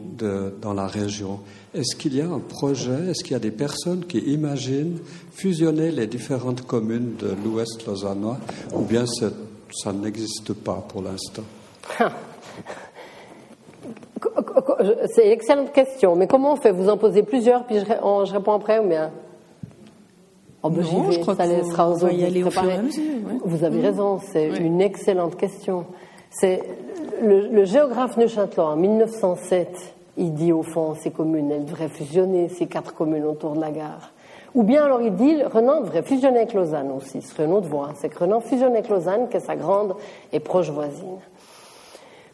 dans 0.62 0.74
la 0.74 0.88
région? 0.88 1.40
Est-ce 1.74 1.96
qu'il 1.96 2.16
y 2.16 2.22
a 2.22 2.30
un 2.30 2.40
projet, 2.40 3.10
est-ce 3.10 3.24
qu'il 3.24 3.32
y 3.32 3.36
a 3.36 3.40
des 3.40 3.52
personnes 3.52 4.06
qui 4.06 4.20
imaginent 4.20 5.00
fusionner 5.32 5.92
les 5.92 6.08
différentes 6.08 6.68
communes 6.68 7.16
de 7.18 7.34
l'Ouest 7.44 7.86
lausannois 7.88 8.40
ou 8.74 8.82
bien 8.82 9.06
ça 9.74 9.92
n'existe 9.94 10.54
pas 10.54 10.84
pour 10.88 11.02
l'instant. 11.02 11.44
C'est 15.14 15.26
une 15.26 15.32
excellente 15.32 15.72
question, 15.72 16.16
mais 16.16 16.28
comment 16.28 16.54
on 16.54 16.56
fait? 16.56 16.72
Vous 16.72 16.90
en 16.90 16.98
posez 16.98 17.24
plusieurs, 17.24 17.66
puis 17.66 17.80
je, 17.80 17.86
je 17.86 18.34
réponds 18.34 18.54
après 18.54 18.80
ou 18.80 18.88
bien? 18.88 19.12
Oh 20.64 20.70
ben 20.70 20.84
non, 20.84 21.10
je 21.10 21.20
crois 21.20 21.36
ça 21.36 21.48
laissera 21.48 21.90
aux 21.90 21.96
autres. 21.96 22.14
Y 22.14 22.24
aller 22.24 22.44
au 22.44 22.52
fur 22.52 22.70
et 22.70 22.74
à 22.74 22.82
mesure, 22.82 23.04
Vous 23.44 23.64
avez 23.64 23.82
raison, 23.82 24.20
c'est 24.32 24.48
une 24.48 24.80
excellente 24.80 25.36
question. 25.36 25.86
C'est 26.30 26.62
le, 27.22 27.66
géographe 27.66 28.16
neuchâtelois 28.18 28.70
en 28.70 28.76
1907, 28.76 29.96
il 30.18 30.34
dit 30.34 30.52
au 30.52 30.62
fond 30.62 30.96
ces 30.96 31.12
communes, 31.12 31.52
elles 31.52 31.66
devraient 31.66 31.90
fusionner, 31.90 32.48
ces 32.50 32.68
quatre 32.68 32.94
communes 32.94 33.26
autour 33.26 33.54
de 33.54 33.62
la 33.62 33.72
gare. 33.72 34.12
Ou 34.54 34.64
bien 34.64 34.84
alors 34.84 35.02
il 35.02 35.16
dit 35.16 35.44
Renan 35.44 35.82
devrait 35.82 36.04
fusionner 36.04 36.40
avec 36.40 36.54
Lausanne 36.54 36.92
aussi, 36.92 37.22
ce 37.22 37.30
serait 37.30 37.46
une 37.46 37.54
autre. 37.54 37.68
C'est 37.96 38.10
que 38.10 38.20
Renan 38.20 38.42
fusionne 38.42 38.74
avec 38.74 38.90
Lausanne, 38.90 39.30
qui 39.30 39.38
est 39.38 39.42
sa 39.42 39.56
grande 39.56 39.96
et 40.34 40.40
proche 40.40 40.70
voisine. 40.70 41.20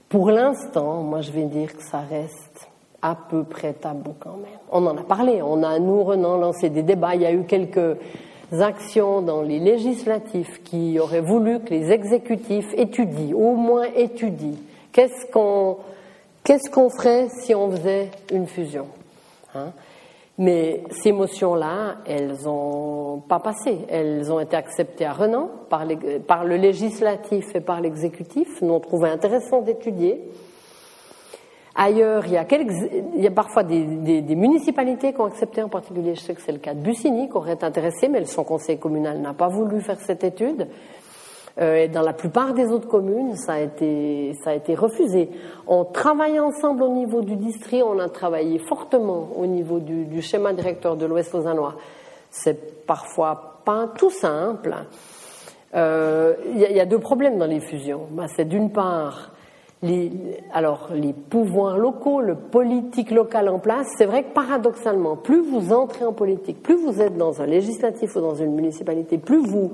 Pour 0.10 0.32
l'instant, 0.32 1.02
moi 1.02 1.22
je 1.22 1.32
vais 1.32 1.44
dire 1.44 1.76
que 1.76 1.84
ça 1.84 2.00
reste 2.00 2.68
à 3.02 3.16
peu 3.16 3.44
près 3.44 3.74
tabou 3.74 4.16
quand 4.20 4.38
même. 4.38 4.60
On 4.72 4.86
en 4.88 4.98
a 4.98 5.04
parlé, 5.04 5.42
on 5.44 5.62
a, 5.64 5.78
nous, 5.80 6.04
Renan, 6.04 6.38
lancé 6.38 6.70
des 6.70 6.82
débats, 6.82 7.16
il 7.16 7.22
y 7.22 7.26
a 7.26 7.32
eu 7.32 7.44
quelques 7.44 7.98
actions 8.52 9.22
dans 9.22 9.42
les 9.42 9.60
législatifs 9.60 10.64
qui 10.64 11.00
auraient 11.00 11.22
voulu 11.22 11.60
que 11.60 11.70
les 11.70 11.92
exécutifs 11.92 12.74
étudient, 12.76 13.36
au 13.36 13.56
moins 13.56 13.86
étudient, 13.96 14.58
qu'est-ce 14.92 15.30
qu'on 15.32 15.78
qu'est-ce 16.44 16.70
qu'on 16.70 16.90
ferait 16.90 17.28
si 17.42 17.54
on 17.54 17.70
faisait 17.72 18.10
une 18.32 18.48
fusion. 18.48 18.88
Hein? 19.54 19.72
Mais 20.40 20.84
ces 20.92 21.12
motions-là, 21.12 21.98
elles 22.06 22.36
n'ont 22.46 23.24
pas 23.28 23.40
passé. 23.40 23.80
Elles 23.90 24.32
ont 24.32 24.40
été 24.40 24.56
acceptées 24.56 25.06
à 25.06 25.14
Renan 25.14 25.50
par, 25.70 25.86
le 25.86 26.56
législatif 26.58 27.56
et 27.56 27.60
par 27.60 27.82
l'exécutif. 27.82 28.62
Nous, 28.62 28.74
on 28.74 28.80
trouvait 28.80 29.10
intéressant 29.10 29.62
d'étudier. 29.62 30.22
Ailleurs, 31.74 32.26
il 32.26 32.34
y 33.22 33.28
a, 33.28 33.32
parfois 33.32 33.64
des, 33.64 33.84
des, 34.22 34.36
municipalités 34.36 35.14
qui 35.14 35.22
ont 35.22 35.26
accepté, 35.26 35.62
en 35.62 35.70
particulier, 35.70 36.16
je 36.16 36.22
sais 36.22 36.34
que 36.34 36.42
c'est 36.42 36.52
le 36.52 36.58
cas 36.58 36.74
de 36.74 36.80
Bussigny, 36.80 37.30
qui 37.30 37.38
aurait 37.38 37.54
été 37.54 37.66
intéressé, 37.66 38.08
mais 38.08 38.26
son 38.26 38.44
conseil 38.44 38.80
communal 38.80 39.20
n'a 39.20 39.34
pas 39.34 39.48
voulu 39.48 39.82
faire 39.82 40.00
cette 40.00 40.24
étude. 40.24 40.68
Euh, 41.60 41.84
et 41.84 41.88
dans 41.88 42.02
la 42.02 42.14
plupart 42.14 42.54
des 42.54 42.68
autres 42.68 42.88
communes, 42.88 43.36
ça 43.36 43.54
a 43.54 43.60
été, 43.60 44.76
refusé. 44.76 45.30
On 45.68 45.86
travaille 45.86 46.40
ensemble 46.40 46.84
au 46.84 46.90
niveau 46.90 47.22
du 47.22 47.36
district, 47.36 47.84
on 47.84 48.00
a 48.00 48.10
travaillé 48.10 48.60
fortement 48.60 49.30
au 49.36 49.46
niveau 49.46 49.80
du, 49.80 50.22
schéma 50.22 50.54
directeur 50.54 50.96
de 50.96 51.06
l'Ouest 51.06 51.34
lausannois. 51.34 51.76
C'est 52.30 52.86
parfois 52.86 53.62
pas 53.66 53.88
tout 53.98 54.12
simple. 54.12 54.76
Euh, 55.76 56.36
il 56.54 56.60
y, 56.60 56.74
y, 56.74 56.80
a 56.80 56.86
deux 56.86 57.00
problèmes 57.00 57.38
dans 57.38 57.48
les 57.48 57.60
fusions. 57.60 58.08
Bah, 58.12 58.26
c'est 58.28 58.46
d'une 58.46 58.72
part 58.72 59.32
les, 59.84 60.12
alors, 60.54 60.90
les 60.94 61.14
pouvoirs 61.14 61.78
locaux, 61.78 62.22
le 62.22 62.36
politique 62.36 63.12
local 63.12 63.48
en 63.50 63.60
place, 63.60 63.88
c'est 63.98 64.06
vrai 64.06 64.24
que 64.24 64.34
paradoxalement, 64.34 65.16
plus 65.16 65.42
vous 65.42 65.72
entrez 65.72 66.06
en 66.06 66.14
politique, 66.14 66.64
plus 66.64 66.76
vous 66.76 67.02
êtes 67.02 67.16
dans 67.16 67.42
un 67.42 67.46
législatif 67.46 68.16
ou 68.16 68.22
dans 68.22 68.36
une 68.36 68.54
municipalité, 68.54 69.18
plus 69.18 69.46
vous, 69.46 69.74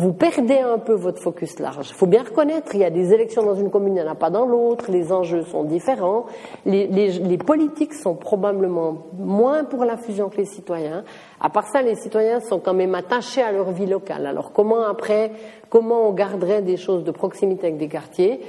vous 0.00 0.14
perdez 0.14 0.58
un 0.58 0.78
peu 0.78 0.94
votre 0.94 1.20
focus 1.20 1.58
large. 1.58 1.90
Il 1.90 1.94
faut 1.94 2.06
bien 2.06 2.22
reconnaître, 2.22 2.74
il 2.74 2.80
y 2.80 2.84
a 2.84 2.90
des 2.90 3.12
élections 3.12 3.42
dans 3.42 3.54
une 3.54 3.70
commune, 3.70 3.96
il 3.96 4.02
n'y 4.02 4.08
en 4.08 4.10
a 4.10 4.14
pas 4.14 4.30
dans 4.30 4.46
l'autre, 4.46 4.90
les 4.90 5.12
enjeux 5.12 5.42
sont 5.42 5.62
différents, 5.62 6.24
les, 6.64 6.86
les, 6.86 7.38
politiques 7.38 7.92
sont 7.92 8.14
probablement 8.14 9.08
moins 9.18 9.64
pour 9.64 9.84
la 9.84 9.98
fusion 9.98 10.30
que 10.30 10.38
les 10.38 10.46
citoyens. 10.46 11.04
À 11.38 11.50
part 11.50 11.66
ça, 11.66 11.82
les 11.82 11.96
citoyens 11.96 12.40
sont 12.40 12.60
quand 12.60 12.72
même 12.72 12.94
attachés 12.94 13.42
à 13.42 13.52
leur 13.52 13.72
vie 13.72 13.84
locale. 13.84 14.24
Alors 14.24 14.52
comment 14.52 14.84
après, 14.84 15.32
comment 15.68 16.08
on 16.08 16.12
garderait 16.12 16.62
des 16.62 16.78
choses 16.78 17.04
de 17.04 17.10
proximité 17.10 17.66
avec 17.66 17.76
des 17.76 17.88
quartiers? 17.88 18.40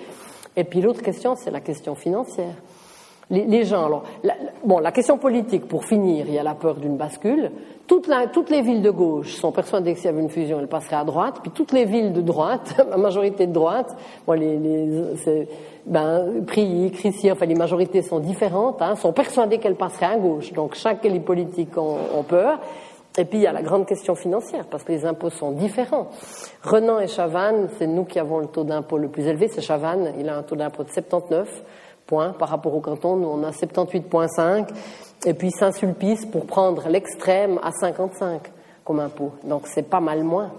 Et 0.55 0.63
puis 0.63 0.79
l'autre 0.81 1.01
question, 1.01 1.35
c'est 1.35 1.51
la 1.51 1.59
question 1.59 1.95
financière. 1.95 2.55
Les, 3.31 3.63
gens, 3.63 3.85
alors, 3.85 4.03
la, 4.23 4.33
bon, 4.65 4.79
la 4.79 4.91
question 4.91 5.17
politique, 5.17 5.65
pour 5.65 5.85
finir, 5.85 6.25
il 6.27 6.33
y 6.33 6.37
a 6.37 6.43
la 6.43 6.53
peur 6.53 6.75
d'une 6.75 6.97
bascule. 6.97 7.49
toutes 7.87 8.49
les 8.49 8.61
villes 8.61 8.81
de 8.81 8.91
gauche 8.91 9.35
sont 9.35 9.53
persuadées 9.53 9.93
que 9.93 9.99
s'il 9.99 10.07
y 10.07 10.13
avait 10.13 10.21
une 10.21 10.29
fusion, 10.29 10.59
elles 10.59 10.67
passeraient 10.67 10.97
à 10.97 11.05
droite. 11.05 11.39
Puis 11.41 11.51
toutes 11.51 11.71
les 11.71 11.85
villes 11.85 12.11
de 12.11 12.19
droite, 12.19 12.75
la 12.89 12.97
majorité 12.97 13.47
de 13.47 13.53
droite, 13.53 13.95
bon, 14.27 14.33
les, 14.33 14.57
les 14.57 15.47
ben, 15.85 16.43
Prilly, 16.45 16.91
Crissier, 16.91 17.31
enfin 17.31 17.45
les 17.45 17.55
majorités 17.55 18.01
sont 18.01 18.19
différentes, 18.19 18.81
hein, 18.81 18.95
sont 18.95 19.13
persuadées 19.13 19.59
qu'elles 19.59 19.75
passeraient 19.75 20.13
à 20.13 20.17
gauche. 20.17 20.51
Donc 20.51 20.75
chaque 20.75 21.05
élite 21.05 21.23
politique 21.23 21.77
ont, 21.77 21.97
ont 22.13 22.23
peur. 22.23 22.59
Et 23.17 23.25
puis 23.25 23.39
il 23.39 23.41
y 23.43 23.47
a 23.47 23.53
la 23.53 23.61
grande 23.61 23.85
question 23.85 24.15
financière, 24.15 24.65
parce 24.69 24.83
que 24.83 24.91
les 24.91 25.05
impôts 25.05 25.29
sont 25.29 25.51
différents. 25.51 26.07
Renan 26.63 26.99
et 26.99 27.07
Chavannes, 27.07 27.69
c'est 27.77 27.87
nous 27.87 28.03
qui 28.03 28.19
avons 28.19 28.39
le 28.39 28.47
taux 28.47 28.63
d'impôt 28.65 28.97
le 28.97 29.07
plus 29.07 29.25
élevé. 29.25 29.47
C'est 29.47 29.61
Chavannes, 29.61 30.13
il 30.19 30.27
a 30.27 30.37
un 30.37 30.43
taux 30.43 30.55
d'impôt 30.55 30.83
de 30.83 30.89
79 30.89 31.63
par 32.37 32.49
rapport 32.49 32.75
au 32.75 32.79
canton. 32.79 33.15
Nous, 33.15 33.27
on 33.27 33.43
a 33.43 33.51
78,5. 33.51 34.67
Et 35.25 35.33
puis 35.33 35.51
Saint-Sulpice, 35.51 36.25
pour 36.25 36.45
prendre 36.45 36.87
l'extrême, 36.89 37.59
à 37.63 37.71
55 37.71 38.51
comme 38.83 38.99
impôt. 38.99 39.31
Donc 39.43 39.67
c'est 39.67 39.87
pas 39.87 39.99
mal 39.99 40.23
moins. 40.23 40.51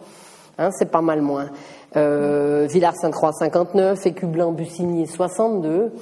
Hein, 0.59 0.71
c'est 0.73 0.91
pas 0.91 1.03
mal 1.03 1.21
moins. 1.21 1.49
Euh, 1.97 2.67
Villars-Sainte-Croix, 2.71 3.33
59. 3.33 4.07
Écublanc-Bussigny, 4.07 5.07
62. 5.07 5.93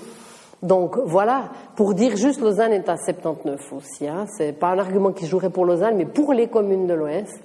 Donc 0.62 0.98
voilà, 0.98 1.44
pour 1.74 1.94
dire 1.94 2.16
juste 2.16 2.42
Lausanne 2.42 2.72
est 2.72 2.88
à 2.88 2.96
79 2.98 3.72
aussi. 3.72 4.06
Hein. 4.06 4.26
C'est 4.36 4.52
pas 4.52 4.68
un 4.68 4.78
argument 4.78 5.12
qui 5.12 5.26
jouerait 5.26 5.48
pour 5.48 5.64
Lausanne, 5.64 5.96
mais 5.96 6.04
pour 6.04 6.34
les 6.34 6.48
communes 6.48 6.86
de 6.86 6.92
l'Ouest, 6.92 7.40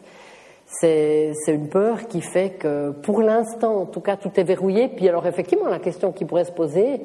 c'est 0.66 1.34
une 1.48 1.70
peur 1.70 2.08
qui 2.08 2.22
fait 2.22 2.50
que 2.50 2.92
pour 2.92 3.22
l'instant, 3.22 3.82
en 3.82 3.86
tout 3.86 4.02
cas, 4.02 4.18
tout 4.18 4.32
est 4.36 4.44
verrouillé. 4.44 4.90
Puis 4.90 5.08
alors 5.08 5.26
effectivement, 5.28 5.70
la 5.70 5.80
question 5.80 6.12
qui 6.12 6.26
pourrait 6.26 6.44
se 6.44 6.52
poser, 6.52 7.02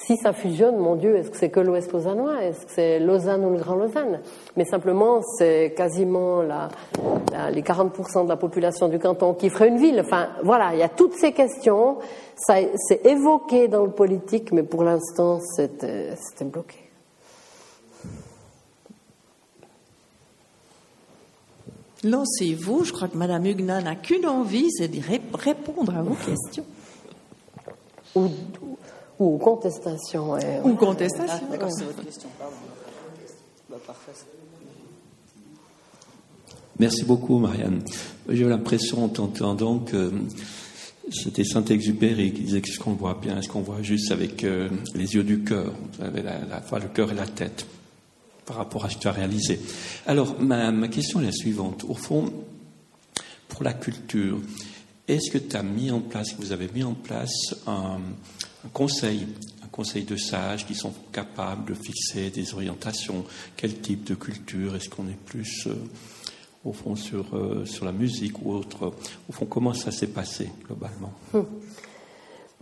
si 0.00 0.16
ça 0.16 0.32
fusionne, 0.32 0.76
mon 0.76 0.94
Dieu, 0.94 1.16
est-ce 1.16 1.28
que 1.28 1.36
c'est 1.36 1.50
que 1.50 1.58
l'Ouest 1.58 1.92
lausannois? 1.92 2.42
Est-ce 2.44 2.66
que 2.66 2.72
c'est 2.72 3.00
Lausanne 3.00 3.44
ou 3.44 3.50
le 3.50 3.58
Grand 3.58 3.74
Lausanne? 3.74 4.20
Mais 4.56 4.64
simplement, 4.64 5.20
c'est 5.36 5.74
quasiment 5.76 6.40
la, 6.40 6.68
les 7.50 7.62
40% 7.62 8.24
de 8.24 8.28
la 8.28 8.36
population 8.36 8.88
du 8.88 9.00
canton 9.00 9.34
qui 9.34 9.50
ferait 9.50 9.68
une 9.68 9.78
ville. 9.78 10.00
Enfin, 10.00 10.28
voilà, 10.44 10.72
il 10.72 10.78
y 10.78 10.84
a 10.84 10.88
toutes 10.88 11.14
ces 11.14 11.32
questions. 11.32 11.98
Ça, 12.36 12.54
c'est 12.76 13.04
évoqué 13.06 13.66
dans 13.66 13.84
le 13.84 13.90
politique, 13.90 14.52
mais 14.52 14.62
pour 14.62 14.84
l'instant, 14.84 15.40
c'était 15.56 16.14
bloqué. 16.42 16.78
Lancez-vous. 22.04 22.84
Je 22.84 22.92
crois 22.92 23.08
que 23.08 23.16
Mme 23.16 23.46
Hugna 23.46 23.82
n'a 23.82 23.96
qu'une 23.96 24.26
envie, 24.26 24.70
c'est 24.70 24.86
de 24.86 25.00
répondre 25.34 25.96
à 25.96 26.02
vos 26.02 26.14
questions. 26.14 26.64
Ou 28.14 28.28
contestation. 29.38 30.36
Ou 30.64 30.74
contestation. 30.74 31.34
Ah, 31.46 31.50
d'accord, 31.50 31.70
c'est 31.72 31.84
votre 31.84 32.04
question, 32.04 32.28
pardon. 32.38 32.54
Bah, 33.68 33.76
parfait. 33.86 34.12
Merci 36.78 37.04
beaucoup, 37.04 37.38
Marianne. 37.38 37.82
J'ai 38.28 38.44
l'impression, 38.44 39.04
en 39.04 39.08
t'entendant, 39.08 39.80
que 39.80 40.12
c'était 41.10 41.42
Saint-Exupéry 41.42 42.32
qui 42.32 42.42
disait 42.42 42.60
qu'est-ce 42.60 42.78
qu'on 42.78 42.92
voit 42.92 43.18
bien, 43.20 43.38
est-ce 43.38 43.48
qu'on 43.48 43.62
voit 43.62 43.82
juste 43.82 44.12
avec 44.12 44.44
euh, 44.44 44.68
les 44.94 45.14
yeux 45.14 45.24
du 45.24 45.42
cœur, 45.42 45.72
avec 46.00 46.24
la, 46.24 46.38
la, 46.44 46.60
fois 46.60 46.78
le 46.78 46.88
cœur 46.88 47.10
et 47.10 47.16
la 47.16 47.26
tête, 47.26 47.66
par 48.46 48.56
rapport 48.56 48.84
à 48.84 48.90
ce 48.90 48.96
que 48.96 49.00
tu 49.00 49.08
as 49.08 49.12
réalisé. 49.12 49.58
Alors, 50.06 50.40
ma, 50.40 50.70
ma 50.70 50.88
question 50.88 51.20
est 51.20 51.24
la 51.24 51.32
suivante. 51.32 51.84
Au 51.88 51.94
fond, 51.94 52.32
Pour 53.48 53.64
la 53.64 53.72
culture, 53.72 54.38
est-ce 55.08 55.30
que 55.30 55.38
tu 55.38 55.56
as 55.56 55.62
mis 55.62 55.90
en 55.90 56.00
place, 56.00 56.34
vous 56.38 56.52
avez 56.52 56.68
mis 56.72 56.84
en 56.84 56.94
place 56.94 57.56
un, 57.66 57.98
un 58.64 58.68
conseil, 58.68 59.26
un 59.64 59.68
conseil 59.68 60.04
de 60.04 60.16
sages 60.16 60.66
qui 60.66 60.74
sont 60.74 60.92
capables 61.12 61.70
de 61.70 61.74
fixer 61.74 62.30
des 62.30 62.54
orientations. 62.54 63.24
Quel 63.56 63.80
type 63.80 64.04
de 64.04 64.14
culture 64.14 64.74
Est-ce 64.76 64.88
qu'on 64.88 65.08
est 65.08 65.24
plus 65.24 65.66
euh, 65.66 65.74
au 66.64 66.72
fond 66.72 66.96
sur, 66.96 67.36
euh, 67.36 67.64
sur 67.64 67.84
la 67.84 67.92
musique 67.92 68.42
ou 68.44 68.52
autre? 68.52 68.92
Au 69.28 69.32
fond, 69.32 69.46
comment 69.46 69.74
ça 69.74 69.90
s'est 69.90 70.08
passé 70.08 70.50
globalement? 70.66 71.12
Hum. 71.34 71.46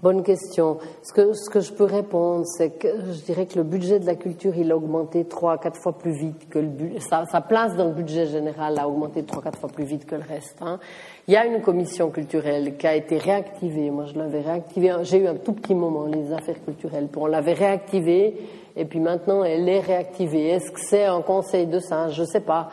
Bonne 0.03 0.23
question. 0.23 0.77
Ce 1.03 1.11
que, 1.11 1.33
ce 1.33 1.49
que 1.49 1.61
je 1.61 1.73
peux 1.73 1.85
répondre, 1.85 2.45
c'est 2.45 2.69
que 2.69 2.87
je 3.13 3.25
dirais 3.25 3.47
que 3.47 3.57
le 3.57 3.65
budget 3.65 3.99
de 3.99 4.05
la 4.05 4.15
culture, 4.15 4.55
il 4.55 4.71
a 4.71 4.77
augmenté 4.77 5.25
trois 5.25 5.55
à 5.55 5.59
quatre 5.59 5.81
fois 5.81 5.97
plus 5.97 6.13
vite 6.13 6.51
que 6.51 6.59
le 6.59 7.01
sa, 7.01 7.25
sa 7.25 7.41
place 7.41 7.75
dans 7.77 7.87
le 7.87 7.95
budget 7.95 8.27
général 8.27 8.79
a 8.79 8.87
augmenté 8.87 9.23
trois 9.23 9.43
quatre 9.43 9.59
fois 9.59 9.71
plus 9.71 9.87
vite 9.87 10.05
que 10.05 10.15
le 10.15 10.23
reste. 10.29 10.59
Hein. 10.61 10.79
Il 11.27 11.33
y 11.33 11.37
a 11.39 11.47
une 11.47 11.63
commission 11.63 12.11
culturelle 12.11 12.77
qui 12.77 12.87
a 12.87 12.95
été 12.95 13.17
réactivée. 13.17 13.89
Moi, 13.91 14.05
je 14.05 14.19
l'avais 14.19 14.43
réactivée. 14.43 14.93
J'ai 15.01 15.17
eu 15.17 15.29
un 15.29 15.37
tout 15.37 15.55
petit 15.55 15.75
moment 15.75 16.05
les 16.05 16.31
affaires 16.31 16.63
culturelles. 16.63 17.09
On 17.17 17.25
l'avait 17.25 17.55
réactivée 17.55 18.37
et 18.77 18.85
puis 18.85 19.01
maintenant 19.01 19.45
elle 19.45 19.67
est 19.67 19.81
réactivée. 19.81 20.49
Est-ce 20.49 20.73
que 20.73 20.81
c'est 20.81 21.05
un 21.05 21.23
conseil 21.23 21.67
de 21.67 21.79
ça 21.79 22.11
Je 22.11 22.21
ne 22.21 22.27
sais 22.27 22.41
pas 22.41 22.69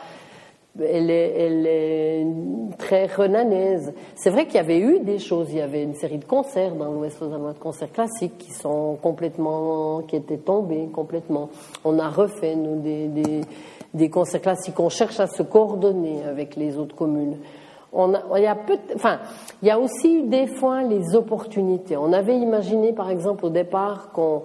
elle 0.80 1.10
est, 1.10 1.40
elle 1.40 1.66
est 1.66 2.26
très 2.78 3.06
renanaise. 3.06 3.92
C'est 4.16 4.30
vrai 4.30 4.46
qu'il 4.46 4.56
y 4.56 4.58
avait 4.58 4.78
eu 4.78 5.00
des 5.00 5.18
choses. 5.18 5.52
Il 5.52 5.58
y 5.58 5.60
avait 5.60 5.82
une 5.82 5.94
série 5.94 6.18
de 6.18 6.24
concerts 6.24 6.74
dans 6.74 6.90
l'Ouest 6.90 7.20
lausannois, 7.20 7.52
de 7.52 7.58
concerts 7.58 7.92
classiques 7.92 8.38
qui 8.38 8.50
sont 8.50 8.96
complètement, 9.00 10.02
qui 10.02 10.16
étaient 10.16 10.38
tombés 10.38 10.88
complètement. 10.92 11.50
On 11.84 11.98
a 11.98 12.08
refait 12.08 12.56
nous 12.56 12.80
des, 12.80 13.06
des, 13.08 13.40
des 13.94 14.10
concerts 14.10 14.42
classiques. 14.42 14.78
On 14.80 14.88
cherche 14.88 15.20
à 15.20 15.26
se 15.26 15.42
coordonner 15.42 16.24
avec 16.24 16.56
les 16.56 16.76
autres 16.76 16.96
communes. 16.96 17.38
On 17.92 18.12
a, 18.12 18.22
il, 18.36 18.42
y 18.42 18.46
a 18.46 18.56
peu, 18.56 18.76
enfin, 18.96 19.20
il 19.62 19.68
y 19.68 19.70
a 19.70 19.78
aussi 19.78 20.24
des 20.24 20.48
fois 20.48 20.82
les 20.82 21.14
opportunités. 21.14 21.96
On 21.96 22.12
avait 22.12 22.36
imaginé, 22.36 22.92
par 22.92 23.08
exemple, 23.08 23.46
au 23.46 23.50
départ, 23.50 24.10
qu'on 24.10 24.42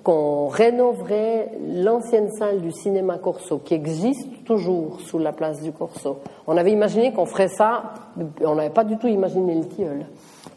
qu'on 0.00 0.48
rénoverait 0.48 1.52
l'ancienne 1.66 2.30
salle 2.32 2.60
du 2.60 2.72
cinéma 2.72 3.18
Corso, 3.18 3.58
qui 3.58 3.74
existe 3.74 4.44
toujours 4.44 5.00
sous 5.00 5.18
la 5.18 5.32
place 5.32 5.60
du 5.60 5.72
Corso. 5.72 6.18
On 6.46 6.56
avait 6.56 6.72
imaginé 6.72 7.12
qu'on 7.12 7.26
ferait 7.26 7.48
ça, 7.48 7.94
on 8.42 8.54
n'avait 8.54 8.70
pas 8.70 8.84
du 8.84 8.96
tout 8.96 9.08
imaginé 9.08 9.54
le 9.54 9.66
tilleul. 9.66 10.06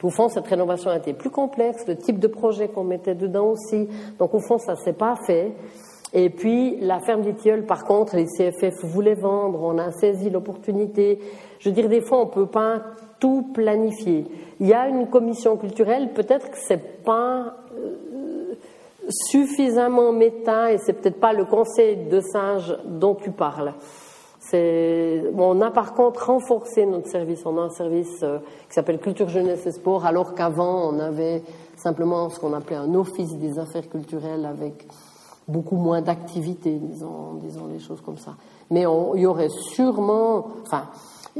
Au 0.03 0.09
fond, 0.11 0.29
cette 0.29 0.45
rénovation 0.45 0.91
a 0.91 0.97
été 0.97 1.13
plus 1.13 1.31
complexe, 1.31 1.87
le 1.87 1.95
type 1.95 2.19
de 2.19 2.27
projet 2.27 2.67
qu'on 2.67 2.83
mettait 2.83 3.15
dedans 3.15 3.47
aussi. 3.47 3.87
Donc, 4.19 4.35
au 4.35 4.39
fond, 4.39 4.59
ça 4.59 4.75
s'est 4.75 4.93
pas 4.93 5.15
fait. 5.25 5.51
Et 6.13 6.29
puis, 6.29 6.77
la 6.79 6.99
ferme 6.99 7.23
des 7.23 7.33
tilleuls, 7.33 7.65
par 7.65 7.85
contre, 7.85 8.15
les 8.15 8.25
CFF 8.25 8.83
voulaient 8.83 9.15
vendre, 9.15 9.59
on 9.63 9.79
a 9.79 9.91
saisi 9.91 10.29
l'opportunité. 10.29 11.19
Je 11.59 11.69
veux 11.69 11.75
dire, 11.75 11.89
des 11.89 12.01
fois, 12.01 12.21
on 12.21 12.27
peut 12.27 12.45
pas 12.45 12.83
tout 13.19 13.49
planifier. 13.53 14.25
Il 14.59 14.67
y 14.67 14.73
a 14.73 14.87
une 14.87 15.07
commission 15.07 15.57
culturelle, 15.57 16.13
peut-être 16.13 16.51
que 16.51 16.57
c'est 16.57 17.03
pas 17.03 17.55
euh, 17.75 17.95
suffisamment 19.09 20.11
méta, 20.11 20.73
et 20.73 20.77
c'est 20.77 20.93
peut-être 20.93 21.19
pas 21.19 21.33
le 21.33 21.45
conseil 21.45 22.07
de 22.07 22.19
singe 22.19 22.77
dont 22.85 23.15
tu 23.15 23.31
parles. 23.31 23.73
on 24.53 25.61
a 25.61 25.71
par 25.71 25.93
contre 25.93 26.27
renforcé 26.27 26.85
notre 26.85 27.09
service. 27.09 27.45
On 27.45 27.57
a 27.57 27.61
un 27.61 27.69
service 27.69 28.21
euh, 28.23 28.39
qui 28.67 28.73
s'appelle 28.73 28.99
Culture, 28.99 29.29
Jeunesse 29.29 29.65
et 29.65 29.71
Sport, 29.71 30.05
alors 30.05 30.33
qu'avant, 30.35 30.89
on 30.89 30.99
avait 30.99 31.43
simplement 31.75 32.29
ce 32.29 32.39
qu'on 32.39 32.53
appelait 32.53 32.77
un 32.77 32.93
office 32.95 33.35
des 33.37 33.59
affaires 33.59 33.87
culturelles 33.89 34.45
avec 34.45 34.87
beaucoup 35.47 35.75
moins 35.75 36.01
d'activités, 36.01 36.79
disons, 36.81 37.35
disons 37.35 37.67
les 37.67 37.79
choses 37.79 38.01
comme 38.01 38.17
ça. 38.17 38.35
Mais 38.71 38.85
il 39.15 39.21
y 39.21 39.25
aurait 39.25 39.49
sûrement, 39.49 40.47
enfin, 40.63 40.89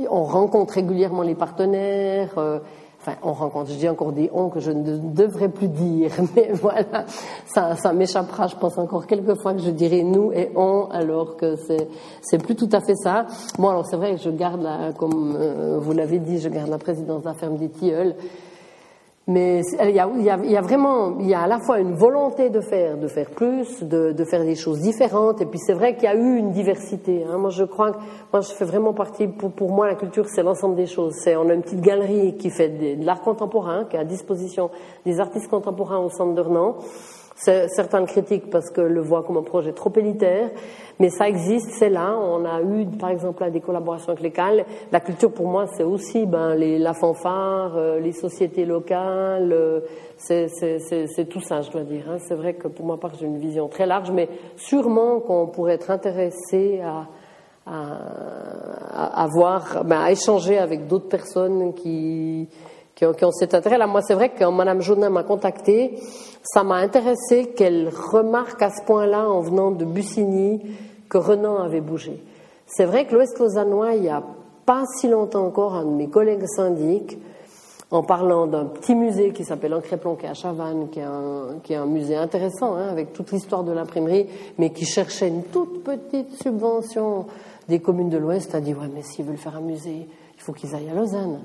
on 0.10 0.24
rencontre 0.24 0.76
régulièrement 0.76 1.24
les 1.24 1.36
partenaires. 1.36 2.38
Euh, 2.38 2.60
Enfin, 3.08 3.18
on 3.22 3.34
rencontre, 3.34 3.70
je 3.70 3.76
dis 3.76 3.88
encore 3.88 4.14
des 4.14 4.32
on 4.34 4.50
que 4.50 4.60
je 4.60 4.72
ne 4.72 4.98
devrais 4.98 5.50
plus 5.50 5.68
dire, 5.68 6.10
mais 6.36 6.50
voilà, 6.54 7.06
ça, 7.46 7.76
ça 7.76 7.94
m'échappera, 7.94 8.48
je 8.48 8.56
pense 8.56 8.80
encore 8.80 9.06
quelques 9.06 9.36
fois 9.36 9.54
que 9.54 9.62
je 9.62 9.70
dirais 9.70 10.02
nous 10.02 10.32
et 10.32 10.50
on, 10.56 10.88
alors 10.90 11.38
que 11.38 11.56
c'est, 11.56 11.88
c'est 12.24 12.40
plus 12.40 12.56
tout 12.56 12.70
à 12.72 12.82
fait 12.82 12.96
ça. 12.96 13.28
Moi, 13.60 13.70
alors 13.70 13.86
c'est 13.86 13.96
vrai 13.96 14.16
que 14.16 14.22
je 14.22 14.32
garde, 14.32 14.64
la, 14.64 14.92
comme 14.94 15.38
euh, 15.40 15.78
vous 15.80 15.92
l'avez 15.92 16.18
dit, 16.18 16.40
je 16.40 16.50
garde 16.50 16.70
la 16.70 16.80
présidence 16.80 17.22
de 17.22 17.28
la 17.28 17.36
ferme 17.36 17.58
des 17.58 17.70
Tilleuls, 17.70 18.16
mais 19.28 19.62
il 19.82 19.90
y, 19.90 20.00
a, 20.00 20.08
il, 20.16 20.52
y 20.52 20.56
a, 20.56 20.62
vraiment, 20.62 21.18
il 21.20 21.28
y 21.28 21.34
a 21.34 21.42
à 21.42 21.48
la 21.48 21.58
fois 21.58 21.80
une 21.80 21.96
volonté 21.96 22.52
de 22.52 22.62
faire, 22.62 22.96
de 22.96 23.08
faire 23.08 23.32
plus, 23.32 23.82
de, 23.82 24.12
de 24.12 24.24
faire 24.24 24.44
des 24.44 24.54
choses 24.54 24.82
différentes. 24.82 25.42
Et 25.42 25.48
puis 25.48 25.58
c'est 25.58 25.74
vrai 25.74 25.96
qu'il 25.96 26.04
y 26.04 26.08
a 26.08 26.16
eu 26.16 26.38
une 26.38 26.52
diversité. 26.52 27.24
Hein. 27.24 27.40
Moi, 27.40 27.50
je 27.50 27.64
crois 27.64 27.94
que 27.94 27.98
moi, 28.32 28.42
je 28.42 28.54
fais 28.54 28.66
vraiment 28.66 28.94
partie. 28.94 29.28
Pour, 29.28 29.52
pour 29.52 29.72
moi, 29.72 29.88
la 29.88 29.96
culture, 29.96 30.28
c'est 30.28 30.44
l'ensemble 30.44 30.76
des 30.76 30.86
choses. 30.86 31.16
C'est 31.24 31.36
on 31.36 31.50
a 31.50 31.56
une 31.56 31.64
petite 31.64 31.82
galerie 31.82 32.38
qui 32.38 32.52
fait 32.52 32.70
de, 32.70 33.04
l'art 33.04 33.22
contemporain, 33.22 33.86
qui 33.86 33.96
est 33.96 34.00
à 34.00 34.06
disposition 34.06 34.70
des 35.08 35.20
artistes 35.20 35.50
contemporains 35.50 35.98
au 35.98 36.10
centre 36.10 36.36
de 36.36 36.42
Renan. 36.42 36.76
Certains 37.36 38.06
critiquent 38.06 38.50
parce 38.50 38.70
que 38.72 38.80
le 38.80 39.02
voient 39.02 39.24
comme 39.24 39.36
un 39.36 39.44
projet 39.44 39.74
trop 39.74 39.92
élitaire, 39.98 40.50
mais 41.00 41.10
ça 41.10 41.28
existe, 41.28 41.70
c'est 41.72 41.90
là. 41.90 42.18
On 42.18 42.46
a 42.46 42.62
eu, 42.62 42.86
par 42.98 43.10
exemple, 43.10 43.52
des 43.52 43.60
collaborations 43.60 44.10
avec 44.10 44.24
les 44.24 44.32
CAL. 44.32 44.66
La 44.94 45.02
culture, 45.02 45.34
pour 45.34 45.48
moi, 45.48 45.66
c'est 45.76 45.84
aussi 45.84 46.26
ben, 46.26 46.56
les, 46.56 46.80
la 46.80 46.94
fanfare, 46.94 47.76
euh, 47.76 48.00
les 48.00 48.14
sociétés 48.14 48.64
locales. 48.64 49.52
Euh, 49.52 49.82
c'est 50.18 51.30
tout 51.30 51.42
ça, 51.42 51.60
je 51.62 51.72
dois 51.72 51.84
dire. 51.84 52.06
Hein. 52.10 52.18
C'est 52.20 52.36
vrai 52.36 52.54
que 52.54 52.70
pour 52.70 52.86
moi, 52.86 52.98
j'ai 53.20 53.26
une 53.26 53.40
vision 53.40 53.68
très 53.68 53.86
large, 53.86 54.12
mais 54.12 54.30
sûrement 54.56 55.20
qu'on 55.20 55.48
pourrait 55.48 55.74
être 55.74 55.92
intéressé 55.92 56.80
à, 56.82 57.08
à, 57.66 59.24
à, 59.24 59.28
voir, 59.28 59.84
ben, 59.84 60.00
à 60.00 60.12
échanger 60.12 60.58
avec 60.58 60.88
d'autres 60.88 61.10
personnes 61.10 61.74
qui, 61.74 62.48
qui 62.96 63.06
ont, 63.06 63.14
qui 63.14 63.26
ont 63.26 63.32
cet 63.32 63.54
intérêt. 63.54 63.78
Là, 63.78 63.88
moi, 63.88 64.02
c'est 64.02 64.14
vrai 64.14 64.30
que 64.30 64.40
quand 64.40 64.52
Madame 64.52 64.82
Jaunin 64.82 65.10
m'a 65.10 65.24
contacté, 65.24 66.00
ça 66.44 66.64
m'a 66.64 66.76
intéressé 66.76 67.48
qu'elle 67.56 67.90
remarque 67.90 68.62
à 68.62 68.70
ce 68.70 68.84
point-là, 68.86 69.30
en 69.30 69.42
venant 69.42 69.72
de 69.72 69.86
Bussigny, 69.86 70.62
que 71.10 71.18
Renan 71.18 71.58
avait 71.58 71.82
bougé. 71.82 72.24
C'est 72.66 72.86
vrai 72.86 73.06
que 73.06 73.14
l'Ouest 73.14 73.38
lausannois, 73.40 73.94
il 73.94 74.02
n'y 74.02 74.10
a 74.10 74.24
pas 74.66 74.84
si 74.98 75.08
longtemps 75.08 75.46
encore, 75.46 75.76
un 75.76 75.86
de 75.86 75.92
mes 75.92 76.08
collègues 76.08 76.48
syndics, 76.48 77.18
en 77.92 78.02
parlant 78.02 78.48
d'un 78.48 78.66
petit 78.66 78.96
musée 78.96 79.32
qui 79.32 79.44
s'appelle 79.44 79.74
Ancré-Plon, 79.74 80.16
qui 80.16 80.26
est 80.26 80.30
à 80.30 80.34
Chavannes, 80.34 80.90
qui 80.90 81.00
est 81.00 81.04
un, 81.04 81.60
qui 81.64 81.74
est 81.74 81.78
un 81.78 81.86
musée 81.86 82.16
intéressant, 82.16 82.76
hein, 82.76 82.88
avec 82.90 83.14
toute 83.14 83.32
l'histoire 83.32 83.64
de 83.64 83.72
l'imprimerie, 83.72 84.28
mais 84.58 84.72
qui 84.72 84.86
cherchait 84.86 85.28
une 85.28 85.44
toute 85.44 85.84
petite 85.84 86.42
subvention 86.42 87.28
des 87.68 87.80
communes 87.80 88.10
de 88.10 88.18
l'Ouest, 88.18 88.56
a 88.56 88.62
dit, 88.62 88.74
ouais, 88.74 88.90
mais 88.94 89.04
s'ils 89.04 89.26
veulent 89.26 89.38
faire 89.38 89.56
un 89.56 89.62
musée, 89.62 90.08
il 90.36 90.42
faut 90.42 90.54
qu'ils 90.54 90.74
aillent 90.74 90.90
à 90.90 90.96
Lausanne. 90.96 91.42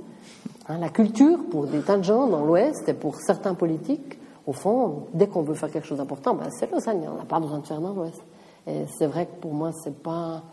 Hein, 0.71 0.79
la 0.79 0.89
culture, 0.89 1.39
pour 1.51 1.67
des 1.67 1.81
tas 1.81 1.97
de 1.97 2.05
gens 2.05 2.29
dans 2.29 2.45
l'Ouest, 2.45 2.89
et 2.89 2.95
pour 2.95 3.17
certains 3.17 3.55
politiques, 3.55 4.19
au 4.47 4.53
fond, 4.53 5.09
dès 5.15 5.27
qu'on 5.27 5.43
veut 5.43 5.55
faire 5.55 5.71
quelque 5.71 5.87
chose 5.87 5.99
d'important, 5.99 6.35
ben, 6.35 6.49
c'est 6.51 6.71
Lausanne, 6.71 7.03
on 7.13 7.19
n'a 7.19 7.25
pas 7.25 7.41
besoin 7.41 7.59
de 7.59 7.67
faire 7.67 7.81
dans 7.81 7.93
l'Ouest. 7.93 8.23
Et 8.69 8.85
c'est 8.97 9.07
vrai 9.07 9.27
que 9.27 9.41
pour 9.41 9.53
moi, 9.53 9.73
c'est 9.83 10.01
pas 10.01 10.45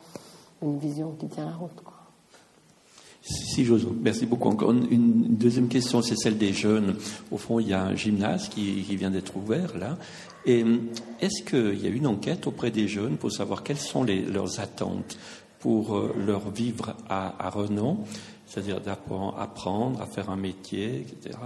une 0.64 0.80
vision 0.80 1.14
qui 1.20 1.28
tient 1.28 1.46
la 1.46 1.52
route. 1.52 1.84
Si 3.22 3.64
j'ose, 3.64 3.88
merci 4.02 4.26
beaucoup. 4.26 4.50
Encore 4.50 4.72
une, 4.72 5.36
deuxième 5.36 5.68
question, 5.68 6.02
c'est 6.02 6.16
celle 6.16 6.40
des 6.40 6.54
jeunes. 6.54 6.96
Au 7.32 7.38
fond, 7.38 7.60
il 7.60 7.68
y 7.68 7.74
a 7.74 7.84
un 7.84 7.94
gymnase 7.94 8.50
qui, 8.50 8.82
vient 8.96 9.12
d'être 9.12 9.36
ouvert 9.38 9.78
là. 9.78 9.98
Et 10.46 10.66
est-ce 11.22 11.44
qu'il 11.44 11.84
y 11.84 11.86
a 11.86 11.90
une 11.90 12.08
enquête 12.08 12.48
auprès 12.48 12.72
des 12.72 12.88
jeunes 12.88 13.18
pour 13.18 13.32
savoir 13.32 13.62
quelles 13.62 13.78
sont 13.78 14.04
leurs 14.04 14.60
attentes 14.62 15.20
pour 15.60 15.98
euh, 15.98 16.16
leur 16.26 16.50
vivre 16.52 16.96
à, 17.10 17.46
à 17.46 17.50
Renan, 17.50 17.98
c'est-à-dire 18.48 18.82
d'apprendre 18.82 20.02
à 20.02 20.06
faire 20.06 20.30
un 20.30 20.36
métier, 20.36 21.02
etc. 21.02 21.38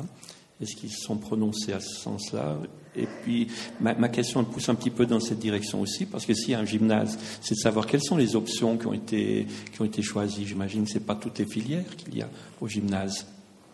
Est-ce 0.62 0.76
qu'ils 0.76 0.92
sont 0.92 1.18
prononcés 1.18 1.74
à 1.74 1.80
ce 1.80 2.00
sens-là? 2.02 2.58
Et 2.96 3.08
puis, 3.24 3.48
ma, 3.80 3.96
ma, 3.96 4.10
question 4.10 4.44
pousse 4.44 4.70
un 4.70 4.76
petit 4.76 4.90
peu 4.90 5.06
dans 5.06 5.20
cette 5.20 5.40
direction 5.40 5.82
aussi, 5.82 6.06
parce 6.06 6.26
que 6.26 6.34
s'il 6.34 6.52
y 6.52 6.56
a 6.56 6.60
un 6.60 6.66
gymnase, 6.66 7.18
c'est 7.42 7.56
de 7.56 7.60
savoir 7.60 7.88
quelles 7.88 8.04
sont 8.04 8.18
les 8.18 8.36
options 8.36 8.78
qui 8.78 8.86
ont 8.86 8.94
été, 8.94 9.48
qui 9.72 9.82
ont 9.82 9.86
été 9.86 10.02
choisies. 10.02 10.46
J'imagine 10.46 10.84
que 10.84 10.90
ce 10.90 10.94
n'est 10.96 11.06
pas 11.06 11.16
toutes 11.16 11.40
les 11.40 11.46
filières 11.46 11.96
qu'il 11.96 12.16
y 12.16 12.22
a 12.22 12.30
au 12.60 12.68
gymnase. 12.68 13.26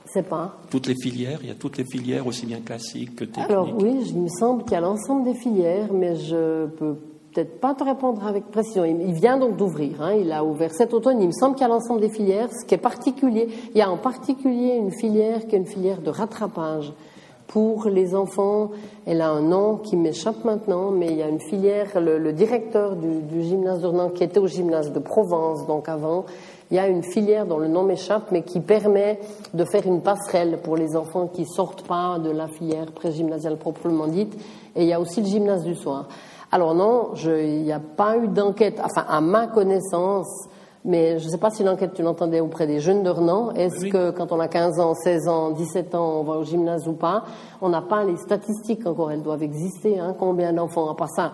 C'est 0.05 0.23
pas. 0.23 0.57
Toutes 0.69 0.87
les 0.87 0.95
filières 1.01 1.39
Il 1.41 1.49
y 1.49 1.51
a 1.51 1.55
toutes 1.55 1.77
les 1.77 1.83
filières, 1.83 2.25
aussi 2.27 2.45
bien 2.45 2.61
classiques 2.61 3.15
que 3.15 3.25
techniques 3.25 3.49
Alors 3.49 3.75
oui, 3.77 3.97
il 4.07 4.21
me 4.21 4.29
semble 4.29 4.63
qu'il 4.63 4.73
y 4.73 4.75
a 4.75 4.81
l'ensemble 4.81 5.25
des 5.25 5.37
filières, 5.37 5.91
mais 5.91 6.15
je 6.15 6.67
peux 6.67 6.95
peut-être 7.37 7.59
pas 7.59 7.75
te 7.75 7.83
répondre 7.83 8.25
avec 8.25 8.45
précision. 8.49 8.83
Il 8.83 9.13
vient 9.13 9.37
donc 9.37 9.57
d'ouvrir. 9.57 10.01
Hein. 10.01 10.13
il 10.13 10.31
a 10.31 10.43
ouvert 10.43 10.73
cet 10.73 10.91
automne. 10.91 11.21
Il 11.21 11.27
me 11.27 11.31
semble 11.31 11.53
qu'il 11.53 11.67
y 11.67 11.69
a 11.69 11.71
l'ensemble 11.71 12.01
des 12.01 12.09
filières. 12.09 12.49
Ce 12.51 12.65
qui 12.65 12.73
est 12.73 12.79
particulier, 12.79 13.47
il 13.75 13.77
y 13.77 13.81
a 13.81 13.91
en 13.91 13.97
particulier 13.97 14.73
une 14.75 14.89
filière 14.89 15.45
qui 15.45 15.55
est 15.55 15.59
une 15.59 15.67
filière 15.67 16.01
de 16.01 16.09
rattrapage 16.09 16.91
pour 17.45 17.89
les 17.89 18.15
enfants. 18.15 18.71
Elle 19.05 19.21
a 19.21 19.29
un 19.29 19.41
nom 19.41 19.77
qui 19.77 19.97
m'échappe 19.97 20.43
maintenant, 20.45 20.89
mais 20.89 21.11
il 21.11 21.17
y 21.17 21.21
a 21.21 21.27
une 21.27 21.39
filière. 21.39 22.01
Le, 22.01 22.33
directeur 22.33 22.95
du, 22.95 23.43
gymnase 23.43 23.81
d'Ornans, 23.81 24.09
qui 24.09 24.23
était 24.23 24.39
au 24.39 24.47
gymnase 24.47 24.91
de 24.91 24.99
Provence, 24.99 25.67
donc 25.67 25.89
avant, 25.89 26.25
il 26.71 26.77
y 26.77 26.79
a 26.79 26.87
une 26.87 27.03
filière 27.03 27.45
dont 27.45 27.59
le 27.59 27.67
nom 27.67 27.83
m'échappe, 27.83 28.31
mais 28.31 28.41
qui 28.41 28.61
permet 28.61 29.19
de 29.53 29.63
faire 29.63 29.85
une 29.85 30.01
passerelle 30.01 30.57
pour 30.63 30.75
les 30.75 30.95
enfants 30.95 31.27
qui 31.27 31.45
sortent 31.45 31.85
pas 31.85 32.17
de 32.17 32.31
la 32.31 32.47
filière 32.47 32.91
pré-gymnasiale 32.93 33.57
proprement 33.57 34.07
dite. 34.07 34.35
Et 34.75 34.81
il 34.81 34.87
y 34.87 34.93
a 34.93 34.99
aussi 34.99 35.21
le 35.21 35.27
gymnase 35.27 35.63
du 35.63 35.75
soir. 35.75 36.07
Alors 36.51 36.73
non, 36.73 37.11
il 37.25 37.63
n'y 37.63 37.73
a 37.73 37.79
pas 37.79 38.17
eu 38.17 38.27
d'enquête, 38.29 38.79
enfin 38.81 39.05
à 39.07 39.19
ma 39.19 39.47
connaissance, 39.47 40.47
Mais 40.85 41.19
je 41.19 41.25
ne 41.25 41.31
sais 41.31 41.37
pas 41.37 41.49
si 41.49 41.63
l'enquête, 41.65 41.93
tu 41.93 42.01
l'entendais 42.01 42.39
auprès 42.39 42.65
des 42.65 42.79
jeunes 42.79 43.03
de 43.03 43.09
Renan. 43.09 43.51
Est-ce 43.51 43.87
que 43.87 44.11
quand 44.11 44.31
on 44.31 44.39
a 44.39 44.47
15 44.47 44.79
ans, 44.79 44.93
16 44.93 45.27
ans, 45.27 45.51
17 45.51 45.93
ans, 45.95 46.21
on 46.21 46.23
va 46.23 46.37
au 46.37 46.43
gymnase 46.45 46.87
ou 46.87 46.93
pas 46.93 47.25
On 47.61 47.67
n'a 47.67 47.81
pas 47.81 48.05
les 48.05 48.15
statistiques 48.15 48.87
encore, 48.87 49.11
elles 49.11 49.21
doivent 49.21 49.43
exister. 49.43 49.99
Hein. 49.99 50.15
Combien 50.17 50.53
d'enfants, 50.53 50.89
à 50.89 50.95
part 50.95 51.09
ça, 51.09 51.33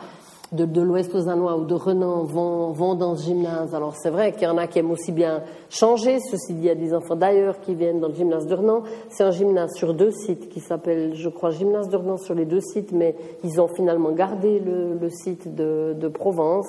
de, 0.53 0.65
de 0.65 0.81
l'Ouest 0.81 1.13
lausannois 1.13 1.57
ou 1.57 1.65
de 1.65 1.73
Renan 1.73 2.23
vont, 2.23 2.71
vont 2.71 2.95
dans 2.95 3.15
ce 3.15 3.25
gymnase. 3.25 3.75
Alors 3.75 3.95
c'est 3.95 4.09
vrai 4.09 4.31
qu'il 4.31 4.43
y 4.43 4.47
en 4.47 4.57
a 4.57 4.67
qui 4.67 4.79
aiment 4.79 4.91
aussi 4.91 5.11
bien 5.11 5.41
changer. 5.69 6.19
Ceci 6.19 6.53
dit, 6.53 6.61
il 6.61 6.65
y 6.65 6.69
a 6.69 6.75
des 6.75 6.93
enfants 6.93 7.15
d'ailleurs 7.15 7.59
qui 7.59 7.75
viennent 7.75 7.99
dans 7.99 8.07
le 8.07 8.15
gymnase 8.15 8.47
de 8.47 8.55
Renan. 8.55 8.83
C'est 9.09 9.23
un 9.23 9.31
gymnase 9.31 9.73
sur 9.75 9.93
deux 9.93 10.11
sites 10.11 10.49
qui 10.49 10.59
s'appelle, 10.59 11.15
je 11.15 11.29
crois, 11.29 11.51
gymnase 11.51 11.89
de 11.89 11.97
Renan 11.97 12.17
sur 12.17 12.35
les 12.35 12.45
deux 12.45 12.61
sites, 12.61 12.91
mais 12.91 13.15
ils 13.43 13.59
ont 13.59 13.67
finalement 13.67 14.11
gardé 14.11 14.59
le, 14.59 14.93
le 14.93 15.09
site 15.09 15.53
de, 15.53 15.95
de 15.99 16.07
Provence. 16.07 16.67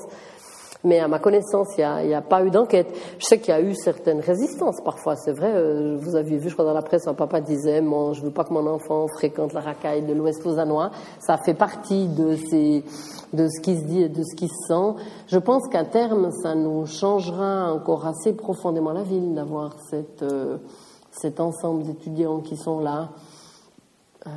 Mais 0.84 1.00
à 1.00 1.08
ma 1.08 1.18
connaissance, 1.18 1.68
il 1.78 2.06
n'y 2.06 2.14
a, 2.14 2.20
pas 2.20 2.44
eu 2.44 2.50
d'enquête. 2.50 2.94
Je 3.18 3.24
sais 3.24 3.38
qu'il 3.38 3.48
y 3.48 3.56
a 3.56 3.60
eu 3.60 3.74
certaines 3.74 4.20
résistances 4.20 4.80
parfois, 4.82 5.16
c'est 5.16 5.32
vrai. 5.32 5.50
Euh, 5.54 5.96
vous 5.98 6.14
avez 6.14 6.36
vu, 6.36 6.50
je 6.50 6.54
crois, 6.54 6.66
dans 6.66 6.74
la 6.74 6.82
presse, 6.82 7.06
un 7.06 7.14
papa 7.14 7.40
disait 7.40 7.80
bon, 7.80 8.12
Je 8.12 8.20
ne 8.20 8.26
veux 8.26 8.32
pas 8.32 8.44
que 8.44 8.52
mon 8.52 8.66
enfant 8.66 9.06
fréquente 9.08 9.54
la 9.54 9.60
racaille 9.60 10.02
de 10.02 10.12
l'Ouest 10.12 10.44
lausannois. 10.44 10.90
Ça 11.20 11.38
fait 11.38 11.54
partie 11.54 12.08
de, 12.08 12.36
ce 12.36 13.60
qui 13.62 13.76
se 13.76 13.84
dit 13.84 14.02
et 14.02 14.08
de 14.10 14.22
ce 14.22 14.36
qui 14.36 14.48
se 14.48 14.68
sent. 14.68 15.02
Je 15.28 15.38
pense 15.38 15.66
qu'à 15.68 15.84
terme, 15.84 16.30
ça 16.42 16.54
nous 16.54 16.84
changera 16.84 17.72
encore 17.72 18.06
assez 18.06 18.34
profondément 18.34 18.92
la 18.92 19.02
ville 19.02 19.34
d'avoir 19.34 19.76
euh, 20.22 20.58
cet 21.10 21.40
ensemble 21.40 21.84
d'étudiants 21.84 22.40
qui 22.40 22.56
sont 22.56 22.80
là. 22.80 23.08
Euh, 24.26 24.30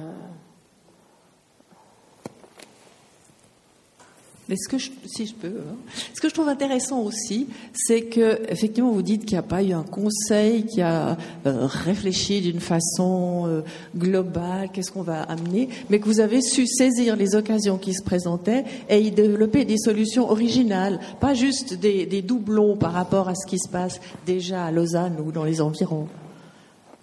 Mais 4.50 4.56
ce 4.56 4.70
que 4.70 4.78
je, 4.78 4.92
si 5.06 5.26
je 5.26 5.34
peux, 5.34 5.48
hein. 5.48 5.76
ce 6.14 6.22
que 6.22 6.30
je 6.30 6.34
trouve 6.34 6.48
intéressant 6.48 7.02
aussi, 7.02 7.48
c'est 7.74 8.04
que 8.04 8.40
effectivement 8.50 8.92
vous 8.92 9.02
dites 9.02 9.26
qu'il 9.26 9.34
n'y 9.34 9.40
a 9.40 9.44
pas 9.44 9.62
eu 9.62 9.74
un 9.74 9.84
conseil 9.84 10.66
qui 10.66 10.82
a 10.82 11.18
euh, 11.46 11.68
réfléchi 11.68 12.40
d'une 12.40 12.62
façon 12.62 13.44
euh, 13.46 13.62
globale, 13.98 14.70
qu'est-ce 14.72 14.92
qu'on 14.92 15.02
va 15.02 15.24
amener, 15.24 15.68
mais 15.90 16.00
que 16.00 16.06
vous 16.06 16.22
avez 16.22 16.42
su 16.42 16.66
saisir 16.66 17.18
les 17.18 17.36
occasions 17.36 17.78
qui 17.78 17.94
se 17.94 18.02
présentaient 18.02 18.64
et 18.90 19.02
y 19.02 19.12
développer 19.12 19.66
des 19.66 19.78
solutions 19.78 20.32
originales, 20.32 21.02
pas 21.20 21.34
juste 21.34 21.74
des, 21.74 22.06
des 22.06 22.22
doublons 22.22 22.78
par 22.78 22.94
rapport 22.94 23.28
à 23.28 23.36
ce 23.36 23.46
qui 23.46 23.60
se 23.60 23.70
passe 23.70 24.00
déjà 24.26 24.66
à 24.66 24.72
Lausanne 24.72 25.18
ou 25.26 25.34
dans 25.34 25.44
les 25.44 25.60
environs, 25.60 26.08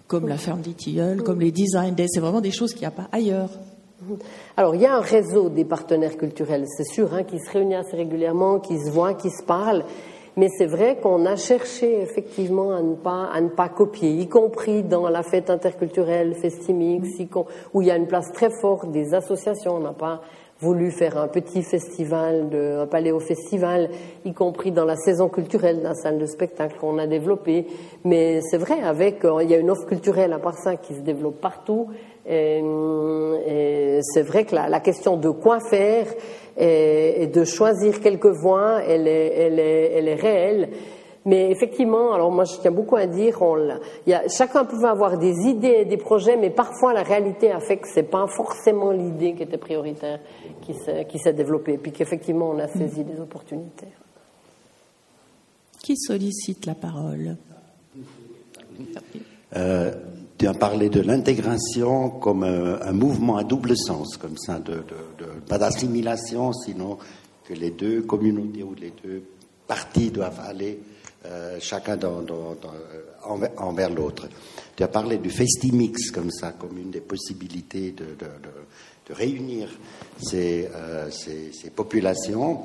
comme 0.07 0.27
la 0.27 0.37
ferme 0.37 0.61
des 0.61 0.73
Tilleuls, 0.73 1.21
comme 1.21 1.41
les 1.41 1.51
design 1.51 1.93
days, 1.93 2.07
c'est 2.09 2.19
vraiment 2.19 2.41
des 2.41 2.51
choses 2.51 2.71
qu'il 2.71 2.81
n'y 2.81 2.87
a 2.87 2.91
pas 2.91 3.07
ailleurs. 3.11 3.51
Alors, 4.57 4.75
il 4.75 4.81
y 4.81 4.85
a 4.85 4.95
un 4.95 5.01
réseau 5.01 5.49
des 5.49 5.65
partenaires 5.65 6.17
culturels, 6.17 6.65
c'est 6.67 6.83
sûr, 6.83 7.13
hein, 7.13 7.23
qui 7.23 7.39
se 7.39 7.49
réunit 7.51 7.75
assez 7.75 7.95
régulièrement, 7.95 8.59
qui 8.59 8.77
se 8.77 8.91
voient, 8.91 9.13
qui 9.13 9.29
se 9.29 9.43
parlent. 9.43 9.85
Mais 10.37 10.49
c'est 10.57 10.65
vrai 10.65 10.97
qu'on 11.01 11.25
a 11.25 11.37
cherché 11.37 12.01
effectivement 12.01 12.73
à 12.73 12.81
ne 12.81 12.95
pas 12.95 13.29
à 13.31 13.39
ne 13.39 13.47
pas 13.47 13.69
copier, 13.69 14.09
y 14.09 14.27
compris 14.27 14.83
dans 14.83 15.07
la 15.07 15.23
fête 15.23 15.49
interculturelle 15.49 16.35
Festimix, 16.35 17.07
où 17.73 17.81
il 17.81 17.87
y 17.87 17.91
a 17.91 17.95
une 17.95 18.07
place 18.07 18.33
très 18.33 18.49
forte 18.61 18.91
des 18.91 19.13
associations. 19.13 19.75
On 19.75 19.79
n'a 19.79 19.93
pas 19.93 20.19
voulu 20.59 20.91
faire 20.91 21.17
un 21.17 21.27
petit 21.29 21.63
festival, 21.63 22.49
de, 22.49 22.79
un 22.81 22.87
paléo 22.87 23.19
festival, 23.19 23.89
y 24.25 24.33
compris 24.33 24.71
dans 24.71 24.85
la 24.85 24.95
saison 24.95 25.29
culturelle, 25.29 25.81
la 25.81 25.93
salle 25.93 26.17
de 26.17 26.25
spectacle 26.25 26.77
qu'on 26.79 26.97
a 26.97 27.07
développée. 27.07 27.67
Mais 28.03 28.41
c'est 28.41 28.57
vrai, 28.57 28.81
avec 28.81 29.23
euh, 29.23 29.41
il 29.41 29.49
y 29.49 29.53
a 29.53 29.57
une 29.57 29.69
offre 29.69 29.85
culturelle 29.85 30.33
à 30.33 30.39
part 30.39 30.57
ça 30.57 30.75
qui 30.75 30.95
se 30.95 31.01
développe 31.01 31.39
partout. 31.39 31.87
Et, 32.27 32.59
et 33.47 33.99
c'est 34.01 34.23
vrai 34.23 34.45
que 34.45 34.55
la, 34.55 34.67
la, 34.67 34.79
question 34.79 35.15
de 35.17 35.29
quoi 35.29 35.59
faire 35.59 36.07
et, 36.57 37.23
et, 37.23 37.27
de 37.27 37.43
choisir 37.43 37.99
quelques 37.99 38.25
voies, 38.25 38.81
elle 38.83 39.07
est, 39.07 39.33
elle 39.37 39.59
est, 39.59 39.91
elle 39.93 40.07
est 40.07 40.15
réelle. 40.15 40.69
Mais 41.25 41.49
effectivement, 41.49 42.13
alors 42.13 42.31
moi 42.31 42.43
je 42.43 42.55
tiens 42.61 42.71
beaucoup 42.71 42.95
à 42.95 43.07
dire, 43.07 43.41
on, 43.41 43.57
il 44.05 44.11
y 44.11 44.13
a, 44.13 44.27
chacun 44.27 44.63
pouvait 44.63 44.87
avoir 44.87 45.17
des 45.17 45.33
idées 45.47 45.77
et 45.79 45.85
des 45.85 45.97
projets, 45.97 46.37
mais 46.37 46.51
parfois 46.51 46.93
la 46.93 47.01
réalité 47.01 47.51
a 47.51 47.59
fait 47.59 47.77
que 47.77 47.87
c'est 47.87 48.03
pas 48.03 48.27
forcément 48.27 48.91
l'idée 48.91 49.33
qui 49.33 49.41
était 49.41 49.57
prioritaire 49.57 50.19
qui 50.61 50.75
s'est, 50.75 51.05
qui 51.05 51.17
s'est 51.17 51.33
développée, 51.33 51.79
puis 51.79 51.91
qu'effectivement 51.91 52.51
on 52.51 52.59
a 52.59 52.67
saisi 52.67 53.03
des 53.03 53.19
opportunités. 53.19 53.87
Qui 55.81 55.97
sollicite 55.97 56.67
la 56.67 56.75
parole? 56.75 57.37
Euh, 59.55 59.91
tu 60.37 60.47
as 60.47 60.53
parlé 60.53 60.89
de 60.89 61.01
l'intégration 61.01 62.09
comme 62.09 62.43
un, 62.43 62.81
un, 62.81 62.91
mouvement 62.91 63.37
à 63.37 63.43
double 63.43 63.77
sens, 63.77 64.17
comme 64.17 64.37
ça, 64.37 64.59
de, 64.59 64.73
de, 64.73 64.79
de 65.19 65.25
pas 65.47 65.57
d'assimilation, 65.57 66.51
sinon 66.53 66.97
que 67.47 67.53
les 67.53 67.71
deux 67.71 68.01
communautés 68.01 68.63
ou 68.63 68.73
les 68.73 68.91
deux 69.03 69.23
parties 69.67 70.11
doivent 70.11 70.41
aller 70.45 70.79
euh, 71.25 71.57
chacun 71.59 71.97
dans, 71.97 72.23
envers, 73.57 73.89
l'autre. 73.89 74.27
Tu 74.75 74.83
as 74.83 74.87
parlé 74.87 75.17
du 75.17 75.29
festimix 75.29 76.11
comme 76.11 76.31
ça, 76.31 76.51
comme 76.51 76.77
une 76.77 76.91
des 76.91 77.01
possibilités 77.01 77.91
de, 77.91 78.15
de 79.07 79.13
réunir 79.13 79.69
ces, 80.21 80.69
euh, 80.73 81.09
ces, 81.11 81.51
ces 81.53 81.69
populations. 81.69 82.63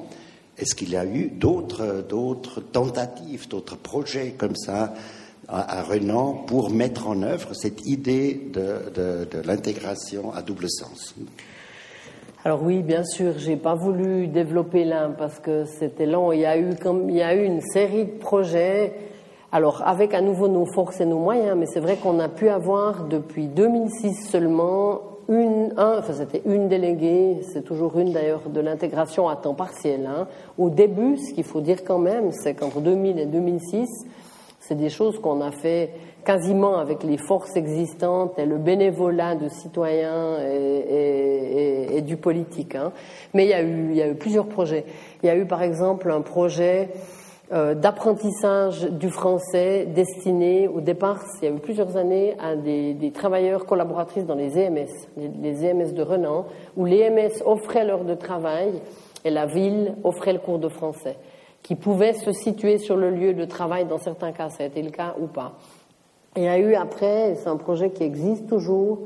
Est-ce 0.58 0.74
qu'il 0.74 0.90
y 0.90 0.96
a 0.96 1.06
eu 1.06 1.28
d'autres 1.30 2.04
tentatives, 2.72 3.48
d'autres 3.48 3.76
projets 3.76 4.34
comme 4.36 4.56
ça 4.56 4.92
à, 5.50 5.82
Renan 5.82 6.34
pour 6.46 6.70
mettre 6.70 7.08
en 7.08 7.22
œuvre 7.22 7.54
cette 7.54 7.86
idée 7.86 8.40
de, 8.52 8.90
de, 8.94 9.40
l'intégration 9.44 10.32
à 10.32 10.42
double 10.42 10.68
sens 10.68 11.14
alors 12.42 12.62
oui, 12.62 12.82
bien 12.82 13.04
sûr, 13.04 13.34
j'ai 13.36 13.56
pas 13.56 13.74
voulu 13.74 14.26
développer 14.26 14.86
l'un 14.86 15.10
parce 15.10 15.38
que 15.40 15.66
c'était 15.66 16.06
long. 16.06 16.32
Il 16.32 16.40
y 16.40 16.46
a 16.46 16.56
eu 16.56 16.74
comme 16.74 17.10
il 17.10 17.16
y 17.16 17.22
a 17.22 17.34
eu 17.34 17.44
une 17.44 17.60
série 17.60 18.06
de 18.06 18.18
projets. 18.18 18.94
Alors 19.52 19.82
avec 19.86 20.14
à 20.14 20.22
nouveau 20.22 20.48
nos 20.48 20.64
forces 20.64 21.02
et 21.02 21.04
nos 21.04 21.18
moyens, 21.18 21.54
mais 21.58 21.66
c'est 21.66 21.80
vrai 21.80 21.96
qu'on 21.96 22.18
a 22.18 22.30
pu 22.30 22.48
avoir 22.48 23.04
depuis 23.04 23.46
2006 23.46 24.30
seulement 24.30 25.02
une, 25.28 25.74
un, 25.76 25.98
enfin 25.98 26.14
c'était 26.14 26.40
une 26.46 26.68
déléguée, 26.68 27.40
c'est 27.52 27.62
toujours 27.62 27.98
une 27.98 28.12
d'ailleurs 28.12 28.48
de 28.48 28.60
l'intégration 28.60 29.28
à 29.28 29.36
temps 29.36 29.54
partiel. 29.54 30.06
Hein. 30.06 30.26
Au 30.56 30.70
début, 30.70 31.18
ce 31.18 31.34
qu'il 31.34 31.44
faut 31.44 31.60
dire 31.60 31.84
quand 31.84 31.98
même, 31.98 32.32
c'est 32.32 32.54
qu'entre 32.54 32.80
2000 32.80 33.18
et 33.18 33.26
2006, 33.26 33.86
c'est 34.70 34.76
des 34.76 34.88
choses 34.88 35.18
qu'on 35.18 35.40
a 35.40 35.50
fait 35.50 35.90
quasiment 36.24 36.78
avec 36.78 37.02
les 37.02 37.16
forces 37.18 37.56
existantes 37.56 38.38
et 38.38 38.46
le 38.46 38.56
bénévolat 38.56 39.34
de 39.34 39.48
citoyens 39.48 40.38
et, 40.38 42.00
du 42.02 42.16
politique. 42.16 42.76
Hein. 42.76 42.92
Mais 43.34 43.46
il 43.46 43.50
y, 43.50 43.52
a 44.02 44.08
eu, 44.08 44.14
plusieurs 44.14 44.46
projets. 44.46 44.84
Il 45.22 45.26
y 45.26 45.28
a 45.28 45.36
eu 45.36 45.44
par 45.44 45.62
exemple 45.62 46.08
un 46.10 46.20
projet 46.20 46.90
euh, 47.52 47.74
d'apprentissage 47.74 48.84
du 48.84 49.10
français 49.10 49.86
destiné 49.86 50.68
au 50.68 50.80
départ, 50.80 51.18
il 51.42 51.48
y 51.48 51.52
a 51.52 51.54
eu 51.54 51.58
plusieurs 51.58 51.96
années, 51.96 52.36
à 52.40 52.54
des, 52.54 53.10
travailleurs 53.12 53.66
collaboratrices 53.66 54.24
dans 54.24 54.36
les 54.36 54.56
EMS, 54.56 54.86
les, 55.16 55.28
les 55.42 55.64
EMS 55.64 55.92
de 55.94 56.02
Renan, 56.02 56.46
où 56.76 56.84
les 56.84 57.00
EMS 57.00 57.42
offraient 57.44 57.84
l'heure 57.84 58.04
de 58.04 58.14
travail 58.14 58.80
et 59.24 59.30
la 59.30 59.46
ville 59.46 59.94
offrait 60.04 60.32
le 60.32 60.38
cours 60.38 60.60
de 60.60 60.68
français 60.68 61.16
qui 61.62 61.74
pouvaient 61.74 62.14
se 62.14 62.32
situer 62.32 62.78
sur 62.78 62.96
le 62.96 63.10
lieu 63.10 63.34
de 63.34 63.44
travail 63.44 63.86
dans 63.86 63.98
certains 63.98 64.32
cas, 64.32 64.50
ça 64.50 64.64
a 64.64 64.66
été 64.66 64.82
le 64.82 64.90
cas 64.90 65.14
ou 65.20 65.26
pas. 65.26 65.54
Il 66.36 66.44
y 66.44 66.48
a 66.48 66.58
eu 66.58 66.74
après, 66.74 67.34
c'est 67.36 67.48
un 67.48 67.56
projet 67.56 67.90
qui 67.90 68.04
existe 68.04 68.48
toujours, 68.48 69.00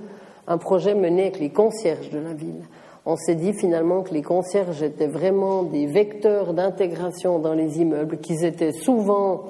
un 0.47 0.59
projet 0.59 0.95
mené 0.95 1.23
avec 1.23 1.41
les 1.41 1.51
concierges 1.51 2.11
de 2.11 2.19
la 2.19 2.35
ville. 2.35 2.63
On 3.07 3.17
s'est 3.17 3.35
dit 3.35 3.53
finalement 3.53 4.03
que 4.03 4.15
les 4.15 4.23
concierges 4.23 4.83
étaient 4.83 5.07
vraiment 5.07 5.63
des 5.63 5.87
vecteurs 5.87 6.55
d'intégration 6.55 7.39
dans 7.39 7.55
les 7.55 7.81
immeubles, 7.81 8.19
qu'ils 8.19 8.45
étaient 8.45 8.73
souvent 8.73 9.45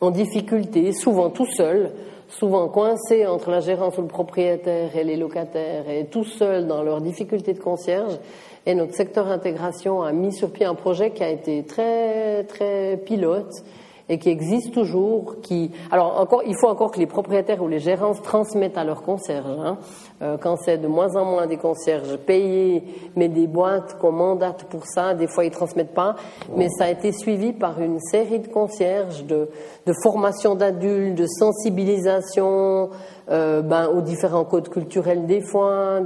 en 0.00 0.10
difficulté, 0.10 0.92
souvent 0.92 1.30
tout 1.30 1.46
seuls, 1.46 1.92
souvent 2.28 2.68
coincés 2.68 3.26
entre 3.26 3.50
la 3.50 3.60
gérance 3.60 3.98
ou 3.98 4.02
le 4.02 4.08
propriétaire 4.08 4.96
et 4.96 5.04
les 5.04 5.16
locataires, 5.16 5.88
et 5.88 6.06
tout 6.06 6.24
seuls 6.24 6.66
dans 6.66 6.82
leurs 6.82 7.00
difficultés 7.00 7.52
de 7.52 7.60
concierge, 7.60 8.18
et 8.66 8.74
notre 8.74 8.94
secteur 8.94 9.28
intégration 9.28 10.02
a 10.02 10.12
mis 10.12 10.32
sur 10.32 10.50
pied 10.50 10.66
un 10.66 10.74
projet 10.74 11.10
qui 11.10 11.24
a 11.24 11.28
été 11.28 11.64
très, 11.64 12.44
très 12.44 12.96
pilote 12.98 13.64
et 14.10 14.18
qui 14.18 14.28
existe 14.28 14.74
toujours. 14.74 15.36
Qui, 15.40 15.70
alors 15.90 16.20
encore, 16.20 16.42
il 16.44 16.54
faut 16.60 16.68
encore 16.68 16.90
que 16.90 16.98
les 16.98 17.06
propriétaires 17.06 17.62
ou 17.62 17.68
les 17.68 17.78
gérants 17.78 18.12
transmettent 18.12 18.76
à 18.76 18.84
leurs 18.84 19.02
concierges. 19.02 19.46
Hein. 19.46 19.78
Euh, 20.20 20.36
quand 20.36 20.56
c'est 20.56 20.78
de 20.78 20.88
moins 20.88 21.14
en 21.16 21.24
moins 21.24 21.46
des 21.46 21.56
concierges 21.56 22.16
payés, 22.18 22.82
mais 23.16 23.28
des 23.28 23.46
boîtes 23.46 23.96
qu'on 23.98 24.12
mandate 24.12 24.64
pour 24.64 24.84
ça, 24.84 25.14
des 25.14 25.28
fois 25.28 25.44
ils 25.44 25.52
transmettent 25.52 25.94
pas. 25.94 26.16
Mais 26.56 26.68
ça 26.68 26.84
a 26.84 26.90
été 26.90 27.12
suivi 27.12 27.52
par 27.52 27.80
une 27.80 28.00
série 28.00 28.40
de 28.40 28.48
concierges, 28.48 29.24
de, 29.24 29.48
de 29.86 29.92
formation 30.02 30.56
d'adultes, 30.56 31.16
de 31.16 31.26
sensibilisation 31.26 32.90
euh, 33.30 33.62
ben, 33.62 33.88
aux 33.88 34.00
différents 34.00 34.44
codes 34.44 34.68
culturels 34.68 35.26
des 35.26 35.40
fois, 35.40 36.00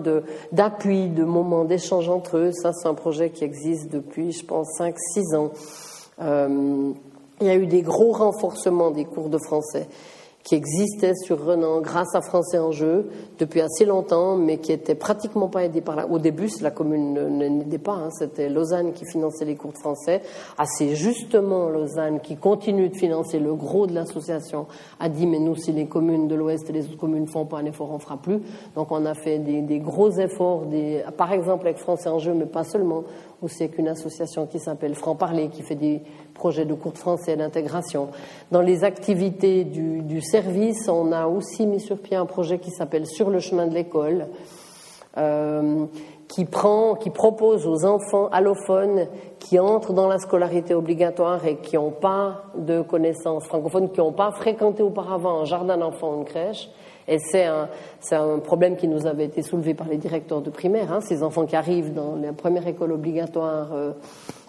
d'appui, 0.53 1.09
de, 1.09 1.21
de, 1.21 1.25
moments 1.25 1.65
d'échange 1.65 2.09
entre 2.09 2.37
eux. 2.37 2.53
Ça, 2.53 2.73
c'est 2.73 2.87
un 2.87 2.95
projet 2.95 3.31
qui 3.31 3.45
existe 3.45 3.91
depuis, 3.91 4.33
je 4.33 4.45
pense, 4.45 4.69
5-6 4.79 5.37
ans. 5.37 5.51
Euh, 6.21 6.93
il 7.41 7.47
y 7.47 7.51
a 7.51 7.57
eu 7.57 7.67
des 7.67 7.83
gros 7.83 8.13
renforcements 8.13 8.91
des 8.91 9.05
cours 9.05 9.29
de 9.29 9.39
français. 9.39 9.89
Qui 10.45 10.55
existait 10.55 11.15
sur 11.15 11.43
Renan 11.43 11.81
grâce 11.81 12.15
à 12.15 12.21
Français 12.21 12.59
en 12.59 12.71
jeu 12.71 13.11
depuis 13.39 13.63
assez 13.63 13.87
longtemps, 13.87 14.37
mais 14.37 14.59
qui 14.59 14.73
était 14.73 14.95
pratiquement 14.95 15.49
pas 15.49 15.65
aidé 15.65 15.81
par 15.81 15.97
la. 15.97 16.07
Au 16.07 16.19
début, 16.19 16.49
la 16.61 16.71
commune 16.71 17.15
ne 17.15 17.49
n'aidait 17.49 17.79
pas, 17.79 17.95
hein. 17.95 18.11
c'était 18.11 18.51
Lausanne 18.51 18.93
qui 18.93 19.07
finançait 19.07 19.47
les 19.47 19.57
cours 19.57 19.73
de 19.73 19.79
français. 19.79 20.21
Assez 20.59 20.95
justement, 20.97 21.71
Lausanne, 21.71 22.21
qui 22.21 22.37
continue 22.37 22.91
de 22.91 22.97
financer 22.97 23.39
le 23.39 23.55
gros 23.55 23.87
de 23.87 23.95
l'association, 23.95 24.67
a 25.01 25.09
dit 25.09 25.27
mais 25.27 25.39
nous, 25.39 25.57
si 25.57 25.73
les 25.73 25.87
communes 25.87 26.29
de 26.29 26.35
l'Ouest 26.35 26.69
et 26.69 26.75
les 26.75 26.85
autres 26.89 26.99
communes 26.99 27.27
font 27.27 27.47
pas 27.47 27.59
un 27.59 27.65
effort, 27.65 27.91
on 27.91 27.99
fera 27.99 28.19
plus. 28.19 28.41
Donc 28.75 28.93
on 28.93 29.07
a 29.07 29.15
fait 29.15 29.39
des, 29.39 29.63
des 29.63 29.79
gros 29.79 30.11
efforts, 30.11 30.67
des, 30.67 31.03
par 31.17 31.33
exemple 31.33 31.67
avec 31.67 31.79
Français 31.79 32.11
en 32.11 32.19
jeu, 32.19 32.35
mais 32.35 32.47
pas 32.47 32.65
seulement 32.65 33.05
aussi 33.45 33.63
avec 33.63 33.79
une 33.79 33.89
association 33.89 34.47
qui 34.47 34.59
s'appelle 34.59 34.95
Franc 34.95 35.15
Parler, 35.15 35.49
qui 35.49 35.63
fait 35.63 35.75
des 35.75 36.03
projets 36.35 36.65
de 36.65 36.75
cours 36.75 36.93
de 36.93 36.99
français 36.99 37.37
d'intégration. 37.37 38.09
Dans 38.51 38.61
les 38.61 38.85
activités 38.85 39.65
du, 39.65 40.21
service, 40.21 40.89
on 40.89 41.13
a 41.13 41.27
aussi 41.27 41.67
mis 41.67 41.81
sur 41.81 41.99
pied 41.99 42.17
un 42.17 42.27
projet 42.27 42.59
qui 42.59 42.71
s'appelle 42.71 43.07
Sur 43.07 43.31
le 43.31 43.41
chemin 43.41 43.67
de 43.67 43.75
l'école, 43.75 44.29
euh, 45.17 45.87
qui 46.29 46.47
qui 47.01 47.11
propose 47.11 47.67
aux 47.67 47.85
enfants 47.85 48.29
allophones 48.33 49.07
qui 49.39 49.59
entrent 49.59 49.93
dans 49.93 50.09
la 50.09 50.19
scolarité 50.19 50.75
obligatoire 50.75 51.47
et 51.47 51.57
qui 51.59 51.77
n'ont 51.77 51.91
pas 51.91 52.45
de 52.57 52.81
connaissances 52.83 53.45
francophones, 53.47 53.91
qui 53.91 54.01
n'ont 54.01 54.13
pas 54.13 54.33
fréquenté 54.33 54.83
auparavant 54.83 55.41
un 55.41 55.45
jardin 55.45 55.77
d'enfants 55.77 56.15
ou 56.15 56.19
une 56.19 56.25
crèche, 56.25 56.71
et 57.07 57.19
c'est 57.19 57.45
un, 57.45 57.69
un, 58.13 58.39
problème 58.39 58.77
qui 58.77 58.89
nous 58.89 59.07
avait 59.07 59.27
été 59.27 59.43
soulevé 59.43 59.75
par 59.75 59.89
les 59.89 59.99
directeurs 59.99 60.41
de 60.41 60.51
primaire, 60.51 60.93
hein, 60.93 61.01
ces 61.01 61.23
enfants 61.23 61.47
qui 61.47 61.57
arrivent 61.57 61.93
dans 61.93 62.17
la 62.17 62.33
première 62.33 62.67
école 62.67 62.93
obligatoire 62.93 63.73
euh, 63.73 63.93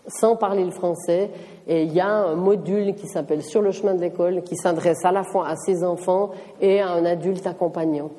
sans 0.07 0.35
parler 0.35 0.63
le 0.63 0.71
français. 0.71 1.31
Et 1.67 1.83
il 1.83 1.93
y 1.93 1.99
a 1.99 2.07
un 2.07 2.35
module 2.35 2.95
qui 2.95 3.07
s'appelle 3.07 3.41
Sur 3.41 3.61
le 3.61 3.71
chemin 3.71 3.93
de 3.93 4.01
l'école, 4.01 4.43
qui 4.43 4.55
s'adresse 4.55 5.03
à 5.03 5.11
la 5.11 5.23
fois 5.23 5.47
à 5.47 5.55
ces 5.55 5.83
enfants 5.83 6.31
et 6.61 6.79
à 6.79 6.89
un 6.89 7.05
adulte 7.05 7.45
accompagnant, 7.45 8.11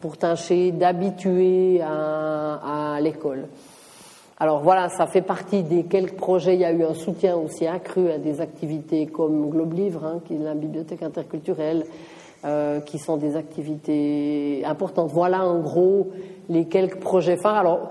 pour 0.00 0.16
tâcher 0.16 0.72
d'habituer 0.72 1.80
à, 1.82 2.94
à 2.94 3.00
l'école. 3.00 3.48
Alors 4.38 4.60
voilà, 4.60 4.88
ça 4.88 5.06
fait 5.06 5.22
partie 5.22 5.62
des 5.62 5.84
quelques 5.84 6.16
projets. 6.16 6.54
Il 6.54 6.60
y 6.60 6.64
a 6.64 6.72
eu 6.72 6.82
un 6.82 6.94
soutien 6.94 7.36
aussi 7.36 7.66
accru 7.66 8.10
à 8.10 8.18
des 8.18 8.40
activités 8.40 9.06
comme 9.06 9.50
Globe 9.50 9.74
Livre, 9.74 10.04
hein, 10.04 10.20
qui 10.26 10.34
est 10.34 10.38
la 10.38 10.54
bibliothèque 10.54 11.04
interculturelle, 11.04 11.84
euh, 12.44 12.80
qui 12.80 12.98
sont 12.98 13.16
des 13.16 13.36
activités 13.36 14.62
importantes. 14.64 15.10
Voilà 15.12 15.46
en 15.46 15.60
gros 15.60 16.08
les 16.48 16.66
quelques 16.66 16.98
projets 16.98 17.36
phares. 17.36 17.56
Alors, 17.56 17.88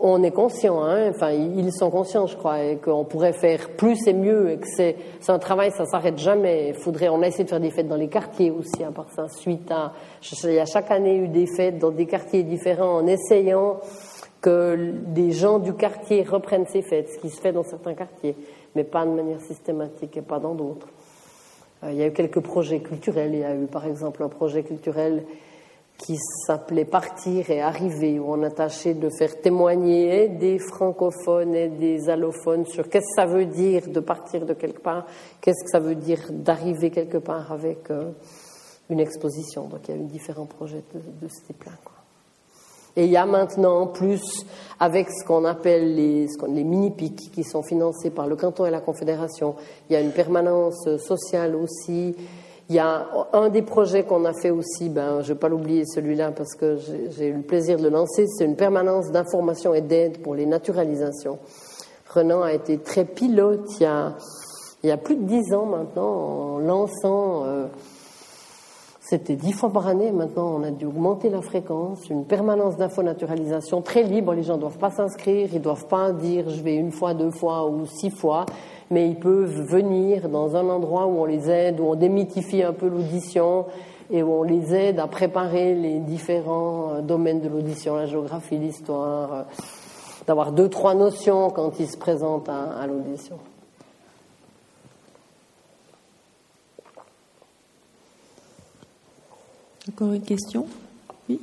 on 0.00 0.22
est 0.22 0.30
conscient, 0.30 0.82
hein, 0.82 1.10
enfin 1.10 1.30
ils 1.30 1.72
sont 1.72 1.90
conscients, 1.90 2.26
je 2.26 2.36
crois, 2.36 2.56
qu'on 2.82 3.04
pourrait 3.04 3.34
faire 3.34 3.68
plus 3.76 4.06
et 4.06 4.14
mieux, 4.14 4.52
et 4.52 4.56
que 4.56 4.66
c'est 4.66 4.96
un 5.28 5.38
travail, 5.38 5.70
ça 5.72 5.84
s'arrête 5.84 6.18
jamais. 6.18 6.72
Faudrait, 6.72 7.08
on 7.08 7.20
a 7.22 7.26
essayé 7.26 7.44
de 7.44 7.50
faire 7.50 7.60
des 7.60 7.70
fêtes 7.70 7.88
dans 7.88 7.96
les 7.96 8.08
quartiers 8.08 8.50
aussi, 8.50 8.82
à 8.82 8.90
part 8.90 9.10
ça, 9.14 9.28
suite 9.28 9.70
à, 9.70 9.92
il 10.44 10.52
y 10.54 10.58
a 10.58 10.64
chaque 10.64 10.90
année 10.90 11.16
eu 11.16 11.28
des 11.28 11.46
fêtes 11.46 11.78
dans 11.78 11.90
des 11.90 12.06
quartiers 12.06 12.42
différents, 12.42 12.96
en 12.96 13.06
essayant 13.06 13.80
que 14.40 14.94
des 15.06 15.32
gens 15.32 15.58
du 15.58 15.74
quartier 15.74 16.22
reprennent 16.22 16.66
ces 16.66 16.82
fêtes, 16.82 17.10
ce 17.10 17.18
qui 17.18 17.28
se 17.28 17.40
fait 17.40 17.52
dans 17.52 17.64
certains 17.64 17.94
quartiers, 17.94 18.36
mais 18.74 18.84
pas 18.84 19.04
de 19.04 19.10
manière 19.10 19.40
systématique 19.40 20.16
et 20.16 20.22
pas 20.22 20.38
dans 20.38 20.54
d'autres. 20.54 20.88
Euh, 21.84 21.92
il 21.92 21.98
y 21.98 22.02
a 22.02 22.06
eu 22.06 22.12
quelques 22.12 22.40
projets 22.40 22.80
culturels. 22.80 23.34
Il 23.34 23.40
y 23.40 23.44
a 23.44 23.54
eu 23.54 23.66
par 23.66 23.86
exemple 23.86 24.22
un 24.22 24.28
projet 24.28 24.62
culturel 24.62 25.24
qui 25.98 26.16
s'appelait 26.46 26.86
Partir 26.86 27.50
et 27.50 27.60
Arriver, 27.60 28.18
où 28.18 28.32
on 28.32 28.42
a 28.42 28.50
tâché 28.50 28.94
de 28.94 29.10
faire 29.10 29.40
témoigner 29.40 30.28
des 30.28 30.58
francophones 30.58 31.54
et 31.54 31.68
des 31.68 32.08
allophones 32.08 32.64
sur 32.66 32.88
qu'est-ce 32.88 33.14
que 33.14 33.22
ça 33.22 33.26
veut 33.26 33.44
dire 33.44 33.86
de 33.88 34.00
partir 34.00 34.46
de 34.46 34.54
quelque 34.54 34.80
part, 34.80 35.06
qu'est-ce 35.40 35.62
que 35.62 35.70
ça 35.70 35.78
veut 35.78 35.96
dire 35.96 36.20
d'arriver 36.30 36.90
quelque 36.90 37.18
part 37.18 37.52
avec 37.52 37.90
euh, 37.90 38.12
une 38.88 39.00
exposition. 39.00 39.68
Donc 39.68 39.88
il 39.88 39.94
y 39.94 39.98
a 39.98 40.00
eu 40.00 40.06
différents 40.06 40.46
projets 40.46 40.82
de, 40.94 41.28
ce 41.28 41.46
type-là. 41.46 41.72
Et 43.00 43.04
il 43.04 43.12
y 43.12 43.16
a 43.16 43.24
maintenant, 43.24 43.80
en 43.80 43.86
plus, 43.86 44.44
avec 44.78 45.08
ce 45.10 45.24
qu'on 45.24 45.46
appelle 45.46 45.94
les, 45.94 46.26
les 46.48 46.64
mini-pics 46.64 47.30
qui 47.32 47.44
sont 47.44 47.62
financés 47.62 48.10
par 48.10 48.26
le 48.26 48.36
canton 48.36 48.66
et 48.66 48.70
la 48.70 48.82
Confédération, 48.82 49.54
il 49.88 49.94
y 49.94 49.96
a 49.96 50.02
une 50.02 50.10
permanence 50.10 50.86
sociale 50.98 51.56
aussi. 51.56 52.14
Il 52.68 52.76
y 52.76 52.78
a 52.78 53.06
un 53.32 53.48
des 53.48 53.62
projets 53.62 54.02
qu'on 54.04 54.26
a 54.26 54.34
fait 54.34 54.50
aussi, 54.50 54.90
ben, 54.90 55.22
je 55.22 55.30
ne 55.30 55.32
vais 55.32 55.40
pas 55.40 55.48
l'oublier 55.48 55.86
celui-là 55.86 56.32
parce 56.32 56.54
que 56.54 56.76
j'ai 56.76 57.28
eu 57.28 57.32
le 57.32 57.40
plaisir 57.40 57.78
de 57.78 57.84
le 57.84 57.88
lancer, 57.88 58.26
c'est 58.26 58.44
une 58.44 58.56
permanence 58.56 59.10
d'information 59.10 59.72
et 59.72 59.80
d'aide 59.80 60.20
pour 60.20 60.34
les 60.34 60.44
naturalisations. 60.44 61.38
Renan 62.14 62.42
a 62.42 62.52
été 62.52 62.76
très 62.76 63.06
pilote 63.06 63.66
il 63.78 63.84
y 63.84 63.86
a, 63.86 64.12
il 64.82 64.90
y 64.90 64.92
a 64.92 64.98
plus 64.98 65.16
de 65.16 65.24
dix 65.24 65.54
ans 65.54 65.64
maintenant 65.64 66.02
en 66.04 66.58
lançant 66.58 67.46
euh, 67.46 67.66
c'était 69.10 69.34
dix 69.34 69.50
fois 69.50 69.72
par 69.72 69.88
année. 69.88 70.12
Maintenant, 70.12 70.54
on 70.56 70.62
a 70.62 70.70
dû 70.70 70.86
augmenter 70.86 71.30
la 71.30 71.40
fréquence. 71.40 72.08
Une 72.10 72.24
permanence 72.24 72.76
d'infonaturalisation 72.76 73.82
très 73.82 74.04
libre. 74.04 74.34
Les 74.34 74.44
gens 74.44 74.54
ne 74.54 74.60
doivent 74.60 74.78
pas 74.78 74.90
s'inscrire. 74.90 75.48
Ils 75.50 75.58
ne 75.58 75.64
doivent 75.64 75.88
pas 75.88 76.12
dire 76.12 76.48
je 76.48 76.62
vais 76.62 76.76
une 76.76 76.92
fois, 76.92 77.12
deux 77.12 77.32
fois 77.32 77.66
ou 77.66 77.86
six 77.86 78.10
fois. 78.10 78.46
Mais 78.88 79.08
ils 79.08 79.18
peuvent 79.18 79.62
venir 79.62 80.28
dans 80.28 80.54
un 80.54 80.68
endroit 80.68 81.06
où 81.06 81.22
on 81.22 81.24
les 81.24 81.50
aide, 81.50 81.80
où 81.80 81.86
on 81.86 81.96
démythifie 81.96 82.62
un 82.62 82.72
peu 82.72 82.86
l'audition 82.86 83.66
et 84.12 84.22
où 84.22 84.30
on 84.30 84.44
les 84.44 84.72
aide 84.76 85.00
à 85.00 85.08
préparer 85.08 85.74
les 85.74 85.98
différents 85.98 86.90
euh, 86.94 87.00
domaines 87.00 87.40
de 87.40 87.48
l'audition, 87.48 87.96
la 87.96 88.06
géographie, 88.06 88.58
l'histoire, 88.58 89.34
euh, 89.34 89.42
d'avoir 90.28 90.52
deux, 90.52 90.68
trois 90.68 90.94
notions 90.94 91.50
quand 91.50 91.80
ils 91.80 91.90
se 91.90 91.98
présentent 91.98 92.48
à 92.48 92.86
l'audition. 92.86 93.38
Encore 99.90 100.12
une 100.12 100.22
question? 100.22 100.68
Oui 101.28 101.40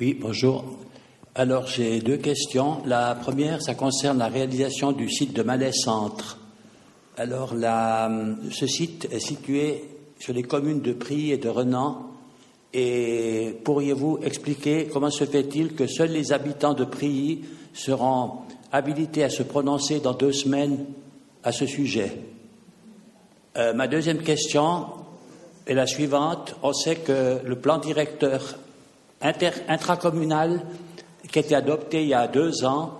Oui, 0.00 0.16
bonjour. 0.18 0.64
Alors 1.34 1.66
j'ai 1.66 2.00
deux 2.00 2.16
questions. 2.16 2.78
La 2.86 3.16
première, 3.16 3.60
ça 3.60 3.74
concerne 3.74 4.16
la 4.16 4.28
réalisation 4.28 4.92
du 4.92 5.10
site 5.10 5.34
de 5.34 5.42
Malais 5.42 5.72
Centre. 5.72 6.38
Alors 7.18 7.52
ce 8.50 8.66
site 8.66 9.08
est 9.12 9.20
situé 9.20 9.84
sur 10.18 10.32
les 10.32 10.42
communes 10.42 10.80
de 10.80 10.94
Prie 10.94 11.32
et 11.32 11.36
de 11.36 11.50
Renan. 11.50 12.12
Et 12.72 13.56
pourriez-vous 13.62 14.20
expliquer 14.22 14.88
comment 14.90 15.10
se 15.10 15.26
fait-il 15.26 15.74
que 15.74 15.86
seuls 15.86 16.12
les 16.12 16.32
habitants 16.32 16.72
de 16.72 16.84
Prie 16.84 17.44
seront 17.74 18.47
habilité 18.72 19.24
à 19.24 19.30
se 19.30 19.42
prononcer 19.42 20.00
dans 20.00 20.12
deux 20.12 20.32
semaines 20.32 20.84
à 21.42 21.52
ce 21.52 21.66
sujet. 21.66 22.16
Euh, 23.56 23.72
ma 23.72 23.88
deuxième 23.88 24.18
question 24.18 24.86
est 25.66 25.74
la 25.74 25.86
suivante. 25.86 26.54
On 26.62 26.72
sait 26.72 26.96
que 26.96 27.38
le 27.44 27.56
plan 27.56 27.78
directeur 27.78 28.56
intracommunal 29.20 30.62
qui 31.30 31.38
a 31.38 31.42
été 31.42 31.54
adopté 31.54 32.02
il 32.02 32.08
y 32.08 32.14
a 32.14 32.28
deux 32.28 32.64
ans 32.64 32.92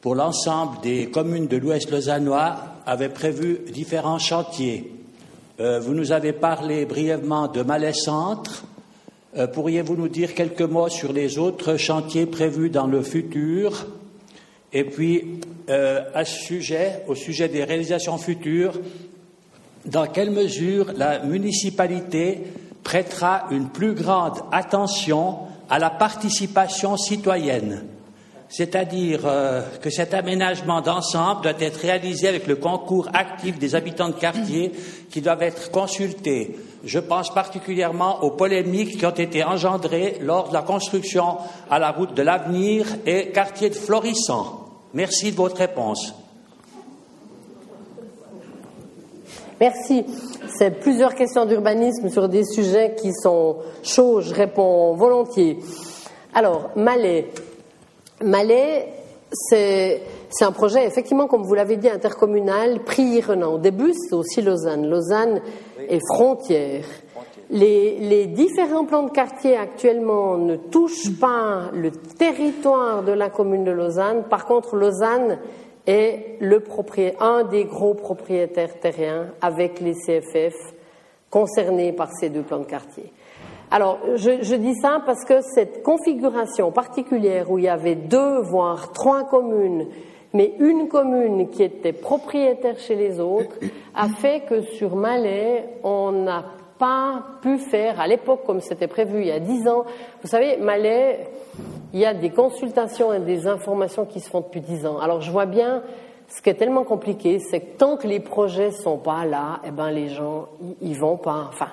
pour 0.00 0.14
l'ensemble 0.14 0.80
des 0.82 1.10
communes 1.10 1.46
de 1.46 1.56
l'Ouest 1.56 1.90
lausannois 1.90 2.56
avait 2.86 3.08
prévu 3.08 3.60
différents 3.72 4.18
chantiers. 4.18 4.92
Euh, 5.60 5.78
vous 5.78 5.94
nous 5.94 6.10
avez 6.10 6.32
parlé 6.32 6.86
brièvement 6.86 7.46
de 7.46 7.62
Malais 7.62 7.92
Centre. 7.92 8.64
Euh, 9.36 9.46
pourriez-vous 9.46 9.94
nous 9.94 10.08
dire 10.08 10.34
quelques 10.34 10.62
mots 10.62 10.88
sur 10.88 11.12
les 11.12 11.38
autres 11.38 11.76
chantiers 11.76 12.26
prévus 12.26 12.68
dans 12.68 12.88
le 12.88 13.02
futur? 13.02 13.86
Et 14.72 14.84
puis, 14.84 15.40
euh, 15.68 16.02
à 16.14 16.24
ce 16.24 16.38
sujet, 16.44 17.02
au 17.06 17.14
sujet 17.14 17.48
des 17.48 17.64
réalisations 17.64 18.16
futures, 18.16 18.80
dans 19.84 20.06
quelle 20.06 20.30
mesure 20.30 20.92
la 20.96 21.20
municipalité 21.20 22.40
prêtera 22.82 23.46
une 23.50 23.68
plus 23.68 23.94
grande 23.94 24.38
attention 24.50 25.38
à 25.68 25.78
la 25.78 25.90
participation 25.90 26.96
citoyenne? 26.96 27.84
C'est-à-dire 28.48 29.20
euh, 29.24 29.62
que 29.80 29.88
cet 29.88 30.12
aménagement 30.14 30.82
d'ensemble 30.82 31.42
doit 31.42 31.60
être 31.60 31.80
réalisé 31.80 32.28
avec 32.28 32.46
le 32.46 32.56
concours 32.56 33.08
actif 33.14 33.58
des 33.58 33.74
habitants 33.74 34.08
de 34.08 34.14
quartier 34.14 34.72
qui 35.10 35.22
doivent 35.22 35.42
être 35.42 35.70
consultés. 35.70 36.56
Je 36.84 36.98
pense 36.98 37.32
particulièrement 37.32 38.22
aux 38.22 38.30
polémiques 38.30 38.98
qui 38.98 39.06
ont 39.06 39.10
été 39.10 39.42
engendrées 39.42 40.18
lors 40.20 40.48
de 40.48 40.54
la 40.54 40.62
construction 40.62 41.38
à 41.70 41.78
la 41.78 41.92
route 41.92 42.14
de 42.14 42.22
l'avenir 42.22 42.86
et 43.06 43.30
quartier 43.30 43.70
de 43.70 43.74
Florissant. 43.74 44.61
Merci 44.94 45.32
de 45.32 45.36
votre 45.36 45.56
réponse. 45.56 46.14
Merci. 49.60 50.04
C'est 50.58 50.70
plusieurs 50.70 51.14
questions 51.14 51.46
d'urbanisme 51.46 52.10
sur 52.10 52.28
des 52.28 52.44
sujets 52.44 52.94
qui 53.00 53.12
sont 53.14 53.56
chauds. 53.82 54.20
Je 54.20 54.34
réponds 54.34 54.94
volontiers. 54.94 55.58
Alors, 56.34 56.70
Malais. 56.76 57.28
Malais, 58.22 58.88
c'est 59.32 60.02
un 60.40 60.52
projet, 60.52 60.84
effectivement, 60.86 61.26
comme 61.26 61.42
vous 61.42 61.54
l'avez 61.54 61.76
dit, 61.76 61.88
intercommunal, 61.88 62.80
prix 62.84 63.20
Renan. 63.20 63.54
Au 63.54 63.58
début, 63.58 63.92
c'est 63.94 64.14
aussi 64.14 64.42
Lausanne. 64.42 64.88
Lausanne 64.88 65.40
est 65.88 66.00
frontière. 66.14 66.84
Les, 67.52 68.26
différents 68.28 68.86
plans 68.86 69.02
de 69.02 69.10
quartier 69.10 69.58
actuellement 69.58 70.38
ne 70.38 70.56
touchent 70.56 71.18
pas 71.20 71.70
le 71.74 71.90
territoire 71.90 73.02
de 73.02 73.12
la 73.12 73.28
commune 73.28 73.64
de 73.64 73.70
Lausanne. 73.70 74.24
Par 74.30 74.46
contre, 74.46 74.74
Lausanne 74.74 75.38
est 75.86 76.38
un 77.20 77.44
des 77.44 77.64
gros 77.64 77.92
propriétaires 77.92 78.80
terriens 78.80 79.26
avec 79.42 79.80
les 79.80 79.92
CFF 79.92 80.54
concernés 81.28 81.92
par 81.92 82.08
ces 82.12 82.30
deux 82.30 82.40
plans 82.40 82.60
de 82.60 82.64
quartier. 82.64 83.12
Alors, 83.70 83.98
je, 84.16 84.42
je, 84.42 84.54
dis 84.54 84.74
ça 84.76 85.02
parce 85.04 85.24
que 85.26 85.42
cette 85.42 85.82
configuration 85.82 86.72
particulière 86.72 87.50
où 87.50 87.58
il 87.58 87.64
y 87.64 87.68
avait 87.68 87.96
deux, 87.96 88.40
voire 88.40 88.92
trois 88.92 89.24
communes, 89.24 89.88
mais 90.32 90.54
une 90.58 90.88
commune 90.88 91.50
qui 91.50 91.62
était 91.62 91.92
propriétaire 91.92 92.78
chez 92.78 92.94
les 92.94 93.20
autres, 93.20 93.58
a 93.94 94.08
fait 94.08 94.44
que 94.48 94.62
sur 94.62 94.96
Malais, 94.96 95.68
on 95.84 96.12
n'a 96.12 96.44
pas 96.82 97.22
pu 97.40 97.58
faire, 97.58 98.00
à 98.00 98.08
l'époque 98.08 98.40
comme 98.44 98.60
c'était 98.60 98.88
prévu 98.88 99.20
il 99.20 99.28
y 99.28 99.30
a 99.30 99.38
dix 99.38 99.68
ans, 99.68 99.84
vous 100.20 100.26
savez, 100.26 100.56
Malais, 100.56 101.28
il 101.92 102.00
y 102.00 102.04
a 102.04 102.12
des 102.12 102.30
consultations 102.30 103.12
et 103.12 103.20
des 103.20 103.46
informations 103.46 104.04
qui 104.04 104.18
se 104.18 104.28
font 104.28 104.40
depuis 104.40 104.60
dix 104.60 104.84
ans. 104.84 104.98
Alors 104.98 105.20
je 105.20 105.30
vois 105.30 105.46
bien, 105.46 105.84
ce 106.26 106.42
qui 106.42 106.50
est 106.50 106.54
tellement 106.54 106.82
compliqué, 106.82 107.38
c'est 107.38 107.60
que 107.60 107.78
tant 107.78 107.96
que 107.96 108.08
les 108.08 108.18
projets 108.18 108.72
sont 108.72 108.98
pas 108.98 109.24
là, 109.24 109.60
eh 109.64 109.70
ben 109.70 109.92
les 109.92 110.08
gens, 110.08 110.48
ils 110.80 110.98
vont 110.98 111.18
pas. 111.18 111.46
Enfin, 111.50 111.68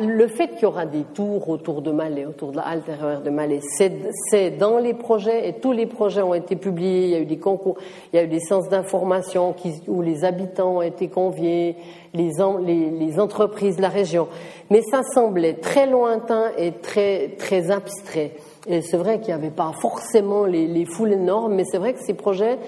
le 0.00 0.26
fait 0.26 0.48
qu'il 0.48 0.62
y 0.62 0.66
aura 0.66 0.86
des 0.86 1.04
tours 1.14 1.48
autour 1.48 1.82
de 1.82 1.92
Malais, 1.92 2.26
autour 2.26 2.50
de 2.50 2.56
l'intérieur 2.56 3.20
de 3.20 3.30
Malais, 3.30 3.60
c'est 3.62 4.50
dans 4.50 4.78
les 4.78 4.94
projets 4.94 5.48
et 5.48 5.52
tous 5.54 5.72
les 5.72 5.86
projets 5.86 6.22
ont 6.22 6.34
été 6.34 6.56
publiés. 6.56 7.04
Il 7.04 7.10
y 7.10 7.14
a 7.14 7.20
eu 7.20 7.26
des 7.26 7.38
concours, 7.38 7.76
il 8.12 8.16
y 8.16 8.18
a 8.18 8.24
eu 8.24 8.28
des 8.28 8.40
séances 8.40 8.68
d'information 8.68 9.54
où 9.86 10.02
les 10.02 10.24
habitants 10.24 10.78
ont 10.78 10.82
été 10.82 11.08
conviés, 11.08 11.76
les, 12.12 13.20
entreprises 13.20 13.76
de 13.76 13.82
la 13.82 13.88
région. 13.88 14.26
Mais 14.70 14.82
ça 14.82 15.02
semblait 15.14 15.54
très 15.54 15.86
lointain 15.86 16.50
et 16.58 16.72
très, 16.72 17.36
très 17.38 17.70
abstrait. 17.70 18.32
Et 18.66 18.82
c'est 18.82 18.96
vrai 18.96 19.20
qu'il 19.20 19.28
n'y 19.28 19.40
avait 19.40 19.50
pas 19.50 19.72
forcément 19.80 20.44
les, 20.44 20.66
les, 20.66 20.86
foules 20.86 21.12
énormes, 21.12 21.54
mais 21.54 21.64
c'est 21.64 21.78
vrai 21.78 21.94
que 21.94 22.00
ces 22.00 22.14
projets 22.14 22.58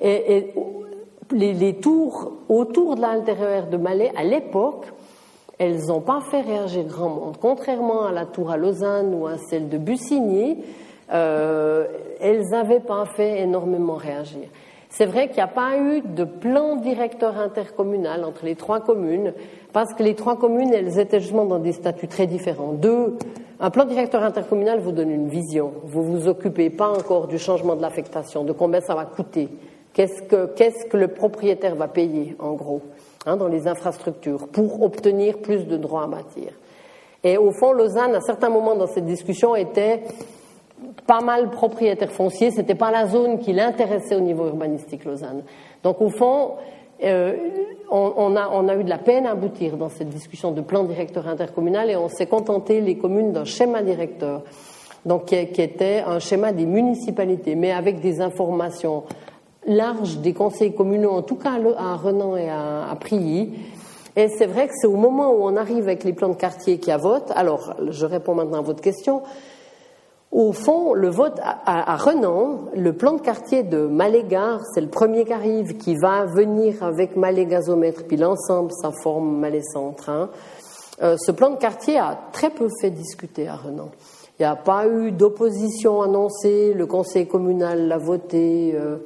et, 0.00 0.52
les, 1.32 1.74
tours 1.74 2.32
autour 2.48 2.96
de 2.96 3.00
l'intérieur 3.00 3.66
de 3.66 3.76
Malais, 3.76 4.12
à 4.16 4.24
l'époque, 4.24 4.86
elles 5.58 5.86
n'ont 5.86 6.00
pas 6.00 6.20
fait 6.30 6.40
réagir 6.40 6.84
grand 6.84 7.08
monde. 7.08 7.36
Contrairement 7.40 8.06
à 8.06 8.12
la 8.12 8.26
tour 8.26 8.50
à 8.50 8.56
Lausanne 8.56 9.14
ou 9.14 9.26
à 9.26 9.38
celle 9.38 9.68
de 9.68 9.78
Bussigny, 9.78 10.58
euh, 11.12 11.86
elles 12.20 12.42
n'avaient 12.50 12.80
pas 12.80 13.04
fait 13.04 13.40
énormément 13.40 13.94
réagir. 13.94 14.48
C'est 14.90 15.06
vrai 15.06 15.26
qu'il 15.26 15.36
n'y 15.36 15.42
a 15.42 15.48
pas 15.48 15.76
eu 15.76 16.00
de 16.00 16.24
plan 16.24 16.76
directeur 16.76 17.38
intercommunal 17.38 18.24
entre 18.24 18.46
les 18.46 18.54
trois 18.54 18.80
communes, 18.80 19.34
parce 19.72 19.92
que 19.92 20.02
les 20.02 20.14
trois 20.14 20.36
communes, 20.36 20.72
elles 20.72 20.98
étaient 20.98 21.20
justement 21.20 21.44
dans 21.44 21.58
des 21.58 21.72
statuts 21.72 22.08
très 22.08 22.26
différents. 22.26 22.72
Deux, 22.72 23.18
un 23.60 23.70
plan 23.70 23.84
directeur 23.84 24.22
intercommunal 24.22 24.80
vous 24.80 24.92
donne 24.92 25.10
une 25.10 25.28
vision. 25.28 25.72
Vous 25.84 26.02
vous 26.02 26.26
occupez 26.26 26.70
pas 26.70 26.88
encore 26.88 27.26
du 27.26 27.38
changement 27.38 27.76
de 27.76 27.82
l'affectation, 27.82 28.44
de 28.44 28.52
combien 28.52 28.80
ça 28.80 28.94
va 28.94 29.04
coûter, 29.04 29.48
qu'est-ce 29.92 30.22
que, 30.22 30.46
qu'est-ce 30.54 30.86
que 30.86 30.96
le 30.96 31.08
propriétaire 31.08 31.74
va 31.74 31.88
payer, 31.88 32.34
en 32.38 32.52
gros? 32.54 32.80
Hein, 33.26 33.36
dans 33.36 33.48
les 33.48 33.66
infrastructures 33.66 34.46
pour 34.48 34.80
obtenir 34.80 35.38
plus 35.38 35.66
de 35.66 35.76
droits 35.76 36.04
à 36.04 36.06
bâtir. 36.06 36.52
Et 37.24 37.36
au 37.36 37.50
fond, 37.50 37.72
Lausanne, 37.72 38.14
à 38.14 38.20
certains 38.20 38.48
moments 38.48 38.76
dans 38.76 38.86
cette 38.86 39.06
discussion, 39.06 39.56
était 39.56 40.04
pas 41.04 41.20
mal 41.20 41.50
propriétaire 41.50 42.12
foncier. 42.12 42.52
C'était 42.52 42.76
pas 42.76 42.92
la 42.92 43.08
zone 43.08 43.40
qui 43.40 43.52
l'intéressait 43.52 44.14
au 44.14 44.20
niveau 44.20 44.46
urbanistique, 44.46 45.04
Lausanne. 45.04 45.42
Donc 45.82 46.00
au 46.00 46.10
fond, 46.10 46.52
euh, 47.02 47.36
on, 47.90 48.36
a, 48.36 48.76
eu 48.76 48.84
de 48.84 48.88
la 48.88 48.98
peine 48.98 49.26
à 49.26 49.32
aboutir 49.32 49.76
dans 49.76 49.88
cette 49.88 50.10
discussion 50.10 50.52
de 50.52 50.60
plan 50.60 50.84
directeur 50.84 51.26
intercommunal 51.26 51.90
et 51.90 51.96
on 51.96 52.08
s'est 52.08 52.26
contenté 52.26 52.80
les 52.80 52.96
communes 52.98 53.32
d'un 53.32 53.44
schéma 53.44 53.82
directeur, 53.82 54.42
donc 55.04 55.26
qui, 55.26 55.34
était 55.34 56.04
un 56.06 56.20
schéma 56.20 56.52
des 56.52 56.66
municipalités, 56.66 57.56
mais 57.56 57.72
avec 57.72 58.00
des 58.00 58.20
informations 58.20 59.02
large 59.68 60.18
des 60.18 60.32
conseils 60.32 60.74
communaux, 60.74 61.12
en 61.12 61.22
tout 61.22 61.36
cas 61.36 61.52
à 61.76 61.96
Renan 61.96 62.36
et 62.36 62.48
à, 62.50 62.96
Prilly. 62.98 63.52
Et 64.16 64.28
c'est 64.36 64.46
vrai 64.46 64.66
que 64.66 64.72
c'est 64.74 64.88
au 64.88 64.96
moment 64.96 65.30
où 65.30 65.42
on 65.42 65.56
arrive 65.56 65.84
avec 65.84 66.02
les 66.02 66.12
plans 66.12 66.30
de 66.30 66.34
quartier 66.34 66.78
qui 66.78 66.90
a 66.90 66.96
vote. 66.96 67.30
Alors, 67.36 67.74
je 67.90 68.04
réponds 68.04 68.34
maintenant 68.34 68.58
à 68.58 68.62
votre 68.62 68.80
question. 68.80 69.22
Au 70.32 70.52
fond, 70.52 70.92
le 70.92 71.08
vote 71.08 71.38
à, 71.42 71.96
Renan, 71.96 72.66
le 72.74 72.92
plan 72.92 73.12
de 73.12 73.20
quartier 73.20 73.62
de 73.62 73.86
Malégard, 73.86 74.60
c'est 74.74 74.80
le 74.80 74.88
premier 74.88 75.24
qui 75.24 75.32
arrive, 75.32 75.76
qui 75.76 75.94
va 75.96 76.26
venir 76.26 76.82
avec 76.82 77.16
Malais 77.16 77.46
gazomètre, 77.46 78.04
puis 78.06 78.16
l'ensemble, 78.16 78.72
ça 78.72 78.90
forme 79.02 79.38
Malais 79.38 79.62
Centre. 79.62 80.10
Hein. 80.10 80.28
Euh, 81.02 81.16
ce 81.18 81.30
plan 81.32 81.50
de 81.50 81.56
quartier 81.56 81.96
a 81.98 82.18
très 82.32 82.50
peu 82.50 82.68
fait 82.80 82.90
discuter 82.90 83.48
à 83.48 83.56
Renan. 83.56 83.88
Il 84.38 84.42
n'y 84.42 84.46
a 84.46 84.56
pas 84.56 84.86
eu 84.86 85.12
d'opposition 85.12 86.02
annoncée, 86.02 86.74
le 86.74 86.86
conseil 86.86 87.26
communal 87.26 87.88
l'a 87.88 87.98
voté. 87.98 88.72
Euh, 88.74 88.98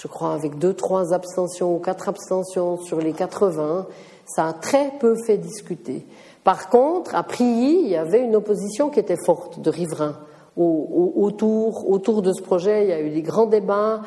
je 0.00 0.08
crois, 0.08 0.32
avec 0.32 0.58
deux, 0.58 0.72
trois 0.72 1.12
abstentions 1.12 1.74
ou 1.74 1.78
quatre 1.78 2.08
abstentions 2.08 2.78
sur 2.78 2.98
les 2.98 3.12
80, 3.12 3.86
ça 4.24 4.46
a 4.46 4.52
très 4.52 4.92
peu 4.98 5.14
fait 5.26 5.36
discuter. 5.36 6.06
Par 6.42 6.70
contre, 6.70 7.14
à 7.14 7.22
Prilly, 7.22 7.82
il 7.82 7.88
y 7.88 7.96
avait 7.96 8.20
une 8.20 8.34
opposition 8.34 8.88
qui 8.88 8.98
était 8.98 9.18
forte 9.26 9.60
de 9.60 9.68
riverains. 9.68 10.16
autour, 10.56 11.90
autour 11.90 12.22
de 12.22 12.32
ce 12.32 12.42
projet, 12.42 12.84
il 12.84 12.88
y 12.88 12.92
a 12.92 13.00
eu 13.00 13.10
des 13.10 13.22
grands 13.22 13.46
débats. 13.46 14.00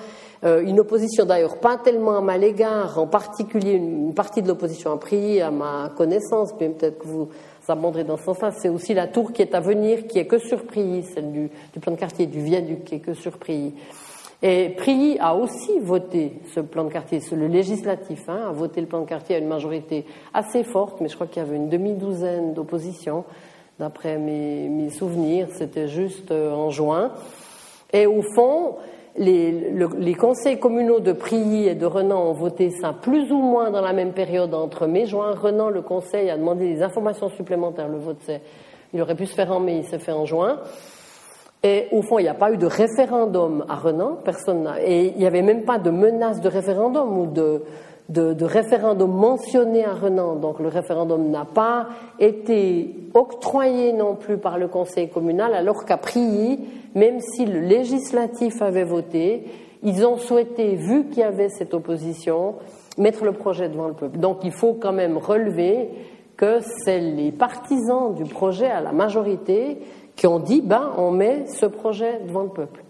Euh, 0.44 0.62
une 0.62 0.80
opposition 0.80 1.26
d'ailleurs 1.26 1.60
pas 1.60 1.78
tellement 1.78 2.18
à 2.18 2.22
ma 2.22 2.38
l'égard, 2.38 2.98
en 3.00 3.08
particulier 3.08 3.74
une, 3.74 4.14
partie 4.14 4.42
de 4.42 4.48
l'opposition 4.48 4.92
à 4.92 4.98
Prilly, 4.98 5.42
à 5.42 5.52
ma 5.52 5.90
connaissance, 5.96 6.54
mais 6.60 6.70
peut-être 6.70 7.00
que 7.00 7.08
vous 7.08 7.30
abonderez 7.68 8.04
dans 8.04 8.18
ce 8.18 8.26
sens-là, 8.26 8.52
c'est 8.52 8.68
aussi 8.68 8.94
la 8.94 9.08
tour 9.08 9.32
qui 9.32 9.42
est 9.42 9.56
à 9.56 9.62
venir, 9.62 10.06
qui 10.08 10.20
est 10.20 10.26
que 10.26 10.40
sur 10.40 10.66
Prilly, 10.66 11.04
celle 11.04 11.32
du, 11.32 11.50
du 11.72 11.80
plan 11.80 11.94
de 11.94 11.98
quartier 11.98 12.26
du 12.26 12.42
viaduc, 12.42 12.84
qui 12.84 12.96
est 12.96 13.00
que 13.00 13.14
sur 13.14 13.38
Prilly. 13.38 13.74
Et 14.46 14.72
Prilly 14.76 15.18
a 15.22 15.36
aussi 15.36 15.80
voté 15.80 16.34
ce 16.54 16.60
plan 16.60 16.84
de 16.84 16.92
quartier, 16.92 17.22
le 17.32 17.48
législatif 17.48 18.28
hein, 18.28 18.48
a 18.50 18.52
voté 18.52 18.82
le 18.82 18.88
plan 18.88 19.00
de 19.00 19.06
quartier 19.08 19.38
à 19.38 19.40
une 19.40 19.48
majorité 19.48 20.06
assez 20.34 20.66
forte, 20.66 21.00
mais 21.00 21.08
je 21.08 21.16
crois 21.16 21.28
qu'il 21.28 21.42
y 21.42 21.46
avait 21.46 21.56
une 21.56 21.70
demi-douzaine 21.70 22.54
d'opposition, 22.54 23.24
d'après 23.80 24.18
mes, 24.18 24.90
souvenirs, 24.90 25.48
c'était 25.54 25.88
juste 25.88 26.32
euh, 26.32 26.52
en 26.52 26.70
juin. 26.72 27.14
Et 27.94 28.06
au 28.06 28.22
fond, 28.36 28.76
les, 29.16 29.72
les, 29.98 30.14
conseils 30.14 30.60
communaux 30.60 31.00
de 31.00 31.14
Prilly 31.14 31.70
et 31.70 31.76
de 31.76 31.86
Renan 31.86 32.30
ont 32.30 32.34
voté 32.34 32.70
ça 32.70 32.92
plus 32.92 33.32
ou 33.32 33.38
moins 33.38 33.72
dans 33.72 33.82
la 33.82 33.94
même 33.94 34.12
période 34.12 34.54
entre 34.54 34.88
mai 34.88 35.04
et 35.04 35.06
juin. 35.06 35.34
Renan, 35.36 35.70
le 35.70 35.82
conseil, 35.82 36.30
a 36.30 36.38
demandé 36.38 36.68
des 36.68 36.84
informations 36.84 37.30
supplémentaires. 37.30 37.88
Le 37.88 37.98
vote, 37.98 38.30
il 38.94 39.02
aurait 39.02 39.16
pu 39.16 39.26
se 39.26 39.36
faire 39.36 39.54
en 39.54 39.62
mai, 39.62 39.78
il 39.78 39.86
s'est 39.86 40.00
fait 40.00 40.12
en 40.12 40.26
juin. 40.26 40.60
Et 41.66 41.88
au 41.92 42.02
fond, 42.02 42.20
il 42.20 42.24
n'y 42.24 42.30
a 42.30 42.34
pas 42.34 42.52
eu 42.52 42.58
de 42.58 42.66
référendum 42.66 43.64
à 43.70 43.76
Renan, 43.76 44.18
personne 44.24 44.64
n'a. 44.64 44.84
Et 44.86 45.14
il 45.16 45.18
n'y 45.18 45.26
avait 45.26 45.42
même 45.42 45.64
pas 45.64 45.80
de 45.80 45.90
menace 45.90 46.42
de 46.42 46.50
référendum 46.50 47.18
ou 47.18 47.26
de, 47.26 48.44
référendum 48.44 49.10
mentionné 49.10 49.86
à 49.86 49.94
Renan. 49.94 50.36
Donc 50.36 50.60
le 50.60 50.68
référendum 50.68 51.30
n'a 51.30 51.46
pas 51.46 51.88
été 52.20 52.94
octroyé 53.14 53.94
non 53.94 54.16
plus 54.16 54.38
par 54.38 54.58
le 54.58 54.68
conseil 54.68 55.08
communal, 55.08 55.54
alors 55.54 55.86
qu'à 55.86 55.96
Prilly, 55.96 56.60
même 56.96 57.22
si 57.22 57.46
le 57.46 57.62
législatif 57.62 58.62
avait 58.62 58.84
voté, 58.84 59.46
ils 59.84 60.06
ont 60.06 60.18
souhaité, 60.18 60.76
vu 60.76 61.06
qu'il 61.06 61.20
y 61.20 61.24
avait 61.24 61.50
cette 61.50 61.74
opposition, 61.74 62.56
mettre 62.98 63.24
le 63.24 63.32
projet 63.32 63.70
devant 63.70 63.88
le 63.88 63.94
peuple. 63.94 64.18
Donc 64.18 64.40
il 64.44 64.52
faut 64.52 64.74
quand 64.74 64.94
même 64.94 65.18
relever 65.18 65.90
que 66.36 66.60
c'est 66.84 67.00
les 67.00 67.32
partisans 67.32 68.14
du 68.14 68.26
projet 68.26 68.68
à 68.68 68.82
la 68.82 68.92
majorité 68.92 69.78
qui 70.16 70.28
ont 70.28 70.40
dit 70.40 70.62
ben, 70.62 70.92
on 70.98 71.12
met 71.12 71.46
ce 71.48 71.66
projet 71.66 72.22
devant 72.28 72.44
le 72.44 72.50
peuple. 72.50 72.84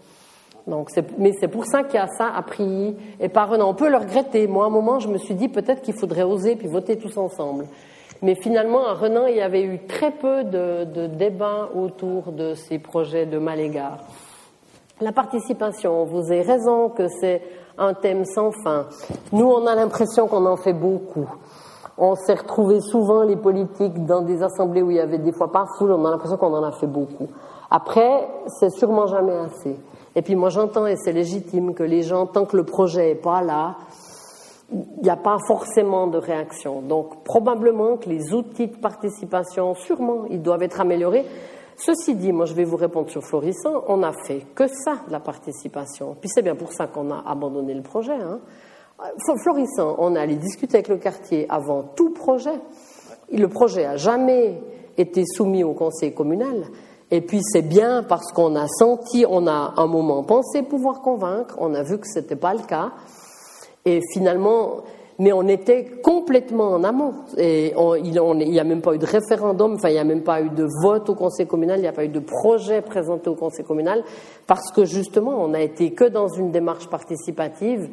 Donc, 0.65 0.89
mais 1.17 1.33
c'est 1.39 1.49
pour 1.49 1.65
ça 1.65 1.83
qu'il 1.83 1.95
y 1.95 2.03
a 2.03 2.07
ça 2.07 2.31
à 2.33 2.41
prier 2.41 2.95
et 3.19 3.27
par 3.27 3.51
On 3.51 3.73
peut 3.73 3.89
le 3.89 3.97
regretter. 3.97 4.47
Moi, 4.47 4.63
à 4.63 4.67
un 4.67 4.71
moment, 4.71 4.99
je 4.99 5.09
me 5.09 5.17
suis 5.17 5.35
dit 5.35 5.49
peut-être 5.49 5.81
qu'il 5.81 5.93
faudrait 5.93 6.23
oser 6.23 6.55
puis 6.55 6.67
voter 6.67 6.97
tous 6.97 7.17
ensemble. 7.17 7.65
Mais 8.21 8.35
finalement, 8.35 8.87
à 8.87 8.93
Renan, 8.93 9.27
il 9.27 9.35
y 9.35 9.41
avait 9.41 9.63
eu 9.63 9.85
très 9.85 10.11
peu 10.11 10.45
de, 10.45 10.85
de 10.85 11.07
débats 11.07 11.69
autour 11.75 12.31
de 12.31 12.53
ces 12.53 12.79
projets 12.79 13.25
de 13.25 13.37
Malégard. 13.37 13.97
La 15.01 15.11
participation, 15.11 16.05
vous 16.05 16.31
avez 16.31 16.43
raison 16.43 16.87
que 16.87 17.09
c'est 17.09 17.41
un 17.77 17.93
thème 17.93 18.23
sans 18.23 18.51
fin. 18.63 18.87
Nous, 19.33 19.45
on 19.45 19.67
a 19.67 19.75
l'impression 19.75 20.27
qu'on 20.27 20.45
en 20.45 20.55
fait 20.55 20.71
beaucoup. 20.71 21.29
On 21.97 22.15
s'est 22.15 22.33
retrouvé 22.33 22.81
souvent, 22.81 23.23
les 23.23 23.35
politiques, 23.35 24.05
dans 24.05 24.21
des 24.21 24.41
assemblées 24.41 24.81
où 24.81 24.89
il 24.89 24.97
y 24.97 24.99
avait 24.99 25.19
des 25.19 25.31
fois 25.31 25.51
pas 25.51 25.65
foule. 25.77 25.91
On 25.91 26.05
a 26.05 26.11
l'impression 26.11 26.37
qu'on 26.37 26.53
en 26.53 26.63
a 26.63 26.71
fait 26.71 26.87
beaucoup. 26.87 27.27
Après, 27.69 28.27
c'est 28.47 28.71
sûrement 28.71 29.07
jamais 29.07 29.35
assez. 29.35 29.75
Et 30.15 30.21
puis 30.21 30.35
moi, 30.35 30.49
j'entends, 30.49 30.85
et 30.85 30.95
c'est 30.95 31.11
légitime, 31.11 31.73
que 31.73 31.83
les 31.83 32.03
gens, 32.03 32.25
tant 32.25 32.45
que 32.45 32.57
le 32.57 32.63
projet 32.63 33.11
est 33.11 33.15
pas 33.15 33.41
là, 33.41 33.75
il 34.71 35.03
n'y 35.03 35.09
a 35.09 35.17
pas 35.17 35.37
forcément 35.47 36.07
de 36.07 36.17
réaction. 36.17 36.81
Donc, 36.81 37.23
probablement 37.23 37.97
que 37.97 38.09
les 38.09 38.33
outils 38.33 38.67
de 38.67 38.77
participation, 38.77 39.75
sûrement, 39.75 40.25
ils 40.29 40.41
doivent 40.41 40.63
être 40.63 40.81
améliorés. 40.81 41.25
Ceci 41.75 42.15
dit, 42.15 42.31
moi, 42.31 42.45
je 42.45 42.53
vais 42.53 42.63
vous 42.63 42.77
répondre 42.77 43.09
sur 43.09 43.23
Florissant. 43.23 43.83
On 43.87 43.97
n'a 43.97 44.13
fait 44.25 44.45
que 44.55 44.67
ça, 44.67 44.97
la 45.09 45.19
participation. 45.19 46.15
Puis 46.19 46.29
c'est 46.29 46.41
bien 46.41 46.55
pour 46.55 46.71
ça 46.71 46.87
qu'on 46.87 47.11
a 47.11 47.23
abandonné 47.25 47.73
le 47.73 47.81
projet. 47.81 48.13
Hein. 48.13 48.39
Florissant, 49.43 49.95
on 49.97 50.15
allait 50.15 50.35
discuter 50.35 50.77
avec 50.77 50.87
le 50.87 50.97
quartier 50.97 51.45
avant 51.49 51.83
tout 51.95 52.11
projet. 52.11 52.59
Le 53.31 53.47
projet 53.47 53.85
a 53.85 53.97
jamais 53.97 54.61
été 54.97 55.23
soumis 55.25 55.63
au 55.63 55.73
conseil 55.73 56.13
communal. 56.13 56.65
Et 57.11 57.21
puis 57.21 57.41
c'est 57.43 57.61
bien 57.61 58.03
parce 58.03 58.31
qu'on 58.31 58.55
a 58.55 58.67
senti, 58.67 59.25
on 59.27 59.45
a 59.45 59.73
un 59.77 59.87
moment 59.87 60.23
pensé 60.23 60.63
pouvoir 60.63 61.01
convaincre, 61.01 61.55
on 61.59 61.73
a 61.75 61.83
vu 61.83 61.99
que 61.99 62.07
ce 62.07 62.19
n'était 62.19 62.35
pas 62.35 62.53
le 62.53 62.61
cas. 62.61 62.91
Et 63.85 63.99
finalement, 64.13 64.77
mais 65.19 65.31
on 65.31 65.47
était 65.47 65.85
complètement 66.01 66.69
en 66.71 66.83
amont. 66.83 67.13
Et 67.37 67.73
il 68.03 68.11
n'y 68.11 68.59
a 68.59 68.63
même 68.63 68.81
pas 68.81 68.95
eu 68.95 68.97
de 68.97 69.05
référendum, 69.05 69.75
enfin 69.75 69.89
il 69.89 69.93
n'y 69.93 69.99
a 69.99 70.03
même 70.03 70.23
pas 70.23 70.41
eu 70.41 70.49
de 70.49 70.67
vote 70.81 71.09
au 71.09 71.15
conseil 71.15 71.45
communal, 71.45 71.77
il 71.79 71.83
n'y 71.83 71.87
a 71.87 71.93
pas 71.93 72.05
eu 72.05 72.09
de 72.09 72.19
projet 72.19 72.81
présenté 72.81 73.29
au 73.29 73.35
conseil 73.35 73.65
communal, 73.65 74.03
parce 74.47 74.71
que 74.71 74.85
justement 74.85 75.43
on 75.43 75.49
n'a 75.49 75.61
été 75.61 75.91
que 75.91 76.05
dans 76.05 76.29
une 76.29 76.51
démarche 76.51 76.87
participative 76.87 77.89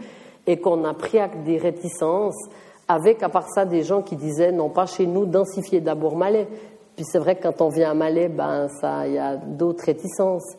et 0.50 0.56
qu'on 0.56 0.84
a 0.84 0.94
pris 0.94 1.20
acte 1.20 1.44
des 1.44 1.58
réticences, 1.58 2.48
avec 2.88 3.22
à 3.22 3.28
part 3.28 3.48
ça 3.48 3.64
des 3.64 3.84
gens 3.84 4.02
qui 4.02 4.16
disaient 4.16 4.50
non 4.50 4.68
pas 4.68 4.86
chez 4.86 5.06
nous, 5.06 5.24
densifier 5.24 5.80
d'abord 5.80 6.16
Malais. 6.16 6.48
Puis 6.96 7.04
c'est 7.04 7.20
vrai 7.20 7.36
que 7.36 7.44
quand 7.44 7.60
on 7.60 7.68
vient 7.68 7.92
à 7.92 7.94
Malais, 7.94 8.28
ben 8.28 8.66
ça, 8.80 9.06
il 9.06 9.14
y 9.14 9.18
a 9.18 9.36
d'autres 9.36 9.84
réticences. 9.84 10.56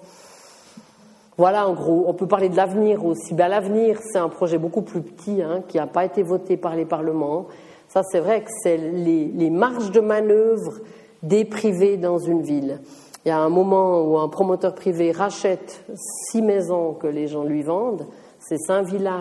Voilà, 1.37 1.67
en 1.67 1.73
gros, 1.73 2.05
on 2.07 2.13
peut 2.13 2.27
parler 2.27 2.47
de 2.47 2.55
l'avenir 2.55 3.03
aussi. 3.03 3.33
Ben, 3.33 3.49
l'avenir, 3.49 3.99
c'est 4.01 4.17
un 4.19 4.29
projet 4.29 4.57
beaucoup 4.57 4.81
plus 4.81 5.01
petit, 5.01 5.41
hein, 5.41 5.61
qui 5.67 5.75
n'a 5.75 5.87
pas 5.87 6.05
été 6.05 6.23
voté 6.23 6.55
par 6.55 6.77
les 6.77 6.85
parlements. 6.85 7.47
Ça, 7.89 8.01
c'est 8.03 8.21
vrai 8.21 8.43
que 8.43 8.49
c'est 8.63 8.77
les, 8.77 9.49
marges 9.49 9.91
de 9.91 9.99
manœuvre 9.99 10.79
des 11.23 11.43
privés 11.43 11.97
dans 11.97 12.17
une 12.17 12.43
ville. 12.43 12.79
Il 13.25 13.29
y 13.29 13.31
a 13.31 13.39
un 13.39 13.49
moment 13.49 14.01
où 14.03 14.17
un 14.17 14.29
promoteur 14.29 14.73
privé 14.73 15.11
rachète 15.11 15.83
six 16.31 16.41
maisons 16.41 16.93
que 16.93 17.07
les 17.07 17.27
gens 17.27 17.43
lui 17.43 17.61
vendent, 17.61 18.05
c'est 18.41 18.57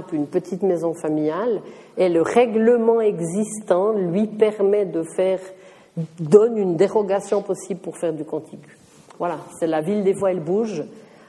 puis 0.06 0.16
une 0.16 0.26
petite 0.26 0.62
maison 0.62 0.94
familiale, 0.94 1.60
et 1.96 2.08
le 2.08 2.22
règlement 2.22 3.00
existant 3.00 3.92
lui 3.92 4.26
permet 4.26 4.86
de 4.86 5.02
faire, 5.02 5.40
donne 6.18 6.56
une 6.56 6.76
dérogation 6.76 7.42
possible 7.42 7.80
pour 7.80 7.96
faire 7.98 8.12
du 8.12 8.24
contigu. 8.24 8.76
Voilà, 9.18 9.36
c'est 9.58 9.66
la 9.66 9.82
ville 9.82 10.02
des 10.02 10.14
fois 10.14 10.30
elle 10.30 10.40
bouge, 10.40 10.82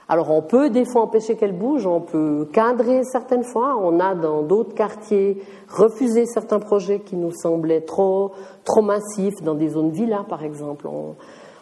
alors 0.07 0.31
on 0.31 0.41
peut 0.41 0.69
des 0.69 0.85
fois 0.85 1.03
empêcher 1.03 1.35
qu'elle 1.35 1.57
bouge, 1.57 1.85
on 1.85 2.01
peut 2.01 2.47
cadrer 2.51 3.03
certaines 3.03 3.43
fois, 3.43 3.77
on 3.81 3.99
a 3.99 4.15
dans 4.15 4.41
d'autres 4.41 4.73
quartiers 4.73 5.41
refusé 5.69 6.25
certains 6.25 6.59
projets 6.59 6.99
qui 6.99 7.15
nous 7.15 7.31
semblaient 7.31 7.81
trop, 7.81 8.31
trop 8.63 8.81
massifs, 8.81 9.41
dans 9.41 9.55
des 9.55 9.69
zones 9.69 9.91
villas 9.91 10.25
par 10.27 10.43
exemple. 10.43 10.87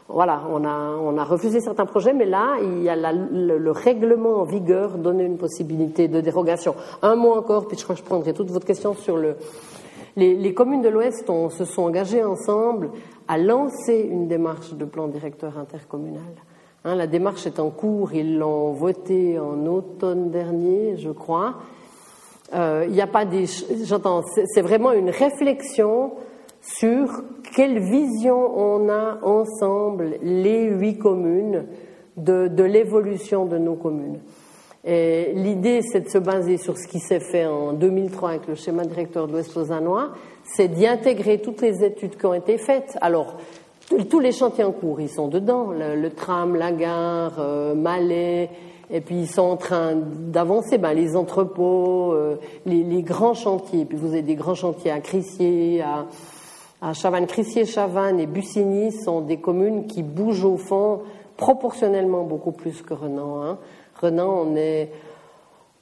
Voilà, 0.10 0.42
on 0.50 0.66
a, 0.66 0.98
on 1.00 1.18
a 1.18 1.24
refusé 1.24 1.60
certains 1.60 1.86
projets, 1.86 2.14
mais 2.14 2.26
là, 2.26 2.58
il 2.62 2.82
y 2.82 2.90
a 2.90 2.96
le, 2.96 3.72
règlement 3.72 4.42
en 4.42 4.44
vigueur 4.44 4.98
donne 4.98 5.22
une 5.22 5.38
possibilité 5.38 6.08
de 6.08 6.20
dérogation. 6.20 6.76
Un 7.04 7.16
mot 7.16 7.34
encore, 7.34 7.68
puis 7.68 7.78
je 7.78 7.84
crois 7.84 7.96
que 7.96 8.02
je 8.02 8.06
prendrai 8.06 8.34
toute 8.34 8.50
votre 8.50 8.66
question 8.66 8.96
sur 8.96 9.18
le... 9.18 9.36
Les, 10.16 10.36
les 10.36 10.54
communes 10.56 10.82
de 10.82 10.90
l'Ouest 10.90 11.30
se 11.50 11.66
sont 11.66 11.84
engagées 11.84 12.24
ensemble 12.24 12.90
à 13.28 13.38
lancer 13.38 14.08
une 14.10 14.28
démarche 14.28 14.74
de 14.74 14.84
plan 14.84 15.08
directeur 15.08 15.58
intercommunal. 15.58 16.34
Hein, 16.84 16.96
la 16.96 17.08
démarche 17.08 17.46
est 17.46 17.60
en 17.60 17.70
cours, 17.70 18.14
ils 18.14 18.38
l'ont 18.38 18.72
votée 18.72 19.38
en 19.38 19.66
automne 19.68 20.32
dernier, 20.32 20.98
je 20.98 21.12
crois. 21.12 21.56
Euh, 22.54 22.86
il 22.88 22.94
n'y 22.94 23.02
a 23.02 23.08
pas 23.08 23.26
des. 23.26 23.46
J'entends, 23.84 24.24
c'est 24.26 24.62
vraiment 24.62 24.92
une 24.94 25.12
réflexion 25.12 26.14
sur 26.62 27.24
quelle 27.56 27.80
vision 27.80 28.38
on 28.58 28.90
a 28.90 29.20
ensemble, 29.24 30.18
les 30.22 30.66
huit 30.70 30.98
communes, 30.98 31.66
de, 32.18 32.48
de 32.48 32.64
l'évolution 32.64 33.46
de 33.46 33.58
nos 33.58 33.76
communes. 33.76 34.20
L'idée, 34.86 35.82
c'est 35.82 36.02
de 36.02 36.10
se 36.10 36.18
baser 36.18 36.58
sur 36.58 36.78
ce 36.78 36.88
qui 36.88 37.00
s'est 37.00 37.20
fait 37.20 37.46
en 37.46 37.74
2003 37.74 38.30
avec 38.30 38.48
le 38.48 38.56
schéma 38.56 38.86
directeur 38.86 39.28
de 39.28 39.34
l'Ouest 39.34 39.56
lausannois, 39.56 40.12
c'est 40.44 40.68
d'y 40.68 40.88
intégrer 40.88 41.40
toutes 41.40 41.62
les 41.62 41.84
études 41.84 42.18
qui 42.18 42.26
ont 42.26 42.34
été 42.34 42.58
faites. 42.58 42.98
Alors, 43.02 43.36
tous 44.10 44.20
les 44.20 44.32
chantiers 44.32 44.64
en 44.64 44.72
cours, 44.72 45.02
ils 45.02 45.10
sont 45.10 45.28
dedans, 45.28 45.72
le, 45.72 46.10
tram, 46.10 46.56
la 46.56 46.72
gare, 46.72 47.36
euh, 47.40 47.74
Malais, 47.76 48.50
et 48.92 49.02
puis 49.02 49.16
ils 49.22 49.28
sont 49.28 49.42
en 49.42 49.58
train 49.58 49.96
d'avancer, 49.96 50.78
ben, 50.78 50.94
les 50.94 51.16
entrepôts, 51.16 52.14
euh, 52.14 52.38
les, 52.66 53.04
grands 53.04 53.34
chantiers. 53.34 53.86
Puis 53.86 53.98
vous 53.98 54.10
avez 54.10 54.22
des 54.22 54.36
grands 54.36 54.56
chantiers 54.56 54.92
à 54.92 55.00
Crissier, 55.00 55.82
à, 55.82 56.06
à 56.82 56.94
Chavannes. 56.94 57.28
Crissier, 57.28 57.66
Chavannes 57.66 58.20
et 58.20 58.28
Bussigny 58.28 58.92
sont 58.92 59.22
des 59.22 59.38
communes 59.38 59.88
qui 59.88 60.04
bougent 60.04 60.46
au 60.46 60.58
fond 60.58 61.02
proportionnellement 61.38 62.24
beaucoup 62.24 62.52
plus 62.52 62.82
que 62.82 62.94
Renan. 62.94 63.42
Hein. 63.42 63.58
Renan, 64.02 64.46
on 64.46 64.56
est 64.56 64.92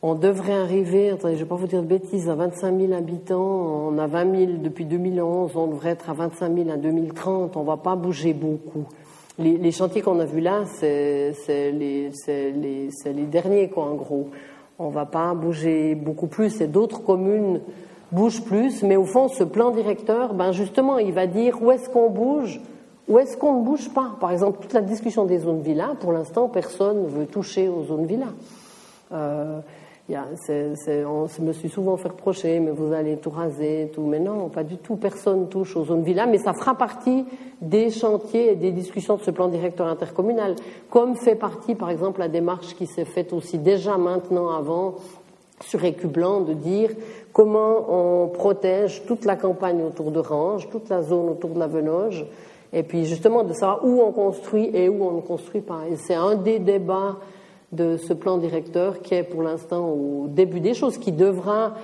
on 0.03 0.13
devrait 0.13 0.53
arriver, 0.53 1.09
attendez, 1.09 1.33
je 1.33 1.39
ne 1.39 1.43
vais 1.43 1.49
pas 1.49 1.55
vous 1.55 1.65
dire 1.65 1.81
de 1.81 1.87
bêtises, 1.87 2.29
à 2.29 2.35
25 2.35 2.79
000 2.79 2.93
habitants. 2.93 3.89
On 3.89 3.97
a 3.97 4.05
20 4.05 4.35
000 4.37 4.51
depuis 4.59 4.85
2011, 4.85 5.55
on 5.55 5.67
devrait 5.67 5.89
être 5.89 6.11
à 6.11 6.13
25 6.13 6.55
000 6.55 6.69
en 6.69 6.77
2030. 6.77 7.57
On 7.57 7.61
ne 7.61 7.65
va 7.65 7.77
pas 7.77 7.95
bouger 7.95 8.33
beaucoup. 8.33 8.85
Les, 9.39 9.71
chantiers 9.71 10.01
qu'on 10.01 10.19
a 10.19 10.25
vus 10.25 10.39
là, 10.39 10.65
c'est 10.65 11.33
les, 11.71 12.11
les, 12.27 13.25
derniers, 13.25 13.69
quoi, 13.69 13.85
en 13.85 13.95
gros. 13.95 14.29
On 14.77 14.89
ne 14.89 14.93
va 14.93 15.05
pas 15.05 15.33
bouger 15.33 15.95
beaucoup 15.95 16.27
plus 16.27 16.61
et 16.61 16.67
d'autres 16.67 17.03
communes 17.03 17.61
bougent 18.11 18.43
plus. 18.43 18.83
Mais 18.83 18.95
au 18.95 19.05
fond, 19.05 19.27
ce 19.27 19.43
plan 19.43 19.71
directeur, 19.71 20.33
ben 20.33 20.51
justement, 20.51 20.97
il 20.97 21.13
va 21.13 21.27
dire 21.27 21.61
où 21.61 21.71
est-ce 21.71 21.89
qu'on 21.89 22.09
bouge, 22.09 22.61
où 23.07 23.19
est-ce 23.19 23.37
qu'on 23.37 23.59
ne 23.59 23.63
bouge 23.63 23.89
pas. 23.89 24.15
Par 24.19 24.31
exemple, 24.31 24.59
toute 24.61 24.73
la 24.73 24.81
discussion 24.81 25.25
des 25.25 25.39
zones 25.39 25.61
villas, 25.61 25.95
pour 25.99 26.11
l'instant, 26.11 26.47
personne 26.49 27.03
ne 27.03 27.07
veut 27.07 27.25
toucher 27.25 27.67
aux 27.67 27.83
zones 27.83 28.05
villas. 28.05 28.33
Euh, 29.11 29.59
on 30.09 31.27
me 31.41 31.51
suis 31.51 31.69
souvent 31.69 31.97
fait 31.97 32.07
reprocher, 32.07 32.59
mais 32.59 32.71
vous 32.71 32.93
allez 32.93 33.17
tout 33.17 33.29
raser, 33.29 33.91
tout. 33.93 34.03
Mais 34.03 34.19
non, 34.19 34.47
pas 34.47 34.63
du 34.63 34.77
tout. 34.77 34.95
Personne 34.95 35.49
touche 35.49 35.75
aux 35.75 35.83
zones 35.83 36.03
villas, 36.03 36.27
mais 36.29 36.37
ça 36.37 36.53
fera 36.53 36.75
partie 36.75 37.25
des 37.61 37.89
chantiers 37.89 38.53
et 38.53 38.55
des 38.55 38.71
discussions 38.71 39.17
de 39.17 39.21
ce 39.21 39.31
plan 39.31 39.49
directeur 39.49 39.87
intercommunal, 39.87 40.55
comme 40.89 41.15
fait 41.15 41.35
partie, 41.35 41.75
par 41.75 41.89
exemple, 41.89 42.19
la 42.19 42.29
démarche 42.29 42.75
qui 42.75 42.87
s'est 42.87 43.05
faite 43.05 43.33
aussi 43.33 43.57
déjà 43.57 43.97
maintenant 43.97 44.49
avant 44.49 44.95
sur 45.65 45.83
Écublanc 45.83 46.41
de 46.41 46.53
dire 46.53 46.91
comment 47.37 47.85
on 47.87 48.29
protège 48.29 49.03
toute 49.05 49.23
la 49.23 49.35
campagne 49.35 49.83
autour 49.83 50.09
de 50.09 50.17
Range, 50.17 50.67
toute 50.71 50.89
la 50.89 51.03
zone 51.03 51.29
autour 51.29 51.51
de 51.51 51.59
la 51.59 51.67
Venoge, 51.67 52.25
et 52.73 52.81
puis 52.81 53.05
justement 53.05 53.43
de 53.43 53.53
savoir 53.53 53.85
où 53.85 54.01
on 54.01 54.11
construit 54.11 54.71
et 54.73 54.89
où 54.89 55.03
on 55.03 55.11
ne 55.11 55.21
construit 55.21 55.61
pas. 55.61 55.81
C'est 55.97 56.15
un 56.15 56.33
des 56.33 56.57
débats 56.57 57.17
de 57.71 57.95
ce 57.97 58.13
plan 58.13 58.39
directeur 58.39 59.03
qui 59.03 59.13
est 59.13 59.21
pour 59.21 59.43
l'instant 59.43 59.87
au 59.87 60.25
début 60.27 60.61
des 60.61 60.73
choses, 60.73 60.97
qui 60.97 61.11
devra 61.11 61.75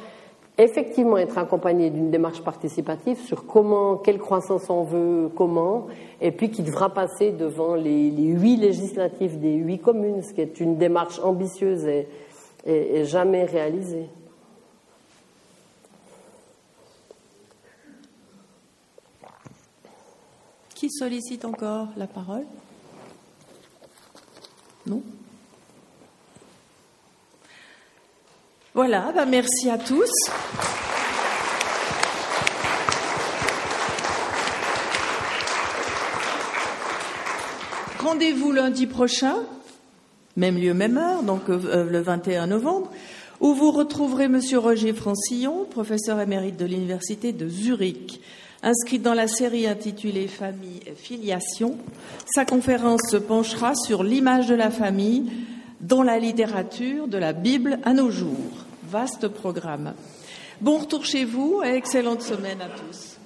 effectivement 0.57 1.17
être 1.17 1.37
accompagné 1.37 1.91
d'une 1.91 2.09
démarche 2.09 2.41
participative 2.41 3.19
sur 3.19 3.45
comment, 3.45 3.97
quelle 3.97 4.17
croissance 4.17 4.71
on 4.71 4.81
veut, 4.81 5.29
comment, 5.35 5.85
et 6.19 6.31
puis 6.31 6.49
qui 6.49 6.63
devra 6.63 6.89
passer 6.89 7.29
devant 7.29 7.75
les, 7.75 8.09
huit 8.09 8.57
législatives 8.57 9.39
des 9.39 9.53
huit 9.53 9.77
communes, 9.77 10.23
ce 10.23 10.33
qui 10.33 10.41
est 10.41 10.59
une 10.59 10.77
démarche 10.77 11.19
ambitieuse 11.23 11.85
et 12.65 13.05
jamais 13.05 13.45
réalisée. 13.45 14.07
Qui 20.83 20.91
sollicite 20.91 21.45
encore 21.45 21.87
la 21.95 22.07
parole? 22.07 22.43
Non? 24.85 25.01
Voilà, 28.73 29.13
bah 29.15 29.25
merci 29.25 29.69
à 29.69 29.77
tous. 29.77 30.11
Rendez-vous 37.99 38.51
lundi 38.51 38.85
prochain, 38.85 39.37
même 40.35 40.57
lieu, 40.57 40.73
même 40.73 40.97
heure, 40.97 41.23
donc 41.23 41.47
euh, 41.47 41.89
le 41.89 42.01
21 42.01 42.47
novembre, 42.47 42.91
où 43.39 43.53
vous 43.53 43.71
retrouverez 43.71 44.27
Monsieur 44.27 44.59
Roger 44.59 44.91
Francillon, 44.91 45.63
professeur 45.63 46.19
émérite 46.19 46.57
de 46.57 46.65
l'Université 46.65 47.31
de 47.31 47.47
Zurich. 47.47 48.19
Inscrit 48.65 48.99
dans 48.99 49.13
la 49.13 49.27
série 49.27 49.67
intitulée 49.67 50.29
Famille 50.29 50.79
filiation, 50.95 51.77
sa 52.33 52.45
conférence 52.45 53.01
se 53.11 53.17
penchera 53.17 53.75
sur 53.75 54.03
l'image 54.03 54.47
de 54.47 54.55
la 54.55 54.71
famille 54.71 55.29
dans 55.81 56.01
la 56.01 56.17
littérature 56.17 57.09
de 57.09 57.17
la 57.17 57.33
Bible 57.33 57.79
à 57.83 57.93
nos 57.93 58.09
jours. 58.09 58.65
Vaste 58.83 59.27
programme. 59.27 59.93
Bon 60.61 60.77
retour 60.77 61.03
chez 61.03 61.25
vous 61.25 61.61
et 61.61 61.75
excellente 61.75 62.21
semaine 62.21 62.61
à 62.61 62.69
tous. 62.69 63.17